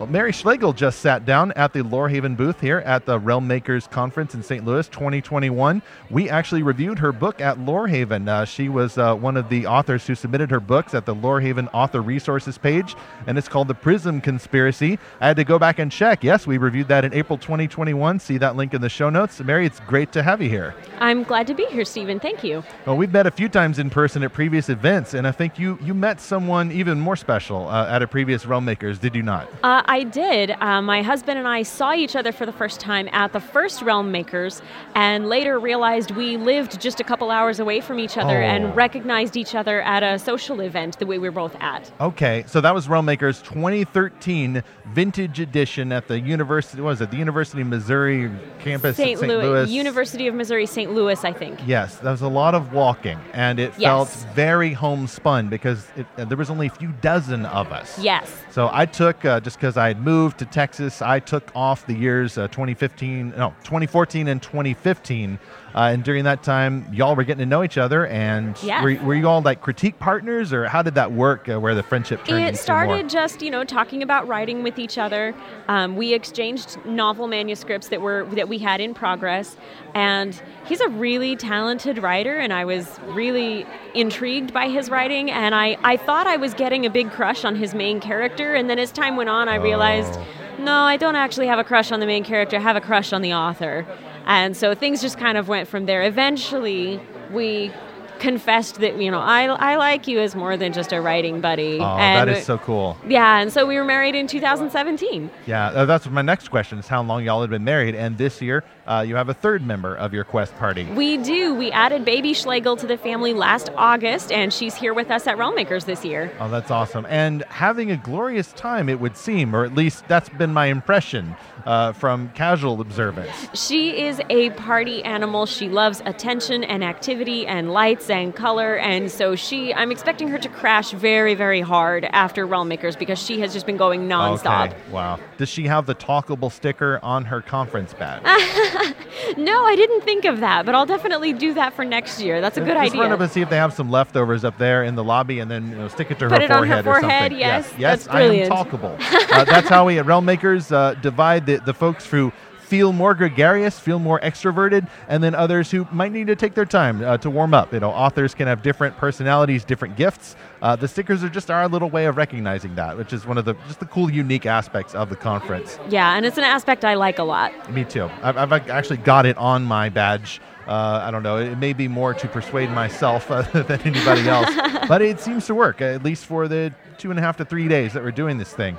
Well, 0.00 0.08
Mary 0.08 0.32
Schlegel 0.32 0.72
just 0.72 1.00
sat 1.00 1.26
down 1.26 1.52
at 1.56 1.74
the 1.74 1.82
Lorehaven 1.82 2.34
booth 2.34 2.58
here 2.58 2.78
at 2.86 3.04
the 3.04 3.18
Realm 3.18 3.46
Makers 3.46 3.86
Conference 3.86 4.34
in 4.34 4.42
St. 4.42 4.64
Louis 4.64 4.88
2021. 4.88 5.82
We 6.08 6.30
actually 6.30 6.62
reviewed 6.62 6.98
her 7.00 7.12
book 7.12 7.42
at 7.42 7.58
Lorehaven. 7.58 8.26
Uh, 8.26 8.46
she 8.46 8.70
was 8.70 8.96
uh, 8.96 9.14
one 9.14 9.36
of 9.36 9.50
the 9.50 9.66
authors 9.66 10.06
who 10.06 10.14
submitted 10.14 10.50
her 10.52 10.58
books 10.58 10.94
at 10.94 11.04
the 11.04 11.14
Lorehaven 11.14 11.68
Author 11.74 12.00
Resources 12.00 12.56
page, 12.56 12.96
and 13.26 13.36
it's 13.36 13.46
called 13.46 13.68
The 13.68 13.74
Prism 13.74 14.22
Conspiracy. 14.22 14.98
I 15.20 15.26
had 15.26 15.36
to 15.36 15.44
go 15.44 15.58
back 15.58 15.78
and 15.78 15.92
check. 15.92 16.24
Yes, 16.24 16.46
we 16.46 16.56
reviewed 16.56 16.88
that 16.88 17.04
in 17.04 17.12
April 17.12 17.36
2021. 17.36 18.20
See 18.20 18.38
that 18.38 18.56
link 18.56 18.72
in 18.72 18.80
the 18.80 18.88
show 18.88 19.10
notes. 19.10 19.38
Mary, 19.40 19.66
it's 19.66 19.80
great 19.80 20.12
to 20.12 20.22
have 20.22 20.40
you 20.40 20.48
here. 20.48 20.74
I'm 20.98 21.24
glad 21.24 21.46
to 21.48 21.54
be 21.54 21.66
here, 21.66 21.84
Stephen. 21.84 22.18
Thank 22.18 22.42
you. 22.42 22.64
Well, 22.86 22.96
we've 22.96 23.12
met 23.12 23.26
a 23.26 23.30
few 23.30 23.50
times 23.50 23.78
in 23.78 23.90
person 23.90 24.22
at 24.22 24.32
previous 24.32 24.70
events, 24.70 25.12
and 25.12 25.26
I 25.26 25.32
think 25.32 25.58
you 25.58 25.78
you 25.82 25.92
met 25.92 26.22
someone 26.22 26.72
even 26.72 26.98
more 26.98 27.16
special 27.16 27.68
uh, 27.68 27.86
at 27.86 28.00
a 28.00 28.06
previous 28.06 28.46
Realm 28.46 28.64
Makers, 28.64 28.98
did 28.98 29.14
you 29.14 29.22
not? 29.22 29.46
I 29.90 30.04
did. 30.04 30.52
Uh, 30.52 30.80
my 30.80 31.02
husband 31.02 31.36
and 31.36 31.48
I 31.48 31.64
saw 31.64 31.92
each 31.94 32.14
other 32.14 32.30
for 32.30 32.46
the 32.46 32.52
first 32.52 32.78
time 32.78 33.08
at 33.10 33.32
the 33.32 33.40
first 33.40 33.82
Realm 33.82 34.12
Makers, 34.12 34.62
and 34.94 35.28
later 35.28 35.58
realized 35.58 36.12
we 36.12 36.36
lived 36.36 36.80
just 36.80 37.00
a 37.00 37.04
couple 37.04 37.28
hours 37.32 37.58
away 37.58 37.80
from 37.80 37.98
each 37.98 38.16
other 38.16 38.40
Oh. 38.40 38.46
and 38.46 38.76
recognized 38.76 39.36
each 39.36 39.56
other 39.56 39.82
at 39.82 40.04
a 40.04 40.16
social 40.20 40.60
event 40.60 41.00
that 41.00 41.08
we 41.08 41.18
were 41.18 41.32
both 41.32 41.56
at. 41.60 41.90
Okay, 42.00 42.44
so 42.46 42.60
that 42.60 42.72
was 42.72 42.88
Realm 42.88 43.04
Makers 43.04 43.42
2013 43.42 44.62
Vintage 44.92 45.40
Edition 45.40 45.90
at 45.90 46.06
the 46.06 46.20
University. 46.20 46.80
What 46.80 46.90
was 46.90 47.00
it? 47.00 47.10
The 47.10 47.16
University 47.16 47.60
of 47.62 47.66
Missouri 47.66 48.30
campus 48.60 48.96
St. 48.96 49.18
St. 49.18 49.28
Louis, 49.28 49.42
Louis. 49.42 49.70
University 49.72 50.28
of 50.28 50.36
Missouri, 50.36 50.66
St. 50.66 50.92
Louis, 50.94 51.24
I 51.24 51.32
think. 51.32 51.58
Yes, 51.66 51.96
there 51.96 52.12
was 52.12 52.22
a 52.22 52.28
lot 52.28 52.54
of 52.54 52.72
walking, 52.72 53.18
and 53.32 53.58
it 53.58 53.72
Yes. 53.76 53.88
felt 53.88 54.08
very 54.36 54.72
homespun 54.72 55.48
because 55.48 55.88
it, 55.96 56.06
uh, 56.16 56.26
there 56.26 56.38
was 56.38 56.48
only 56.48 56.68
a 56.68 56.70
few 56.70 56.92
dozen 57.00 57.44
of 57.46 57.72
us. 57.72 57.98
Yes. 57.98 58.32
So 58.52 58.70
I 58.72 58.86
took 58.86 59.24
uh, 59.24 59.40
just 59.40 59.56
because 59.58 59.76
I 59.80 59.88
had 59.88 60.00
moved 60.00 60.38
to 60.38 60.44
Texas, 60.44 61.02
I 61.02 61.18
took 61.18 61.50
off 61.56 61.86
the 61.86 61.94
years 61.94 62.38
uh, 62.38 62.48
2015, 62.48 63.30
no, 63.30 63.54
2014 63.64 64.28
and 64.28 64.42
2015, 64.42 65.38
uh, 65.74 65.78
and 65.92 66.02
during 66.04 66.24
that 66.24 66.42
time, 66.42 66.86
y'all 66.92 67.14
were 67.16 67.24
getting 67.24 67.40
to 67.40 67.46
know 67.46 67.62
each 67.62 67.78
other. 67.78 68.06
And 68.06 68.56
Yes. 68.62 68.82
were, 68.82 68.94
were 69.04 69.14
you 69.14 69.28
all 69.28 69.40
like 69.42 69.60
critique 69.60 69.98
partners, 69.98 70.52
or 70.52 70.66
how 70.68 70.82
did 70.82 70.94
that 70.96 71.12
work? 71.12 71.48
Uh, 71.48 71.58
where 71.60 71.74
the 71.74 71.82
friendship 71.82 72.24
turned 72.24 72.44
It 72.44 72.56
started 72.58 72.88
more? 72.92 73.02
just, 73.08 73.42
you 73.42 73.50
know, 73.50 73.64
talking 73.64 74.02
about 74.02 74.26
writing 74.28 74.62
with 74.62 74.78
each 74.78 74.98
other. 74.98 75.34
Um, 75.68 75.96
we 75.96 76.14
exchanged 76.14 76.78
novel 76.84 77.26
manuscripts 77.26 77.88
that 77.88 78.00
were 78.00 78.26
that 78.32 78.48
we 78.48 78.58
had 78.58 78.80
in 78.80 78.94
progress, 78.94 79.56
and 79.94 80.40
he's 80.66 80.80
a 80.80 80.88
really 80.88 81.36
talented 81.36 81.98
writer, 81.98 82.36
and 82.38 82.52
I 82.52 82.64
was 82.64 82.98
really 83.08 83.66
intrigued 83.94 84.52
by 84.52 84.68
his 84.68 84.88
writing, 84.90 85.30
and 85.30 85.54
I, 85.54 85.76
I 85.82 85.96
thought 85.96 86.26
I 86.26 86.36
was 86.36 86.54
getting 86.54 86.86
a 86.86 86.90
big 86.90 87.10
crush 87.10 87.44
on 87.44 87.56
his 87.56 87.74
main 87.74 88.00
character, 88.00 88.54
and 88.54 88.68
then 88.70 88.78
as 88.78 88.92
time 88.92 89.16
went 89.16 89.28
on, 89.30 89.48
I 89.48 89.56
realized, 89.56 90.18
Oh. 90.18 90.62
no, 90.64 90.72
I 90.82 90.96
don't 90.96 91.16
actually 91.16 91.46
have 91.46 91.58
a 91.58 91.64
crush 91.64 91.90
on 91.90 92.00
the 92.00 92.06
main 92.06 92.22
character. 92.24 92.56
I 92.56 92.60
have 92.60 92.76
a 92.76 92.80
crush 92.80 93.12
on 93.12 93.22
the 93.22 93.32
author, 93.34 93.86
and 94.30 94.56
so 94.56 94.74
things 94.74 95.02
just 95.02 95.18
kind 95.18 95.36
of 95.36 95.48
went 95.48 95.68
from 95.68 95.86
there. 95.86 96.02
Eventually, 96.04 97.00
we 97.32 97.72
confessed 98.20 98.80
that 98.80 99.00
you 99.00 99.10
know 99.10 99.18
I, 99.18 99.44
I 99.46 99.76
like 99.76 100.06
you 100.06 100.20
as 100.20 100.34
more 100.36 100.54
than 100.54 100.74
just 100.74 100.92
a 100.92 101.00
writing 101.00 101.40
buddy 101.40 101.78
Oh, 101.80 101.96
and 101.96 102.28
that 102.28 102.36
is 102.36 102.44
so 102.44 102.58
cool. 102.58 102.98
yeah, 103.08 103.40
and 103.40 103.50
so 103.50 103.64
we 103.66 103.76
were 103.76 103.84
married 103.84 104.14
in 104.14 104.26
2017. 104.26 105.30
Yeah, 105.46 105.68
uh, 105.68 105.86
that's 105.86 106.06
my 106.06 106.20
next 106.20 106.48
question: 106.48 106.78
is 106.78 106.86
how 106.86 107.02
long 107.02 107.24
y'all 107.24 107.40
had 107.40 107.48
been 107.48 107.64
married? 107.64 107.94
And 107.94 108.18
this 108.18 108.42
year, 108.42 108.62
uh, 108.86 109.02
you 109.08 109.16
have 109.16 109.30
a 109.30 109.34
third 109.34 109.62
member 109.66 109.96
of 109.96 110.12
your 110.12 110.24
quest 110.24 110.54
party. 110.56 110.84
We 110.84 111.16
do. 111.16 111.54
We 111.54 111.72
added 111.72 112.04
baby 112.04 112.34
Schlegel 112.34 112.76
to 112.76 112.86
the 112.86 112.98
family 112.98 113.32
last 113.32 113.70
August, 113.74 114.30
and 114.30 114.52
she's 114.52 114.74
here 114.74 114.92
with 114.92 115.10
us 115.10 115.26
at 115.26 115.38
Realm 115.38 115.54
Makers 115.54 115.86
this 115.86 116.04
year. 116.04 116.30
Oh, 116.40 116.50
that's 116.50 116.70
awesome. 116.70 117.06
And 117.08 117.42
having 117.48 117.90
a 117.90 117.96
glorious 117.96 118.52
time, 118.52 118.90
it 118.90 119.00
would 119.00 119.16
seem, 119.16 119.56
or 119.56 119.64
at 119.64 119.74
least 119.74 120.06
that's 120.08 120.28
been 120.28 120.52
my 120.52 120.66
impression 120.66 121.34
uh, 121.66 121.92
from 121.92 122.28
casual 122.30 122.80
observance. 122.80 123.30
She 123.54 124.02
is 124.02 124.20
a 124.30 124.50
party 124.50 125.02
animal. 125.04 125.46
She 125.46 125.68
loves 125.68 126.02
attention 126.04 126.64
and 126.64 126.82
activity 126.84 127.46
and 127.46 127.72
lights 127.72 128.10
and 128.10 128.34
color, 128.34 128.76
and 128.76 129.10
so 129.10 129.34
she. 129.36 129.72
I'm 129.74 129.90
expecting 129.90 130.28
her 130.28 130.38
to 130.38 130.48
crash 130.48 130.90
very, 130.92 131.34
very 131.34 131.60
hard 131.60 132.04
after 132.06 132.46
Realm 132.46 132.68
Makers 132.68 132.96
because 132.96 133.18
she 133.18 133.40
has 133.40 133.52
just 133.52 133.66
been 133.66 133.76
going 133.76 134.08
nonstop. 134.08 134.68
Okay. 134.68 134.76
Wow. 134.90 135.18
Does 135.38 135.48
she 135.48 135.64
have 135.66 135.86
the 135.86 135.94
talkable 135.94 136.50
sticker 136.52 136.98
on 137.02 137.24
her 137.26 137.40
conference 137.40 137.94
badge? 137.94 138.22
No, 139.36 139.64
I 139.64 139.76
didn't 139.76 140.00
think 140.02 140.24
of 140.24 140.40
that, 140.40 140.66
but 140.66 140.74
I'll 140.74 140.86
definitely 140.86 141.32
do 141.32 141.54
that 141.54 141.74
for 141.74 141.84
next 141.84 142.20
year. 142.20 142.40
That's 142.40 142.56
a 142.56 142.60
good 142.60 142.74
Just 142.74 142.90
idea. 142.92 143.00
run 143.02 143.12
up 143.12 143.20
and 143.20 143.30
see 143.30 143.40
if 143.42 143.50
they 143.50 143.56
have 143.56 143.72
some 143.72 143.90
leftovers 143.90 144.44
up 144.44 144.58
there 144.58 144.82
in 144.84 144.94
the 144.94 145.04
lobby, 145.04 145.38
and 145.40 145.50
then 145.50 145.68
you 145.70 145.76
know, 145.76 145.88
stick 145.88 146.10
it 146.10 146.18
to 146.20 146.28
Put 146.28 146.38
her 146.38 146.44
it 146.44 146.50
on 146.50 146.66
her 146.66 146.82
forehead 146.82 146.86
or 146.86 147.00
something. 147.00 147.38
yes, 147.38 147.72
yes, 147.78 148.04
that's 148.06 148.08
I 148.08 148.22
am 148.22 148.50
talkable. 148.50 148.98
uh, 149.32 149.44
that's 149.44 149.68
how 149.68 149.86
we 149.86 149.98
at 149.98 150.06
Realm 150.06 150.24
Makers 150.24 150.72
uh, 150.72 150.94
divide 150.94 151.46
the, 151.56 151.64
the 151.64 151.74
folks 151.74 152.06
who 152.06 152.32
feel 152.70 152.92
more 152.92 153.16
gregarious, 153.16 153.80
feel 153.80 153.98
more 153.98 154.20
extroverted, 154.20 154.88
and 155.08 155.24
then 155.24 155.34
others 155.34 155.72
who 155.72 155.88
might 155.90 156.12
need 156.12 156.28
to 156.28 156.36
take 156.36 156.54
their 156.54 156.64
time 156.64 157.02
uh, 157.02 157.18
to 157.18 157.28
warm 157.28 157.52
up. 157.52 157.72
You 157.72 157.80
know, 157.80 157.90
authors 157.90 158.32
can 158.32 158.46
have 158.46 158.62
different 158.62 158.96
personalities, 158.96 159.64
different 159.64 159.96
gifts. 159.96 160.36
Uh, 160.62 160.76
the 160.76 160.86
stickers 160.86 161.24
are 161.24 161.28
just 161.28 161.50
our 161.50 161.66
little 161.66 161.90
way 161.90 162.06
of 162.06 162.16
recognizing 162.16 162.76
that, 162.76 162.96
which 162.96 163.12
is 163.12 163.26
one 163.26 163.38
of 163.38 163.44
the 163.44 163.54
just 163.66 163.80
the 163.80 163.86
cool, 163.86 164.08
unique 164.08 164.46
aspects 164.46 164.94
of 164.94 165.10
the 165.10 165.16
conference. 165.16 165.80
Yeah, 165.88 166.16
and 166.16 166.24
it's 166.24 166.38
an 166.38 166.44
aspect 166.44 166.84
I 166.84 166.94
like 166.94 167.18
a 167.18 167.24
lot. 167.24 167.72
Me 167.72 167.84
too. 167.84 168.08
I've, 168.22 168.36
I've 168.36 168.52
actually 168.52 168.98
got 168.98 169.26
it 169.26 169.36
on 169.36 169.64
my 169.64 169.88
badge. 169.88 170.40
Uh, 170.68 171.02
I 171.02 171.10
don't 171.10 171.24
know. 171.24 171.38
It 171.38 171.58
may 171.58 171.72
be 171.72 171.88
more 171.88 172.14
to 172.14 172.28
persuade 172.28 172.70
myself 172.70 173.28
uh, 173.32 173.42
than 173.42 173.80
anybody 173.80 174.28
else, 174.28 174.48
but 174.88 175.02
it 175.02 175.18
seems 175.18 175.46
to 175.46 175.56
work 175.56 175.80
at 175.80 176.04
least 176.04 176.26
for 176.26 176.46
the 176.46 176.72
two 176.98 177.10
and 177.10 177.18
a 177.18 177.22
half 177.22 177.36
to 177.38 177.44
three 177.44 177.66
days 177.66 177.94
that 177.94 178.04
we're 178.04 178.12
doing 178.12 178.38
this 178.38 178.52
thing. 178.52 178.78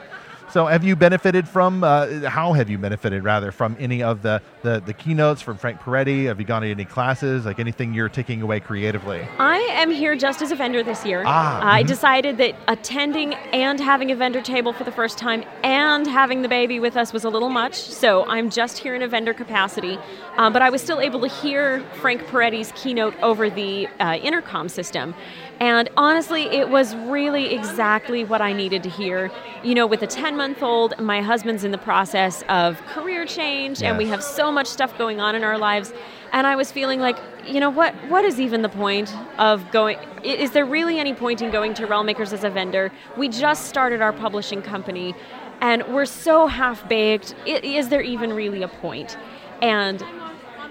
So, 0.51 0.65
have 0.65 0.83
you 0.83 0.97
benefited 0.97 1.47
from? 1.47 1.81
Uh, 1.81 2.29
how 2.29 2.51
have 2.51 2.69
you 2.69 2.77
benefited 2.77 3.23
rather 3.23 3.53
from 3.53 3.77
any 3.79 4.03
of 4.03 4.21
the, 4.21 4.41
the 4.63 4.81
the 4.85 4.91
keynotes 4.91 5.41
from 5.41 5.57
Frank 5.57 5.79
Peretti? 5.79 6.25
Have 6.25 6.41
you 6.41 6.45
gone 6.45 6.61
to 6.63 6.69
any 6.69 6.83
classes? 6.83 7.45
Like 7.45 7.59
anything 7.59 7.93
you're 7.93 8.09
taking 8.09 8.41
away 8.41 8.59
creatively? 8.59 9.25
I 9.39 9.59
am 9.71 9.91
here 9.91 10.13
just 10.17 10.41
as 10.41 10.51
a 10.51 10.55
vendor 10.55 10.83
this 10.83 11.05
year. 11.05 11.23
Ah, 11.25 11.61
I 11.63 11.83
mhm. 11.83 11.87
decided 11.87 12.37
that 12.39 12.55
attending 12.67 13.33
and 13.53 13.79
having 13.79 14.11
a 14.11 14.15
vendor 14.15 14.41
table 14.41 14.73
for 14.73 14.83
the 14.83 14.91
first 14.91 15.17
time 15.17 15.45
and 15.63 16.05
having 16.05 16.41
the 16.41 16.49
baby 16.49 16.81
with 16.81 16.97
us 16.97 17.13
was 17.13 17.23
a 17.23 17.29
little 17.29 17.49
much, 17.49 17.75
so 17.75 18.25
I'm 18.25 18.49
just 18.49 18.77
here 18.77 18.93
in 18.93 19.01
a 19.03 19.07
vendor 19.07 19.33
capacity. 19.33 19.97
Uh, 20.35 20.49
but 20.49 20.61
I 20.61 20.69
was 20.69 20.81
still 20.81 20.99
able 20.99 21.21
to 21.21 21.29
hear 21.29 21.79
Frank 22.01 22.23
Peretti's 22.23 22.73
keynote 22.75 23.15
over 23.21 23.49
the 23.49 23.87
uh, 24.01 24.17
intercom 24.21 24.67
system. 24.67 25.15
And 25.61 25.89
honestly, 25.95 26.45
it 26.45 26.69
was 26.69 26.95
really 26.95 27.53
exactly 27.53 28.23
what 28.23 28.41
I 28.41 28.51
needed 28.51 28.81
to 28.81 28.89
hear. 28.89 29.29
You 29.61 29.75
know, 29.75 29.85
with 29.85 30.01
a 30.01 30.07
10 30.07 30.35
month 30.35 30.63
old, 30.63 30.99
my 30.99 31.21
husband's 31.21 31.63
in 31.63 31.69
the 31.69 31.77
process 31.77 32.43
of 32.49 32.81
career 32.87 33.27
change, 33.27 33.83
and 33.83 33.95
we 33.95 34.07
have 34.07 34.23
so 34.23 34.51
much 34.51 34.65
stuff 34.65 34.97
going 34.97 35.21
on 35.21 35.35
in 35.35 35.43
our 35.43 35.59
lives. 35.59 35.93
And 36.33 36.47
I 36.47 36.55
was 36.55 36.71
feeling 36.71 36.99
like, 36.99 37.15
you 37.45 37.59
know, 37.59 37.69
what 37.69 37.93
what 38.09 38.25
is 38.25 38.39
even 38.39 38.63
the 38.63 38.69
point 38.69 39.15
of 39.37 39.69
going? 39.71 39.99
Is 40.23 40.49
there 40.49 40.65
really 40.65 40.97
any 40.97 41.13
point 41.13 41.43
in 41.43 41.51
going 41.51 41.75
to 41.75 41.85
Realm 41.85 42.07
Makers 42.07 42.33
as 42.33 42.43
a 42.43 42.49
vendor? 42.49 42.91
We 43.15 43.29
just 43.29 43.67
started 43.67 44.01
our 44.01 44.13
publishing 44.13 44.63
company, 44.63 45.13
and 45.61 45.83
we're 45.93 46.05
so 46.05 46.47
half 46.47 46.89
baked. 46.89 47.35
Is 47.45 47.89
there 47.89 48.01
even 48.01 48.33
really 48.33 48.63
a 48.63 48.67
point? 48.67 49.15
And 49.61 50.03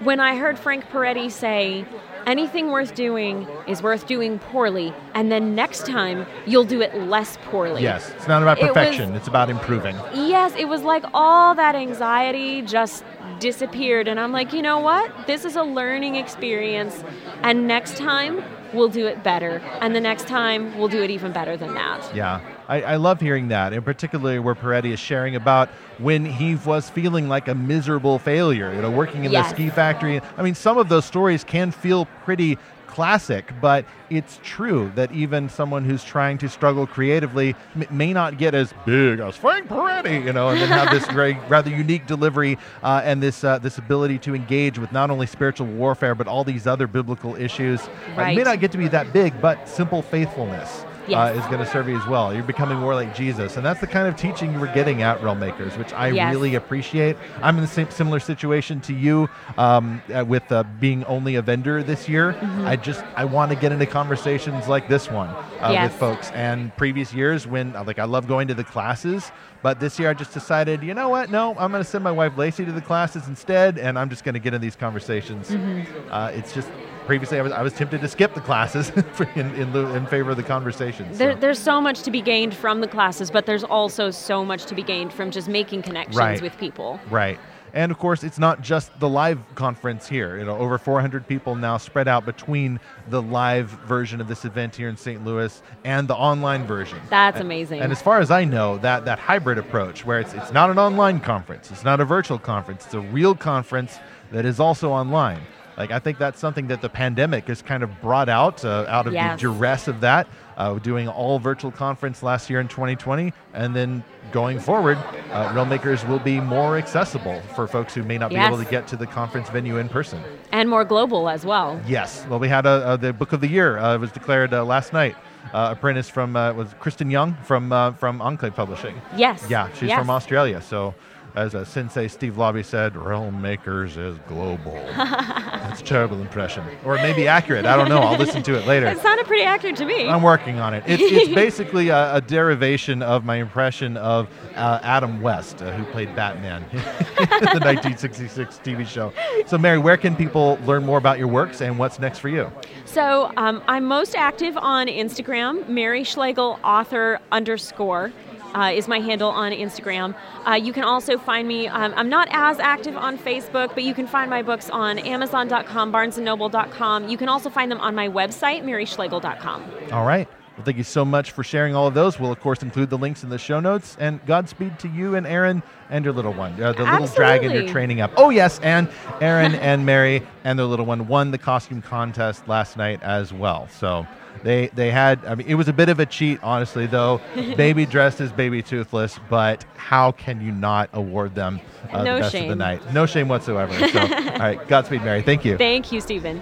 when 0.03 0.19
I 0.19 0.35
heard 0.35 0.59
Frank 0.59 0.89
Peretti 0.89 1.31
say, 1.31 1.85
anything 2.25 2.71
worth 2.71 2.95
doing 2.95 3.47
is 3.67 3.81
worth 3.81 4.07
doing 4.07 4.39
poorly, 4.39 4.93
and 5.13 5.31
then 5.31 5.55
next 5.55 5.85
time 5.85 6.25
you'll 6.45 6.63
do 6.65 6.81
it 6.81 6.95
less 6.95 7.37
poorly. 7.45 7.81
Yes, 7.81 8.11
it's 8.17 8.27
not 8.27 8.41
about 8.41 8.57
It 8.59 8.63
was- 8.63 8.69
perfection. 8.73 9.15
it's 9.15 9.27
about 9.27 9.49
improving. 9.49 9.95
Yes, 10.13 10.53
it 10.57 10.65
was 10.67 10.83
like 10.83 11.03
all 11.13 11.55
that 11.55 11.75
anxiety 11.75 12.61
just 12.61 13.03
disappeared. 13.39 14.07
And 14.07 14.19
I'm 14.19 14.31
like, 14.31 14.53
you 14.53 14.61
know 14.61 14.79
what? 14.79 15.11
This 15.27 15.45
is 15.45 15.55
a 15.55 15.63
learning 15.63 16.15
experience. 16.15 17.03
And 17.41 17.67
next 17.67 17.97
time, 17.97 18.43
we'll 18.71 18.87
do 18.89 19.07
it 19.07 19.23
better. 19.23 19.61
And 19.81 19.95
the 19.95 19.99
next 20.01 20.27
time, 20.27 20.77
we'll 20.77 20.87
do 20.87 21.01
it 21.01 21.09
even 21.09 21.31
better 21.31 21.57
than 21.57 21.73
that. 21.73 22.07
Yeah, 22.15 22.39
I, 22.71 22.81
I 22.81 22.95
love 22.95 23.19
hearing 23.19 23.49
that, 23.49 23.73
and 23.73 23.83
particularly 23.83 24.39
where 24.39 24.55
Peretti 24.55 24.93
is 24.93 24.99
sharing 24.99 25.35
about 25.35 25.67
when 25.97 26.23
he 26.25 26.55
was 26.55 26.89
feeling 26.89 27.27
like 27.27 27.49
a 27.49 27.53
miserable 27.55 28.17
failure, 28.17 28.73
you 28.73 28.81
know, 28.81 28.89
working 28.89 29.25
in 29.25 29.31
Yes. 29.31 29.49
the 29.49 29.55
ski 29.55 29.69
factory. 29.69 30.21
I 30.37 30.41
mean, 30.41 30.55
some 30.55 30.77
of 30.77 30.87
those 30.87 31.03
stories 31.03 31.43
can 31.43 31.71
feel 31.71 32.05
pretty 32.23 32.57
classic, 32.87 33.51
but 33.61 33.85
it's 34.09 34.39
true 34.43 34.91
that 34.95 35.11
even 35.13 35.49
someone 35.49 35.83
who's 35.85 36.03
trying 36.03 36.37
to 36.37 36.47
struggle 36.49 36.85
creatively 36.87 37.55
m- 37.75 37.85
may 37.89 38.11
not 38.13 38.37
get 38.37 38.53
as 38.53 38.73
big 38.85 39.19
as 39.19 39.35
Frank 39.37 39.67
Peretti, 39.67 40.23
you 40.25 40.31
know, 40.33 40.49
and 40.49 40.61
then 40.61 40.69
have 40.69 40.91
this 40.91 41.05
very 41.13 41.37
rather 41.49 41.69
unique 41.69 42.05
delivery 42.07 42.57
uh, 42.83 43.01
and 43.03 43.21
this 43.23 43.43
uh, 43.45 43.57
this 43.59 43.77
ability 43.77 44.17
to 44.19 44.33
engage 44.35 44.77
with 44.79 44.91
not 44.91 45.09
only 45.09 45.25
spiritual 45.27 45.67
warfare 45.67 46.15
but 46.15 46.27
all 46.27 46.43
these 46.45 46.67
other 46.67 46.87
biblical 46.87 47.35
issues. 47.35 47.81
Uh, 48.17 48.21
it 48.23 48.35
may 48.35 48.43
not 48.43 48.59
get 48.59 48.71
to 48.73 48.77
be 48.77 48.87
that 48.89 49.11
big, 49.13 49.39
but 49.41 49.67
simple 49.69 50.01
faithfulness 50.01 50.85
Yes. 51.07 51.35
uh, 51.35 51.39
is 51.39 51.45
going 51.47 51.59
to 51.59 51.65
serve 51.65 51.87
you 51.89 51.97
as 51.97 52.07
well. 52.07 52.33
You're 52.33 52.43
becoming 52.43 52.77
more 52.77 52.93
like 52.95 53.15
Jesus, 53.15 53.57
and 53.57 53.65
that's 53.65 53.79
the 53.81 53.87
kind 53.87 54.07
of 54.07 54.15
teaching 54.15 54.53
you 54.53 54.59
were 54.59 54.67
getting 54.67 55.01
at 55.01 55.21
Realm 55.23 55.39
Makers, 55.39 55.77
which 55.77 55.93
I 55.93 56.09
Yes. 56.09 56.33
really 56.33 56.55
appreciate. 56.55 57.17
I'm 57.41 57.55
in 57.55 57.61
the 57.61 57.67
same 57.67 57.89
similar 57.89 58.19
situation 58.19 58.79
to 58.81 58.93
you 58.93 59.29
um, 59.57 60.01
uh, 60.13 60.23
with 60.25 60.51
uh, 60.51 60.63
being 60.79 61.03
only 61.05 61.35
a 61.35 61.41
vendor 61.41 61.83
this 61.83 62.07
year. 62.09 62.33
Mm-hmm. 62.33 62.67
I 62.67 62.75
just 62.75 63.03
I 63.15 63.25
want 63.25 63.51
to 63.51 63.57
get 63.57 63.71
into 63.71 63.85
conversations 63.85 64.67
like 64.67 64.87
this 64.87 65.09
one 65.09 65.29
uh, 65.29 65.69
Yes. 65.71 65.91
with 65.91 65.99
folks. 65.99 66.31
And 66.31 66.75
previous 66.77 67.13
years 67.13 67.47
when 67.47 67.75
uh, 67.75 67.83
like 67.83 67.99
I 67.99 68.05
love 68.05 68.27
going 68.27 68.47
to 68.49 68.53
the 68.53 68.63
classes, 68.63 69.31
but 69.61 69.79
this 69.79 69.99
year 69.99 70.09
I 70.09 70.13
just 70.13 70.33
decided, 70.33 70.81
you 70.83 70.93
know 70.93 71.09
what? 71.09 71.29
No, 71.29 71.51
I'm 71.57 71.71
going 71.71 71.83
to 71.83 71.89
send 71.89 72.03
my 72.03 72.11
wife 72.11 72.37
Lacey 72.37 72.65
to 72.65 72.71
the 72.71 72.81
classes 72.81 73.27
instead, 73.27 73.77
and 73.77 73.97
I'm 73.97 74.09
just 74.09 74.23
going 74.23 74.33
to 74.33 74.39
get 74.39 74.53
in 74.53 74.61
these 74.61 74.75
conversations. 74.75 75.49
Mm-hmm. 75.49 76.09
Uh, 76.11 76.31
it's 76.33 76.53
just 76.53 76.69
previously 77.05 77.39
I 77.39 77.41
was, 77.41 77.51
I 77.51 77.61
was 77.61 77.73
tempted 77.73 78.01
to 78.01 78.07
skip 78.07 78.33
the 78.33 78.41
classes 78.41 78.89
in, 79.35 79.53
in, 79.55 79.75
in 79.75 80.05
favor 80.07 80.31
of 80.31 80.37
the 80.37 80.43
conversations. 80.43 81.17
There, 81.17 81.33
so. 81.33 81.39
there's 81.39 81.59
so 81.59 81.81
much 81.81 82.01
to 82.03 82.11
be 82.11 82.21
gained 82.21 82.53
from 82.53 82.81
the 82.81 82.87
classes, 82.87 83.31
but 83.31 83.45
there's 83.45 83.63
also 83.63 84.11
so 84.11 84.43
much 84.45 84.65
to 84.65 84.75
be 84.75 84.83
gained 84.83 85.13
from 85.13 85.31
just 85.31 85.47
making 85.47 85.81
connections 85.81 86.17
Right. 86.17 86.41
with 86.41 86.57
people. 86.57 86.99
Right. 87.09 87.39
And 87.73 87.89
of 87.89 87.97
course, 87.99 88.25
it's 88.25 88.37
not 88.37 88.61
just 88.61 88.97
the 88.99 89.07
live 89.07 89.39
conference 89.55 90.05
here. 90.05 90.37
You 90.37 90.43
know, 90.43 90.57
over 90.57 90.77
400 90.77 91.25
people 91.25 91.55
now 91.55 91.77
spread 91.77 92.09
out 92.09 92.25
between 92.25 92.81
the 93.07 93.21
live 93.21 93.67
version 93.87 94.19
of 94.19 94.27
this 94.27 94.43
event 94.43 94.75
here 94.75 94.89
in 94.89 94.97
St. 94.97 95.23
Louis 95.23 95.61
and 95.85 96.05
the 96.05 96.15
online 96.15 96.65
version. 96.67 96.99
That's 97.09 97.37
And- 97.37 97.45
amazing. 97.45 97.79
And 97.79 97.91
as 97.93 98.01
far 98.01 98.19
as 98.19 98.29
I 98.29 98.43
know, 98.43 98.77
that 98.79 99.05
that 99.05 99.19
hybrid 99.19 99.57
approach, 99.57 100.05
where 100.05 100.19
it's 100.19 100.33
it's 100.33 100.51
not 100.51 100.69
an 100.69 100.79
online 100.79 101.21
conference, 101.21 101.71
it's 101.71 101.85
not 101.85 102.01
a 102.01 102.05
virtual 102.05 102.37
conference, 102.37 102.83
it's 102.85 102.93
a 102.93 102.99
real 102.99 103.35
conference 103.35 103.99
that 104.33 104.43
is 104.45 104.59
also 104.59 104.91
online. 104.91 105.39
Like 105.77 105.91
I 105.91 105.99
think 105.99 106.17
that's 106.17 106.39
something 106.39 106.67
that 106.67 106.81
the 106.81 106.89
pandemic 106.89 107.47
has 107.47 107.61
kind 107.61 107.81
of 107.83 108.01
brought 108.01 108.29
out 108.29 108.63
uh, 108.65 108.85
out 108.87 109.07
of 109.07 109.13
Yes. 109.13 109.39
the 109.39 109.47
duress 109.47 109.87
of 109.87 110.01
that. 110.01 110.27
Uh, 110.57 110.77
doing 110.77 111.07
all 111.07 111.39
virtual 111.39 111.71
conference 111.71 112.21
last 112.21 112.47
year 112.49 112.59
in 112.59 112.67
2020, 112.67 113.33
and 113.55 113.75
then 113.75 114.03
going 114.31 114.59
forward, 114.59 114.95
uh, 115.31 115.51
Realm 115.55 115.69
Makers 115.69 116.05
will 116.05 116.19
be 116.19 116.39
more 116.39 116.77
accessible 116.77 117.41
for 117.55 117.67
folks 117.67 117.95
who 117.95 118.03
may 118.03 118.17
not 118.19 118.29
be 118.29 118.35
able 118.35 118.57
to 118.59 118.65
get 118.69 118.85
to 118.89 118.95
the 118.95 119.07
conference 119.07 119.49
venue 119.49 119.77
in 119.77 119.89
person. 119.89 120.21
and 120.51 120.69
more 120.69 120.85
global 120.85 121.29
as 121.29 121.45
well. 121.45 121.79
Yes. 121.87 122.25
Well, 122.29 122.37
we 122.37 122.47
had 122.47 122.65
a, 122.67 122.69
uh 122.69 122.97
the 122.97 123.11
book 123.11 123.31
of 123.33 123.41
the 123.41 123.47
year 123.47 123.79
uh, 123.79 123.97
was 123.97 124.11
declared 124.11 124.53
uh, 124.53 124.63
last 124.63 124.93
night. 124.93 125.15
Uh, 125.51 125.69
apprentice 125.75 126.07
from 126.09 126.35
uh, 126.35 126.53
was 126.53 126.75
Kristen 126.79 127.09
Young 127.09 127.35
from 127.43 127.71
uh, 127.71 127.93
from 127.93 128.21
Enclave 128.21 128.53
Publishing. 128.53 129.01
Yes. 129.17 129.43
Yeah, 129.49 129.69
she's 129.73 129.89
Yes. 129.89 129.97
from 129.99 130.11
Australia. 130.11 130.61
So, 130.61 130.93
as 131.35 131.55
uh, 131.55 131.63
Sensei 131.65 132.07
Steve 132.07 132.33
Laube 132.33 132.63
said, 132.63 132.95
Realm 132.95 133.41
Makers 133.41 133.97
is 133.97 134.17
global. 134.27 134.73
That's 134.97 135.81
a 135.81 135.83
terrible 135.83 136.19
impression, 136.21 136.63
or 136.83 136.97
it 136.97 137.01
may 137.01 137.13
be 137.13 137.27
accurate. 137.27 137.65
I 137.65 137.77
don't 137.77 137.89
know. 137.89 137.99
I'll 137.99 138.17
listen 138.17 138.43
to 138.43 138.57
it 138.57 138.67
later. 138.67 138.87
It 138.87 138.99
sounded 138.99 139.25
pretty 139.25 139.43
accurate 139.43 139.75
to 139.77 139.85
me. 139.85 140.07
I'm 140.07 140.21
working 140.21 140.59
on 140.59 140.73
it. 140.73 140.83
It's, 140.85 141.01
it's 141.01 141.33
basically 141.35 141.89
a, 141.89 142.15
a 142.15 142.21
derivation 142.21 143.01
of 143.01 143.23
my 143.23 143.37
impression 143.37 143.97
of 143.97 144.27
uh, 144.55 144.79
Adam 144.83 145.21
West, 145.21 145.61
uh, 145.61 145.71
who 145.71 145.85
played 145.91 146.15
Batman 146.15 146.63
in 146.71 146.79
the 146.79 147.59
1966 147.61 148.59
TV 148.63 148.85
show. 148.85 149.13
So, 149.47 149.57
Mary, 149.57 149.77
where 149.77 149.97
can 149.97 150.15
people 150.15 150.59
learn 150.65 150.85
more 150.85 150.97
about 150.97 151.17
your 151.17 151.27
works 151.27 151.61
and 151.61 151.77
what's 151.79 151.99
next 151.99 152.19
for 152.19 152.29
you? 152.29 152.51
So 152.85 153.31
um, 153.37 153.63
I'm 153.67 153.85
most 153.85 154.15
active 154.15 154.57
on 154.57 154.87
Instagram, 154.87 155.67
Mary 155.69 156.03
Schlegel 156.03 156.59
author 156.61 157.19
underscore. 157.31 158.11
Uh, 158.53 158.71
is 158.73 158.87
my 158.87 158.99
handle 158.99 159.29
on 159.29 159.51
Instagram. 159.51 160.15
Uh, 160.45 160.55
you 160.55 160.73
can 160.73 160.83
also 160.83 161.17
find 161.17 161.47
me, 161.47 161.67
um, 161.67 161.93
I'm 161.95 162.09
not 162.09 162.27
as 162.31 162.59
active 162.59 162.97
on 162.97 163.17
Facebook, 163.17 163.73
but 163.73 163.83
you 163.83 163.93
can 163.93 164.07
find 164.07 164.29
my 164.29 164.41
books 164.41 164.69
on 164.69 164.99
Amazon.com, 164.99 165.91
BarnesandNoble.com. 165.91 167.07
You 167.07 167.17
can 167.17 167.29
also 167.29 167.49
find 167.49 167.71
them 167.71 167.79
on 167.79 167.95
my 167.95 168.09
website, 168.09 168.63
MarySchlegel.com. 168.63 169.71
All 169.91 170.05
right. 170.05 170.27
Well, 170.57 170.65
thank 170.65 170.77
you 170.77 170.83
so 170.83 171.05
much 171.05 171.31
for 171.31 171.43
sharing 171.43 171.75
all 171.75 171.87
of 171.87 171.93
those. 171.93 172.19
We'll, 172.19 172.31
of 172.31 172.39
course, 172.41 172.61
include 172.61 172.89
the 172.89 172.97
links 172.97 173.23
in 173.23 173.29
the 173.29 173.37
show 173.37 173.61
notes. 173.61 173.95
And 173.99 174.23
Godspeed 174.25 174.77
to 174.79 174.89
you 174.89 175.15
and 175.15 175.25
Aaron 175.25 175.63
and 175.89 176.03
your 176.03 176.13
little 176.13 176.33
one, 176.33 176.61
uh, 176.61 176.73
the 176.73 176.83
little 176.83 177.07
dragon 177.07 177.51
you're 177.51 177.67
training 177.67 178.01
up. 178.01 178.11
Oh, 178.17 178.29
yes. 178.31 178.59
And 178.59 178.89
Aaron 179.21 179.55
and 179.61 179.85
Mary 179.85 180.21
and 180.43 180.59
their 180.59 180.65
little 180.65 180.85
one 180.85 181.07
won 181.07 181.31
the 181.31 181.37
costume 181.37 181.81
contest 181.81 182.47
last 182.49 182.75
night 182.75 183.01
as 183.01 183.31
well. 183.31 183.69
So 183.69 184.05
they, 184.43 184.67
they 184.67 184.91
had, 184.91 185.23
I 185.25 185.35
mean, 185.35 185.47
it 185.47 185.55
was 185.55 185.67
a 185.67 185.73
bit 185.73 185.89
of 185.89 185.99
a 185.99 186.05
cheat, 186.05 186.39
honestly, 186.43 186.87
though. 186.87 187.21
baby 187.55 187.85
dressed 187.85 188.21
as 188.21 188.31
Baby 188.31 188.61
Toothless, 188.61 189.19
but 189.29 189.65
how 189.75 190.11
can 190.11 190.41
you 190.41 190.51
not 190.51 190.89
award 190.93 191.35
them 191.35 191.59
uh, 191.91 192.03
No 192.03 192.15
the 192.15 192.21
best 192.21 192.35
of 192.35 192.47
the 192.47 192.55
night? 192.55 192.93
No 192.93 193.05
shame 193.05 193.27
whatsoever. 193.27 193.73
So, 193.89 193.99
all 194.01 194.07
right. 194.07 194.67
Godspeed, 194.67 195.03
Mary. 195.03 195.21
Thank 195.21 195.45
you. 195.45 195.57
Thank 195.57 195.91
you, 195.91 196.01
Stephen. 196.01 196.41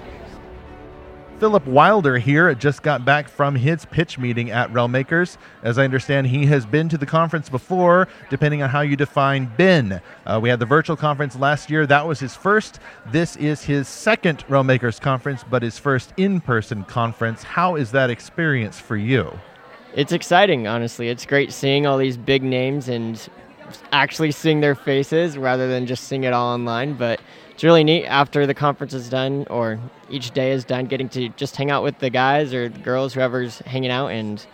Philip 1.40 1.66
Wilder 1.68 2.18
here 2.18 2.54
just 2.54 2.84
got 2.84 3.06
back 3.06 3.30
from 3.30 3.56
his 3.56 3.86
pitch 3.86 4.20
meeting 4.20 4.52
at 4.52 4.70
Realm 4.74 4.92
Makers. 4.92 5.38
As 5.64 5.78
I 5.78 5.86
understand, 5.86 6.28
he 6.28 6.46
has 6.48 6.66
been 6.66 6.90
to 6.90 6.98
the 6.98 7.06
conference 7.06 7.48
before, 7.48 8.10
depending 8.30 8.62
on 8.62 8.70
how 8.70 8.82
you 8.82 8.98
define 8.98 9.50
been. 9.56 10.02
Uh, 10.26 10.40
we 10.42 10.50
had 10.50 10.60
the 10.60 10.66
virtual 10.66 10.98
conference 10.98 11.38
last 11.38 11.70
year. 11.70 11.88
That 11.88 12.06
was 12.06 12.20
his 12.20 12.36
first. 12.36 12.82
This 13.06 13.38
is 13.38 13.64
his 13.64 13.88
second 13.88 14.44
Realm 14.50 14.68
Makers 14.68 15.00
conference, 15.00 15.46
but 15.50 15.64
his 15.64 15.80
first 15.80 16.12
in 16.18 16.42
person 16.42 16.84
conference. 16.84 17.42
How 17.42 17.78
is 17.78 17.92
that 17.92 18.10
experience 18.10 18.78
for 18.78 18.98
you? 18.98 19.32
It's 19.96 20.12
exciting, 20.12 20.68
honestly. 20.68 21.08
It's 21.08 21.26
great 21.26 21.54
seeing 21.54 21.88
all 21.88 21.98
these 21.98 22.18
big 22.18 22.44
names 22.44 22.90
and 22.90 23.30
actually 23.94 24.32
seeing 24.32 24.60
their 24.60 24.76
faces 24.76 25.38
rather 25.38 25.70
than 25.70 25.86
just 25.86 26.04
seeing 26.04 26.26
it 26.26 26.34
all 26.34 26.54
online. 26.54 26.96
But 26.96 27.22
it's 27.60 27.64
really 27.66 27.84
neat 27.84 28.06
after 28.06 28.48
the 28.48 28.54
conference 28.54 28.94
is 28.94 29.10
done 29.10 29.46
or 29.50 29.78
each 30.10 30.32
day 30.32 30.54
is 30.54 30.64
done, 30.64 30.86
getting 30.86 31.10
to 31.10 31.28
just 31.36 31.58
hang 31.58 31.70
out 31.70 31.84
with 31.84 32.00
the 32.00 32.10
guys 32.10 32.54
or 32.54 32.70
the 32.70 32.80
girls, 32.80 33.14
whoever's 33.14 33.60
hanging 33.60 33.92
out, 33.92 34.14
and 34.14 34.46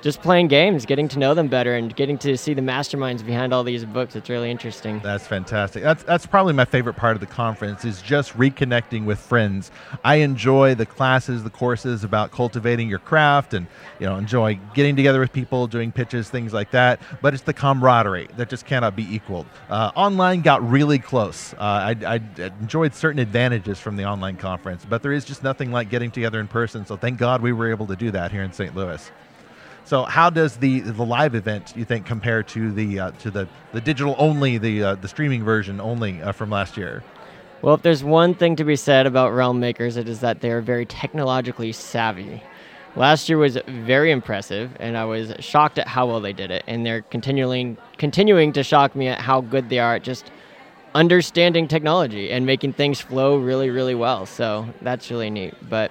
just 0.00 0.22
playing 0.22 0.48
games, 0.48 0.86
getting 0.86 1.08
to 1.08 1.18
know 1.18 1.34
them 1.34 1.48
better, 1.48 1.74
and 1.74 1.94
getting 1.96 2.18
to 2.18 2.36
see 2.36 2.54
the 2.54 2.62
masterminds 2.62 3.24
behind 3.24 3.52
all 3.52 3.64
these 3.64 3.84
books. 3.84 4.14
It's 4.16 4.28
really 4.28 4.50
interesting. 4.50 5.00
That's 5.00 5.26
fantastic. 5.26 5.82
That's 5.82 6.02
that's 6.02 6.26
probably 6.26 6.52
my 6.52 6.64
favorite 6.64 6.94
part 6.94 7.16
of 7.16 7.20
the 7.20 7.26
conference 7.26 7.84
is 7.84 8.00
just 8.02 8.36
reconnecting 8.36 9.04
with 9.04 9.18
friends. 9.18 9.70
I 10.04 10.16
enjoy 10.16 10.74
the 10.74 10.86
classes, 10.86 11.42
the 11.42 11.50
courses 11.50 12.04
about 12.04 12.30
cultivating 12.30 12.88
your 12.88 13.00
craft, 13.00 13.54
and 13.54 13.66
you 13.98 14.06
know 14.06 14.16
enjoy 14.16 14.58
getting 14.74 14.96
together 14.96 15.20
with 15.20 15.32
people, 15.32 15.66
doing 15.66 15.92
pitches, 15.92 16.30
things 16.30 16.52
like 16.52 16.70
that. 16.70 17.00
But 17.20 17.34
it's 17.34 17.42
the 17.42 17.54
camaraderie 17.54 18.28
that 18.36 18.48
just 18.48 18.66
cannot 18.66 18.94
be 18.94 19.12
equaled. 19.14 19.46
Uh, 19.68 19.90
online 19.94 20.42
got 20.42 20.68
really 20.68 20.98
close. 20.98 21.54
Uh, 21.54 21.58
I, 21.58 21.96
I 22.06 22.20
enjoyed 22.60 22.94
certain 22.94 23.18
advantages 23.18 23.78
from 23.78 23.96
the 23.96 24.04
online 24.04 24.36
conference, 24.36 24.86
but 24.88 25.02
there 25.02 25.12
is 25.12 25.24
just 25.24 25.42
nothing 25.42 25.72
like 25.72 25.90
getting 25.90 26.10
together 26.10 26.40
in 26.40 26.48
person. 26.48 26.86
So 26.86 26.96
thank 26.96 27.18
God 27.18 27.42
we 27.42 27.52
were 27.52 27.70
able 27.70 27.86
to 27.88 27.96
do 27.96 28.10
that 28.12 28.30
here 28.30 28.42
in 28.42 28.52
St. 28.52 28.74
Louis. 28.76 29.10
So 29.88 30.02
how 30.02 30.28
does 30.28 30.58
the 30.58 30.80
the 30.80 31.02
live 31.02 31.34
event 31.34 31.72
you 31.74 31.86
think 31.86 32.04
compare 32.04 32.42
to 32.42 32.70
the 32.72 33.00
uh, 33.00 33.10
to 33.22 33.30
the, 33.30 33.48
the 33.72 33.80
digital 33.80 34.14
only 34.18 34.58
the 34.58 34.84
uh, 34.84 34.94
the 34.96 35.08
streaming 35.08 35.42
version 35.42 35.80
only 35.80 36.20
uh, 36.20 36.32
from 36.32 36.50
last 36.50 36.76
year? 36.76 37.02
Well, 37.62 37.74
if 37.74 37.80
there's 37.80 38.04
one 38.04 38.34
thing 38.34 38.54
to 38.56 38.64
be 38.64 38.76
said 38.76 39.06
about 39.06 39.32
Realm 39.32 39.60
Makers, 39.60 39.96
it 39.96 40.06
is 40.06 40.20
that 40.20 40.42
they 40.42 40.50
are 40.50 40.60
very 40.60 40.84
technologically 40.84 41.72
savvy. 41.72 42.42
Last 42.96 43.30
year 43.30 43.38
was 43.38 43.56
very 43.66 44.10
impressive, 44.10 44.76
and 44.78 44.94
I 44.94 45.06
was 45.06 45.32
shocked 45.40 45.78
at 45.78 45.88
how 45.88 46.06
well 46.06 46.20
they 46.20 46.34
did 46.34 46.50
it. 46.50 46.64
And 46.66 46.84
they're 46.84 47.00
continuing 47.00 47.78
continuing 47.96 48.52
to 48.52 48.62
shock 48.62 48.94
me 48.94 49.08
at 49.08 49.20
how 49.20 49.40
good 49.40 49.70
they 49.70 49.78
are 49.78 49.94
at 49.94 50.02
just 50.02 50.30
understanding 50.94 51.66
technology 51.66 52.30
and 52.30 52.44
making 52.44 52.74
things 52.74 53.00
flow 53.00 53.38
really, 53.38 53.70
really 53.70 53.94
well. 53.94 54.26
So 54.26 54.68
that's 54.82 55.10
really 55.10 55.30
neat. 55.30 55.54
But 55.70 55.90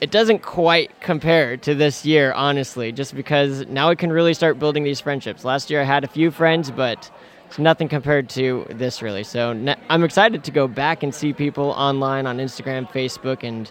it 0.00 0.10
doesn't 0.10 0.40
quite 0.40 0.98
compare 1.00 1.56
to 1.58 1.74
this 1.74 2.06
year, 2.06 2.32
honestly, 2.32 2.90
just 2.90 3.14
because 3.14 3.66
now 3.66 3.90
I 3.90 3.94
can 3.94 4.10
really 4.10 4.32
start 4.32 4.58
building 4.58 4.82
these 4.82 5.00
friendships. 5.00 5.44
Last 5.44 5.70
year 5.70 5.80
I 5.82 5.84
had 5.84 6.04
a 6.04 6.08
few 6.08 6.30
friends, 6.30 6.70
but 6.70 7.10
it's 7.46 7.58
nothing 7.58 7.88
compared 7.88 8.28
to 8.30 8.66
this, 8.70 9.02
really. 9.02 9.24
So 9.24 9.50
I'm 9.90 10.04
excited 10.04 10.44
to 10.44 10.50
go 10.50 10.66
back 10.66 11.02
and 11.02 11.14
see 11.14 11.32
people 11.32 11.70
online 11.70 12.26
on 12.26 12.38
Instagram, 12.38 12.88
Facebook, 12.90 13.42
and 13.46 13.70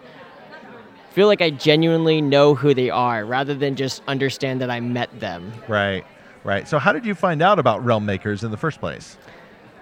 feel 1.12 1.28
like 1.28 1.42
I 1.42 1.50
genuinely 1.50 2.22
know 2.22 2.54
who 2.54 2.76
they 2.76 2.92
are 2.92 3.26
rather 3.26 3.56
than 3.56 3.76
just 3.76 4.04
understand 4.08 4.62
that 4.62 4.70
I 4.70 4.80
met 4.80 5.20
them. 5.20 5.52
Right, 5.68 6.06
right. 6.44 6.68
So, 6.68 6.78
how 6.78 6.94
did 6.94 7.06
you 7.06 7.16
find 7.16 7.42
out 7.42 7.58
about 7.58 7.84
Realm 7.84 8.06
Makers 8.06 8.44
in 8.44 8.52
the 8.52 8.58
first 8.58 8.80
place? 8.80 9.18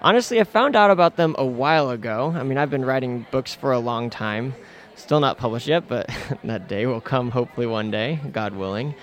Honestly, 0.00 0.40
I 0.40 0.44
found 0.44 0.76
out 0.76 0.90
about 0.90 1.16
them 1.16 1.34
a 1.36 1.44
while 1.44 1.90
ago. 1.90 2.32
I 2.34 2.42
mean, 2.42 2.56
I've 2.56 2.70
been 2.70 2.84
writing 2.84 3.26
books 3.30 3.54
for 3.54 3.72
a 3.72 3.78
long 3.78 4.10
time. 4.10 4.54
Still 4.98 5.20
not 5.20 5.38
published 5.38 5.68
yet, 5.68 5.88
but 5.88 6.10
that 6.44 6.68
day 6.68 6.84
will 6.84 7.00
come 7.00 7.30
hopefully 7.30 7.66
one 7.66 7.90
day, 7.90 8.20
God 8.32 8.54
willing. 8.54 8.94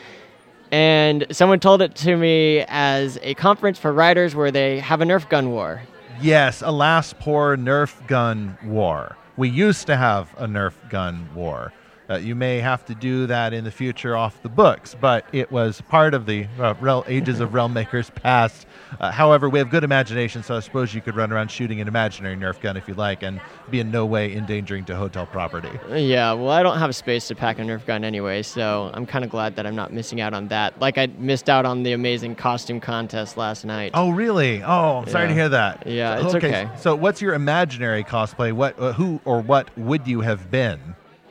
And 0.72 1.26
someone 1.32 1.60
told 1.60 1.82
it 1.82 1.96
to 1.96 2.18
me 2.18 2.66
as 2.68 3.18
a 3.22 3.34
conference 3.36 3.80
for 3.80 3.94
writers 3.94 4.36
where 4.36 4.52
they 4.52 4.80
have 4.80 5.02
a 5.02 5.06
Nerf 5.06 5.30
gun 5.30 5.52
war. 5.52 5.82
Yes, 6.22 6.62
alas, 6.62 7.14
poor 7.18 7.56
Nerf 7.56 8.06
gun 8.08 8.58
war. 8.66 9.16
We 9.38 9.50
used 9.50 9.88
to 9.88 9.96
have 9.96 10.34
a 10.38 10.48
Nerf 10.48 10.74
gun 10.90 11.30
war. 11.34 11.72
Uh, 12.10 12.16
you 12.18 12.36
may 12.36 12.60
have 12.60 12.86
to 12.86 12.94
do 12.96 13.26
that 13.26 13.52
in 13.54 13.64
the 13.64 13.72
future 13.72 14.16
off 14.16 14.42
the 14.44 14.50
books, 14.50 14.96
but 15.00 15.26
it 15.32 15.52
was 15.52 15.82
part 15.82 16.14
of 16.14 16.26
the 16.28 16.46
uh, 16.60 16.74
Rel- 16.80 17.04
Ages 17.08 17.40
of 17.40 17.54
Realm 17.54 17.74
Makers 17.74 18.12
past. 18.12 18.68
Uh, 19.00 19.12
however, 19.12 19.50
we 19.50 19.58
have 19.60 19.70
good 19.72 19.84
imagination, 19.84 20.44
so 20.44 20.56
I 20.56 20.60
suppose 20.60 20.94
you 20.94 21.02
could 21.02 21.16
run 21.16 21.32
around 21.34 21.50
shooting 21.50 21.82
an 21.82 21.88
imaginary 21.88 22.36
Nerf 22.38 22.62
gun 22.62 22.78
if 22.78 22.88
you 22.88 22.94
like 22.94 23.24
and 23.24 23.42
be 23.72 23.80
in 23.80 23.90
no 23.90 24.06
way 24.06 24.36
endangering 24.36 24.86
to 24.86 24.96
hotel 24.96 25.26
property. 25.26 25.70
Yeah, 25.90 26.34
well, 26.34 26.50
I 26.52 26.62
don't 26.62 26.78
have 26.78 26.96
space 26.96 27.28
to 27.30 27.36
pack 27.36 27.58
a 27.58 27.64
Nerf 27.64 27.86
gun 27.88 28.04
anyway, 28.04 28.44
so 28.44 28.92
I'm 28.94 29.06
kind 29.08 29.26
of 29.26 29.32
glad 29.32 29.56
that 29.56 29.66
I'm 29.66 29.76
not 29.76 29.92
missing 29.92 30.22
out 30.22 30.34
on 30.36 30.48
that. 30.50 30.80
Like, 30.80 31.00
I 31.00 31.08
missed 31.18 31.50
out 31.50 31.66
on 31.66 31.82
the 31.82 31.94
amazing 31.94 32.36
costume 32.36 32.80
contest 32.80 33.36
last 33.36 33.66
night. 33.66 33.92
Oh, 33.96 34.12
really? 34.12 34.62
Oh, 34.64 34.98
I'm 35.00 35.08
sorry 35.10 35.24
Yeah. 35.24 35.30
to 35.30 35.34
hear 35.34 35.50
that. 35.50 35.88
Yeah, 35.88 36.24
it's 36.24 36.36
okay. 36.36 36.70
So, 36.78 36.96
what's 36.96 37.20
your 37.22 37.34
imaginary 37.34 38.04
cosplay? 38.04 38.54
What, 38.54 38.80
uh, 38.80 38.94
who, 38.94 39.20
or 39.26 39.42
what 39.42 39.76
would 39.78 40.08
you 40.08 40.22
have 40.22 40.52
been? 40.52 40.80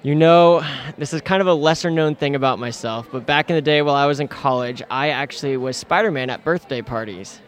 You 0.05 0.15
know, 0.15 0.63
this 0.99 1.15
is 1.15 1.23
kind 1.23 1.41
of 1.41 1.47
a 1.47 1.55
lesser 1.55 1.89
known 1.89 2.15
thing 2.15 2.35
about 2.35 2.59
myself, 2.59 3.09
but 3.11 3.25
back 3.25 3.49
in 3.49 3.57
the 3.57 3.63
day 3.63 3.81
while 3.81 3.95
I 3.95 4.05
was 4.05 4.21
in 4.21 4.29
college, 4.29 4.83
I 4.91 5.09
actually 5.09 5.57
was 5.57 5.79
Spider 5.79 6.11
Man 6.11 6.29
at 6.29 6.45
birthday 6.45 6.83
parties. 6.83 7.41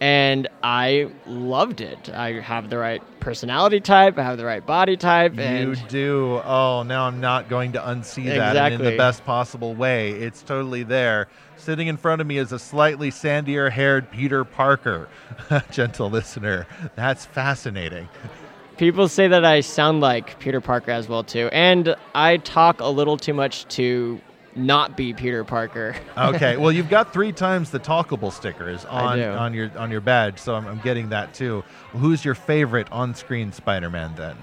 And 0.00 0.46
I 0.62 1.10
loved 1.26 1.80
it. 1.80 2.08
I 2.10 2.34
have 2.42 2.70
the 2.70 2.78
right 2.78 3.02
personality 3.18 3.80
type, 3.80 4.18
I 4.18 4.22
have 4.22 4.36
the 4.36 4.44
right 4.44 4.64
body 4.64 4.96
type, 4.96 5.34
You 5.36 5.74
do. 5.88 6.40
Oh, 6.44 6.84
now 6.86 7.08
I'm 7.08 7.18
not 7.18 7.48
going 7.48 7.72
to 7.72 7.80
unsee 7.80 8.26
that 8.26 8.56
and 8.56 8.74
in 8.74 8.84
the 8.84 8.96
best 8.96 9.24
possible 9.24 9.74
way. 9.74 10.12
It's 10.12 10.42
totally 10.42 10.84
there. 10.84 11.26
Sitting 11.56 11.88
in 11.88 11.96
front 11.96 12.20
of 12.20 12.28
me 12.28 12.38
is 12.38 12.52
a 12.52 12.58
slightly 12.60 13.10
sandier 13.10 13.68
haired 13.72 14.12
Peter 14.12 14.44
Parker. 14.44 15.08
Gentle 15.72 16.08
listener. 16.08 16.68
That's 16.94 17.26
fascinating. 17.26 18.08
people 18.76 19.08
say 19.08 19.28
that 19.28 19.44
I 19.44 19.60
sound 19.60 20.00
like 20.00 20.38
Peter 20.38 20.60
Parker 20.60 20.90
as 20.90 21.08
well 21.08 21.24
too. 21.24 21.48
And 21.52 21.94
I 22.14 22.38
talk 22.38 22.80
a 22.80 22.88
little 22.88 23.16
too 23.16 23.34
much 23.34 23.66
to 23.76 24.20
not 24.54 24.96
be 24.96 25.12
Peter 25.12 25.44
Parker. 25.44 25.94
Okay. 26.16 26.56
well, 26.56 26.72
you've 26.72 26.88
got 26.88 27.12
three 27.12 27.30
times 27.30 27.70
the 27.70 27.78
talkable 27.78 28.32
stickers 28.32 28.84
on 28.86 29.20
on 29.20 29.52
your 29.52 29.70
on 29.76 29.90
your 29.90 30.00
badge, 30.00 30.38
so 30.38 30.54
I'm, 30.54 30.66
I'm 30.66 30.80
getting 30.80 31.10
that 31.10 31.34
too. 31.34 31.62
Who's 31.92 32.24
your 32.24 32.34
favorite 32.34 32.90
on-screen 32.90 33.52
Spider-Man 33.52 34.14
then? 34.16 34.36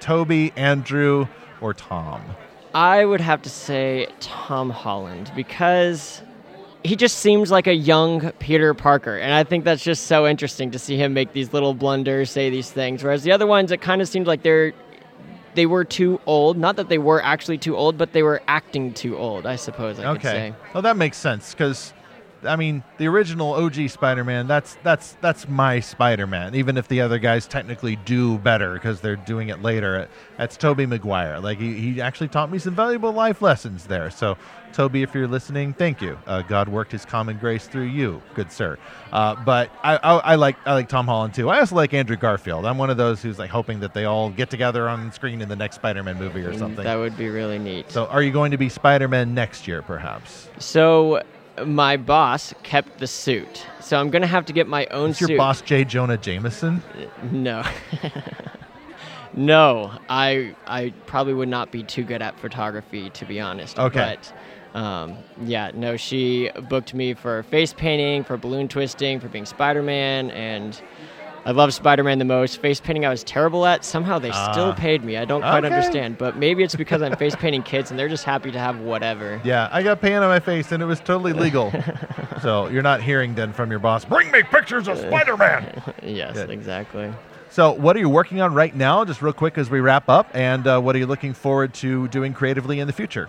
Tobey, 0.00 0.50
Andrew, 0.56 1.28
or 1.60 1.74
Tom? 1.74 2.22
I 2.74 3.04
would 3.04 3.20
have 3.20 3.42
to 3.42 3.50
say 3.50 4.08
Tom 4.20 4.70
Holland 4.70 5.30
because 5.36 6.22
he 6.84 6.96
just 6.96 7.18
seems 7.18 7.50
like 7.50 7.66
a 7.66 7.74
young 7.74 8.32
Peter 8.38 8.72
Parker. 8.74 9.16
And 9.18 9.34
I 9.34 9.44
think 9.44 9.64
that's 9.64 9.82
just 9.82 10.06
so 10.06 10.26
interesting 10.26 10.70
to 10.70 10.78
see 10.78 10.96
him 10.96 11.12
make 11.12 11.32
these 11.32 11.52
little 11.52 11.74
blunders, 11.74 12.30
say 12.30 12.48
these 12.50 12.70
things. 12.70 13.02
Whereas 13.04 13.22
the 13.22 13.32
other 13.32 13.46
ones, 13.46 13.70
it 13.70 13.80
kind 13.80 14.00
of 14.02 14.08
seemed 14.08 14.26
like 14.26 14.42
they're. 14.42 14.72
They 15.54 15.66
were 15.66 15.84
too 15.84 16.20
old. 16.26 16.56
Not 16.56 16.76
that 16.76 16.88
they 16.88 16.98
were 16.98 17.20
actually 17.22 17.58
too 17.58 17.76
old, 17.76 17.98
but 17.98 18.12
they 18.12 18.22
were 18.22 18.40
acting 18.46 18.94
too 18.94 19.18
old, 19.18 19.46
I 19.46 19.56
suppose 19.56 19.98
I 19.98 20.02
could 20.02 20.18
Okay. 20.18 20.28
say. 20.28 20.54
Well, 20.72 20.82
that 20.82 20.96
makes 20.96 21.16
sense 21.18 21.52
because, 21.52 21.92
I 22.44 22.54
mean, 22.54 22.84
the 22.98 23.08
original 23.08 23.54
OG 23.54 23.88
Spider-Man. 23.90 24.46
That's 24.46 24.78
that's 24.84 25.16
that's 25.20 25.48
my 25.48 25.80
Spider-Man. 25.80 26.54
Even 26.54 26.76
if 26.78 26.86
the 26.86 27.00
other 27.00 27.18
guys 27.18 27.48
technically 27.48 27.96
do 27.96 28.38
better 28.38 28.74
because 28.74 29.00
they're 29.00 29.16
doing 29.16 29.48
it 29.48 29.60
later, 29.60 30.06
that's 30.38 30.56
Tobey 30.56 30.86
Maguire. 30.86 31.40
Like 31.40 31.58
he, 31.58 31.74
he 31.74 32.00
actually 32.00 32.28
taught 32.28 32.48
me 32.52 32.58
some 32.60 32.76
valuable 32.76 33.10
life 33.12 33.42
lessons 33.42 33.88
there. 33.88 34.08
So, 34.10 34.38
Tobey, 34.72 35.02
if 35.02 35.14
you're 35.14 35.28
listening, 35.28 35.72
thank 35.72 36.00
you. 36.00 36.18
Uh, 36.26 36.42
God 36.42 36.68
worked 36.68 36.92
His 36.92 37.04
common 37.04 37.38
grace 37.38 37.66
through 37.66 37.84
you, 37.84 38.22
good 38.34 38.50
sir. 38.52 38.78
Uh, 39.12 39.36
but 39.44 39.70
I, 39.82 39.96
I, 39.96 40.16
I 40.18 40.34
like 40.36 40.56
I 40.66 40.74
like 40.74 40.88
Tom 40.88 41.06
Holland 41.06 41.34
too. 41.34 41.48
I 41.50 41.60
also 41.60 41.76
like 41.76 41.94
Andrew 41.94 42.16
Garfield. 42.16 42.66
I'm 42.66 42.78
one 42.78 42.90
of 42.90 42.96
those 42.96 43.22
who's 43.22 43.38
like 43.38 43.50
hoping 43.50 43.80
that 43.80 43.94
they 43.94 44.04
all 44.04 44.30
get 44.30 44.50
together 44.50 44.88
on 44.88 45.12
screen 45.12 45.40
in 45.40 45.48
the 45.48 45.56
next 45.56 45.76
Spider-Man 45.76 46.18
movie 46.18 46.42
or 46.42 46.56
something. 46.56 46.84
That 46.84 46.96
would 46.96 47.16
be 47.16 47.28
really 47.28 47.58
neat. 47.58 47.90
so, 47.90 48.06
are 48.06 48.22
you 48.22 48.32
going 48.32 48.50
to 48.50 48.58
be 48.58 48.68
Spider-Man 48.68 49.34
next 49.34 49.66
year, 49.68 49.82
perhaps? 49.82 50.48
So 50.58 51.22
my 51.66 51.96
boss 51.96 52.54
kept 52.62 52.98
the 52.98 53.06
suit. 53.06 53.66
So 53.80 53.98
I'm 53.98 54.10
going 54.10 54.22
to 54.22 54.28
have 54.28 54.46
to 54.46 54.52
get 54.52 54.66
my 54.66 54.86
own 54.86 55.10
Is 55.10 55.18
suit. 55.18 55.30
your 55.30 55.38
boss 55.38 55.60
J. 55.62 55.84
Jonah 55.84 56.16
Jameson? 56.16 56.82
No. 57.30 57.64
no, 59.34 59.92
I 60.08 60.54
I 60.66 60.92
probably 61.06 61.34
would 61.34 61.48
not 61.48 61.70
be 61.70 61.82
too 61.82 62.04
good 62.04 62.22
at 62.22 62.38
photography 62.38 63.10
to 63.10 63.24
be 63.24 63.40
honest. 63.40 63.78
Okay. 63.78 63.98
But 64.16 64.32
um, 64.74 65.16
yeah, 65.44 65.70
no, 65.74 65.96
she 65.96 66.50
booked 66.68 66.94
me 66.94 67.14
for 67.14 67.42
face 67.44 67.72
painting, 67.72 68.24
for 68.24 68.36
balloon 68.36 68.68
twisting, 68.68 69.18
for 69.20 69.28
being 69.28 69.46
Spider-Man, 69.46 70.30
and 70.30 70.80
I 71.44 71.52
love 71.52 71.72
Spider-Man 71.72 72.18
the 72.18 72.24
most. 72.26 72.60
Face 72.60 72.80
painting 72.80 73.06
I 73.06 73.08
was 73.08 73.24
terrible 73.24 73.64
at. 73.64 73.82
Somehow 73.84 74.18
they 74.18 74.30
still 74.30 74.70
Ah. 74.70 74.74
paid 74.76 75.02
me. 75.02 75.16
I 75.16 75.24
don't 75.24 75.40
quite 75.40 75.64
Okay. 75.64 75.74
understand, 75.74 76.18
but 76.18 76.36
maybe 76.36 76.62
it's 76.62 76.76
because 76.76 77.00
I'm 77.00 77.16
face 77.24 77.34
painting 77.34 77.62
kids 77.62 77.90
and 77.90 77.98
they're 77.98 78.08
just 78.10 78.24
happy 78.24 78.50
to 78.50 78.58
have 78.58 78.78
whatever. 78.80 79.40
Yeah, 79.42 79.68
I 79.72 79.82
got 79.82 80.00
paint 80.02 80.16
on 80.16 80.28
my 80.28 80.38
face 80.40 80.70
and 80.70 80.82
it 80.82 80.86
was 80.86 81.00
totally 81.00 81.32
legal. 81.32 81.72
so 82.42 82.68
you're 82.68 82.82
not 82.82 83.00
hearing 83.02 83.34
then 83.34 83.52
from 83.54 83.70
your 83.70 83.80
boss, 83.80 84.04
bring 84.04 84.30
me 84.30 84.42
pictures 84.42 84.86
of 84.86 84.98
Spider 84.98 85.36
Man. 85.38 85.82
yes, 86.02 86.34
Good. 86.34 86.50
exactly. 86.50 87.10
so, 87.48 87.72
what 87.72 87.96
are 87.96 88.00
you 88.00 88.10
working 88.10 88.42
on 88.42 88.52
right 88.52 88.76
now, 88.76 89.04
just 89.06 89.22
real 89.22 89.32
quick 89.32 89.56
as 89.56 89.70
we 89.70 89.80
wrap 89.80 90.10
up? 90.10 90.28
And 90.34 90.66
uh, 90.66 90.78
what 90.80 90.94
are 90.94 90.98
you 90.98 91.06
looking 91.06 91.32
forward 91.32 91.72
to 91.74 92.06
doing 92.08 92.34
creatively 92.34 92.80
in 92.80 92.86
the 92.86 92.92
future? 92.92 93.28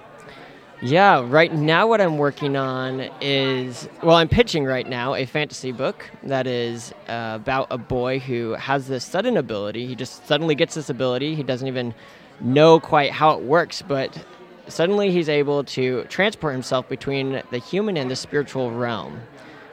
Yeah, 0.84 1.24
right 1.28 1.54
now 1.54 1.86
what 1.86 2.02
I'm 2.02 2.18
working 2.18 2.56
on 2.56 3.02
is 3.22 3.88
well, 4.02 4.16
I'm 4.16 4.28
pitching 4.28 4.66
right 4.66 4.88
now 4.90 5.14
a 5.14 5.28
fantasy 5.28 5.72
book 5.72 6.10
that 6.24 6.48
is 6.48 6.92
uh, 7.08 7.38
about 7.40 7.68
a 7.70 7.78
boy 7.78 8.18
who 8.18 8.54
has 8.54 8.88
this 8.88 9.06
sudden 9.06 9.38
ability. 9.38 9.86
He 9.86 9.94
just 9.94 10.26
suddenly 10.26 10.56
gets 10.56 10.74
this 10.74 10.90
ability. 10.90 11.36
He 11.36 11.44
doesn't 11.44 11.68
even 11.68 11.94
know 12.40 12.80
quite 12.80 13.12
how 13.12 13.38
it 13.38 13.44
works, 13.44 13.84
but 13.84 14.26
suddenly 14.68 15.12
he's 15.12 15.30
able 15.30 15.64
to 15.66 16.04
transport 16.06 16.54
himself 16.54 16.90
between 16.90 17.44
the 17.52 17.60
human 17.60 17.96
and 17.96 18.10
the 18.10 18.16
spiritual 18.16 18.72
realm. 18.72 19.22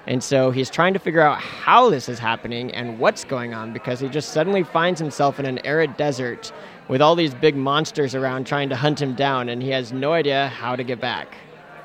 And 0.07 0.23
so 0.23 0.51
he's 0.51 0.69
trying 0.69 0.93
to 0.93 0.99
figure 0.99 1.23
out 1.23 1.39
how 1.41 1.89
this 1.89 2.11
is 2.11 2.19
happening 2.19 2.71
and 2.73 2.99
what's 2.99 3.25
going 3.25 3.55
on 3.55 3.73
because 3.73 4.01
he 4.01 4.09
just 4.09 4.31
suddenly 4.35 4.63
finds 4.63 5.01
himself 5.01 5.41
in 5.41 5.47
an 5.47 5.59
arid 5.67 5.97
desert 5.97 6.53
with 6.89 7.03
all 7.03 7.15
these 7.15 7.35
big 7.35 7.55
monsters 7.55 8.15
around 8.15 8.47
trying 8.47 8.69
to 8.71 8.77
hunt 8.77 9.01
him 9.01 9.15
down, 9.15 9.49
and 9.49 9.63
he 9.63 9.71
has 9.71 9.93
no 9.93 10.13
idea 10.13 10.49
how 10.49 10.75
to 10.75 10.83
get 10.83 11.01
back. 11.01 11.37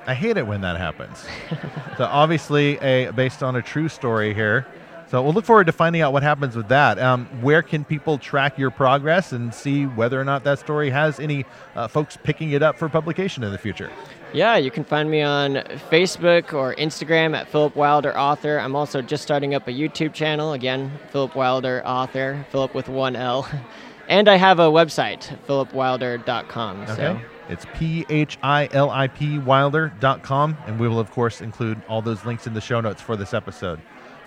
I 0.06 0.14
hate 0.14 0.38
it 0.38 0.48
when 0.48 0.62
that 0.62 0.78
happens. 0.78 1.26
so 1.98 2.06
obviously, 2.06 2.78
a 2.80 3.12
based 3.12 3.44
on 3.44 3.56
a 3.56 3.62
true 3.62 3.88
story 3.88 4.34
here. 4.34 4.66
So 5.08 5.22
we'll 5.22 5.34
look 5.34 5.46
forward 5.46 5.68
to 5.68 5.72
finding 5.72 6.02
out 6.02 6.12
what 6.12 6.24
happens 6.24 6.56
with 6.56 6.70
that. 6.70 6.98
Um, 6.98 7.28
where 7.42 7.62
can 7.62 7.86
people 7.86 8.18
track 8.18 8.58
your 8.58 8.72
progress 8.72 9.32
and 9.32 9.54
see 9.54 9.86
whether 9.86 10.20
or 10.20 10.26
not 10.26 10.44
that 10.46 10.58
story 10.58 10.90
has 10.90 11.20
any 11.20 11.46
uh, 11.76 11.88
folks 11.88 12.18
picking 12.18 12.50
it 12.52 12.64
up 12.64 12.80
for 12.80 12.90
publication 12.90 13.44
in 13.44 13.52
the 13.52 13.58
future? 13.60 13.92
Yeah, 14.34 14.58
you 14.58 14.72
can 14.72 14.84
find 14.84 15.12
me 15.12 15.22
on 15.22 15.58
Facebook 15.92 16.54
or 16.54 16.74
Instagram 16.76 17.36
at 17.36 17.48
Philip 17.48 17.76
Wilder 17.76 18.18
Author. 18.18 18.58
I'm 18.58 18.76
also 18.76 19.04
just 19.04 19.22
starting 19.22 19.54
up 19.54 19.68
a 19.68 19.72
YouTube 19.72 20.14
channel. 20.14 20.54
Again, 20.54 20.92
Philip 21.12 21.36
Wilder 21.36 21.84
Author, 21.86 22.44
Philip 22.50 22.74
with 22.74 22.90
one 22.90 23.16
L. 23.16 23.48
And 24.08 24.28
I 24.28 24.36
have 24.36 24.60
a 24.60 24.68
website, 24.70 25.38
philipwilder.com. 25.48 26.82
Okay. 26.82 26.96
So 26.96 27.22
It's 27.50 27.66
P 27.74 28.06
H 28.10 28.38
I 28.44 28.68
L 28.72 28.90
I 28.90 29.08
P 29.08 29.40
Wilder.com. 29.40 30.58
And 30.68 30.80
we 30.80 30.88
will, 30.88 31.00
of 31.00 31.12
course, 31.12 31.42
include 31.42 31.82
all 31.88 32.02
those 32.02 32.26
links 32.26 32.48
in 32.48 32.54
the 32.54 32.62
show 32.62 32.82
notes 32.82 33.02
for 33.02 33.16
this 33.16 33.34
episode. 33.34 33.80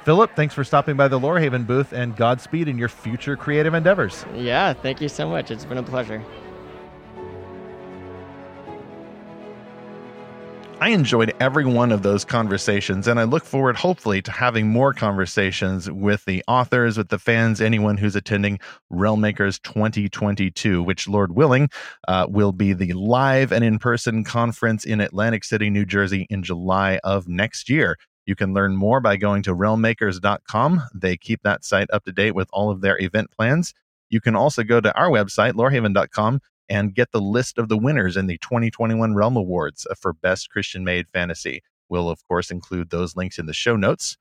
Philip, 0.05 0.31
thanks 0.37 0.55
for 0.55 0.63
stopping 0.63 0.97
by 0.97 1.09
the 1.09 1.19
Lorehaven 1.19 1.67
booth 1.67 1.93
and 1.93 2.15
Godspeed 2.15 2.69
in 2.69 2.79
your 2.79 2.89
future 2.89 3.37
creative 3.37 3.75
endeavors. 3.75 4.25
yeah, 4.35 4.73
thank 4.73 5.01
you 5.01 5.09
so 5.09 5.29
much. 5.29 5.51
It's 5.51 5.65
been 5.65 5.79
a 5.79 5.83
pleasure. 5.83 6.23
I 10.79 10.91
enjoyed 10.91 11.35
every 11.41 11.65
one 11.65 11.91
of 11.91 12.03
those 12.03 12.23
conversations, 12.23 13.09
and 13.09 13.19
I 13.19 13.25
look 13.25 13.45
forward, 13.45 13.77
hopefully, 13.77 14.21
to 14.21 14.31
having 14.31 14.69
more 14.69 14.93
conversations 14.93 15.91
with 15.91 16.23
the 16.27 16.45
authors, 16.47 16.99
with 16.99 17.09
the 17.09 17.19
fans, 17.19 17.63
anyone 17.63 17.97
who's 17.97 18.15
attending 18.15 18.61
Realm 18.91 19.23
Makers 19.23 19.59
2022, 19.61 20.83
which, 20.83 21.09
Lord 21.09 21.35
willing, 21.35 21.71
uh, 22.09 22.27
will 22.29 22.53
be 22.53 22.75
the 22.75 22.93
live 22.93 23.53
and 23.53 23.65
in 23.65 23.79
person 23.79 24.23
conference 24.23 24.85
in 24.85 25.01
Atlantic 25.01 25.45
City, 25.45 25.71
New 25.71 25.87
Jersey 25.87 26.27
in 26.29 26.43
July 26.43 27.01
of 27.03 27.27
next 27.27 27.71
year. 27.71 27.97
You 28.27 28.37
can 28.37 28.53
learn 28.53 28.77
more 28.77 29.01
by 29.01 29.17
going 29.17 29.43
to 29.45 29.55
realmmakers.com. 29.55 30.83
They 30.95 31.17
keep 31.17 31.43
that 31.43 31.65
site 31.65 31.89
up 31.91 32.05
to 32.05 32.13
date 32.13 32.35
with 32.35 32.51
all 32.53 32.71
of 32.71 32.83
their 32.83 33.01
event 33.01 33.31
plans. 33.31 33.73
You 34.11 34.21
can 34.21 34.37
also 34.37 34.63
go 34.63 34.83
to 34.83 34.95
our 34.95 35.09
website, 35.09 35.53
lorehaven.com, 35.53 36.41
and 36.69 36.95
get 36.95 37.13
the 37.13 37.21
list 37.21 37.59
of 37.59 37.69
the 37.69 37.77
winners 37.77 38.17
in 38.17 38.27
the 38.27 38.39
2021 38.39 39.15
Realm 39.15 39.37
Awards 39.37 39.87
uh, 39.91 39.95
for 39.95 40.13
Best 40.13 40.51
Christian 40.51 40.85
Made 40.85 41.07
Fantasy. 41.13 41.63
We'll, 41.89 42.09
of 42.09 42.27
course, 42.27 42.51
include 42.51 42.91
those 42.91 43.17
links 43.17 43.39
in 43.39 43.47
the 43.47 43.53
show 43.53 43.77
notes. 43.77 44.17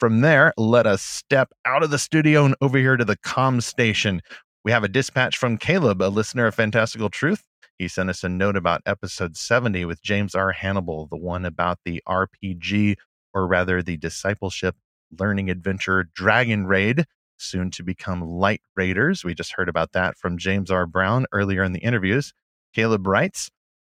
From 0.00 0.20
there, 0.20 0.52
let 0.56 0.86
us 0.86 1.02
step 1.02 1.52
out 1.64 1.82
of 1.82 1.90
the 1.90 1.98
studio 1.98 2.44
and 2.44 2.56
over 2.60 2.78
here 2.78 2.96
to 2.96 3.04
the 3.04 3.18
com 3.18 3.60
station. 3.60 4.20
We 4.64 4.72
have 4.72 4.84
a 4.84 4.88
dispatch 4.88 5.36
from 5.36 5.58
Caleb, 5.58 6.02
a 6.02 6.08
listener 6.08 6.46
of 6.46 6.54
Fantastical 6.54 7.10
Truth. 7.10 7.42
He 7.78 7.88
sent 7.88 8.10
us 8.10 8.24
a 8.24 8.28
note 8.28 8.56
about 8.56 8.82
episode 8.86 9.36
70 9.36 9.84
with 9.84 10.02
James 10.02 10.34
R. 10.34 10.52
Hannibal, 10.52 11.08
the 11.08 11.16
one 11.16 11.44
about 11.44 11.78
the 11.84 12.02
RPG, 12.08 12.96
or 13.34 13.46
rather 13.46 13.82
the 13.82 13.96
discipleship 13.96 14.76
learning 15.18 15.50
adventure 15.50 16.08
Dragon 16.14 16.66
Raid, 16.66 17.04
soon 17.42 17.70
to 17.72 17.82
become 17.82 18.22
Light 18.22 18.62
Raiders. 18.76 19.24
We 19.24 19.34
just 19.34 19.52
heard 19.52 19.68
about 19.68 19.92
that 19.92 20.16
from 20.16 20.38
James 20.38 20.70
R. 20.70 20.86
Brown 20.86 21.26
earlier 21.32 21.62
in 21.62 21.72
the 21.72 21.80
interviews. 21.80 22.32
Caleb 22.74 23.06
writes, 23.06 23.50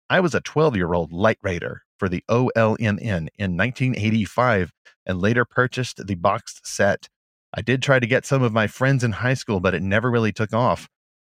I 0.10 0.20
was 0.20 0.34
a 0.34 0.42
12 0.42 0.76
year 0.76 0.94
old 0.94 1.12
Light 1.12 1.38
Raider 1.42 1.84
for 1.98 2.10
the 2.10 2.24
OLMN 2.30 3.28
in 3.38 3.58
1985 3.58 4.72
and 5.06 5.20
later 5.20 5.46
purchased 5.46 6.06
the 6.06 6.16
boxed 6.16 6.66
set. 6.66 7.10
I 7.54 7.62
did 7.62 7.82
try 7.82 8.00
to 8.00 8.08
get 8.08 8.26
some 8.26 8.44
of 8.44 8.54
my 8.54 8.68
friends 8.68 9.04
in 9.04 9.12
high 9.12 9.34
school, 9.34 9.60
but 9.60 9.74
it 9.74 9.82
never 9.82 10.10
really 10.10 10.32
took 10.32 10.54
off. 10.54 10.88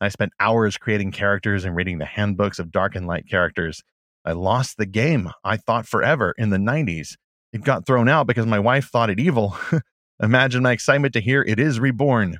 I 0.00 0.08
spent 0.08 0.32
hours 0.40 0.76
creating 0.76 1.12
characters 1.12 1.64
and 1.64 1.76
reading 1.76 1.98
the 1.98 2.04
handbooks 2.04 2.58
of 2.58 2.72
dark 2.72 2.96
and 2.96 3.06
light 3.06 3.28
characters. 3.28 3.82
I 4.24 4.32
lost 4.32 4.76
the 4.76 4.86
game, 4.86 5.30
I 5.44 5.56
thought 5.56 5.86
forever, 5.86 6.34
in 6.38 6.50
the 6.50 6.58
90s. 6.58 7.16
It 7.52 7.64
got 7.64 7.86
thrown 7.86 8.08
out 8.08 8.26
because 8.26 8.46
my 8.46 8.58
wife 8.58 8.88
thought 8.88 9.10
it 9.10 9.20
evil. 9.20 9.56
Imagine 10.22 10.62
my 10.62 10.70
excitement 10.70 11.14
to 11.14 11.20
hear 11.20 11.42
it 11.42 11.58
is 11.58 11.80
reborn. 11.80 12.38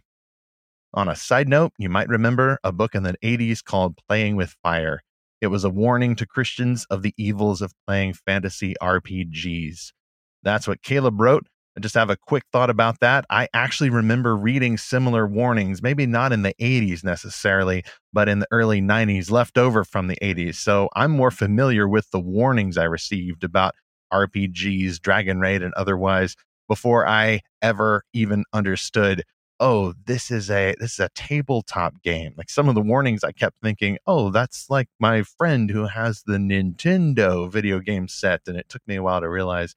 On 0.94 1.08
a 1.08 1.16
side 1.16 1.48
note, 1.48 1.72
you 1.78 1.88
might 1.88 2.08
remember 2.08 2.60
a 2.62 2.70
book 2.70 2.94
in 2.94 3.02
the 3.02 3.16
80s 3.24 3.64
called 3.64 3.98
Playing 4.06 4.36
with 4.36 4.54
Fire. 4.62 5.00
It 5.40 5.48
was 5.48 5.64
a 5.64 5.68
warning 5.68 6.14
to 6.14 6.24
Christians 6.24 6.86
of 6.90 7.02
the 7.02 7.12
evils 7.18 7.60
of 7.60 7.72
playing 7.88 8.12
fantasy 8.12 8.76
RPGs. 8.80 9.90
That's 10.44 10.68
what 10.68 10.82
Caleb 10.82 11.20
wrote. 11.20 11.48
I 11.76 11.80
just 11.80 11.96
have 11.96 12.08
a 12.08 12.16
quick 12.16 12.44
thought 12.52 12.70
about 12.70 13.00
that. 13.00 13.24
I 13.28 13.48
actually 13.52 13.90
remember 13.90 14.36
reading 14.36 14.78
similar 14.78 15.26
warnings, 15.26 15.82
maybe 15.82 16.06
not 16.06 16.30
in 16.30 16.42
the 16.42 16.54
80s 16.60 17.02
necessarily, 17.02 17.82
but 18.12 18.28
in 18.28 18.38
the 18.38 18.48
early 18.52 18.80
90s, 18.80 19.28
left 19.28 19.58
over 19.58 19.82
from 19.82 20.06
the 20.06 20.18
80s. 20.22 20.54
So 20.54 20.88
I'm 20.94 21.10
more 21.10 21.32
familiar 21.32 21.88
with 21.88 22.08
the 22.12 22.20
warnings 22.20 22.78
I 22.78 22.84
received 22.84 23.42
about 23.42 23.74
RPGs, 24.12 25.00
Dragon 25.00 25.40
Raid, 25.40 25.62
and 25.62 25.74
otherwise 25.74 26.36
before 26.72 27.06
I 27.06 27.40
ever 27.60 28.02
even 28.14 28.44
understood 28.54 29.24
oh 29.60 29.92
this 30.06 30.30
is 30.30 30.50
a 30.50 30.74
this 30.80 30.94
is 30.94 31.00
a 31.00 31.10
tabletop 31.14 32.02
game. 32.02 32.32
Like 32.38 32.48
some 32.48 32.66
of 32.66 32.74
the 32.74 32.80
warnings 32.80 33.22
i 33.22 33.30
kept 33.30 33.56
thinking 33.62 33.98
oh 34.06 34.30
that's 34.30 34.70
like 34.70 34.88
my 34.98 35.22
friend 35.22 35.68
who 35.70 35.84
has 35.88 36.22
the 36.24 36.38
nintendo 36.38 37.52
video 37.52 37.78
game 37.78 38.08
set 38.08 38.40
and 38.46 38.56
it 38.56 38.70
took 38.70 38.80
me 38.86 38.96
a 38.96 39.02
while 39.02 39.20
to 39.20 39.28
realize 39.28 39.74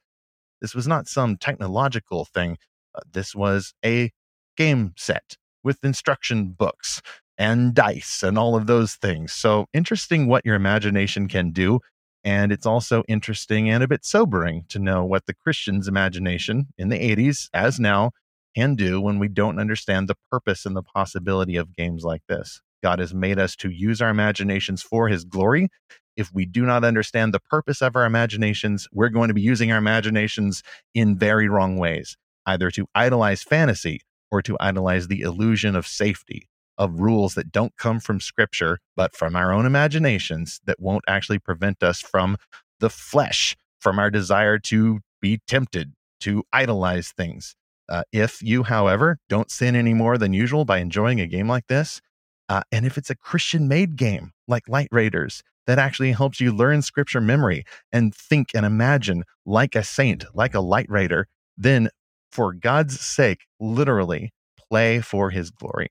this 0.61 0.73
was 0.73 0.87
not 0.87 1.09
some 1.09 1.35
technological 1.35 2.23
thing 2.23 2.55
uh, 2.95 3.01
this 3.11 3.35
was 3.35 3.73
a 3.83 4.09
game 4.55 4.93
set 4.95 5.35
with 5.65 5.83
instruction 5.83 6.55
books 6.57 7.01
and 7.37 7.73
dice 7.73 8.23
and 8.23 8.37
all 8.37 8.55
of 8.55 8.67
those 8.67 8.93
things. 8.93 9.33
So 9.33 9.65
interesting 9.73 10.27
what 10.27 10.45
your 10.45 10.55
imagination 10.55 11.27
can 11.27 11.51
do 11.51 11.81
and 12.25 12.51
it's 12.51 12.65
also 12.65 13.03
interesting 13.07 13.69
and 13.69 13.83
a 13.83 13.87
bit 13.87 14.03
sobering 14.03 14.65
to 14.69 14.79
know 14.79 15.05
what 15.05 15.27
the 15.27 15.35
Christian's 15.35 15.87
imagination 15.87 16.67
in 16.75 16.89
the 16.89 16.97
80s, 16.97 17.49
as 17.53 17.79
now, 17.79 18.11
can 18.55 18.73
do 18.73 18.99
when 18.99 19.19
we 19.19 19.27
don't 19.27 19.59
understand 19.59 20.09
the 20.09 20.17
purpose 20.31 20.65
and 20.65 20.75
the 20.75 20.81
possibility 20.81 21.55
of 21.55 21.75
games 21.75 22.03
like 22.03 22.23
this. 22.27 22.61
God 22.81 22.97
has 22.97 23.13
made 23.13 23.37
us 23.37 23.55
to 23.57 23.69
use 23.69 24.01
our 24.01 24.09
imaginations 24.09 24.81
for 24.81 25.07
his 25.07 25.23
glory. 25.23 25.69
If 26.17 26.33
we 26.33 26.45
do 26.45 26.65
not 26.65 26.83
understand 26.83 27.31
the 27.31 27.39
purpose 27.39 27.81
of 27.81 27.95
our 27.95 28.05
imaginations, 28.05 28.87
we're 28.91 29.09
going 29.09 29.27
to 29.27 29.33
be 29.35 29.41
using 29.41 29.71
our 29.71 29.77
imaginations 29.77 30.63
in 30.95 31.19
very 31.19 31.47
wrong 31.47 31.77
ways, 31.77 32.17
either 32.47 32.71
to 32.71 32.87
idolize 32.95 33.43
fantasy 33.43 34.01
or 34.31 34.41
to 34.41 34.57
idolize 34.59 35.07
the 35.07 35.21
illusion 35.21 35.75
of 35.75 35.85
safety 35.85 36.47
of 36.77 36.99
rules 36.99 37.35
that 37.35 37.51
don't 37.51 37.75
come 37.77 37.99
from 37.99 38.19
scripture, 38.19 38.79
but 38.95 39.15
from 39.15 39.35
our 39.35 39.51
own 39.51 39.65
imaginations 39.65 40.59
that 40.65 40.79
won't 40.79 41.03
actually 41.07 41.39
prevent 41.39 41.81
us 41.83 42.01
from 42.01 42.37
the 42.79 42.89
flesh, 42.89 43.55
from 43.79 43.99
our 43.99 44.11
desire 44.11 44.59
to 44.59 44.99
be 45.21 45.39
tempted, 45.47 45.93
to 46.21 46.43
idolize 46.51 47.09
things. 47.09 47.55
Uh, 47.87 48.03
if 48.11 48.41
you, 48.41 48.63
however, 48.63 49.17
don't 49.29 49.51
sin 49.51 49.75
any 49.75 49.93
more 49.93 50.17
than 50.17 50.33
usual 50.33 50.65
by 50.65 50.79
enjoying 50.79 51.21
a 51.21 51.27
game 51.27 51.47
like 51.47 51.67
this, 51.67 52.01
uh, 52.49 52.61
and 52.71 52.85
if 52.85 52.97
it's 52.97 53.09
a 53.09 53.15
Christian 53.15 53.67
made 53.67 53.95
game 53.95 54.31
like 54.47 54.67
Light 54.67 54.89
Raiders 54.91 55.41
that 55.67 55.79
actually 55.79 56.11
helps 56.11 56.39
you 56.39 56.51
learn 56.51 56.81
scripture 56.81 57.21
memory 57.21 57.63
and 57.91 58.13
think 58.13 58.49
and 58.53 58.65
imagine 58.65 59.23
like 59.45 59.75
a 59.75 59.83
saint, 59.83 60.25
like 60.33 60.53
a 60.53 60.59
Light 60.59 60.85
Raider, 60.89 61.27
then 61.57 61.89
for 62.31 62.53
God's 62.53 62.99
sake, 62.99 63.45
literally 63.59 64.31
play 64.69 64.99
for 65.01 65.29
his 65.29 65.49
glory. 65.51 65.89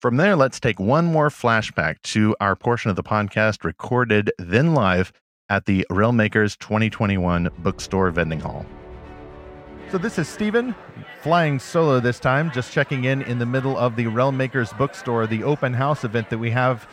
From 0.00 0.16
there, 0.16 0.34
let's 0.34 0.58
take 0.58 0.80
one 0.80 1.04
more 1.04 1.28
flashback 1.28 2.00
to 2.04 2.34
our 2.40 2.56
portion 2.56 2.88
of 2.88 2.96
the 2.96 3.02
podcast 3.02 3.64
recorded 3.64 4.32
then 4.38 4.72
live 4.72 5.12
at 5.50 5.66
the 5.66 5.86
Realm 5.90 6.16
Makers 6.16 6.56
2021 6.56 7.50
Bookstore 7.58 8.10
Vending 8.10 8.40
Hall. 8.40 8.64
So, 9.90 9.98
this 9.98 10.18
is 10.18 10.26
Stephen 10.26 10.74
flying 11.20 11.58
solo 11.58 12.00
this 12.00 12.18
time, 12.18 12.50
just 12.50 12.72
checking 12.72 13.04
in 13.04 13.20
in 13.20 13.38
the 13.38 13.44
middle 13.44 13.76
of 13.76 13.96
the 13.96 14.06
Realm 14.06 14.38
Makers 14.38 14.72
Bookstore, 14.72 15.26
the 15.26 15.44
open 15.44 15.74
house 15.74 16.02
event 16.02 16.30
that 16.30 16.38
we 16.38 16.50
have 16.50 16.88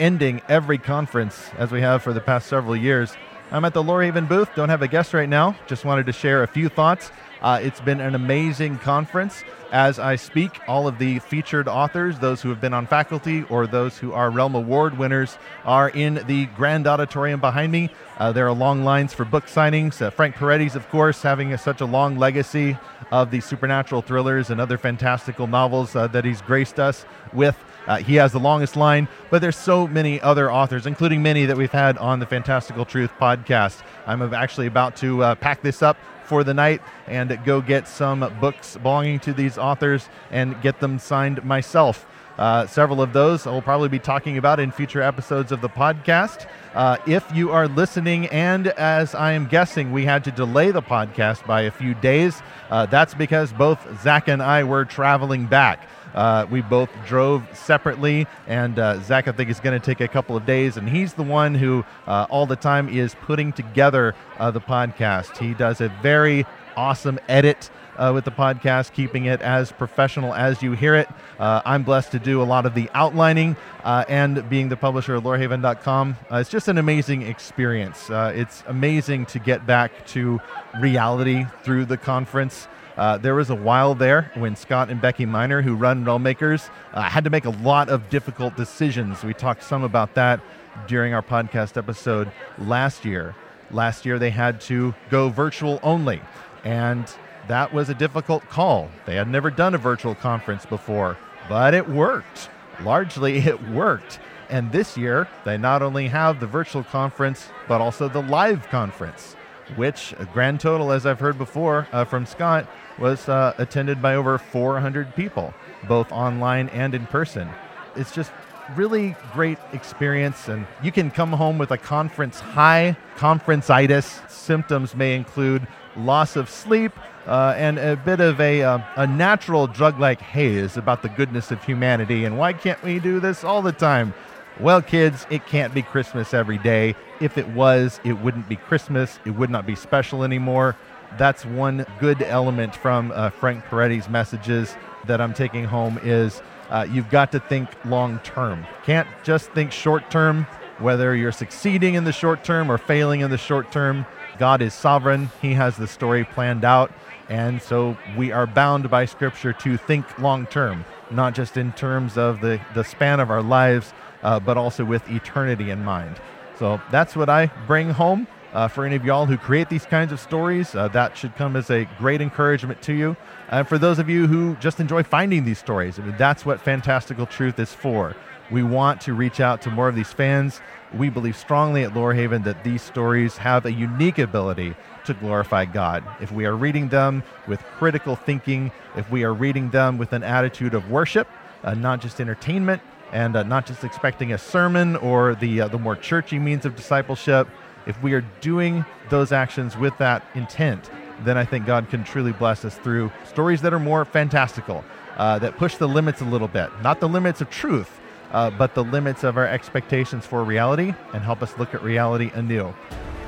ending 0.00 0.40
every 0.48 0.78
conference 0.78 1.50
as 1.58 1.70
we 1.70 1.82
have 1.82 2.02
for 2.02 2.14
the 2.14 2.22
past 2.22 2.46
several 2.46 2.74
years. 2.74 3.18
I'm 3.50 3.66
at 3.66 3.74
the 3.74 3.82
Lorehaven 3.82 4.28
booth, 4.28 4.48
don't 4.56 4.70
have 4.70 4.80
a 4.80 4.88
guest 4.88 5.12
right 5.12 5.28
now, 5.28 5.56
just 5.66 5.84
wanted 5.84 6.06
to 6.06 6.12
share 6.12 6.42
a 6.42 6.48
few 6.48 6.70
thoughts. 6.70 7.10
Uh, 7.46 7.60
it's 7.62 7.80
been 7.80 8.00
an 8.00 8.16
amazing 8.16 8.76
conference. 8.78 9.44
As 9.70 10.00
I 10.00 10.16
speak, 10.16 10.58
all 10.66 10.88
of 10.88 10.98
the 10.98 11.20
featured 11.20 11.68
authors, 11.68 12.18
those 12.18 12.42
who 12.42 12.48
have 12.48 12.60
been 12.60 12.74
on 12.74 12.88
faculty 12.88 13.44
or 13.44 13.68
those 13.68 13.96
who 13.96 14.12
are 14.12 14.32
Realm 14.32 14.56
Award 14.56 14.98
winners, 14.98 15.38
are 15.64 15.90
in 15.90 16.24
the 16.26 16.46
grand 16.56 16.88
auditorium 16.88 17.38
behind 17.38 17.70
me. 17.70 17.90
Uh, 18.18 18.32
there 18.32 18.48
are 18.48 18.52
long 18.52 18.82
lines 18.82 19.14
for 19.14 19.24
book 19.24 19.46
signings. 19.46 20.02
Uh, 20.02 20.10
Frank 20.10 20.34
Peretti's, 20.34 20.74
of 20.74 20.88
course, 20.88 21.22
having 21.22 21.52
a, 21.52 21.58
such 21.58 21.80
a 21.80 21.84
long 21.84 22.18
legacy 22.18 22.76
of 23.12 23.30
the 23.30 23.38
supernatural 23.40 24.02
thrillers 24.02 24.50
and 24.50 24.60
other 24.60 24.76
fantastical 24.76 25.46
novels 25.46 25.94
uh, 25.94 26.08
that 26.08 26.24
he's 26.24 26.42
graced 26.42 26.80
us 26.80 27.06
with. 27.32 27.56
Uh, 27.86 27.98
he 27.98 28.16
has 28.16 28.32
the 28.32 28.40
longest 28.40 28.74
line, 28.74 29.06
but 29.30 29.40
there's 29.40 29.54
so 29.54 29.86
many 29.86 30.20
other 30.20 30.50
authors, 30.50 30.84
including 30.84 31.22
many 31.22 31.46
that 31.46 31.56
we've 31.56 31.70
had 31.70 31.96
on 31.98 32.18
the 32.18 32.26
Fantastical 32.26 32.84
Truth 32.84 33.12
podcast. 33.20 33.84
I'm 34.04 34.34
actually 34.34 34.66
about 34.66 34.96
to 34.96 35.22
uh, 35.22 35.34
pack 35.36 35.62
this 35.62 35.80
up 35.80 35.96
for 36.26 36.44
the 36.44 36.54
night 36.54 36.82
and 37.06 37.38
go 37.44 37.60
get 37.60 37.88
some 37.88 38.20
books 38.40 38.76
belonging 38.76 39.20
to 39.20 39.32
these 39.32 39.56
authors 39.58 40.08
and 40.30 40.60
get 40.62 40.80
them 40.80 40.98
signed 40.98 41.42
myself. 41.44 42.06
Uh, 42.38 42.66
several 42.66 43.00
of 43.00 43.14
those 43.14 43.46
I'll 43.46 43.62
probably 43.62 43.88
be 43.88 43.98
talking 43.98 44.36
about 44.36 44.60
in 44.60 44.70
future 44.70 45.00
episodes 45.00 45.52
of 45.52 45.62
the 45.62 45.70
podcast. 45.70 46.46
Uh, 46.74 46.98
if 47.06 47.24
you 47.34 47.50
are 47.50 47.66
listening, 47.66 48.26
and 48.26 48.66
as 48.68 49.14
I 49.14 49.32
am 49.32 49.46
guessing, 49.46 49.92
we 49.92 50.04
had 50.04 50.24
to 50.24 50.30
delay 50.30 50.70
the 50.70 50.82
podcast 50.82 51.46
by 51.46 51.62
a 51.62 51.70
few 51.70 51.94
days, 51.94 52.42
uh, 52.68 52.84
that's 52.84 53.14
because 53.14 53.52
both 53.54 53.80
Zach 54.02 54.28
and 54.28 54.42
I 54.42 54.64
were 54.64 54.84
traveling 54.84 55.46
back. 55.46 55.88
Uh, 56.16 56.46
we 56.50 56.62
both 56.62 56.90
drove 57.06 57.44
separately, 57.52 58.26
and 58.46 58.78
uh, 58.78 58.98
Zach, 59.00 59.28
I 59.28 59.32
think, 59.32 59.50
is 59.50 59.60
going 59.60 59.78
to 59.78 59.84
take 59.84 60.00
a 60.00 60.08
couple 60.08 60.36
of 60.36 60.46
days, 60.46 60.76
and 60.76 60.88
he's 60.88 61.12
the 61.12 61.22
one 61.22 61.54
who 61.54 61.84
uh, 62.06 62.26
all 62.30 62.46
the 62.46 62.56
time 62.56 62.88
is 62.88 63.14
putting 63.22 63.52
together 63.52 64.14
uh, 64.38 64.50
the 64.50 64.60
podcast. 64.60 65.36
He 65.36 65.54
does 65.54 65.80
a 65.80 65.88
very 66.02 66.46
awesome 66.76 67.18
edit 67.28 67.70
uh, 67.96 68.12
with 68.14 68.24
the 68.24 68.30
podcast, 68.30 68.92
keeping 68.92 69.26
it 69.26 69.40
as 69.40 69.72
professional 69.72 70.34
as 70.34 70.62
you 70.62 70.72
hear 70.72 70.94
it. 70.94 71.08
Uh, 71.38 71.62
I'm 71.64 71.82
blessed 71.82 72.12
to 72.12 72.18
do 72.18 72.42
a 72.42 72.44
lot 72.44 72.66
of 72.66 72.74
the 72.74 72.90
outlining 72.94 73.56
uh, 73.84 74.04
and 74.08 74.48
being 74.48 74.68
the 74.68 74.76
publisher 74.76 75.14
of 75.14 75.24
lorehaven.com. 75.24 76.16
Uh, 76.30 76.36
it's 76.36 76.50
just 76.50 76.68
an 76.68 76.78
amazing 76.78 77.22
experience. 77.22 78.08
It's 78.10 78.62
amazing 78.66 79.26
to 79.26 79.38
get 79.38 79.66
back 79.66 80.06
to 80.08 80.40
reality 80.80 81.46
through 81.62 81.86
the 81.86 81.96
conference. 81.96 82.68
Uh, 82.96 83.18
there 83.18 83.34
was 83.34 83.50
a 83.50 83.54
while 83.54 83.94
there 83.94 84.30
when 84.34 84.56
Scott 84.56 84.90
and 84.90 85.00
Becky 85.00 85.26
Minor, 85.26 85.60
who 85.62 85.74
run 85.74 86.04
Realm 86.04 86.22
Makers, 86.22 86.70
uh, 86.94 87.02
had 87.02 87.24
to 87.24 87.30
make 87.30 87.44
a 87.44 87.50
lot 87.50 87.88
of 87.88 88.08
difficult 88.08 88.56
decisions. 88.56 89.22
We 89.22 89.34
talked 89.34 89.62
some 89.62 89.84
about 89.84 90.14
that 90.14 90.40
during 90.86 91.12
our 91.12 91.22
podcast 91.22 91.76
episode 91.76 92.30
last 92.58 93.04
year. 93.04 93.34
Last 93.70 94.06
year, 94.06 94.18
they 94.18 94.30
had 94.30 94.60
to 94.62 94.94
go 95.10 95.28
virtual 95.28 95.80
only. 95.82 96.22
And 96.64 97.10
that 97.48 97.72
was 97.72 97.88
a 97.88 97.94
difficult 97.94 98.48
call. 98.48 98.90
They 99.04 99.16
had 99.16 99.28
never 99.28 99.50
done 99.50 99.74
a 99.74 99.78
virtual 99.78 100.14
conference 100.14 100.66
before, 100.66 101.16
but 101.48 101.74
it 101.74 101.88
worked. 101.88 102.50
Largely, 102.82 103.38
it 103.46 103.62
worked. 103.70 104.20
And 104.48 104.70
this 104.70 104.96
year, 104.96 105.28
they 105.44 105.58
not 105.58 105.82
only 105.82 106.08
have 106.08 106.40
the 106.40 106.46
virtual 106.46 106.84
conference, 106.84 107.48
but 107.68 107.80
also 107.80 108.08
the 108.08 108.22
live 108.22 108.68
conference, 108.68 109.36
which, 109.74 110.14
a 110.18 110.24
grand 110.26 110.60
total, 110.60 110.92
as 110.92 111.06
I've 111.06 111.20
heard 111.20 111.38
before 111.38 111.88
uh, 111.92 112.04
from 112.04 112.26
Scott, 112.26 112.68
was 112.98 113.28
uh, 113.28 113.54
attended 113.58 114.00
by 114.00 114.14
over 114.14 114.38
400 114.38 115.14
people, 115.14 115.52
both 115.88 116.10
online 116.12 116.68
and 116.70 116.94
in 116.94 117.06
person. 117.06 117.48
It's 117.96 118.12
just 118.12 118.30
really 118.74 119.16
great 119.32 119.58
experience 119.72 120.48
and 120.48 120.66
you 120.82 120.90
can 120.90 121.08
come 121.08 121.32
home 121.32 121.56
with 121.56 121.70
a 121.70 121.78
conference 121.78 122.40
high 122.40 122.96
conference-itis 123.14 124.20
symptoms 124.28 124.92
may 124.96 125.14
include 125.14 125.64
loss 125.96 126.34
of 126.34 126.50
sleep 126.50 126.92
uh, 127.26 127.54
and 127.56 127.78
a 127.78 127.96
bit 127.96 128.20
of 128.20 128.40
a, 128.40 128.62
uh, 128.62 128.78
a 128.96 129.06
natural 129.06 129.66
drug 129.66 129.98
like 129.98 130.20
haze 130.20 130.76
about 130.76 131.02
the 131.02 131.08
goodness 131.08 131.50
of 131.50 131.62
humanity. 131.64 132.24
And 132.24 132.38
why 132.38 132.52
can't 132.52 132.82
we 132.82 132.98
do 132.98 133.20
this 133.20 133.42
all 133.44 133.62
the 133.62 133.72
time? 133.72 134.14
Well, 134.58 134.80
kids, 134.80 135.26
it 135.28 135.44
can't 135.46 135.74
be 135.74 135.82
Christmas 135.82 136.32
every 136.32 136.56
day. 136.56 136.94
If 137.20 137.36
it 137.36 137.46
was, 137.48 138.00
it 138.04 138.14
wouldn't 138.14 138.48
be 138.48 138.56
Christmas. 138.56 139.18
It 139.26 139.32
would 139.32 139.50
not 139.50 139.66
be 139.66 139.74
special 139.74 140.24
anymore. 140.24 140.76
That's 141.18 141.44
one 141.44 141.84
good 142.00 142.22
element 142.22 142.74
from 142.74 143.12
uh, 143.14 143.28
Frank 143.30 143.64
Peretti's 143.64 144.08
messages 144.08 144.74
that 145.06 145.20
I'm 145.20 145.34
taking 145.34 145.64
home 145.64 146.00
is 146.02 146.40
uh, 146.70 146.86
you've 146.90 147.10
got 147.10 147.32
to 147.32 147.40
think 147.40 147.68
long 147.84 148.18
term. 148.20 148.66
Can't 148.82 149.06
just 149.22 149.50
think 149.50 149.72
short 149.72 150.10
term, 150.10 150.46
whether 150.78 151.14
you're 151.14 151.32
succeeding 151.32 151.94
in 151.94 152.04
the 152.04 152.12
short 152.12 152.42
term 152.42 152.70
or 152.70 152.78
failing 152.78 153.20
in 153.20 153.30
the 153.30 153.38
short 153.38 153.70
term. 153.70 154.06
God 154.38 154.62
is 154.62 154.72
sovereign. 154.72 155.30
He 155.42 155.52
has 155.52 155.76
the 155.76 155.86
story 155.86 156.24
planned 156.24 156.64
out. 156.64 156.90
And 157.28 157.60
so 157.60 157.96
we 158.16 158.32
are 158.32 158.46
bound 158.46 158.88
by 158.88 159.04
Scripture 159.04 159.52
to 159.52 159.76
think 159.76 160.18
long 160.18 160.46
term, 160.46 160.84
not 161.10 161.34
just 161.34 161.56
in 161.56 161.72
terms 161.72 162.16
of 162.16 162.40
the, 162.40 162.60
the 162.74 162.84
span 162.84 163.20
of 163.20 163.30
our 163.30 163.42
lives, 163.42 163.92
uh, 164.26 164.40
but 164.40 164.58
also 164.58 164.84
with 164.84 165.08
eternity 165.08 165.70
in 165.70 165.84
mind. 165.84 166.20
So 166.58 166.80
that's 166.90 167.14
what 167.14 167.28
I 167.28 167.46
bring 167.66 167.90
home. 167.90 168.26
Uh, 168.52 168.66
for 168.66 168.86
any 168.86 168.96
of 168.96 169.04
y'all 169.04 169.26
who 169.26 169.36
create 169.36 169.68
these 169.68 169.84
kinds 169.84 170.12
of 170.12 170.18
stories, 170.18 170.74
uh, 170.74 170.88
that 170.88 171.16
should 171.16 171.34
come 171.36 171.56
as 171.56 171.70
a 171.70 171.84
great 171.98 172.20
encouragement 172.20 172.80
to 172.82 172.92
you. 172.92 173.16
And 173.50 173.68
for 173.68 173.76
those 173.76 173.98
of 173.98 174.08
you 174.08 174.26
who 174.26 174.56
just 174.56 174.80
enjoy 174.80 175.02
finding 175.02 175.44
these 175.44 175.58
stories, 175.58 175.98
I 175.98 176.02
mean, 176.02 176.16
that's 176.16 176.46
what 176.46 176.60
Fantastical 176.60 177.26
Truth 177.26 177.58
is 177.58 177.72
for. 177.72 178.16
We 178.50 178.62
want 178.62 179.00
to 179.02 179.14
reach 179.14 179.40
out 179.40 179.60
to 179.62 179.70
more 179.70 179.88
of 179.88 179.94
these 179.94 180.12
fans. 180.12 180.60
We 180.94 181.10
believe 181.10 181.36
strongly 181.36 181.84
at 181.84 181.92
Lorehaven 181.92 182.44
that 182.44 182.64
these 182.64 182.82
stories 182.82 183.36
have 183.36 183.66
a 183.66 183.72
unique 183.72 184.18
ability 184.18 184.74
to 185.04 185.14
glorify 185.14 185.66
God. 185.66 186.02
If 186.20 186.32
we 186.32 186.46
are 186.46 186.56
reading 186.56 186.88
them 186.88 187.22
with 187.46 187.60
critical 187.78 188.16
thinking, 188.16 188.72
if 188.96 189.10
we 189.10 189.22
are 189.24 189.34
reading 189.34 189.70
them 189.70 189.98
with 189.98 190.12
an 190.12 190.22
attitude 190.22 190.74
of 190.74 190.90
worship, 190.90 191.28
uh, 191.62 191.74
not 191.74 192.00
just 192.00 192.20
entertainment, 192.20 192.80
and 193.12 193.36
uh, 193.36 193.42
not 193.42 193.66
just 193.66 193.84
expecting 193.84 194.32
a 194.32 194.38
sermon 194.38 194.96
or 194.96 195.34
the 195.36 195.62
uh, 195.62 195.68
the 195.68 195.78
more 195.78 195.96
churchy 195.96 196.38
means 196.38 196.64
of 196.64 196.76
discipleship, 196.76 197.48
if 197.86 198.00
we 198.02 198.12
are 198.12 198.22
doing 198.40 198.84
those 199.10 199.32
actions 199.32 199.76
with 199.76 199.96
that 199.98 200.24
intent, 200.34 200.90
then 201.24 201.36
I 201.38 201.44
think 201.44 201.66
God 201.66 201.88
can 201.88 202.04
truly 202.04 202.32
bless 202.32 202.64
us 202.64 202.76
through 202.76 203.12
stories 203.24 203.62
that 203.62 203.72
are 203.72 203.78
more 203.78 204.04
fantastical, 204.04 204.84
uh, 205.16 205.38
that 205.38 205.56
push 205.56 205.76
the 205.76 205.88
limits 205.88 206.20
a 206.20 206.24
little 206.24 206.48
bit, 206.48 206.70
not 206.82 207.00
the 207.00 207.08
limits 207.08 207.40
of 207.40 207.50
truth, 207.50 208.00
uh, 208.32 208.50
but 208.50 208.74
the 208.74 208.84
limits 208.84 209.24
of 209.24 209.36
our 209.36 209.46
expectations 209.46 210.26
for 210.26 210.42
reality, 210.42 210.92
and 211.14 211.22
help 211.22 211.42
us 211.42 211.56
look 211.58 211.74
at 211.74 211.82
reality 211.82 212.30
anew 212.34 212.74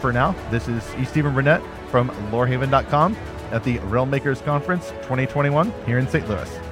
for 0.00 0.12
now, 0.12 0.34
this 0.50 0.68
is 0.68 0.82
E. 0.96 1.04
Stephen 1.04 1.34
Burnett 1.34 1.62
from 1.90 2.10
lorehaven.com 2.30 3.16
at 3.50 3.64
the 3.64 3.78
Realm 3.80 4.10
Makers 4.10 4.40
Conference 4.42 4.90
2021 5.02 5.72
here 5.86 5.98
in 5.98 6.08
St. 6.08 6.28
Louis. 6.28 6.67